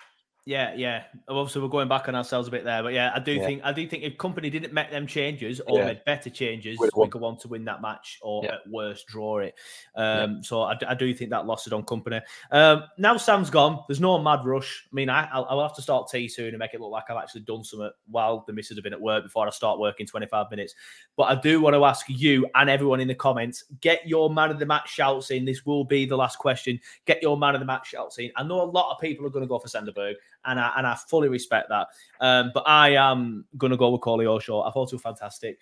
Yeah, 0.47 0.74
yeah. 0.74 1.05
Obviously, 1.28 1.61
we're 1.61 1.68
going 1.68 1.88
back 1.88 2.09
on 2.09 2.14
ourselves 2.14 2.49
a 2.49 2.51
bit 2.51 2.64
there, 2.64 2.82
but 2.82 2.93
yeah, 2.95 3.12
I 3.14 3.18
do 3.18 3.32
Yeah. 3.32 3.47
think 3.47 3.62
I 3.62 3.72
do 3.72 3.86
think 3.86 4.03
if 4.05 4.16
Kompany 4.16 4.51
didn't 4.51 4.72
make 4.72 4.91
them 4.91 5.07
changes 5.07 5.61
or 5.61 5.78
Yeah. 5.78 5.84
made 5.86 6.05
better 6.05 6.30
changes, 6.30 6.78
we 6.97 7.09
could 7.09 7.20
want 7.20 7.41
to 7.41 7.49
win 7.49 7.64
that 7.66 7.82
match 7.82 8.18
or 8.22 8.45
Yeah. 8.45 8.55
at 8.55 8.66
worst 8.66 9.07
draw 9.07 9.38
it. 9.41 9.55
Um, 9.95 10.43
So 10.43 10.62
I 10.62 10.95
do 10.95 11.12
think 11.14 11.30
that 11.30 11.47
lost 11.47 11.66
it 11.66 11.72
on 11.72 11.84
Kompany. 11.84 12.22
Um, 12.51 12.84
now 12.97 13.16
Sam's 13.18 13.51
gone. 13.51 13.84
There's 13.86 14.01
no 14.01 14.18
mad 14.18 14.45
rush. 14.45 14.86
I 14.91 14.95
mean, 14.95 15.11
I, 15.11 15.28
I'll, 15.30 15.45
I'll 15.51 15.62
have 15.62 15.74
to 15.76 15.82
start 15.82 16.09
tea 16.11 16.26
soon 16.26 16.49
and 16.49 16.59
make 16.59 16.72
it 16.74 16.80
look 16.80 16.91
like 16.91 17.05
I've 17.11 17.18
actually 17.22 17.43
done 17.43 17.62
something 17.62 17.91
while 18.07 18.43
the 18.47 18.53
missus 18.53 18.76
have 18.76 18.84
been 18.84 18.95
at 18.95 19.01
work 19.01 19.24
before 19.24 19.47
I 19.47 19.51
start 19.51 19.78
working 19.78 20.07
25 20.07 20.51
minutes. 20.51 20.74
But 21.16 21.24
I 21.24 21.34
do 21.34 21.61
want 21.61 21.74
to 21.74 21.84
ask 21.84 22.07
you 22.09 22.47
and 22.55 22.70
everyone 22.70 23.01
in 23.01 23.09
the 23.09 23.14
comments: 23.14 23.64
get 23.80 24.07
your 24.09 24.30
man 24.30 24.51
of 24.51 24.59
the 24.59 24.66
match 24.66 24.88
shouts 24.91 25.30
in. 25.30 25.45
This 25.45 25.66
will 25.66 25.84
be 25.84 26.07
the 26.07 26.16
last 26.16 26.38
question. 26.38 26.80
Get 27.05 27.22
your 27.22 27.36
man 27.36 27.55
of 27.55 27.61
the 27.61 27.66
match 27.66 27.88
shouts 27.88 28.18
in. 28.18 28.30
I 28.36 28.43
know 28.43 28.62
a 28.62 28.64
lot 28.64 28.93
of 28.95 29.01
people 29.01 29.26
are 29.26 29.30
going 29.30 29.45
to 29.45 29.49
go 29.49 29.59
for 29.59 29.68
Sander 29.68 29.93
Berge, 29.93 30.16
and 30.45 30.59
I 30.59 30.72
and 30.76 30.86
I 30.86 30.95
fully 31.09 31.28
respect 31.28 31.68
that. 31.68 31.88
Um, 32.20 32.51
but 32.55 32.64
I 32.66 32.91
am 32.91 33.45
going 33.57 33.70
to 33.70 33.76
go 33.76 33.91
with 33.91 34.01
Koleosho. 34.01 34.66
I 34.66 34.70
thought 34.70 34.91
he 34.91 34.97
was 34.97 35.03
fantastic. 35.03 35.59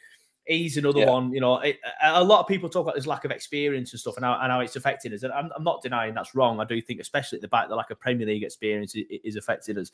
He's 0.46 0.78
another 0.78 1.00
Yeah. 1.00 1.10
one. 1.10 1.32
You 1.32 1.40
know, 1.40 1.58
it, 1.58 1.78
a 2.02 2.24
lot 2.24 2.40
of 2.40 2.46
people 2.46 2.70
talk 2.70 2.82
about 2.82 2.96
his 2.96 3.06
lack 3.06 3.26
of 3.26 3.30
experience 3.30 3.92
and 3.92 4.00
stuff, 4.00 4.16
and 4.16 4.24
how, 4.24 4.38
and 4.40 4.50
how 4.50 4.60
it's 4.60 4.76
affecting 4.76 5.12
us. 5.12 5.22
And 5.22 5.32
I'm, 5.32 5.50
I'm 5.54 5.62
not 5.62 5.82
denying 5.82 6.14
that's 6.14 6.34
wrong. 6.34 6.58
I 6.58 6.64
do 6.64 6.80
think, 6.80 7.00
especially 7.00 7.36
at 7.36 7.42
the 7.42 7.48
back, 7.48 7.68
the 7.68 7.76
lack 7.76 7.90
of 7.90 8.00
Premier 8.00 8.26
League 8.26 8.44
experience 8.44 8.94
is, 8.94 9.04
is 9.24 9.36
affecting 9.36 9.76
us. 9.76 9.90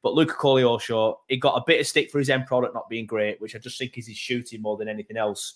But 0.00 0.14
Luca 0.14 0.34
Koleosho, 0.34 1.16
he 1.26 1.36
got 1.36 1.56
a 1.56 1.64
bit 1.66 1.80
of 1.80 1.86
stick 1.88 2.12
for 2.12 2.20
his 2.20 2.30
end 2.30 2.46
product 2.46 2.74
not 2.74 2.88
being 2.88 3.06
great, 3.06 3.40
which 3.40 3.56
I 3.56 3.58
just 3.58 3.76
think 3.76 3.98
is 3.98 4.06
his 4.06 4.16
shooting 4.16 4.62
more 4.62 4.76
than 4.76 4.88
anything 4.88 5.16
else. 5.16 5.54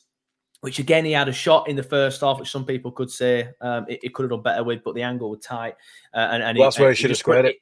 Which 0.62 0.80
again, 0.80 1.04
he 1.04 1.12
had 1.12 1.28
a 1.28 1.32
shot 1.32 1.68
in 1.68 1.76
the 1.76 1.82
first 1.82 2.20
half, 2.20 2.40
which 2.40 2.50
some 2.50 2.64
people 2.64 2.90
could 2.90 3.10
say 3.10 3.48
um, 3.60 3.84
it, 3.88 4.00
it 4.02 4.14
could 4.14 4.24
have 4.24 4.30
done 4.30 4.42
better 4.42 4.64
with, 4.64 4.82
but 4.82 4.94
the 4.96 5.02
angle 5.02 5.30
was 5.30 5.40
tight. 5.40 5.76
Uh, 6.14 6.28
and, 6.32 6.42
and 6.42 6.58
Well, 6.58 6.66
that's 6.66 6.78
where 6.80 6.90
he 6.90 6.96
should 6.96 7.10
have 7.10 7.18
squared 7.18 7.44
it. 7.46 7.56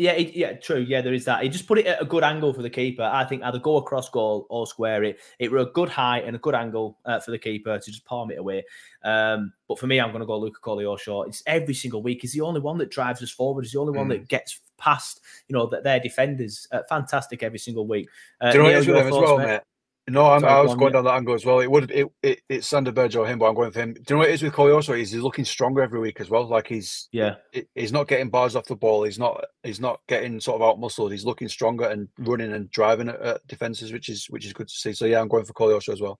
Yeah, 0.00 0.14
he, 0.14 0.30
yeah, 0.38 0.52
true. 0.52 0.78
Yeah, 0.78 1.00
there 1.00 1.12
is 1.12 1.24
that. 1.24 1.42
He 1.42 1.48
just 1.48 1.66
put 1.66 1.76
it 1.78 1.86
at 1.86 2.00
a 2.00 2.04
good 2.04 2.22
angle 2.22 2.52
for 2.54 2.62
the 2.62 2.70
keeper. 2.70 3.02
I 3.02 3.24
think 3.24 3.42
either 3.42 3.58
go 3.58 3.78
across 3.78 4.08
goal 4.08 4.46
or 4.48 4.64
square 4.64 5.02
it. 5.02 5.18
It 5.40 5.50
were 5.50 5.58
a 5.58 5.66
good 5.66 5.88
height 5.88 6.24
and 6.24 6.36
a 6.36 6.38
good 6.38 6.54
angle 6.54 6.98
uh, 7.04 7.18
for 7.18 7.32
the 7.32 7.38
keeper 7.38 7.76
to 7.76 7.90
just 7.90 8.04
palm 8.04 8.30
it 8.30 8.38
away. 8.38 8.64
Um, 9.02 9.52
but 9.66 9.76
for 9.78 9.88
me, 9.88 9.98
I'm 10.00 10.10
going 10.10 10.20
to 10.20 10.26
go 10.26 10.38
Luca 10.38 10.60
Koleosho. 10.60 11.26
It's 11.26 11.42
every 11.46 11.74
single 11.74 12.00
week. 12.00 12.22
He's 12.22 12.32
the 12.32 12.42
only 12.42 12.60
one 12.60 12.78
that 12.78 12.90
drives 12.90 13.22
us 13.24 13.30
forward. 13.32 13.64
He's 13.64 13.72
the 13.72 13.80
only 13.80 13.92
one 13.98 14.06
Mm. 14.06 14.10
that 14.10 14.28
gets 14.28 14.60
past, 14.78 15.20
you 15.48 15.54
know, 15.56 15.66
that 15.66 15.82
their 15.82 15.98
defenders. 15.98 16.68
Uh, 16.70 16.82
fantastic 16.88 17.42
every 17.42 17.58
single 17.58 17.86
week. 17.88 18.08
Uh, 18.40 18.52
Do 18.52 18.58
you 18.58 18.62
know 18.62 18.68
what 18.70 18.74
it 18.74 18.78
with 18.78 18.96
him 18.96 19.06
as 19.08 19.12
well, 19.12 19.38
mate? 19.38 19.46
mate? 19.46 19.60
No, 20.08 20.30
I'm, 20.30 20.44
I 20.44 20.60
was 20.60 20.74
going 20.74 20.92
down 20.92 21.04
that 21.04 21.14
angle 21.14 21.34
as 21.34 21.44
well. 21.44 21.60
It 21.60 21.70
would 21.70 21.90
it, 21.90 22.06
it 22.22 22.40
it's 22.48 22.66
Sander 22.66 22.92
Berge 22.92 23.16
or 23.16 23.26
him, 23.26 23.38
but 23.38 23.46
I'm 23.48 23.54
going 23.54 23.70
for 23.70 23.80
him. 23.80 23.92
Do 23.94 24.00
you 24.00 24.14
know 24.14 24.18
what 24.20 24.28
it 24.30 24.34
is 24.34 24.42
with 24.42 24.52
Koleosho? 24.54 24.98
Is 24.98 25.10
he's 25.12 25.22
looking 25.22 25.44
stronger 25.44 25.82
every 25.82 26.00
week 26.00 26.20
as 26.20 26.30
well. 26.30 26.46
Like 26.46 26.66
he's 26.66 27.08
Yeah. 27.12 27.36
he- 27.52 27.66
he's 27.74 27.92
not 27.92 28.08
getting 28.08 28.30
bars 28.30 28.56
off 28.56 28.66
the 28.66 28.76
ball. 28.76 29.04
He's 29.04 29.18
not 29.18 29.44
he's 29.62 29.80
not 29.80 30.00
getting 30.08 30.40
sort 30.40 30.60
of 30.60 30.68
out 30.68 30.80
muscled. 30.80 31.12
He's 31.12 31.24
looking 31.24 31.48
stronger 31.48 31.84
and 31.86 32.08
running 32.18 32.52
and 32.52 32.70
driving 32.70 33.08
at, 33.08 33.20
at 33.20 33.46
defenses, 33.46 33.92
which 33.92 34.08
is 34.08 34.26
which 34.30 34.46
is 34.46 34.52
good 34.52 34.68
to 34.68 34.74
see. 34.74 34.92
So 34.92 35.04
yeah, 35.06 35.20
I'm 35.20 35.28
going 35.28 35.44
for 35.44 35.52
Koleosho 35.52 35.92
as 35.92 36.00
well. 36.00 36.18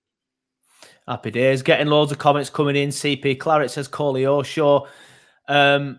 Happy 1.07 1.31
days. 1.31 1.63
Getting 1.63 1.87
loads 1.89 2.13
of 2.13 2.19
comments 2.19 2.51
coming 2.51 2.77
in. 2.77 2.91
CP 2.91 3.39
Claret 3.41 3.71
says 3.71 3.89
Koleosho. 3.89 4.87
Um, 5.49 5.99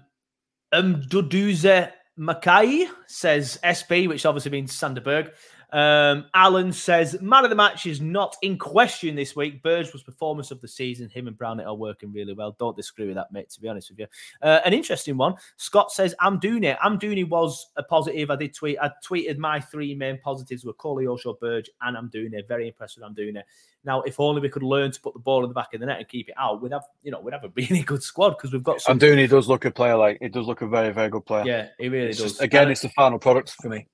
um, 0.71 1.01
Duduze 1.01 1.91
Mackay 2.17 2.85
says 3.07 3.57
SB, 3.63 4.07
which 4.07 4.25
obviously 4.25 4.51
means 4.51 4.73
Sander 4.75 5.01
Berge. 5.01 5.29
Um, 5.71 6.25
Alan 6.33 6.71
says 6.73 7.21
man 7.21 7.43
of 7.43 7.49
the 7.51 7.55
match 7.55 7.85
is 7.85 8.01
not 8.01 8.35
in 8.41 8.57
question 8.57 9.15
this 9.15 9.35
week. 9.35 9.61
Berge 9.61 9.93
was 9.93 10.01
performance 10.01 10.49
of 10.51 10.59
the 10.61 10.67
season. 10.67 11.09
Him 11.09 11.27
and 11.27 11.37
Brownhill 11.37 11.67
are 11.67 11.75
working 11.75 12.11
really 12.11 12.33
well. 12.33 12.55
Don't 12.57 12.75
disagree 12.75 13.05
with 13.05 13.15
that, 13.15 13.31
mate. 13.31 13.49
To 13.51 13.61
be 13.61 13.67
honest 13.67 13.89
with 13.91 13.99
you, 13.99 14.07
uh, 14.41 14.61
an 14.65 14.73
interesting 14.73 15.15
one. 15.17 15.35
Scott 15.57 15.91
says 15.91 16.15
Amdouni. 16.21 16.77
Amdouni 16.79 17.27
was 17.29 17.67
a 17.77 17.83
positive. 17.83 18.31
I 18.31 18.35
did 18.35 18.53
tweet. 18.55 18.77
I 18.81 18.91
tweeted 19.07 19.37
my 19.37 19.59
three 19.59 19.93
main 19.93 20.17
positives 20.23 20.65
were 20.65 20.73
Coley, 20.73 21.05
Oshaw, 21.05 21.39
Berge, 21.39 21.69
and 21.81 21.95
Amdouni. 21.95 22.47
Very 22.47 22.67
impressed 22.67 22.97
with 22.99 23.05
Amdouni. 23.07 23.41
Now, 23.85 24.01
if 24.01 24.19
only 24.19 24.41
we 24.41 24.49
could 24.49 24.63
learn 24.63 24.91
to 24.91 24.99
put 24.99 25.13
the 25.13 25.19
ball 25.19 25.43
in 25.43 25.49
the 25.49 25.53
back 25.53 25.73
of 25.73 25.79
the 25.79 25.85
net 25.85 25.99
and 25.99 26.07
keep 26.07 26.27
it 26.29 26.35
out, 26.37 26.61
we'd 26.61 26.73
have, 26.73 26.83
you 27.01 27.11
know, 27.11 27.21
we'd 27.21 27.33
have 27.33 27.45
a 27.45 27.51
really 27.55 27.81
good 27.85 28.03
squad 28.03 28.31
because 28.31 28.51
we've 28.51 28.63
got 28.63 28.81
some. 28.81 28.93
I'm 28.93 28.97
doing. 28.97 29.25
Does 29.27 29.47
look 29.47 29.65
a 29.65 29.71
player. 29.71 29.95
Like 29.95 30.17
it 30.21 30.33
does 30.33 30.47
look 30.47 30.61
a 30.61 30.67
very 30.67 30.91
very 30.91 31.09
good 31.09 31.25
player. 31.25 31.43
yeah, 31.45 31.67
he 31.77 31.89
really 31.89 32.09
It's 32.09 32.17
does. 32.17 32.31
just, 32.31 32.41
again, 32.41 32.63
And- 32.63 32.71
it's 32.71 32.81
the 32.81 32.89
final 32.89 33.19
product 33.19 33.51
for 33.61 33.69
me. 33.69 33.85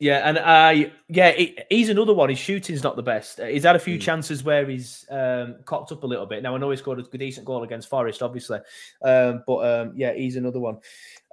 Yeah, 0.00 0.28
and 0.28 0.38
I 0.38 0.92
yeah, 1.08 1.30
he, 1.32 1.56
he's 1.70 1.88
another 1.88 2.14
one. 2.14 2.28
His 2.28 2.38
shooting's 2.38 2.82
not 2.82 2.96
the 2.96 3.02
best. 3.02 3.40
He's 3.40 3.62
had 3.62 3.76
a 3.76 3.78
few 3.78 3.96
Mm. 3.98 4.02
chances 4.02 4.42
where 4.42 4.66
he's 4.66 5.06
um, 5.10 5.56
cocked 5.64 5.92
up 5.92 6.02
a 6.02 6.06
little 6.06 6.26
bit. 6.26 6.42
Now 6.42 6.54
I 6.54 6.58
know 6.58 6.70
he 6.70 6.76
scored 6.76 6.98
a 6.98 7.18
decent 7.18 7.46
goal 7.46 7.62
against 7.62 7.88
Forest, 7.88 8.22
obviously, 8.22 8.58
um, 9.02 9.44
but 9.46 9.58
um, 9.58 9.92
yeah, 9.96 10.12
he's 10.12 10.36
another 10.36 10.58
one. 10.60 10.78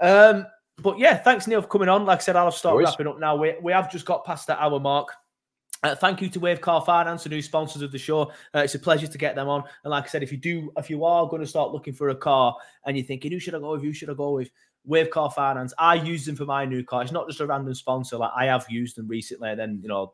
Um, 0.01 0.45
but 0.78 0.99
yeah, 0.99 1.18
thanks 1.18 1.47
Neil 1.47 1.62
for 1.62 1.68
coming 1.68 1.89
on. 1.89 2.05
Like 2.05 2.20
I 2.20 2.22
said, 2.22 2.36
I'll 2.36 2.51
start 2.51 2.76
worries. 2.76 2.88
wrapping 2.89 3.07
up 3.07 3.20
now. 3.20 3.36
We 3.36 3.55
we 3.62 3.72
have 3.72 3.91
just 3.91 4.05
got 4.05 4.26
past 4.26 4.47
that 4.47 4.59
hour 4.59 4.80
mark. 4.80 5.09
Uh, 5.84 5.95
thank 5.95 6.22
you 6.22 6.30
to 6.30 6.39
Wave 6.39 6.62
Car 6.62 6.80
Finance, 6.86 7.24
the 7.24 7.30
new 7.30 7.41
sponsors 7.41 7.82
of 7.82 7.91
the 7.91 7.97
show. 7.97 8.32
Uh, 8.53 8.59
it's 8.59 8.76
a 8.76 8.80
pleasure 8.80 9.07
to 9.07 9.18
get 9.18 9.34
them 9.34 9.49
on. 9.49 9.64
And 9.84 9.89
like 9.89 10.03
I 10.03 10.07
said, 10.07 10.22
if 10.22 10.32
you 10.32 10.38
do, 10.38 10.72
if 10.78 10.91
you 10.91 11.03
are 11.03 11.28
going 11.28 11.41
to 11.41 11.47
start 11.47 11.72
looking 11.72 11.93
for 11.93 12.09
a 12.09 12.16
car 12.16 12.55
and 12.86 12.95
you're 12.95 13.05
thinking, 13.07 13.32
who 13.32 13.39
should 13.39 13.55
I 13.55 13.59
go 13.59 13.72
with? 13.72 13.82
Who 13.82 13.91
should 13.91 14.12
I 14.12 14.14
go 14.14 14.30
with? 14.34 14.51
Wave 14.86 15.10
Car 15.10 15.32
Finance. 15.32 15.74
I 15.78 15.96
use 15.96 16.26
them 16.26 16.36
for 16.36 16.46
my 16.46 16.66
new 16.66 16.84
car. 16.84 17.04
It's 17.04 17.12
not 17.12 17.28
just 17.28 17.40
a 17.40 17.46
random 17.46 17.74
sponsor. 17.74 18.18
Like 18.18 18.32
I 18.36 18.46
have 18.46 18.66
used 18.70 18.98
them 18.98 19.08
recently, 19.08 19.50
and 19.50 19.60
then 19.60 19.80
you 19.82 19.88
know, 19.88 20.14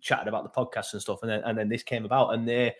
chatted 0.00 0.28
about 0.28 0.44
the 0.44 0.50
podcast 0.50 0.92
and 0.92 1.02
stuff, 1.02 1.20
and 1.22 1.30
then 1.30 1.42
and 1.44 1.56
then 1.56 1.68
this 1.68 1.82
came 1.82 2.04
about, 2.04 2.34
and 2.34 2.48
they 2.48 2.74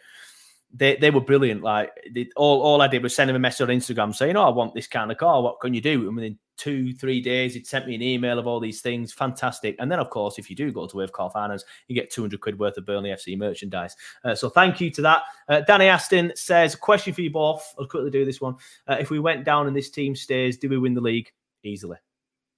they 0.75 0.97
they 0.97 1.11
were 1.11 1.21
brilliant. 1.21 1.63
Like 1.63 1.91
they, 2.15 2.29
all 2.37 2.63
all 2.63 2.81
I 2.83 2.89
did 2.89 3.03
was 3.03 3.15
send 3.15 3.29
him 3.31 3.37
a 3.37 3.39
message 3.41 3.63
on 3.63 3.69
Instagram 3.69 4.15
saying, 4.15 4.37
"Oh, 4.37 4.45
I 4.45 4.51
want 4.51 4.75
this 4.75 4.87
kind 4.87 5.11
of 5.13 5.19
car. 5.19 5.43
What 5.43 5.61
can 5.61 5.75
you 5.75 5.81
do?" 5.81 6.07
And 6.07 6.17
within 6.17 6.39
two 6.57 6.95
three 6.95 7.21
days, 7.21 7.55
he'd 7.55 7.67
sent 7.67 7.87
me 7.87 7.95
an 7.95 8.03
email 8.03 8.39
of 8.39 8.47
all 8.47 8.61
these 8.61 8.81
things. 8.81 9.13
Fantastic. 9.13 9.77
And 9.79 9.91
then 9.91 9.99
of 9.99 10.09
course, 10.11 10.39
if 10.39 10.49
you 10.49 10.57
do 10.57 10.73
go 10.73 10.87
to 10.87 10.97
Wave 10.97 11.13
Car 11.13 11.31
Finance, 11.31 11.65
you 11.89 11.95
get 11.95 12.11
two 12.11 12.23
hundred 12.23 12.41
quid 12.41 12.59
worth 12.59 12.77
of 12.79 12.87
Burnley 12.87 13.11
FC 13.11 13.37
merchandise. 13.37 13.95
Uh, 14.25 14.35
so 14.35 14.49
thank 14.49 14.81
you 14.81 14.91
to 14.91 15.03
that. 15.03 15.23
Uh, 15.49 15.61
Danny 15.61 15.87
Aston 15.87 16.33
says, 16.37 16.75
"Question 16.75 17.13
for 17.13 17.21
you 17.21 17.31
both. 17.31 17.75
I'll 17.79 17.87
quickly 17.87 18.11
do 18.11 18.25
this 18.25 18.41
one. 18.41 18.57
Uh, 18.87 18.97
if 18.99 19.11
we 19.11 19.19
went 19.19 19.45
down 19.45 19.67
and 19.67 19.77
this 19.77 19.91
team 19.91 20.15
stays, 20.17 20.57
do 20.57 20.69
we 20.69 20.79
win 20.79 20.95
the 20.95 21.01
league 21.01 21.31
easily?" 21.63 21.99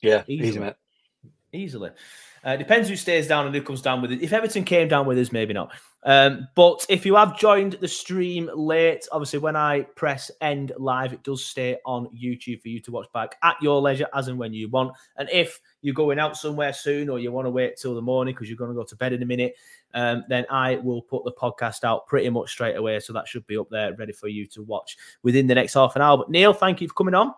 Yeah, 0.02 0.22
Easily. 0.28 0.48
easy 0.48 0.58
mate. 0.60 0.74
Easily. 1.54 1.90
Uh, 2.44 2.56
depends 2.56 2.90
who 2.90 2.96
stays 2.96 3.26
down 3.26 3.46
and 3.46 3.54
who 3.54 3.62
comes 3.62 3.80
down 3.80 4.02
with 4.02 4.12
it. 4.12 4.20
If 4.20 4.32
Everton 4.32 4.64
came 4.64 4.86
down 4.86 5.06
with 5.06 5.18
us, 5.18 5.32
maybe 5.32 5.54
not. 5.54 5.72
Um, 6.02 6.46
but 6.54 6.84
if 6.90 7.06
you 7.06 7.14
have 7.14 7.38
joined 7.38 7.78
the 7.80 7.88
stream 7.88 8.50
late, 8.54 9.08
obviously 9.10 9.38
when 9.38 9.56
I 9.56 9.82
press 9.96 10.30
end 10.42 10.72
live, 10.76 11.14
it 11.14 11.22
does 11.22 11.42
stay 11.42 11.78
on 11.86 12.08
YouTube 12.14 12.60
for 12.60 12.68
you 12.68 12.80
to 12.80 12.92
watch 12.92 13.10
back 13.14 13.36
at 13.42 13.56
your 13.62 13.80
leisure 13.80 14.08
as 14.14 14.28
and 14.28 14.38
when 14.38 14.52
you 14.52 14.68
want. 14.68 14.92
And 15.16 15.30
if 15.32 15.58
you're 15.80 15.94
going 15.94 16.18
out 16.18 16.36
somewhere 16.36 16.74
soon 16.74 17.08
or 17.08 17.18
you 17.18 17.32
want 17.32 17.46
to 17.46 17.50
wait 17.50 17.78
till 17.78 17.94
the 17.94 18.02
morning 18.02 18.34
because 18.34 18.50
you're 18.50 18.58
going 18.58 18.70
to 18.70 18.76
go 18.76 18.84
to 18.84 18.96
bed 18.96 19.14
in 19.14 19.22
a 19.22 19.26
minute, 19.26 19.54
um, 19.94 20.24
then 20.28 20.44
I 20.50 20.76
will 20.76 21.00
put 21.00 21.24
the 21.24 21.32
podcast 21.32 21.82
out 21.84 22.06
pretty 22.06 22.28
much 22.28 22.50
straight 22.50 22.76
away. 22.76 23.00
So 23.00 23.14
that 23.14 23.26
should 23.26 23.46
be 23.46 23.56
up 23.56 23.70
there 23.70 23.94
ready 23.94 24.12
for 24.12 24.28
you 24.28 24.46
to 24.48 24.62
watch 24.62 24.98
within 25.22 25.46
the 25.46 25.54
next 25.54 25.72
half 25.72 25.96
an 25.96 26.02
hour. 26.02 26.18
But 26.18 26.30
Neil, 26.30 26.52
thank 26.52 26.82
you 26.82 26.88
for 26.88 26.94
coming 26.94 27.14
on. 27.14 27.32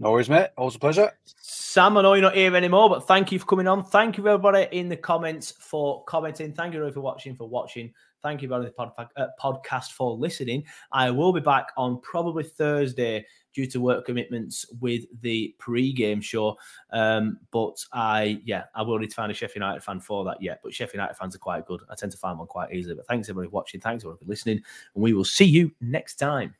No 0.00 0.12
worries, 0.12 0.30
mate. 0.30 0.48
Always 0.56 0.76
a 0.76 0.78
pleasure. 0.78 1.12
Sam, 1.42 1.98
I 1.98 2.02
know 2.02 2.14
you're 2.14 2.22
not 2.22 2.34
here 2.34 2.56
anymore, 2.56 2.88
but 2.88 3.06
thank 3.06 3.30
you 3.30 3.38
for 3.38 3.44
coming 3.44 3.68
on. 3.68 3.84
Thank 3.84 4.16
you, 4.16 4.26
everybody, 4.26 4.66
in 4.72 4.88
the 4.88 4.96
comments 4.96 5.50
for 5.50 6.02
commenting. 6.04 6.54
Thank 6.54 6.72
you, 6.72 6.78
everybody, 6.78 6.94
for 6.94 7.02
watching, 7.02 7.36
for 7.36 7.46
watching. 7.46 7.92
Thank 8.22 8.40
you, 8.40 8.46
everybody, 8.46 8.68
in 8.68 8.72
the 8.78 8.92
pod- 8.94 9.10
uh, 9.18 9.26
podcast 9.38 9.92
for 9.92 10.16
listening. 10.16 10.64
I 10.90 11.10
will 11.10 11.34
be 11.34 11.40
back 11.40 11.68
on 11.76 12.00
probably 12.00 12.44
Thursday 12.44 13.26
due 13.52 13.66
to 13.66 13.78
work 13.78 14.06
commitments 14.06 14.64
with 14.80 15.04
the 15.20 15.54
pre-game 15.58 16.22
show. 16.22 16.56
Um, 16.94 17.38
but 17.50 17.84
I, 17.92 18.40
yeah, 18.42 18.64
I 18.74 18.80
will 18.80 18.98
need 18.98 19.10
to 19.10 19.16
find 19.16 19.30
a 19.30 19.34
Sheffield 19.34 19.56
United 19.56 19.82
fan 19.82 20.00
for 20.00 20.24
that 20.24 20.40
yet. 20.40 20.60
But 20.64 20.72
Sheffield 20.72 20.94
United 20.94 21.18
fans 21.18 21.36
are 21.36 21.40
quite 21.40 21.66
good. 21.66 21.82
I 21.90 21.94
tend 21.94 22.12
to 22.12 22.18
find 22.18 22.38
one 22.38 22.48
quite 22.48 22.72
easily. 22.72 22.94
But 22.94 23.06
thanks, 23.06 23.28
everybody, 23.28 23.50
for 23.50 23.56
watching. 23.56 23.82
Thanks, 23.82 24.02
everybody, 24.02 24.24
for 24.24 24.30
listening. 24.30 24.62
And 24.94 25.04
we 25.04 25.12
will 25.12 25.26
see 25.26 25.44
you 25.44 25.70
next 25.82 26.16
time. 26.16 26.54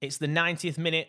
It's 0.00 0.18
the 0.18 0.28
90th 0.28 0.78
minute. 0.78 1.08